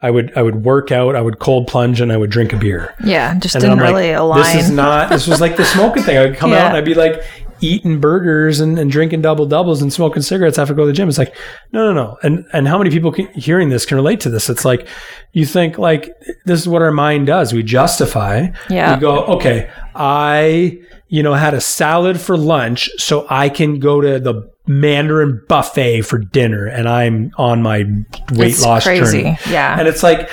I 0.05 0.11
would 0.11 0.37
I 0.37 0.43
would 0.43 0.65
work 0.65 0.93
out, 0.93 1.17
I 1.17 1.21
would 1.23 1.39
cold 1.39 1.67
plunge, 1.67 2.01
and 2.01 2.13
I 2.13 2.17
would 2.17 2.31
drink 2.31 2.53
a 2.53 2.57
beer. 2.57 2.95
Yeah, 3.05 3.39
just 3.39 3.55
And 3.55 3.63
didn't 3.63 3.79
really 3.79 4.11
like, 4.13 4.21
align. 4.21 4.43
This 4.43 4.65
is 4.67 4.71
not. 4.71 5.09
This 5.09 5.27
was 5.27 5.41
like 5.41 5.57
the 5.57 5.65
smoking 5.65 6.03
thing. 6.03 6.19
I 6.19 6.27
would 6.27 6.37
come 6.37 6.51
Yeah. 6.53 6.59
out 6.59 6.67
and 6.69 6.77
I'd 6.77 6.85
be 6.85 6.95
like 6.95 7.23
eating 7.61 7.99
burgers 8.01 8.61
and, 8.61 8.79
and 8.79 8.91
drinking 8.91 9.23
double 9.23 9.47
doubles 9.47 9.81
and 9.81 9.91
smoking 9.91 10.21
cigarettes 10.21 10.59
after 10.59 10.75
I 10.75 10.77
go 10.77 10.83
to 10.83 10.89
the 10.89 10.93
gym. 10.93 11.09
It's 11.09 11.17
like 11.17 11.35
no, 11.73 11.91
no, 11.91 11.93
no. 11.95 12.19
And 12.23 12.45
and 12.53 12.69
how 12.69 12.77
many 12.77 12.91
people 12.91 13.13
can, 13.13 13.27
hearing 13.29 13.71
this 13.71 13.87
can 13.87 13.97
relate 13.97 14.21
to 14.21 14.29
this? 14.31 14.51
It's 14.51 14.65
like 14.67 14.87
you 15.33 15.47
think 15.47 15.79
like 15.79 16.11
this 16.45 16.61
is 16.61 16.69
what 16.69 16.83
our 16.83 16.93
mind 16.93 17.27
does. 17.27 17.55
We 17.55 17.63
justify. 17.63 18.49
Yeah. 18.69 18.95
We 18.97 19.01
go 19.01 19.25
okay. 19.37 19.71
I 19.95 20.81
you 21.09 21.23
know 21.23 21.33
had 21.35 21.55
a 21.55 21.61
salad 21.61 22.21
for 22.21 22.37
lunch, 22.37 22.91
so 22.99 23.27
I 23.31 23.49
can 23.49 23.79
go 23.79 24.01
to 24.03 24.21
the 24.21 24.53
Mandarin 24.67 25.43
buffet 25.49 26.03
for 26.03 26.19
dinner, 26.19 26.67
and 26.67 26.89
I'm 26.89 27.33
on 27.37 27.63
my 27.63 27.85
weight 28.33 28.53
It's 28.53 28.65
loss 28.65 28.85
crazy. 28.85 29.23
journey. 29.23 29.39
Yeah. 29.51 29.79
And 29.79 29.87
it's 29.87 30.03
like 30.03 30.29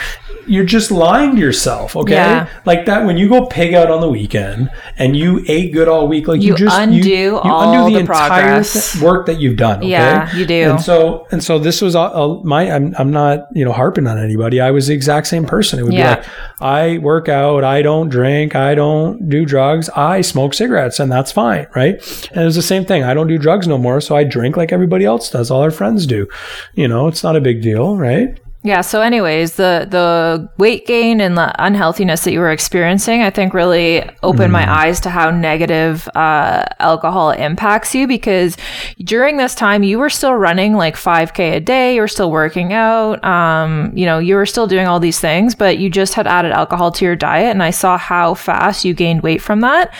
you're 0.47 0.65
just 0.65 0.89
lying 0.89 1.36
to 1.36 1.38
yourself, 1.41 1.95
okay? 1.95 2.13
Yeah. 2.13 2.49
Like 2.65 2.86
that 2.88 3.05
when 3.05 3.15
you 3.15 3.29
go 3.29 3.45
pig 3.45 3.75
out 3.75 3.91
on 3.91 4.01
the 4.01 4.09
weekend 4.09 4.71
and 4.97 5.15
you 5.15 5.45
ate 5.47 5.71
good 5.71 5.88
all 5.88 6.07
week, 6.07 6.27
like 6.27 6.41
you, 6.41 6.47
You 6.49 6.55
just 6.57 6.75
undo 6.77 7.38
all 7.38 7.88
the 7.89 7.97
entire 7.99 8.27
progress. 8.27 8.93
th- 8.93 9.03
work 9.03 9.27
that 9.27 9.39
you've 9.39 9.55
done. 9.55 9.77
Okay? 9.79 9.89
Yeah, 9.89 10.34
you 10.36 10.45
do. 10.47 10.71
And 10.71 10.82
so 10.82 11.27
and 11.32 11.43
so 11.43 11.59
this 11.59 11.79
was 11.82 11.95
all, 11.95 12.09
all 12.11 12.43
my. 12.43 12.71
I'm 12.71 12.95
I'm 12.97 13.11
not 13.11 13.47
you 13.53 13.63
know 13.63 13.71
harping 13.71 14.07
on 14.07 14.17
anybody. 14.17 14.59
I 14.59 14.71
was 14.71 14.88
the 14.88 14.95
exact 14.95 15.27
same 15.27 15.45
person. 15.45 15.77
It 15.79 15.84
would 15.84 15.93
Yeah. 15.93 16.15
be 16.15 16.21
like 16.21 16.29
I 16.59 16.97
work 16.97 17.29
out, 17.29 17.63
I 17.63 17.82
don't 17.84 18.09
drink, 18.09 18.55
I 18.55 18.73
don't 18.75 19.29
do 19.29 19.45
drugs, 19.45 19.89
I 19.89 20.21
smoke 20.21 20.53
cigarettes, 20.55 20.99
and 20.99 21.11
that's 21.11 21.32
fine, 21.32 21.67
right? 21.75 21.95
And 22.32 22.45
it's 22.47 22.55
the 22.55 22.61
same 22.63 22.84
thing. 22.86 23.03
I 23.03 23.13
don't 23.13 23.27
do 23.27 23.38
drugs 23.38 23.67
no 23.67 23.77
more, 23.77 24.01
so 24.01 24.15
I 24.15 24.20
drink 24.24 24.57
like 24.57 24.72
everybody 24.72 25.05
else 25.05 25.30
does. 25.30 25.51
All 25.51 25.61
our 25.61 25.72
friends 25.72 26.05
do. 26.05 26.28
You 26.74 26.88
know, 26.88 27.07
it's 27.07 27.24
not 27.24 27.36
a 27.36 27.41
big 27.41 27.61
deal, 27.61 27.95
right? 27.97 28.41
Yeah. 28.64 28.82
So, 28.82 29.01
anyways, 29.01 29.55
the 29.55 29.88
the 29.89 30.47
weight 30.59 30.86
gain 30.86 31.20
and 31.20 31.36
the 31.36 31.51
unhealthiness 31.57 32.24
that 32.26 32.32
you 32.32 32.39
were 32.39 32.51
experiencing, 32.51 33.24
I 33.24 33.32
think, 33.32 33.55
really 33.55 34.07
opened 34.22 34.53
my 34.53 34.72
eyes 34.72 34.99
to 34.99 35.09
how 35.09 35.32
negative 35.32 36.07
uh, 36.14 36.66
alcohol 36.78 37.32
impacts 37.32 37.95
you. 37.95 38.05
Because 38.05 38.55
during 38.99 39.38
this 39.38 39.55
time, 39.55 39.82
you 39.82 39.97
were 39.97 40.12
still 40.12 40.36
running 40.36 40.76
like 40.76 40.95
5k 40.95 41.55
a 41.55 41.59
day, 41.59 41.95
you 41.95 42.01
were 42.01 42.07
still 42.07 42.30
working 42.30 42.72
out, 42.72 43.24
um, 43.24 43.91
you 43.95 44.05
know, 44.05 44.20
you 44.20 44.36
were 44.36 44.45
still 44.45 44.68
doing 44.68 44.86
all 44.86 44.99
these 44.99 45.20
things, 45.20 45.55
but 45.55 45.80
you 45.80 45.89
just 45.89 46.14
had 46.14 46.28
added 46.28 46.51
alcohol 46.51 46.91
to 46.91 47.05
your 47.05 47.16
diet, 47.16 47.49
and 47.49 47.64
I 47.64 47.72
saw 47.72 47.97
how 47.97 48.36
fast 48.36 48.86
you 48.86 48.93
gained 48.93 49.24
weight 49.24 49.41
from 49.41 49.62
that, 49.62 49.91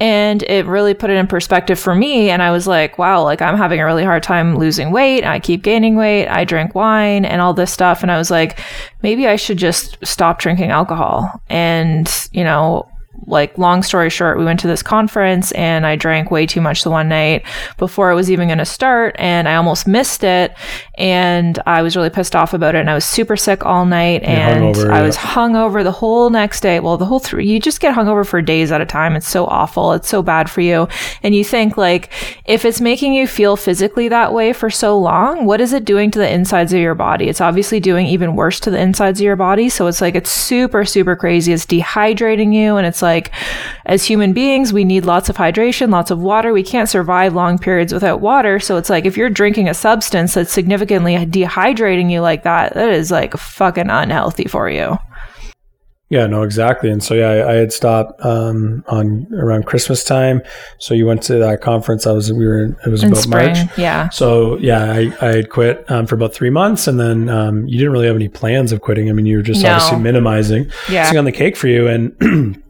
and 0.00 0.42
it 0.44 0.64
really 0.64 0.94
put 0.94 1.10
it 1.10 1.16
in 1.16 1.26
perspective 1.26 1.78
for 1.78 1.94
me. 1.94 2.30
And 2.30 2.40
I 2.40 2.52
was 2.52 2.66
like, 2.66 2.96
wow, 2.98 3.22
like 3.22 3.42
I'm 3.42 3.58
having 3.58 3.80
a 3.80 3.84
really 3.84 4.04
hard 4.04 4.22
time 4.22 4.56
losing 4.56 4.92
weight. 4.92 5.24
I 5.24 5.40
keep 5.40 5.62
gaining 5.62 5.96
weight. 5.96 6.28
I 6.28 6.44
drink 6.44 6.74
wine 6.74 7.24
and 7.24 7.42
all 7.42 7.52
this 7.52 7.72
stuff. 7.72 7.97
And 8.02 8.10
I 8.10 8.18
was 8.18 8.30
like, 8.30 8.60
maybe 9.02 9.26
I 9.26 9.36
should 9.36 9.58
just 9.58 9.98
stop 10.04 10.38
drinking 10.38 10.70
alcohol. 10.70 11.42
And, 11.48 12.10
you 12.32 12.44
know, 12.44 12.88
like 13.26 13.58
long 13.58 13.82
story 13.82 14.10
short, 14.10 14.38
we 14.38 14.44
went 14.44 14.60
to 14.60 14.66
this 14.66 14.82
conference 14.82 15.52
and 15.52 15.86
I 15.86 15.96
drank 15.96 16.30
way 16.30 16.46
too 16.46 16.60
much 16.60 16.82
the 16.82 16.90
one 16.90 17.08
night 17.08 17.44
before 17.76 18.10
it 18.10 18.14
was 18.14 18.30
even 18.30 18.48
going 18.48 18.58
to 18.58 18.64
start 18.64 19.16
and 19.18 19.48
I 19.48 19.56
almost 19.56 19.86
missed 19.86 20.24
it 20.24 20.54
and 20.94 21.58
I 21.66 21.82
was 21.82 21.96
really 21.96 22.10
pissed 22.10 22.36
off 22.36 22.54
about 22.54 22.74
it 22.74 22.78
and 22.78 22.90
I 22.90 22.94
was 22.94 23.04
super 23.04 23.36
sick 23.36 23.66
all 23.66 23.84
night 23.84 24.22
and 24.22 24.76
hungover, 24.76 24.90
I 24.90 24.98
yeah. 24.98 25.06
was 25.06 25.16
hungover 25.16 25.84
the 25.84 25.92
whole 25.92 26.30
next 26.30 26.60
day. 26.60 26.80
Well, 26.80 26.96
the 26.96 27.04
whole 27.04 27.18
three, 27.18 27.46
you 27.46 27.60
just 27.60 27.80
get 27.80 27.94
hungover 27.94 28.26
for 28.26 28.40
days 28.40 28.72
at 28.72 28.80
a 28.80 28.86
time. 28.86 29.16
It's 29.16 29.28
so 29.28 29.46
awful. 29.46 29.92
It's 29.92 30.08
so 30.08 30.22
bad 30.22 30.48
for 30.48 30.60
you. 30.60 30.88
And 31.22 31.34
you 31.34 31.44
think 31.44 31.76
like, 31.76 32.10
if 32.44 32.64
it's 32.64 32.80
making 32.80 33.14
you 33.14 33.26
feel 33.26 33.56
physically 33.56 34.08
that 34.08 34.32
way 34.32 34.52
for 34.52 34.70
so 34.70 34.98
long, 34.98 35.44
what 35.44 35.60
is 35.60 35.72
it 35.72 35.84
doing 35.84 36.10
to 36.12 36.18
the 36.18 36.32
insides 36.32 36.72
of 36.72 36.80
your 36.80 36.94
body? 36.94 37.28
It's 37.28 37.40
obviously 37.40 37.80
doing 37.80 38.06
even 38.06 38.36
worse 38.36 38.60
to 38.60 38.70
the 38.70 38.80
insides 38.80 39.20
of 39.20 39.24
your 39.24 39.36
body. 39.36 39.68
So 39.68 39.86
it's 39.86 40.00
like, 40.00 40.14
it's 40.14 40.30
super, 40.30 40.84
super 40.84 41.16
crazy. 41.16 41.52
It's 41.52 41.66
dehydrating 41.66 42.54
you. 42.54 42.76
And 42.76 42.86
it's 42.86 43.02
like, 43.02 43.07
as 43.86 44.04
human 44.04 44.32
beings, 44.32 44.72
we 44.72 44.84
need 44.84 45.04
lots 45.04 45.28
of 45.28 45.36
hydration, 45.36 45.90
lots 45.90 46.10
of 46.10 46.18
water. 46.18 46.52
We 46.52 46.62
can't 46.62 46.88
survive 46.88 47.34
long 47.34 47.58
periods 47.58 47.92
without 47.92 48.20
water. 48.20 48.60
So 48.60 48.76
it's 48.76 48.90
like, 48.90 49.04
if 49.06 49.16
you're 49.16 49.30
drinking 49.30 49.68
a 49.68 49.74
substance 49.74 50.34
that's 50.34 50.52
significantly 50.52 51.14
dehydrating 51.16 52.10
you 52.10 52.20
like 52.20 52.42
that, 52.44 52.74
that 52.74 52.90
is 52.90 53.10
like 53.10 53.34
fucking 53.36 53.90
unhealthy 53.90 54.46
for 54.48 54.68
you. 54.68 54.98
Yeah, 56.10 56.26
no, 56.26 56.42
exactly. 56.42 56.88
And 56.88 57.02
so 57.02 57.12
yeah, 57.12 57.28
I, 57.28 57.50
I 57.50 57.54
had 57.56 57.70
stopped 57.70 58.24
um, 58.24 58.82
on 58.88 59.26
around 59.34 59.66
Christmas 59.66 60.02
time. 60.02 60.40
So 60.78 60.94
you 60.94 61.04
went 61.04 61.22
to 61.24 61.34
that 61.34 61.60
conference. 61.60 62.06
I 62.06 62.12
was 62.12 62.32
we 62.32 62.46
were 62.46 62.64
it 62.86 62.88
was 62.88 63.02
In 63.02 63.10
about 63.12 63.22
spring. 63.22 63.52
March. 63.54 63.78
Yeah. 63.78 64.08
So 64.08 64.56
yeah, 64.56 64.90
I, 64.90 65.12
I 65.20 65.36
had 65.36 65.50
quit 65.50 65.84
um, 65.90 66.06
for 66.06 66.14
about 66.14 66.32
three 66.32 66.48
months, 66.48 66.88
and 66.88 66.98
then 66.98 67.28
um, 67.28 67.66
you 67.68 67.76
didn't 67.76 67.92
really 67.92 68.06
have 68.06 68.16
any 68.16 68.28
plans 68.30 68.72
of 68.72 68.80
quitting. 68.80 69.10
I 69.10 69.12
mean, 69.12 69.26
you 69.26 69.36
were 69.36 69.42
just 69.42 69.62
No. 69.62 69.74
obviously 69.74 69.98
minimizing, 69.98 70.70
Yeah. 70.88 71.02
icing 71.04 71.18
on 71.18 71.26
the 71.26 71.32
cake 71.32 71.58
for 71.58 71.68
you, 71.68 71.86
and. 71.88 72.62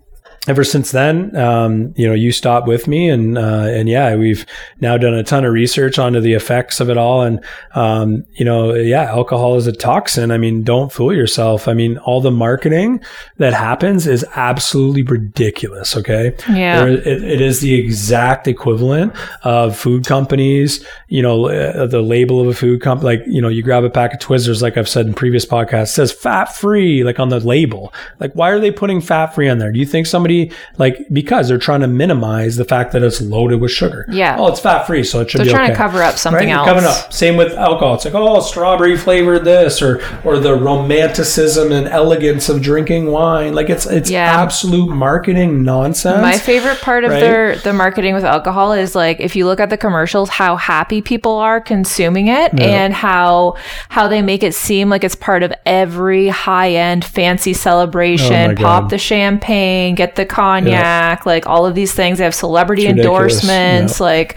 Ever 0.48 0.64
since 0.64 0.92
then, 0.92 1.36
um, 1.36 1.92
you 1.94 2.08
know, 2.08 2.14
you 2.14 2.32
stopped 2.32 2.66
with 2.66 2.88
me, 2.88 3.10
and 3.10 3.36
uh, 3.36 3.66
and 3.68 3.86
yeah, 3.86 4.16
we've 4.16 4.46
now 4.80 4.96
done 4.96 5.12
a 5.12 5.22
ton 5.22 5.44
of 5.44 5.52
research 5.52 5.98
onto 5.98 6.20
the 6.20 6.32
effects 6.32 6.80
of 6.80 6.88
it 6.88 6.96
all, 6.96 7.20
and 7.22 7.44
um, 7.74 8.24
you 8.32 8.46
know, 8.46 8.72
yeah, 8.74 9.02
alcohol 9.02 9.56
is 9.56 9.66
a 9.66 9.72
toxin. 9.72 10.30
I 10.30 10.38
mean, 10.38 10.62
don't 10.62 10.90
fool 10.90 11.12
yourself. 11.14 11.68
I 11.68 11.74
mean, 11.74 11.98
all 11.98 12.22
the 12.22 12.30
marketing 12.30 13.00
that 13.36 13.52
happens 13.52 14.06
is 14.06 14.24
absolutely 14.36 15.02
ridiculous. 15.02 15.94
Okay, 15.94 16.34
Yeah. 16.48 16.80
There- 16.84 16.88
it, 16.88 17.22
it 17.24 17.40
is 17.42 17.60
the 17.60 17.74
exact 17.74 18.48
equivalent 18.48 19.12
of 19.42 19.76
food 19.76 20.06
companies. 20.06 20.82
You 21.08 21.20
know, 21.20 21.48
uh, 21.50 21.84
the 21.86 22.00
label 22.00 22.40
of 22.40 22.46
a 22.48 22.54
food 22.54 22.80
company, 22.80 23.04
like 23.18 23.26
you 23.26 23.42
know, 23.42 23.48
you 23.48 23.62
grab 23.62 23.84
a 23.84 23.90
pack 23.90 24.14
of 24.14 24.20
Twizzlers, 24.20 24.62
like 24.62 24.78
I've 24.78 24.88
said 24.88 25.06
in 25.06 25.12
previous 25.12 25.44
podcasts, 25.44 25.88
says 25.88 26.10
fat 26.10 26.54
free, 26.54 27.04
like 27.04 27.20
on 27.20 27.28
the 27.28 27.38
label. 27.40 27.92
Like, 28.18 28.32
why 28.32 28.48
are 28.50 28.58
they 28.58 28.70
putting 28.70 29.02
fat 29.02 29.34
free 29.34 29.50
on 29.50 29.58
there? 29.58 29.70
Do 29.72 29.78
you 29.78 29.84
think 29.86 30.06
somebody 30.06 30.37
like 30.78 30.96
because 31.12 31.48
they're 31.48 31.58
trying 31.58 31.80
to 31.80 31.86
minimize 31.88 32.56
the 32.56 32.64
fact 32.64 32.92
that 32.92 33.02
it's 33.02 33.20
loaded 33.20 33.60
with 33.60 33.70
sugar? 33.70 34.06
Yeah. 34.10 34.36
Oh, 34.38 34.48
it's 34.48 34.60
fat 34.60 34.86
free, 34.86 35.04
so 35.04 35.20
it 35.20 35.30
should 35.30 35.40
They're 35.40 35.46
be 35.46 35.50
trying 35.52 35.64
okay. 35.70 35.72
to 35.72 35.76
cover 35.78 36.02
up 36.02 36.16
something 36.18 36.48
Right? 36.48 36.54
else. 36.56 36.66
Covering 36.68 36.86
up. 36.86 37.12
Same 37.12 37.36
with 37.36 37.52
alcohol. 37.54 37.94
It's 37.94 38.04
like, 38.04 38.14
oh, 38.14 38.40
strawberry 38.40 38.96
flavored 38.96 39.44
this, 39.44 39.80
or 39.82 40.00
or 40.24 40.38
the 40.38 40.54
romanticism 40.98 41.72
and 41.72 41.86
elegance 41.88 42.48
of 42.48 42.60
drinking 42.62 43.10
wine. 43.10 43.54
Like 43.54 43.70
it's 43.70 43.86
it's 43.86 44.10
Yeah. 44.10 44.40
absolute 44.42 44.90
marketing 44.94 45.62
nonsense. 45.62 46.20
My 46.22 46.36
favorite 46.38 46.80
part 46.80 47.04
of 47.04 47.10
right? 47.10 47.20
their 47.20 47.56
the 47.56 47.72
marketing 47.72 48.14
with 48.14 48.24
alcohol 48.24 48.72
is 48.72 48.94
like 48.94 49.20
if 49.20 49.36
you 49.36 49.46
look 49.46 49.60
at 49.60 49.70
the 49.70 49.76
commercials, 49.76 50.28
how 50.28 50.56
happy 50.56 51.02
people 51.02 51.32
are 51.36 51.60
consuming 51.60 52.28
it, 52.28 52.58
and 52.60 52.92
how 52.92 53.54
how 53.88 54.08
they 54.08 54.22
make 54.22 54.42
it 54.42 54.54
seem 54.54 54.88
like 54.90 55.04
it's 55.04 55.14
part 55.14 55.42
of 55.42 55.52
every 55.66 56.28
high 56.28 56.70
end 56.72 57.04
fancy 57.04 57.50
Oh 57.50 57.54
celebration. 57.54 58.48
my 58.48 58.54
Pop 58.54 58.82
God. 58.84 58.90
the 58.90 58.98
champagne, 58.98 59.94
get 59.94 60.16
the 60.18 60.26
cognac, 60.26 61.24
like 61.24 61.46
all 61.46 61.64
of 61.64 61.74
these 61.74 61.94
things. 61.94 62.18
They 62.18 62.24
have 62.24 62.34
celebrity 62.34 62.86
endorsements, 62.86 63.98
like. 64.00 64.36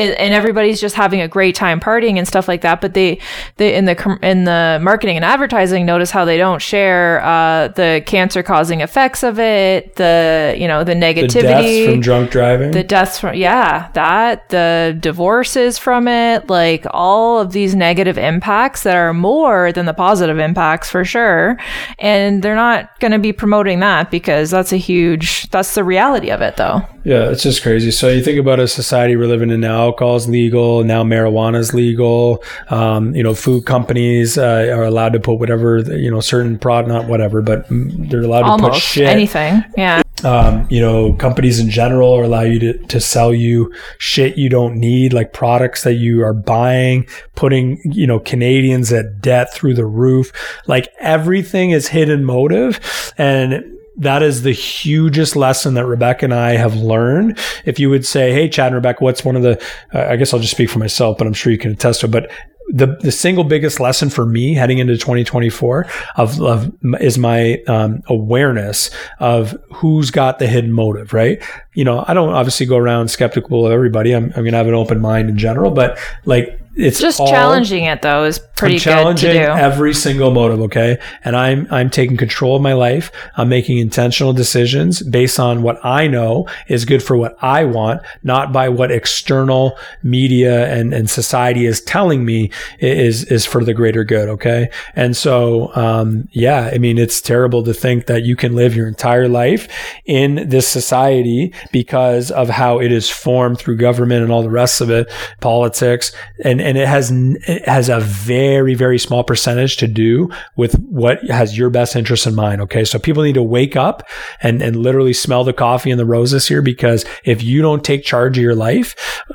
And 0.00 0.14
and 0.18 0.34
everybody's 0.34 0.80
just 0.80 0.94
having 0.94 1.20
a 1.20 1.28
great 1.28 1.54
time 1.54 1.80
partying 1.80 2.18
and 2.18 2.28
stuff 2.28 2.46
like 2.46 2.60
that. 2.60 2.80
But 2.80 2.94
they, 2.94 3.20
they 3.56 3.74
in 3.74 3.86
the 3.86 4.18
in 4.22 4.44
the 4.44 4.78
marketing 4.82 5.16
and 5.16 5.24
advertising, 5.24 5.86
notice 5.86 6.10
how 6.10 6.24
they 6.24 6.36
don't 6.36 6.60
share 6.60 7.22
uh, 7.24 7.68
the 7.68 8.02
cancer 8.04 8.42
causing 8.42 8.80
effects 8.82 9.22
of 9.22 9.38
it, 9.38 9.96
the 9.96 10.54
you 10.58 10.68
know 10.68 10.84
the 10.84 10.90
the 10.94 11.00
negativity, 11.00 11.42
deaths 11.42 11.92
from 11.92 12.00
drunk 12.00 12.30
driving. 12.30 12.70
the 12.72 12.82
deaths 12.82 13.20
from 13.20 13.34
yeah 13.34 13.90
that 13.92 14.48
the 14.48 14.96
divorces 15.00 15.78
from 15.78 16.08
it 16.08 16.48
like 16.48 16.86
all 16.90 17.40
of 17.40 17.52
these 17.52 17.74
negative 17.74 18.18
impacts 18.18 18.82
that 18.82 18.96
are 18.96 19.14
more 19.14 19.72
than 19.72 19.86
the 19.86 19.94
positive 19.94 20.38
impacts 20.38 20.90
for 20.90 21.04
sure 21.04 21.56
and 21.98 22.42
they're 22.42 22.56
not 22.56 22.98
going 23.00 23.12
to 23.12 23.18
be 23.18 23.32
promoting 23.32 23.80
that 23.80 24.10
because 24.10 24.50
that's 24.50 24.72
a 24.72 24.76
huge 24.76 25.48
that's 25.50 25.74
the 25.74 25.84
reality 25.84 26.30
of 26.30 26.40
it 26.40 26.56
though 26.56 26.82
yeah, 27.04 27.30
it's 27.30 27.42
just 27.42 27.62
crazy. 27.62 27.90
So 27.90 28.08
you 28.08 28.22
think 28.22 28.38
about 28.38 28.60
a 28.60 28.68
society 28.68 29.16
we're 29.16 29.26
living 29.26 29.50
in 29.50 29.60
now. 29.60 29.80
Alcohol's 29.80 30.28
legal 30.28 30.84
now. 30.84 31.02
Marijuana's 31.02 31.72
legal. 31.72 32.42
Um, 32.68 33.14
you 33.14 33.22
know, 33.22 33.34
food 33.34 33.66
companies 33.66 34.36
uh, 34.36 34.70
are 34.72 34.84
allowed 34.84 35.12
to 35.14 35.20
put 35.20 35.34
whatever 35.34 35.78
you 35.78 36.10
know 36.10 36.20
certain 36.20 36.58
product, 36.58 36.88
not 36.88 37.06
whatever, 37.06 37.42
but 37.42 37.66
they're 37.70 38.22
allowed 38.22 38.56
to 38.56 38.62
put 38.62 38.74
shit 38.74 39.06
anything 39.06 39.64
yeah 39.76 40.02
um, 40.24 40.66
you 40.70 40.80
know, 40.80 41.12
companies 41.14 41.58
in 41.58 41.70
general 41.70 42.24
allow 42.24 42.42
you 42.42 42.58
to, 42.58 42.78
to 42.86 43.00
sell 43.00 43.32
you 43.32 43.72
shit 43.98 44.36
you 44.36 44.48
don't 44.48 44.76
need, 44.76 45.12
like 45.12 45.32
products 45.32 45.82
that 45.84 45.94
you 45.94 46.22
are 46.22 46.34
buying, 46.34 47.06
putting, 47.34 47.80
you 47.84 48.06
know, 48.06 48.18
Canadians 48.18 48.92
at 48.92 49.20
debt 49.20 49.52
through 49.52 49.74
the 49.74 49.86
roof. 49.86 50.32
Like 50.66 50.88
everything 50.98 51.70
is 51.70 51.88
hidden 51.88 52.24
motive. 52.24 52.80
And 53.16 53.78
that 54.00 54.22
is 54.22 54.42
the 54.42 54.52
hugest 54.52 55.36
lesson 55.36 55.74
that 55.74 55.86
Rebecca 55.86 56.24
and 56.24 56.34
I 56.34 56.52
have 56.52 56.74
learned. 56.74 57.38
If 57.64 57.78
you 57.78 57.90
would 57.90 58.06
say, 58.06 58.32
Hey, 58.32 58.48
Chad 58.48 58.68
and 58.68 58.74
Rebecca, 58.74 59.04
what's 59.04 59.24
one 59.24 59.36
of 59.36 59.42
the, 59.42 59.62
uh, 59.94 60.06
I 60.08 60.16
guess 60.16 60.34
I'll 60.34 60.40
just 60.40 60.52
speak 60.52 60.70
for 60.70 60.78
myself, 60.78 61.18
but 61.18 61.26
I'm 61.26 61.34
sure 61.34 61.52
you 61.52 61.58
can 61.58 61.70
attest 61.70 62.00
to 62.00 62.06
it. 62.06 62.10
But 62.10 62.30
the, 62.72 62.86
the 63.00 63.12
single 63.12 63.44
biggest 63.44 63.78
lesson 63.78 64.10
for 64.10 64.24
me 64.24 64.54
heading 64.54 64.78
into 64.78 64.96
2024 64.96 65.86
of, 66.16 66.40
of 66.40 66.72
is 67.00 67.18
my 67.18 67.62
um, 67.66 68.02
awareness 68.06 68.90
of 69.18 69.58
who's 69.72 70.10
got 70.10 70.38
the 70.38 70.46
hidden 70.46 70.72
motive, 70.72 71.12
right? 71.12 71.42
You 71.74 71.84
know, 71.84 72.04
I 72.06 72.14
don't 72.14 72.32
obviously 72.32 72.66
go 72.66 72.76
around 72.76 73.08
skeptical 73.08 73.66
of 73.66 73.72
everybody. 73.72 74.12
I'm, 74.12 74.26
I'm 74.26 74.42
going 74.42 74.52
to 74.52 74.56
have 74.56 74.68
an 74.68 74.74
open 74.74 75.00
mind 75.00 75.28
in 75.28 75.36
general, 75.36 75.72
but 75.72 75.98
like 76.24 76.60
it's 76.76 77.00
just 77.00 77.18
all, 77.18 77.28
challenging 77.28 77.84
it 77.84 78.02
though 78.02 78.24
is 78.24 78.38
pretty 78.56 78.76
I'm 78.76 78.80
challenging 78.80 79.32
good 79.32 79.40
to 79.40 79.46
do. 79.46 79.52
every 79.52 79.92
single 79.92 80.30
motive, 80.30 80.60
okay? 80.60 80.98
And 81.24 81.34
I'm 81.34 81.66
I'm 81.70 81.90
taking 81.90 82.16
control 82.16 82.56
of 82.56 82.62
my 82.62 82.74
life. 82.74 83.10
I'm 83.36 83.48
making 83.48 83.78
intentional 83.78 84.32
decisions 84.32 85.02
based 85.02 85.40
on 85.40 85.62
what 85.62 85.84
I 85.84 86.06
know 86.06 86.46
is 86.68 86.84
good 86.84 87.02
for 87.02 87.16
what 87.16 87.36
I 87.42 87.64
want, 87.64 88.02
not 88.22 88.52
by 88.52 88.68
what 88.68 88.92
external 88.92 89.76
media 90.02 90.72
and, 90.72 90.94
and 90.94 91.10
society 91.10 91.66
is 91.66 91.80
telling 91.80 92.24
me 92.24 92.50
is 92.78 93.24
is 93.24 93.44
for 93.44 93.64
the 93.64 93.74
greater 93.74 94.04
good, 94.04 94.28
okay? 94.28 94.70
And 94.94 95.16
so 95.16 95.74
um, 95.74 96.28
yeah, 96.32 96.70
I 96.72 96.78
mean 96.78 96.98
it's 96.98 97.20
terrible 97.20 97.64
to 97.64 97.74
think 97.74 98.06
that 98.06 98.22
you 98.22 98.36
can 98.36 98.54
live 98.54 98.76
your 98.76 98.86
entire 98.86 99.28
life 99.28 99.68
in 100.04 100.48
this 100.48 100.68
society 100.68 101.52
because 101.72 102.30
of 102.30 102.48
how 102.48 102.78
it 102.78 102.92
is 102.92 103.10
formed 103.10 103.58
through 103.58 103.76
government 103.76 104.22
and 104.22 104.30
all 104.30 104.42
the 104.42 104.50
rest 104.50 104.80
of 104.80 104.90
it, 104.90 105.10
politics, 105.40 106.12
and 106.44 106.59
and 106.60 106.78
it 106.78 106.86
has 106.88 107.10
it 107.12 107.66
has 107.66 107.88
a 107.88 108.00
very 108.00 108.74
very 108.74 108.98
small 108.98 109.24
percentage 109.24 109.76
to 109.78 109.86
do 109.86 110.30
with 110.56 110.74
what 110.80 111.22
has 111.28 111.56
your 111.56 111.70
best 111.70 111.96
interest 111.96 112.26
in 112.26 112.34
mind. 112.34 112.60
Okay, 112.62 112.84
so 112.84 112.98
people 112.98 113.22
need 113.22 113.34
to 113.34 113.42
wake 113.42 113.76
up 113.76 114.06
and 114.42 114.62
and 114.62 114.76
literally 114.76 115.12
smell 115.12 115.44
the 115.44 115.52
coffee 115.52 115.90
and 115.90 115.98
the 116.00 116.04
roses 116.06 116.46
here 116.48 116.62
because 116.62 117.04
if 117.24 117.42
you 117.42 117.62
don't 117.62 117.84
take 117.84 118.04
charge 118.04 118.36
of 118.38 118.42
your 118.42 118.54
life 118.54 118.94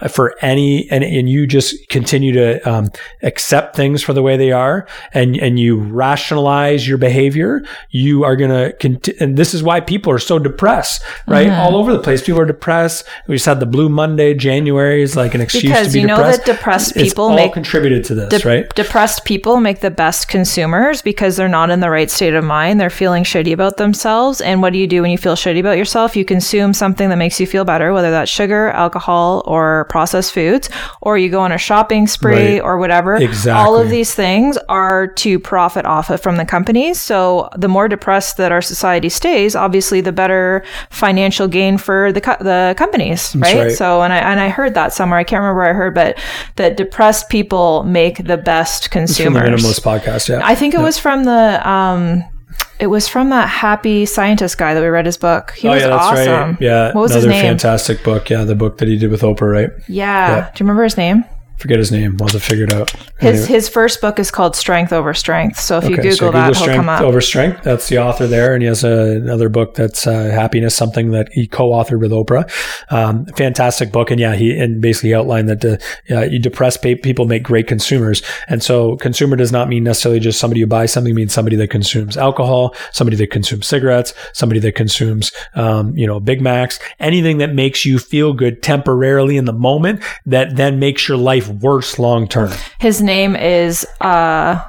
for 0.09 0.35
any 0.41 0.89
and 0.91 1.03
and 1.03 1.29
you 1.29 1.47
just 1.47 1.75
continue 1.89 2.31
to 2.33 2.59
um, 2.69 2.89
accept 3.23 3.75
things 3.75 4.01
for 4.03 4.13
the 4.13 4.21
way 4.21 4.37
they 4.37 4.51
are 4.51 4.87
and 5.13 5.35
and 5.37 5.59
you 5.59 5.77
rationalize 6.19 6.87
your 6.87 6.97
behavior, 6.97 7.61
you 7.89 8.23
are 8.23 8.35
gonna 8.35 8.71
conti- 8.73 9.15
and 9.19 9.37
this 9.37 9.53
is 9.53 9.61
why 9.63 9.79
people 9.79 10.11
are 10.11 10.19
so 10.19 10.39
depressed, 10.39 11.03
right? 11.27 11.47
Mhm. 11.47 11.57
All 11.59 11.75
over 11.75 11.91
the 11.93 11.99
place, 11.99 12.21
people 12.21 12.41
are 12.41 12.45
depressed. 12.45 13.05
We 13.27 13.35
just 13.35 13.45
had 13.45 13.59
the 13.59 13.65
Blue 13.65 13.89
Monday. 13.89 14.33
January 14.33 15.01
is 15.01 15.15
like 15.15 15.33
an 15.35 15.41
excuse 15.41 15.63
to 15.63 15.69
because 15.69 15.93
be 15.93 16.01
you 16.01 16.07
know 16.07 16.17
depressed. 16.17 16.45
that 16.45 16.57
depressed 16.57 16.97
It's 16.97 17.13
people 17.15 17.29
all 17.29 17.35
make 17.35 17.53
contributed 17.53 18.03
to 18.05 18.15
this, 18.15 18.41
de- 18.41 18.47
right? 18.47 18.75
depressed 18.75 19.25
people 19.25 19.59
make 19.59 19.79
the 19.79 19.89
best 19.91 20.27
consumers 20.27 21.01
because 21.01 21.35
they're 21.37 21.47
not 21.47 21.69
in 21.69 21.79
the 21.79 21.89
right 21.89 22.11
state 22.11 22.33
of 22.33 22.43
mind. 22.43 22.79
They're 22.79 22.89
feeling 22.89 23.23
shitty 23.23 23.53
about 23.53 23.77
themselves. 23.77 24.41
And 24.41 24.61
what 24.61 24.73
do 24.73 24.79
you 24.79 24.87
do 24.87 25.01
when 25.01 25.11
you 25.11 25.17
feel 25.17 25.35
shitty 25.35 25.59
about 25.59 25.77
yourself? 25.77 26.15
You 26.15 26.25
consume 26.25 26.73
something 26.73 27.09
that 27.09 27.15
makes 27.17 27.39
you 27.39 27.47
feel 27.47 27.63
better, 27.65 27.93
whether 27.93 28.11
that's 28.11 28.29
sugar, 28.29 28.69
alcohol, 28.69 29.43
or 29.45 29.85
processed 29.89 30.33
foods, 30.33 30.69
or 31.01 31.17
you 31.17 31.29
go 31.29 31.39
on 31.41 31.51
a 31.51 31.57
shopping 31.57 32.07
spree 32.07 32.35
Right. 32.55 32.61
or 32.61 32.77
whatever. 32.77 33.15
Exactly. 33.15 33.63
All 33.63 33.77
of 33.77 33.89
these 33.89 34.13
things 34.13 34.57
are 34.67 35.07
to 35.07 35.39
profit 35.39 35.85
off 35.85 36.09
of 36.09 36.21
from 36.21 36.35
the 36.37 36.45
companies. 36.45 36.99
So 36.99 37.49
the 37.55 37.67
more 37.69 37.87
depressed 37.87 38.37
that 38.37 38.51
our 38.51 38.61
society 38.61 39.09
stays, 39.09 39.55
obviously 39.55 40.01
the 40.01 40.11
better 40.11 40.63
financial 40.89 41.47
gain 41.47 41.77
for 41.77 42.11
the 42.11 42.21
co- 42.21 42.37
the 42.41 42.73
companies, 42.77 43.35
right? 43.37 43.55
right. 43.57 43.71
So 43.71 44.01
and 44.01 44.11
I 44.11 44.17
and 44.17 44.39
I 44.39 44.49
heard 44.49 44.73
that 44.73 44.91
somewhere. 44.93 45.19
I 45.19 45.23
can't 45.23 45.39
remember 45.41 45.61
where 45.61 45.69
I 45.69 45.73
heard, 45.73 45.93
but 45.95 46.17
that 46.55 46.75
depressed 46.77 47.04
people 47.29 47.83
make 47.83 48.25
the 48.25 48.37
best 48.37 48.91
From 48.91 49.01
the 49.01 49.07
consumers. 49.07 49.49
Minimalist 49.63 49.81
podcast, 49.81 50.29
yeah. 50.29 50.41
I 50.43 50.55
think 50.55 50.73
it 50.73 50.79
was 50.81 50.97
from 50.99 51.23
the 51.23 51.67
um 51.69 52.23
it 52.79 52.87
was 52.87 53.07
from 53.07 53.29
that 53.29 53.47
happy 53.47 54.05
scientist 54.05 54.57
guy 54.57 54.73
that 54.73 54.81
we 54.81 54.87
read 54.87 55.05
his 55.05 55.17
book. 55.17 55.51
He 55.51 55.67
oh 55.67 55.71
was 55.73 55.81
yeah, 55.83 55.89
awesome. 55.89 56.51
right. 56.51 56.61
Yeah, 56.61 56.85
What 56.93 57.01
was 57.01 57.13
his 57.13 57.25
name? 57.25 57.41
fantastic 57.43 58.03
book. 58.03 58.29
Yeah, 58.29 58.43
the 58.43 58.55
book 58.55 58.77
that 58.79 58.87
he 58.87 58.97
did 58.97 59.11
with 59.11 59.21
Oprah, 59.21 59.51
right? 59.51 59.69
Yeah. 59.87 60.29
Yeah. 60.29 60.41
Do 60.53 60.63
you 60.63 60.65
remember 60.67 60.83
his 60.83 60.97
name? 60.97 61.23
Forget 61.57 61.79
his 61.79 61.91
name. 61.91 62.17
I'll 62.19 62.27
have 62.27 62.33
to 62.33 62.39
figure 62.39 62.65
it 62.65 62.73
out. 62.73 62.91
His 63.19 63.41
Anyway. 63.41 63.47
his 63.47 63.69
first 63.69 64.01
book 64.01 64.19
is 64.19 64.29
called 64.29 64.55
Strength 64.55 64.91
Over 64.91 65.13
Strength. 65.13 65.59
So 65.59 65.77
if 65.77 65.89
you 65.89 65.95
Google 65.95 66.11
so 66.11 66.31
that, 66.31 66.55
he'll 66.55 66.67
come 66.67 66.89
up. 66.89 67.01
Over 67.01 67.21
Strength. 67.21 67.63
That's 67.63 67.87
the 67.87 67.97
author 67.97 68.27
there, 68.27 68.53
and 68.53 68.61
he 68.61 68.67
has 68.67 68.83
a, 68.83 69.17
another 69.17 69.49
book 69.49 69.73
that's 69.75 70.05
uh, 70.05 70.25
Happiness, 70.25 70.75
something 70.75 71.11
that 71.11 71.31
he 71.31 71.47
co-authored 71.47 71.99
with 71.99 72.11
Oprah. 72.11 72.49
Um, 72.91 73.25
fantastic 73.37 73.91
book, 73.91 74.11
and 74.11 74.19
yeah, 74.19 74.35
he 74.35 74.57
and 74.57 74.81
basically 74.81 75.15
outlined 75.15 75.49
that 75.49 75.81
uh, 76.11 76.21
you 76.21 76.39
depressed 76.39 76.81
people 76.81 77.25
make 77.25 77.43
great 77.43 77.67
consumers, 77.67 78.21
and 78.47 78.61
so 78.61 78.97
consumer 78.97 79.35
does 79.35 79.51
not 79.51 79.69
mean 79.69 79.83
necessarily 79.83 80.19
just 80.19 80.39
somebody 80.39 80.59
who 80.59 80.67
buys 80.67 80.91
something. 80.91 81.11
It 81.11 81.15
means 81.15 81.33
somebody 81.33 81.55
that 81.55 81.69
consumes 81.69 82.17
alcohol, 82.17 82.75
somebody 82.91 83.17
that 83.17 83.31
consumes 83.31 83.65
cigarettes, 83.65 84.13
somebody 84.33 84.59
that 84.59 84.73
consumes 84.73 85.31
um, 85.55 85.97
you 85.97 86.05
know 86.05 86.19
Big 86.19 86.41
Macs, 86.41 86.79
anything 86.99 87.37
that 87.37 87.53
makes 87.53 87.85
you 87.85 87.97
feel 87.97 88.33
good 88.33 88.61
temporarily 88.61 89.37
in 89.37 89.45
the 89.45 89.53
moment 89.53 90.03
that 90.25 90.57
then 90.57 90.79
makes 90.79 91.07
your 91.07 91.17
life 91.17 91.44
worse 91.47 91.97
long 91.99 92.27
term. 92.27 92.51
His 92.79 93.01
name 93.01 93.35
is 93.35 93.85
uh 94.01 94.61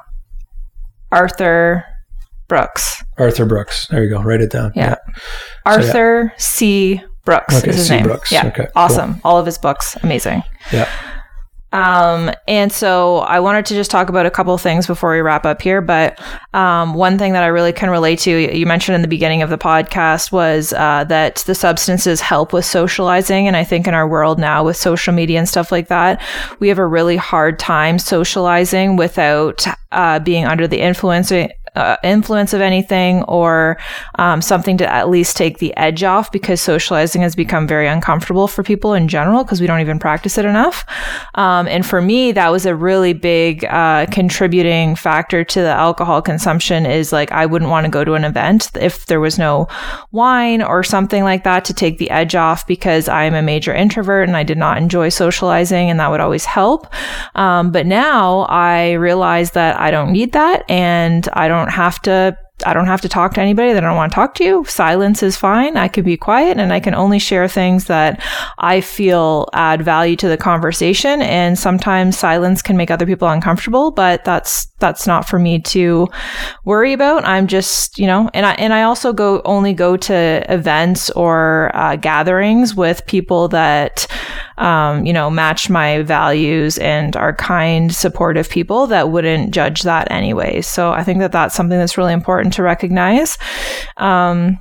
Arthur 1.13 1.85
Brooks. 2.49 3.03
Arthur 3.19 3.47
Brooks. 3.47 3.87
There 3.89 4.03
you 4.05 4.11
go. 4.11 4.23
Write 4.23 4.41
it 4.41 4.51
down. 4.51 4.73
Yeah. 4.75 4.97
yeah. 5.07 5.15
Arthur 5.65 6.33
C. 6.37 7.03
Brooks 7.25 7.57
Okay, 7.57 7.71
is 7.71 7.77
his 7.77 7.89
C. 7.89 7.95
name. 7.97 8.05
Brooks. 8.05 8.31
Yeah. 8.31 8.47
Okay, 8.47 8.65
cool. 8.65 8.73
awesome. 8.77 9.21
All 9.25 9.37
of 9.39 9.47
his 9.47 9.59
books, 9.59 9.97
amazing. 10.05 10.43
Yeah. 10.73 10.89
Um, 11.77 12.31
and 12.49 12.73
so 12.73 13.19
I 13.19 13.39
wanted 13.41 13.67
to 13.67 13.75
just 13.75 13.91
talk 13.91 14.09
about 14.09 14.25
a 14.25 14.31
couple 14.31 14.57
things 14.57 14.87
before 14.87 15.13
we 15.13 15.21
wrap 15.21 15.45
up 15.45 15.61
here. 15.61 15.83
But 15.83 16.19
um, 16.55 16.95
one 16.95 17.19
thing 17.19 17.35
that 17.35 17.43
I 17.43 17.49
really 17.49 17.73
can 17.73 17.91
relate 17.91 18.19
to, 18.21 18.57
you 18.57 18.65
mentioned 18.65 18.95
in 18.95 19.03
the 19.03 19.09
beginning 19.09 19.43
of 19.43 19.51
the 19.51 19.59
podcast, 19.59 20.33
was 20.33 20.73
uh, 20.73 21.05
that 21.05 21.37
the 21.47 21.55
substances 21.55 22.23
help 22.23 22.55
with 22.55 22.65
socializing. 22.65 23.47
And 23.47 23.59
I 23.59 23.65
think 23.65 23.87
in 23.87 23.93
our 23.93 24.09
world 24.09 24.39
now 24.39 24.65
with 24.65 24.79
social 24.79 25.13
media 25.13 25.39
and 25.39 25.47
stuff 25.47 25.71
like 25.71 25.89
that, 25.89 26.23
we 26.61 26.69
have 26.69 26.79
a 26.79 26.87
really 26.87 27.17
hard 27.17 27.59
time 27.59 27.99
socializing 27.99 28.97
without 28.97 29.67
uh, 29.93 30.19
being 30.21 30.47
under 30.47 30.67
the 30.67 30.81
influence. 30.81 31.31
Uh, 31.77 31.97
influence 32.03 32.55
of 32.55 32.63
anything 32.63 33.23
or 33.25 33.77
um, 34.15 34.41
something 34.41 34.79
to 34.79 34.91
at 34.91 35.11
least 35.11 35.37
take 35.37 35.59
the 35.59 35.77
edge 35.77 36.03
off 36.03 36.33
because 36.33 36.59
socializing 36.59 37.21
has 37.21 37.37
become 37.37 37.67
very 37.67 37.87
uncomfortable 37.87 38.49
for 38.49 38.63
people 38.63 38.95
in 38.95 39.09
general 39.09 39.45
because 39.45 39.61
we 39.61 39.67
don't 39.67 39.81
even 39.81 39.99
practice 39.99 40.39
it 40.39 40.47
enough. 40.47 40.87
Um, 41.35 41.69
and 41.69 41.85
for 41.85 42.01
me, 42.01 42.33
that 42.33 42.51
was 42.51 42.65
a 42.65 42.75
really 42.75 43.13
big 43.13 43.65
uh, 43.67 44.07
contributing 44.07 44.97
factor 44.97 45.45
to 45.45 45.61
the 45.61 45.69
alcohol 45.69 46.23
consumption. 46.23 46.87
Is 46.87 47.13
like 47.13 47.31
I 47.31 47.45
wouldn't 47.45 47.71
want 47.71 47.85
to 47.85 47.91
go 47.91 48.05
to 48.05 48.15
an 48.15 48.25
event 48.25 48.71
if 48.81 49.05
there 49.07 49.21
was 49.21 49.39
no 49.39 49.69
wine 50.13 50.63
or 50.63 50.83
something 50.83 51.25
like 51.25 51.45
that 51.45 51.67
to 51.67 51.75
take 51.75 51.99
the 51.99 52.11
edge 52.11 52.35
off 52.35 52.67
because 52.67 53.07
I'm 53.09 53.35
a 53.35 53.43
major 53.43 53.75
introvert 53.75 54.29
and 54.29 54.37
I 54.37 54.45
did 54.45 54.57
not 54.57 54.79
enjoy 54.79 55.11
socializing, 55.11 55.91
and 55.91 56.01
that 56.01 56.11
would 56.11 56.21
always 56.21 56.47
help. 56.47 56.87
Um, 57.35 57.71
but 57.71 57.87
now 57.87 58.47
I 58.49 58.93
realize 58.93 59.51
that 59.51 59.79
I 59.79 59.91
don't 59.91 60.11
need 60.11 60.33
that, 60.33 60.65
and 60.71 61.29
I 61.35 61.49
don't 61.49 61.66
have 61.69 62.01
to 62.03 62.37
I 62.65 62.73
don't 62.73 62.87
have 62.87 63.03
to 63.03 63.09
talk 63.09 63.35
to 63.35 63.41
anybody 63.41 63.75
that 63.75 63.85
I 63.85 63.87
don't 63.87 63.97
want 63.97 64.13
to 64.13 64.15
talk 64.15 64.35
to. 64.37 64.45
You. 64.45 64.65
Silence 64.65 65.23
is 65.23 65.37
fine. 65.37 65.77
I 65.77 65.89
can 65.89 66.05
be 66.05 66.17
quiet 66.17 66.57
and 66.57 66.73
I 66.73 66.81
can 66.81 66.95
only 66.95 67.19
share 67.19 67.49
things 67.49 67.85
that 67.87 68.23
I 68.59 68.81
feel 68.81 69.49
add 69.53 69.83
value 69.83 70.17
to 70.17 70.29
the 70.29 70.39
conversation. 70.39 71.21
And 71.21 71.59
sometimes 71.59 72.17
silence 72.17 72.63
can 72.63 72.79
make 72.79 72.91
other 72.91 73.05
people 73.05 73.29
uncomfortable, 73.29 73.91
but 73.91 74.25
that's 74.25 74.67
that's 74.79 75.07
not 75.07 75.29
for 75.29 75.39
me 75.39 75.59
to 75.61 76.09
worry 76.65 76.93
about. 76.95 77.25
I'm 77.27 77.47
just, 77.47 77.99
you 77.99 78.07
know, 78.07 78.31
and 78.33 78.47
I 78.47 78.53
and 78.53 78.73
I 78.73 78.83
also 78.83 79.13
go 79.13 79.43
only 79.45 79.75
go 79.75 79.97
to 79.99 80.45
events 80.49 81.11
or 81.11 81.71
uh, 81.75 81.97
gatherings 81.97 82.75
with 82.75 83.07
people 83.07 83.49
that 83.49 84.07
um, 84.59 85.05
you 85.05 85.13
know, 85.13 85.29
match 85.29 85.69
my 85.69 86.03
values 86.03 86.79
and 86.79 87.15
are 87.17 87.35
kind, 87.35 87.95
supportive 87.95 88.49
people 88.49 88.87
that 88.87 89.11
wouldn't 89.11 89.53
judge 89.53 89.83
that 89.83 90.11
anyway. 90.11 90.63
So 90.63 90.93
I 90.93 91.05
think 91.05 91.19
that 91.19 91.33
that's 91.33 91.55
something 91.55 91.79
that's 91.79 91.99
really 91.99 92.15
important 92.15 92.46
to 92.53 92.63
recognize. 92.63 93.39
Um, 93.97 94.61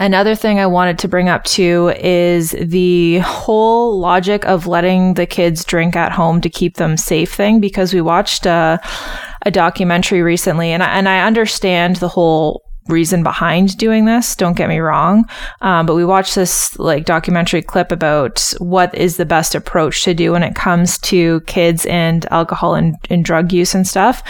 Another 0.00 0.34
thing 0.34 0.58
I 0.58 0.66
wanted 0.66 0.98
to 1.00 1.08
bring 1.08 1.28
up 1.28 1.44
too 1.44 1.92
is 2.00 2.52
the 2.52 3.18
whole 3.18 3.98
logic 3.98 4.46
of 4.46 4.66
letting 4.66 5.12
the 5.12 5.26
kids 5.26 5.62
drink 5.62 5.94
at 5.94 6.10
home 6.10 6.40
to 6.40 6.48
keep 6.48 6.78
them 6.78 6.96
safe 6.96 7.34
thing 7.34 7.60
because 7.60 7.92
we 7.92 8.00
watched 8.00 8.46
a, 8.46 8.80
a 9.42 9.50
documentary 9.50 10.22
recently 10.22 10.70
and 10.70 10.82
I, 10.82 10.86
and 10.96 11.06
I 11.06 11.26
understand 11.26 11.96
the 11.96 12.08
whole 12.08 12.62
reason 12.88 13.22
behind 13.22 13.76
doing 13.76 14.04
this. 14.04 14.34
Don't 14.34 14.56
get 14.56 14.68
me 14.68 14.78
wrong. 14.78 15.24
Um, 15.60 15.86
but 15.86 15.94
we 15.94 16.04
watched 16.04 16.34
this 16.34 16.78
like 16.78 17.04
documentary 17.04 17.62
clip 17.62 17.92
about 17.92 18.52
what 18.58 18.94
is 18.94 19.16
the 19.16 19.26
best 19.26 19.54
approach 19.54 20.04
to 20.04 20.14
do 20.14 20.32
when 20.32 20.42
it 20.42 20.54
comes 20.54 20.98
to 20.98 21.40
kids 21.42 21.86
and 21.86 22.26
alcohol 22.32 22.74
and, 22.74 22.96
and 23.08 23.24
drug 23.24 23.52
use 23.52 23.74
and 23.74 23.86
stuff. 23.86 24.22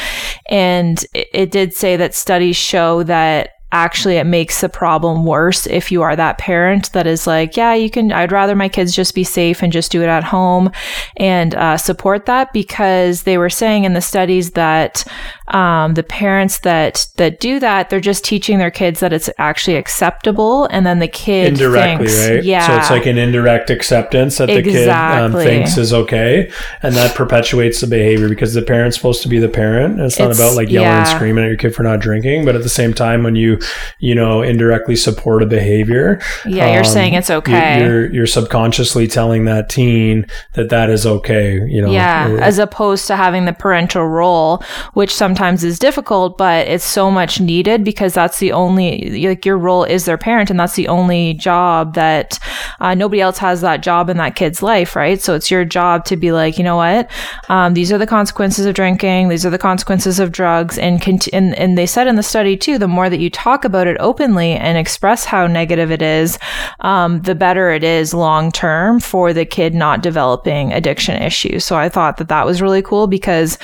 And 0.50 1.04
it, 1.14 1.28
it 1.32 1.50
did 1.50 1.74
say 1.74 1.96
that 1.96 2.14
studies 2.14 2.56
show 2.56 3.02
that 3.04 3.50
actually 3.72 4.16
it 4.16 4.24
makes 4.24 4.60
the 4.60 4.68
problem 4.68 5.24
worse 5.24 5.66
if 5.66 5.92
you 5.92 6.02
are 6.02 6.16
that 6.16 6.38
parent 6.38 6.92
that 6.92 7.06
is 7.06 7.26
like, 7.26 7.56
yeah, 7.56 7.74
you 7.74 7.88
can, 7.90 8.10
I'd 8.12 8.32
rather 8.32 8.56
my 8.56 8.68
kids 8.68 8.94
just 8.94 9.14
be 9.14 9.24
safe 9.24 9.62
and 9.62 9.72
just 9.72 9.92
do 9.92 10.02
it 10.02 10.08
at 10.08 10.24
home 10.24 10.70
and 11.16 11.54
uh, 11.54 11.76
support 11.76 12.26
that 12.26 12.52
because 12.52 13.22
they 13.22 13.38
were 13.38 13.50
saying 13.50 13.84
in 13.84 13.92
the 13.92 14.00
studies 14.00 14.52
that 14.52 15.04
um, 15.48 15.94
the 15.94 16.02
parents 16.02 16.60
that 16.60 17.06
that 17.16 17.40
do 17.40 17.58
that, 17.60 17.90
they're 17.90 18.00
just 18.00 18.24
teaching 18.24 18.58
their 18.58 18.70
kids 18.70 19.00
that 19.00 19.12
it's 19.12 19.28
actually 19.38 19.76
acceptable, 19.76 20.66
and 20.66 20.86
then 20.86 21.00
the 21.00 21.08
kid 21.08 21.48
indirectly, 21.48 22.06
thinks, 22.06 22.28
right? 22.28 22.44
Yeah, 22.44 22.66
So 22.66 22.76
it's 22.76 22.90
like 22.90 23.06
an 23.06 23.18
indirect 23.18 23.70
acceptance 23.70 24.38
that 24.38 24.46
the 24.46 24.62
kid 24.62 24.88
um, 24.88 25.32
thinks 25.32 25.76
is 25.76 25.92
okay, 25.92 26.50
and 26.82 26.94
that 26.94 27.16
perpetuates 27.16 27.80
the 27.80 27.88
behavior 27.88 28.28
because 28.28 28.54
the 28.54 28.62
parent's 28.62 28.96
supposed 28.96 29.22
to 29.22 29.28
be 29.28 29.38
the 29.38 29.48
parent. 29.48 29.96
And 29.96 30.06
it's 30.06 30.18
not 30.18 30.30
It's- 30.30 30.38
about 30.38 30.56
like 30.56 30.70
yelling 30.70 30.88
and 30.88 31.08
screaming 31.08 31.44
at 31.44 31.48
your 31.48 31.56
kid 31.56 31.74
for 31.74 31.82
not 31.82 31.98
drinking, 32.00 32.44
but 32.44 32.54
at 32.54 32.62
the 32.62 32.68
same 32.68 32.94
time, 32.94 33.22
when 33.24 33.34
you 33.34 33.58
you 33.98 34.14
know 34.14 34.42
indirectly 34.42 34.96
support 34.96 35.42
a 35.42 35.46
behavior, 35.46 36.20
yeah, 36.46 36.72
you're 36.72 36.78
um, 36.78 36.84
saying 36.84 37.14
it's 37.14 37.30
okay. 37.30 37.80
You're 37.80 38.12
you're 38.12 38.26
subconsciously 38.26 39.06
telling 39.06 39.44
that 39.46 39.68
teen 39.68 40.26
that 40.54 40.68
that 40.70 40.90
is 40.90 41.06
okay. 41.06 41.54
You 41.66 41.82
know, 41.82 41.90
Yeah, 41.90 42.28
Uh, 42.30 42.36
as 42.36 42.58
opposed 42.58 43.06
to 43.08 43.16
having 43.16 43.44
the 43.44 43.52
parental 43.52 44.06
role, 44.06 44.62
which 44.94 45.14
sometimes 45.14 45.64
is 45.64 45.78
difficult, 45.78 46.38
but 46.38 46.66
it's 46.66 46.84
so 46.84 47.10
much 47.10 47.40
needed 47.40 47.84
because 47.84 48.14
that's 48.14 48.38
the 48.38 48.52
only, 48.52 49.26
like, 49.26 49.44
your 49.44 49.58
role 49.58 49.84
is 49.84 50.04
their 50.04 50.18
parent, 50.18 50.50
and 50.50 50.58
that's 50.58 50.74
the 50.74 50.88
only 50.88 51.34
job 51.34 51.94
that 51.94 52.38
uh, 52.80 52.94
nobody 52.94 53.20
else 53.20 53.38
has 53.38 53.60
that 53.60 53.82
job 53.82 54.08
in 54.08 54.16
that 54.16 54.36
kid's 54.36 54.62
life, 54.62 54.96
right? 54.96 55.20
So 55.20 55.34
it's 55.34 55.50
your 55.50 55.64
job 55.64 56.04
to 56.06 56.16
be 56.16 56.32
like, 56.32 56.58
you 56.58 56.64
know 56.64 56.76
what, 56.76 57.10
um, 57.48 57.74
these 57.74 57.92
are 57.92 57.98
the 57.98 58.06
consequences 58.06 58.66
of 58.66 58.74
drinking, 58.74 59.28
these 59.28 59.44
are 59.46 59.50
the 59.50 59.58
consequences 59.58 60.18
of 60.18 60.32
drugs, 60.32 60.78
and, 60.78 61.00
cont- 61.00 61.28
and 61.32 61.54
and 61.54 61.76
they 61.76 61.86
said 61.86 62.06
in 62.06 62.16
the 62.16 62.22
study 62.22 62.56
too, 62.56 62.78
the 62.78 62.88
more 62.88 63.10
that 63.10 63.20
you 63.20 63.30
talk 63.30 63.49
about 63.64 63.86
it 63.86 63.96
openly 64.00 64.52
and 64.52 64.78
express 64.78 65.24
how 65.24 65.46
negative 65.46 65.90
it 65.90 66.02
is, 66.02 66.38
um, 66.80 67.22
the 67.22 67.34
better 67.34 67.70
it 67.70 67.84
is 67.84 68.14
long 68.14 68.50
term 68.52 69.00
for 69.00 69.32
the 69.32 69.44
kid 69.44 69.74
not 69.74 70.02
developing 70.02 70.72
addiction 70.72 71.20
issues. 71.22 71.64
So 71.64 71.76
I 71.76 71.88
thought 71.88 72.16
that 72.18 72.28
that 72.28 72.46
was 72.46 72.62
really 72.62 72.82
cool 72.82 73.06
because, 73.06 73.58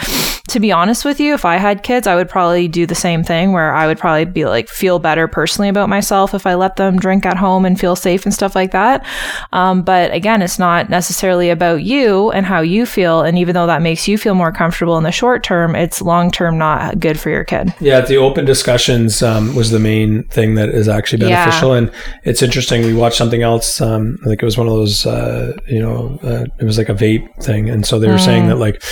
to 0.48 0.60
be 0.60 0.70
honest 0.72 1.04
with 1.04 1.18
you, 1.20 1.34
if 1.34 1.44
I 1.44 1.56
had 1.56 1.82
kids, 1.82 2.06
I 2.06 2.14
would 2.14 2.28
probably 2.28 2.68
do 2.68 2.86
the 2.86 2.94
same 2.94 3.24
thing 3.24 3.52
where 3.52 3.74
I 3.74 3.86
would 3.86 3.98
probably 3.98 4.24
be 4.24 4.44
like 4.44 4.68
feel 4.68 4.98
better 4.98 5.26
personally 5.28 5.68
about 5.68 5.88
myself 5.88 6.34
if 6.34 6.46
I 6.46 6.54
let 6.54 6.76
them 6.76 6.98
drink 6.98 7.26
at 7.26 7.36
home 7.36 7.64
and 7.64 7.78
feel 7.78 7.96
safe 7.96 8.24
and 8.24 8.34
stuff 8.34 8.54
like 8.54 8.72
that. 8.72 9.04
Um, 9.52 9.82
but 9.82 10.12
again, 10.12 10.42
it's 10.42 10.58
not 10.58 10.88
necessarily 10.90 11.50
about 11.50 11.82
you 11.82 12.30
and 12.30 12.46
how 12.46 12.60
you 12.60 12.86
feel. 12.86 13.22
And 13.22 13.38
even 13.38 13.54
though 13.54 13.66
that 13.66 13.82
makes 13.82 14.06
you 14.06 14.16
feel 14.18 14.34
more 14.34 14.52
comfortable 14.52 14.96
in 14.98 15.04
the 15.04 15.12
short 15.12 15.42
term, 15.42 15.74
it's 15.74 16.00
long 16.00 16.30
term 16.30 16.58
not 16.58 17.00
good 17.00 17.18
for 17.18 17.30
your 17.30 17.44
kid. 17.44 17.74
Yeah, 17.80 18.00
the 18.00 18.16
open 18.16 18.44
discussions 18.44 19.22
um, 19.22 19.54
was 19.54 19.70
the 19.70 19.78
main 19.80 20.24
thing 20.24 20.54
that 20.54 20.68
is 20.68 20.88
actually 20.88 21.26
Yeah. 21.28 21.44
beneficial, 21.44 21.72
and 21.72 21.90
it's 22.24 22.42
interesting. 22.42 22.82
We 22.84 22.94
watched 22.94 23.16
something 23.16 23.42
else. 23.42 23.80
Um, 23.80 24.18
I 24.22 24.28
think 24.28 24.42
it 24.42 24.44
was 24.46 24.56
one 24.58 24.66
of 24.66 24.72
those. 24.72 25.06
Uh, 25.06 25.52
you 25.66 25.80
know, 25.80 26.18
uh, 26.22 26.44
it 26.60 26.64
was 26.64 26.78
like 26.78 26.88
a 26.88 26.94
vape 26.94 27.26
thing, 27.42 27.68
and 27.68 27.84
so 27.84 27.98
they 27.98 28.08
were 28.08 28.18
saying 28.18 28.48
that, 28.48 28.56
like, 28.56 28.82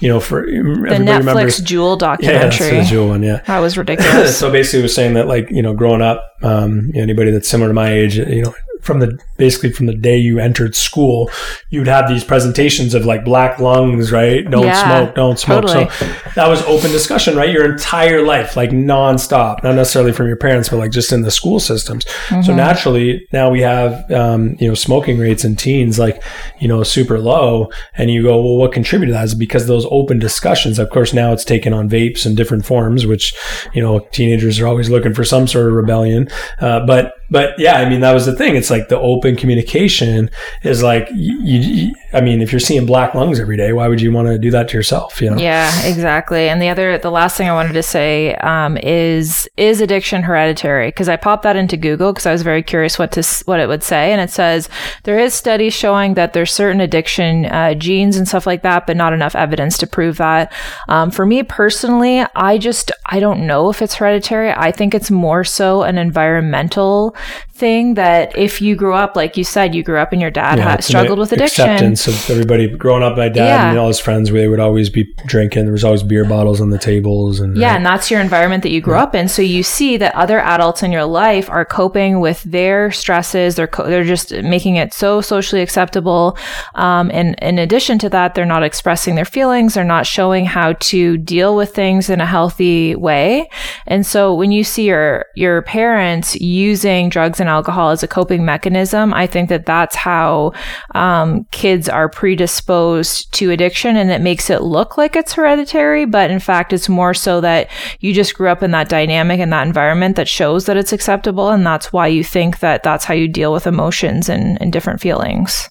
you 0.00 0.08
know, 0.08 0.20
for 0.20 0.46
Mm. 0.46 0.88
The 0.88 0.94
Netflix 0.96 1.18
remembers. 1.18 1.60
Juul 1.60 2.00
Yeah, 2.00 2.06
documentary. 2.16 2.70
the 2.70 2.76
Juul 2.84 3.08
one. 3.08 3.22
Yeah. 3.22 3.40
that 3.46 3.58
was 3.60 3.76
ridiculous. 3.78 4.36
so 4.36 4.50
basically, 4.50 4.80
it 4.80 4.82
was 4.82 4.94
saying 4.94 5.14
that, 5.14 5.26
like, 5.28 5.50
you 5.50 5.62
know, 5.62 5.72
growing 5.74 6.02
up, 6.02 6.22
um, 6.42 6.90
anybody 6.94 7.30
that's 7.30 7.48
similar 7.48 7.68
to 7.70 7.74
my 7.74 7.92
age, 7.92 8.16
you 8.16 8.42
know, 8.42 8.54
from 8.84 9.00
the 9.00 9.18
basically 9.36 9.72
from 9.72 9.86
the 9.86 9.94
day 9.94 10.16
you 10.16 10.38
entered 10.38 10.76
school, 10.76 11.30
you'd 11.70 11.86
have 11.86 12.08
these 12.08 12.22
presentations 12.22 12.94
of 12.94 13.04
like 13.04 13.24
black 13.24 13.58
lungs, 13.58 14.12
right? 14.12 14.48
Don't 14.48 14.66
Yeah, 14.66 14.84
smoke, 14.84 15.14
don't 15.14 15.38
smoke. 15.38 15.62
totally. 15.62 15.88
So 15.90 16.06
that 16.34 16.48
was 16.48 16.62
open 16.64 16.90
discussion, 16.92 17.36
right? 17.36 17.50
Your 17.50 17.64
entire 17.64 18.22
life, 18.22 18.56
like 18.56 18.70
nonstop, 18.70 19.64
not 19.64 19.74
necessarily 19.74 20.12
from 20.12 20.26
your 20.26 20.36
parents, 20.36 20.68
but 20.68 20.76
like 20.76 20.90
just 20.90 21.12
in 21.12 21.22
the 21.22 21.30
school 21.30 21.58
systems. 21.58 22.04
Mm-hmm. 22.04 22.42
So 22.42 22.54
naturally, 22.54 23.26
now 23.32 23.50
we 23.50 23.62
have, 23.62 24.10
um, 24.12 24.56
you 24.60 24.68
know, 24.68 24.74
smoking 24.74 25.18
rates 25.18 25.44
in 25.44 25.56
teens, 25.56 25.98
like, 25.98 26.22
you 26.60 26.68
know, 26.68 26.82
super 26.82 27.18
low. 27.18 27.70
And 27.96 28.10
you 28.10 28.22
go, 28.22 28.40
well, 28.40 28.56
what 28.56 28.72
contributed 28.72 29.14
to 29.14 29.18
that 29.18 29.24
is 29.24 29.34
because 29.34 29.66
those 29.66 29.86
open 29.90 30.18
discussions, 30.18 30.78
of 30.78 30.90
course, 30.90 31.14
now 31.14 31.32
it's 31.32 31.44
taken 31.44 31.72
on 31.72 31.88
vapes 31.88 32.26
in 32.26 32.34
different 32.34 32.66
forms, 32.66 33.06
which, 33.06 33.34
you 33.72 33.82
know, 33.82 34.00
teenagers 34.12 34.60
are 34.60 34.66
always 34.66 34.90
looking 34.90 35.14
for 35.14 35.24
some 35.24 35.46
sort 35.48 35.66
of 35.66 35.72
rebellion. 35.72 36.28
Uh, 36.60 36.84
but, 36.86 37.14
but 37.34 37.58
yeah, 37.58 37.78
I 37.78 37.88
mean, 37.88 37.98
that 37.98 38.12
was 38.12 38.26
the 38.26 38.36
thing. 38.36 38.54
It's 38.54 38.70
like 38.70 38.88
the 38.90 38.96
open 38.96 39.34
communication 39.34 40.30
is 40.62 40.84
like, 40.84 41.08
you, 41.12 41.36
you, 41.40 41.94
I 42.12 42.20
mean, 42.20 42.40
if 42.40 42.52
you're 42.52 42.60
seeing 42.60 42.86
black 42.86 43.12
lungs 43.12 43.40
every 43.40 43.56
day, 43.56 43.72
why 43.72 43.88
would 43.88 44.00
you 44.00 44.12
want 44.12 44.28
to 44.28 44.38
do 44.38 44.52
that 44.52 44.68
to 44.68 44.76
yourself? 44.76 45.20
You 45.20 45.30
know? 45.30 45.36
Yeah, 45.36 45.68
exactly. 45.84 46.48
And 46.48 46.62
the 46.62 46.68
other, 46.68 46.96
the 46.96 47.10
last 47.10 47.36
thing 47.36 47.48
I 47.48 47.52
wanted 47.52 47.72
to 47.72 47.82
say 47.82 48.36
um, 48.36 48.76
is 48.76 49.48
is 49.56 49.80
addiction 49.80 50.22
hereditary? 50.22 50.90
Because 50.90 51.08
I 51.08 51.16
popped 51.16 51.42
that 51.42 51.56
into 51.56 51.76
Google 51.76 52.12
because 52.12 52.24
I 52.24 52.30
was 52.30 52.42
very 52.42 52.62
curious 52.62 53.00
what 53.00 53.10
to 53.12 53.42
what 53.46 53.58
it 53.58 53.66
would 53.66 53.82
say, 53.82 54.12
and 54.12 54.20
it 54.20 54.30
says 54.30 54.68
there 55.02 55.18
is 55.18 55.34
studies 55.34 55.74
showing 55.74 56.14
that 56.14 56.34
there's 56.34 56.52
certain 56.52 56.80
addiction 56.80 57.46
uh, 57.46 57.74
genes 57.74 58.16
and 58.16 58.28
stuff 58.28 58.46
like 58.46 58.62
that, 58.62 58.86
but 58.86 58.96
not 58.96 59.12
enough 59.12 59.34
evidence 59.34 59.76
to 59.78 59.88
prove 59.88 60.18
that. 60.18 60.52
Um, 60.88 61.10
for 61.10 61.26
me 61.26 61.42
personally, 61.42 62.24
I 62.36 62.58
just 62.58 62.92
I 63.06 63.18
don't 63.18 63.44
know 63.44 63.70
if 63.70 63.82
it's 63.82 63.96
hereditary. 63.96 64.52
I 64.52 64.70
think 64.70 64.94
it's 64.94 65.10
more 65.10 65.42
so 65.42 65.82
an 65.82 65.98
environmental 65.98 67.16
thing 67.52 67.94
that 67.94 68.36
if 68.36 68.60
you 68.60 68.74
grew 68.74 68.94
up, 68.94 69.14
like 69.16 69.36
you 69.36 69.44
said, 69.44 69.74
you 69.74 69.82
grew 69.82 69.98
up 69.98 70.12
and 70.12 70.20
your 70.20 70.30
dad 70.30 70.58
Yeah, 70.58 70.70
had 70.70 70.84
struggled 70.84 71.18
with 71.20 71.32
addiction. 71.32 71.64
Acceptance 71.70 72.06
of 72.08 72.30
everybody 72.30 72.68
growing 72.68 73.02
up. 73.04 73.16
My 73.16 73.28
dad 73.28 73.46
Yeah. 73.46 73.70
and 73.70 73.78
all 73.78 73.86
his 73.88 74.00
friends, 74.00 74.30
they 74.30 74.48
would 74.48 74.58
always 74.60 74.90
be 74.90 75.06
drinking. 75.26 75.64
There 75.64 75.72
was 75.72 75.84
always 75.84 76.02
beer 76.02 76.24
bottles 76.24 76.60
on 76.60 76.70
the 76.70 76.78
tables, 76.78 77.38
and 77.40 77.56
Yeah, 77.56 77.76
and 77.76 77.86
that's 77.86 78.10
your 78.10 78.20
environment 78.20 78.62
that 78.64 78.70
you 78.70 78.80
grew 78.80 78.96
up 78.96 79.14
in. 79.14 79.28
So 79.28 79.40
you 79.42 79.62
see 79.62 79.96
that 79.98 80.14
other 80.16 80.40
adults 80.40 80.82
in 80.82 80.90
your 80.90 81.04
life 81.04 81.48
are 81.48 81.64
coping 81.64 82.18
with 82.20 82.42
their 82.42 82.90
stresses. 82.90 83.54
They're 83.54 83.66
co- 83.68 83.86
they're 83.86 84.04
just 84.04 84.32
making 84.42 84.76
it 84.76 84.92
so 84.92 85.20
socially 85.20 85.62
acceptable. 85.62 86.36
Um, 86.74 87.10
and 87.14 87.36
in 87.40 87.58
addition 87.58 87.98
to 88.00 88.08
that, 88.10 88.34
they're 88.34 88.44
not 88.44 88.62
expressing 88.64 89.14
their 89.14 89.24
feelings. 89.24 89.74
They're 89.74 89.84
not 89.84 90.06
showing 90.06 90.44
how 90.44 90.72
to 90.72 91.16
deal 91.18 91.54
with 91.54 91.74
things 91.74 92.10
in 92.10 92.20
a 92.20 92.26
healthy 92.26 92.96
way. 92.96 93.48
And 93.86 94.04
so 94.04 94.34
when 94.34 94.50
you 94.50 94.64
see 94.64 94.86
your 94.86 95.26
your 95.36 95.62
parents 95.62 96.34
using 96.40 97.03
drugs 97.08 97.40
and 97.40 97.48
alcohol 97.48 97.90
as 97.90 98.02
a 98.02 98.08
coping 98.08 98.44
mechanism, 98.44 99.12
I 99.14 99.26
think 99.26 99.48
that 99.48 99.66
that's 99.66 99.96
how 99.96 100.52
um, 100.94 101.44
kids 101.50 101.88
are 101.88 102.08
predisposed 102.08 103.32
to 103.34 103.50
addiction, 103.50 103.96
and 103.96 104.10
it 104.10 104.20
makes 104.20 104.50
it 104.50 104.62
look 104.62 104.98
like 104.98 105.16
it's 105.16 105.32
hereditary. 105.32 106.04
But 106.04 106.30
in 106.30 106.40
fact, 106.40 106.72
it's 106.72 106.88
more 106.88 107.14
so 107.14 107.40
that 107.40 107.68
you 108.00 108.12
just 108.12 108.34
grew 108.34 108.48
up 108.48 108.62
in 108.62 108.70
that 108.72 108.88
dynamic 108.88 109.40
and 109.40 109.52
that 109.52 109.66
environment 109.66 110.16
that 110.16 110.28
shows 110.28 110.66
that 110.66 110.76
it's 110.76 110.92
acceptable, 110.92 111.50
and 111.50 111.66
that's 111.66 111.92
why 111.92 112.06
you 112.06 112.24
think 112.24 112.60
that 112.60 112.82
that's 112.82 113.04
how 113.04 113.14
you 113.14 113.28
deal 113.28 113.52
with 113.52 113.66
emotions 113.66 114.28
and, 114.28 114.60
and 114.60 114.72
different 114.72 115.00
feelings. 115.00 115.68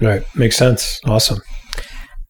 right, 0.00 0.22
makes 0.34 0.56
sense. 0.56 1.00
Awesome. 1.06 1.40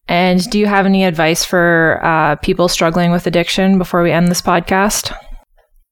And 0.07 0.47
do 0.51 0.59
you 0.59 0.67
have 0.67 0.85
any 0.85 1.03
advice 1.03 1.43
for 1.43 1.99
uh, 2.03 2.35
people 2.37 2.67
struggling 2.67 3.11
with 3.11 3.25
addiction 3.25 3.77
before 3.77 4.03
we 4.03 4.11
end 4.11 4.27
this 4.27 4.41
podcast? 4.41 5.15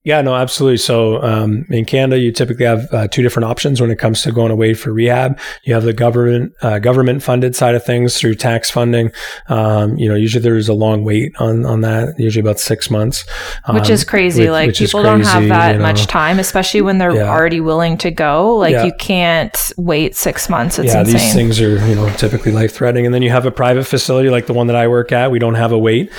Yeah, 0.06 0.20
no, 0.22 0.36
absolutely. 0.36 0.78
So 0.78 1.22
um, 1.24 1.66
in 1.70 1.86
Canada, 1.86 2.20
you 2.20 2.34
typically 2.34 2.66
have 2.66 2.88
uh, 2.94 3.08
two 3.08 3.22
different 3.22 3.46
options 3.46 3.80
when 3.80 3.90
it 3.90 3.98
comes 4.00 4.22
to 4.24 4.34
going 4.34 4.52
away 4.52 4.74
for 4.74 4.92
rehab. 4.92 5.40
You 5.64 5.74
have 5.76 5.84
the 5.84 5.94
government 5.94 6.52
uh, 6.62 6.80
government 6.80 7.24
funded 7.24 7.56
side 7.56 7.74
of 7.74 7.86
things 7.86 8.18
through 8.20 8.36
tax 8.36 8.70
funding. 8.70 9.12
Um, 9.48 9.98
you 9.98 10.10
know, 10.10 10.16
usually 10.16 10.42
there's 10.44 10.68
a 10.68 10.74
long 10.74 11.06
wait 11.06 11.32
on 11.40 11.66
on 11.66 11.82
that, 11.82 12.20
usually 12.20 12.42
about 12.42 12.60
six 12.60 12.90
months, 12.90 13.24
Which 13.70 13.86
Um, 13.86 13.92
is 13.92 14.04
crazy. 14.04 14.42
which- 14.44 14.50
like 14.52 14.68
which 14.68 14.80
people 14.80 15.04
don't 15.04 15.22
have 15.22 15.48
that 15.48 15.76
you 15.76 15.82
much 15.82 16.06
time, 16.08 16.38
especially 16.38 16.82
when 16.82 16.98
they're 16.98 17.16
Yeah. 17.16 17.30
already 17.30 17.62
willing 17.62 17.98
to 18.00 18.12
go. 18.12 18.58
Like 18.58 18.74
Yeah. 18.74 18.84
you 18.84 18.92
can't 19.00 19.58
wait 19.78 20.16
six 20.18 20.50
months. 20.50 20.80
It's 20.80 20.94
yeah, 20.94 21.00
insane. 21.00 21.14
these 21.14 21.34
things 21.34 21.62
are 21.62 21.86
you 21.88 21.96
know 21.96 22.10
typically 22.18 22.52
life 22.52 22.74
threatening. 22.74 23.06
And 23.06 23.16
then 23.16 23.22
you 23.22 23.30
have 23.30 23.46
a 23.46 23.52
private 23.52 23.86
facility 23.86 24.30
like 24.30 24.48
the 24.48 24.54
one 24.54 24.68
that 24.68 24.76
I 24.76 24.90
work 24.90 25.14
at. 25.14 25.32
We 25.32 25.40
don't 25.40 25.56
have 25.56 25.72
a 25.72 25.78
wait. 25.78 26.12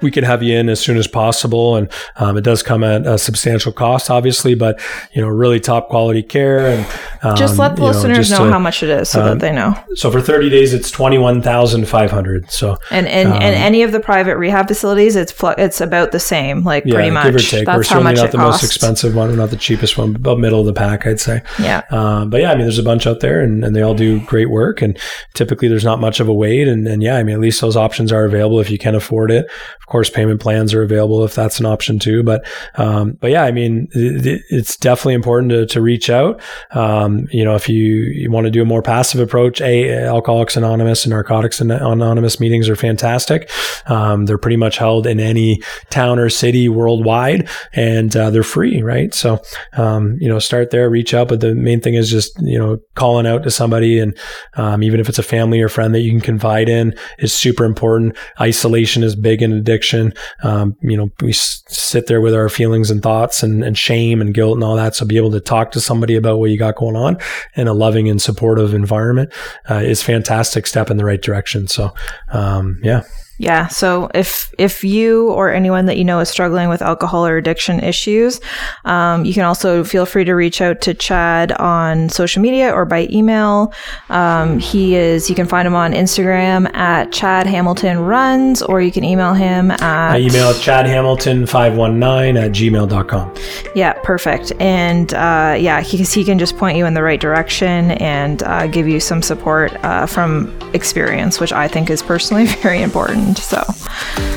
We 0.00 0.12
can 0.12 0.22
have 0.22 0.44
you 0.44 0.56
in 0.56 0.68
as 0.68 0.78
soon 0.78 0.96
as 0.96 1.08
possible, 1.08 1.74
and 1.74 1.90
um, 2.16 2.36
it 2.36 2.42
does 2.42 2.62
come 2.62 2.84
at 2.84 3.04
a 3.04 3.18
substantial 3.18 3.72
cost, 3.72 4.10
obviously. 4.10 4.54
But 4.54 4.80
you 5.12 5.20
know, 5.20 5.26
really 5.26 5.58
top 5.58 5.88
quality 5.88 6.22
care, 6.22 6.68
and 6.68 6.86
um, 7.24 7.36
just 7.36 7.58
let 7.58 7.74
the 7.74 7.82
listeners 7.82 8.28
just 8.28 8.30
know 8.30 8.46
to- 8.46 8.52
how 8.52 8.60
much 8.60 8.84
it 8.84 8.90
is 8.90 9.08
so 9.08 9.20
um, 9.20 9.26
that 9.26 9.38
they 9.40 9.50
know. 9.52 9.74
So 9.94 10.12
for 10.12 10.20
thirty 10.20 10.50
days, 10.50 10.72
it's 10.72 10.92
twenty 10.92 11.18
one 11.18 11.42
thousand 11.42 11.88
five 11.88 12.12
hundred. 12.12 12.48
So 12.48 12.76
And 12.92 13.08
and, 13.08 13.28
and 13.28 13.56
um, 13.56 13.60
any 13.60 13.82
of 13.82 13.90
the 13.90 13.98
private 13.98 14.36
rehab 14.36 14.68
facilities, 14.68 15.16
it's 15.16 15.32
fl- 15.32 15.48
it's 15.58 15.80
about 15.80 16.12
the 16.12 16.20
same, 16.20 16.62
like 16.62 16.84
yeah, 16.86 16.94
pretty 16.94 17.10
much. 17.10 17.24
give 17.26 17.34
or 17.34 17.38
take. 17.40 17.66
That's 17.66 17.76
We're 17.76 17.82
how 17.82 17.82
certainly 17.82 18.12
much 18.12 18.16
not 18.22 18.30
the 18.30 18.38
costs. 18.38 18.62
most 18.62 18.70
expensive 18.70 19.16
one, 19.16 19.30
we're 19.30 19.36
not 19.36 19.50
the 19.50 19.56
cheapest 19.56 19.98
one, 19.98 20.12
but 20.12 20.38
middle 20.38 20.60
of 20.60 20.66
the 20.66 20.72
pack, 20.72 21.08
I'd 21.08 21.18
say. 21.18 21.42
Yeah. 21.58 21.82
Um, 21.90 22.30
but 22.30 22.40
yeah, 22.40 22.52
I 22.52 22.54
mean, 22.54 22.62
there's 22.66 22.78
a 22.78 22.84
bunch 22.84 23.08
out 23.08 23.18
there 23.18 23.40
and, 23.40 23.64
and 23.64 23.74
they 23.74 23.82
all 23.82 23.94
do 23.94 24.20
great 24.26 24.48
work. 24.48 24.80
And 24.80 24.96
typically 25.34 25.66
there's 25.66 25.84
not 25.84 26.00
much 26.00 26.20
of 26.20 26.28
a 26.28 26.32
wait. 26.32 26.68
And, 26.68 26.86
and 26.86 27.02
yeah, 27.02 27.16
I 27.16 27.24
mean, 27.24 27.34
at 27.34 27.40
least 27.40 27.60
those 27.60 27.76
options 27.76 28.12
are 28.12 28.24
available 28.24 28.60
if 28.60 28.70
you 28.70 28.78
can 28.78 28.94
afford 28.94 29.32
it. 29.32 29.46
Of 29.80 29.86
course, 29.86 30.10
payment 30.10 30.40
plans 30.40 30.74
are 30.74 30.82
available 30.82 31.24
if 31.24 31.34
that's 31.34 31.60
an 31.60 31.66
option 31.66 31.98
too. 31.98 32.22
But, 32.22 32.46
um, 32.74 33.12
but 33.20 33.30
yeah, 33.30 33.44
I 33.44 33.52
mean, 33.52 33.88
it, 33.92 34.42
it's 34.50 34.76
definitely 34.76 35.14
important 35.14 35.50
to, 35.50 35.66
to 35.66 35.80
reach 35.80 36.10
out. 36.10 36.40
Um, 36.72 37.26
you 37.30 37.44
know, 37.44 37.54
if 37.54 37.68
you, 37.68 37.84
you 37.84 38.30
want 38.30 38.46
to 38.46 38.50
do 38.50 38.62
a 38.62 38.66
more 38.66 38.82
passive 38.82 39.20
approach, 39.20 39.60
a 39.60 39.90
Alcoholics 40.04 40.56
Anonymous 40.56 41.04
and 41.04 41.10
Narcotics 41.10 41.60
Anonymous 41.60 42.40
meetings 42.40 42.68
are 42.68 42.76
fantastic. 42.76 43.50
Um, 43.86 44.26
they're 44.26 44.38
pretty 44.38 44.56
much 44.56 44.78
held 44.78 45.06
in 45.06 45.20
any 45.20 45.62
town 45.90 46.18
or 46.18 46.28
city 46.28 46.68
worldwide, 46.68 47.48
and 47.72 48.14
uh, 48.16 48.30
they're 48.30 48.42
free, 48.42 48.82
right? 48.82 49.12
So, 49.14 49.40
um, 49.76 50.16
you 50.20 50.28
know, 50.28 50.38
start 50.38 50.70
there, 50.70 50.88
reach 50.90 51.14
out. 51.14 51.28
But 51.28 51.40
the 51.40 51.54
main 51.54 51.80
thing 51.80 51.94
is 51.94 52.10
just 52.10 52.32
you 52.40 52.58
know 52.58 52.78
calling 52.94 53.26
out 53.26 53.42
to 53.44 53.50
somebody, 53.50 53.98
and 53.98 54.16
um, 54.54 54.82
even 54.82 55.00
if 55.00 55.08
it's 55.08 55.18
a 55.18 55.22
family 55.22 55.60
or 55.60 55.68
friend 55.68 55.94
that 55.94 56.00
you 56.00 56.10
can 56.10 56.20
confide 56.20 56.68
in, 56.68 56.94
is 57.18 57.32
super 57.32 57.64
important. 57.64 58.16
Isolation 58.40 59.02
is 59.02 59.16
big 59.16 59.42
in 59.50 59.58
addiction. 59.58 60.12
Um, 60.42 60.76
you 60.80 60.96
know, 60.96 61.10
we 61.20 61.32
sit 61.32 62.06
there 62.06 62.20
with 62.20 62.34
our 62.34 62.48
feelings 62.48 62.90
and 62.90 63.02
thoughts 63.02 63.42
and, 63.42 63.64
and 63.64 63.76
shame 63.76 64.20
and 64.20 64.34
guilt 64.34 64.56
and 64.56 64.64
all 64.64 64.76
that. 64.76 64.94
So 64.94 65.06
be 65.06 65.16
able 65.16 65.32
to 65.32 65.40
talk 65.40 65.70
to 65.72 65.80
somebody 65.80 66.16
about 66.16 66.38
what 66.38 66.50
you 66.50 66.58
got 66.58 66.76
going 66.76 66.96
on 66.96 67.18
in 67.54 67.68
a 67.68 67.72
loving 67.72 68.08
and 68.08 68.20
supportive 68.20 68.74
environment 68.74 69.32
uh, 69.70 69.76
is 69.76 70.02
fantastic 70.02 70.66
step 70.66 70.90
in 70.90 70.96
the 70.96 71.04
right 71.04 71.22
direction. 71.22 71.68
So, 71.68 71.94
um, 72.28 72.78
yeah. 72.82 73.02
Yeah. 73.38 73.68
So 73.68 74.10
if 74.14 74.52
if 74.58 74.82
you 74.82 75.30
or 75.30 75.52
anyone 75.52 75.86
that 75.86 75.96
you 75.96 76.04
know 76.04 76.18
is 76.18 76.28
struggling 76.28 76.68
with 76.68 76.82
alcohol 76.82 77.24
or 77.24 77.36
addiction 77.36 77.80
issues, 77.80 78.40
um, 78.84 79.24
you 79.24 79.32
can 79.32 79.44
also 79.44 79.84
feel 79.84 80.06
free 80.06 80.24
to 80.24 80.34
reach 80.34 80.60
out 80.60 80.80
to 80.82 80.94
Chad 80.94 81.52
on 81.52 82.08
social 82.08 82.42
media 82.42 82.72
or 82.72 82.84
by 82.84 83.06
email. 83.10 83.72
Um, 84.10 84.58
he 84.58 84.96
is 84.96 85.30
you 85.30 85.36
can 85.36 85.46
find 85.46 85.66
him 85.66 85.74
on 85.76 85.92
Instagram 85.92 86.74
at 86.74 87.12
Chad 87.12 87.46
Hamilton 87.46 88.00
Runs, 88.00 88.60
or 88.60 88.80
you 88.80 88.90
can 88.90 89.04
email 89.04 89.34
him 89.34 89.70
at 89.70 90.14
I 90.14 90.18
email 90.18 90.52
Chad 90.54 90.86
Hamilton 90.86 91.46
five 91.46 91.76
one 91.76 92.00
nine 92.00 92.36
at 92.36 92.50
gmail.com. 92.50 93.34
Yeah, 93.76 93.92
perfect. 94.02 94.52
And 94.58 95.14
uh, 95.14 95.56
yeah, 95.58 95.80
he, 95.80 95.98
he 95.98 96.24
can 96.24 96.38
just 96.40 96.56
point 96.56 96.76
you 96.76 96.86
in 96.86 96.94
the 96.94 97.02
right 97.02 97.20
direction 97.20 97.92
and 97.92 98.42
uh, 98.42 98.66
give 98.66 98.88
you 98.88 98.98
some 98.98 99.22
support 99.22 99.72
uh, 99.84 100.06
from 100.06 100.52
experience, 100.74 101.38
which 101.38 101.52
I 101.52 101.68
think 101.68 101.88
is 101.88 102.02
personally 102.02 102.46
very 102.62 102.82
important. 102.82 103.27
So, 103.36 103.62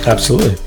absolutely. 0.05 0.57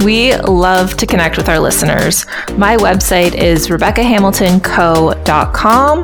We 0.00 0.36
love 0.36 0.98
to 0.98 1.06
connect 1.06 1.38
with 1.38 1.48
our 1.48 1.58
listeners. 1.58 2.26
My 2.52 2.76
website 2.76 3.34
is 3.34 3.68
RebeccaHamiltonCo.com. 3.68 6.02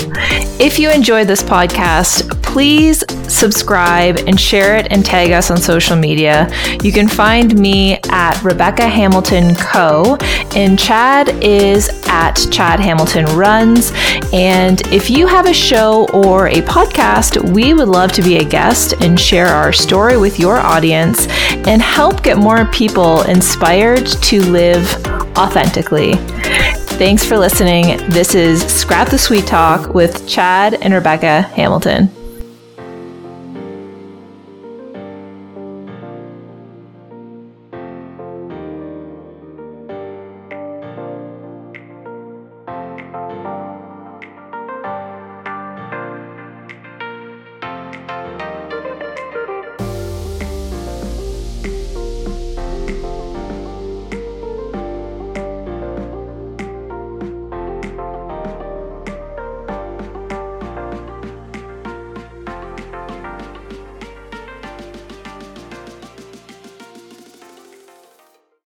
If 0.58 0.78
you 0.78 0.90
enjoyed 0.90 1.26
this 1.26 1.42
podcast, 1.42 2.42
please 2.42 3.04
subscribe 3.28 4.16
and 4.26 4.40
share 4.40 4.76
it 4.76 4.86
and 4.90 5.04
tag 5.04 5.32
us 5.32 5.50
on 5.50 5.58
social 5.58 5.96
media. 5.96 6.48
You 6.82 6.92
can 6.92 7.08
find 7.08 7.58
me 7.58 7.98
at 8.08 8.42
Rebecca 8.42 8.86
Hamilton 8.86 9.54
Co. 9.56 10.16
and 10.54 10.78
Chad 10.78 11.28
is 11.42 11.90
at 12.06 12.36
Chad 12.50 12.80
Hamilton 12.80 13.26
Runs. 13.36 13.92
And 14.32 14.80
if 14.88 15.10
you 15.10 15.26
have 15.26 15.44
a 15.46 15.54
show 15.54 16.06
or 16.12 16.48
a 16.48 16.62
podcast, 16.62 17.52
we 17.52 17.74
would 17.74 17.88
love 17.88 18.12
to 18.12 18.22
be 18.22 18.38
a 18.38 18.44
guest 18.44 18.94
and 19.00 19.18
share 19.18 19.48
our 19.48 19.72
story 19.72 20.16
with 20.16 20.38
your 20.38 20.58
audience 20.58 21.26
and 21.66 21.82
help 21.82 22.22
get 22.22 22.38
more 22.38 22.66
people 22.66 23.22
inspired 23.22 23.81
to 24.06 24.40
live 24.42 24.86
authentically. 25.36 26.12
Thanks 26.98 27.24
for 27.24 27.36
listening. 27.36 27.98
This 28.10 28.36
is 28.36 28.62
Scrap 28.64 29.10
the 29.10 29.18
Sweet 29.18 29.44
Talk 29.44 29.92
with 29.92 30.28
Chad 30.28 30.74
and 30.74 30.94
Rebecca 30.94 31.42
Hamilton. 31.42 32.08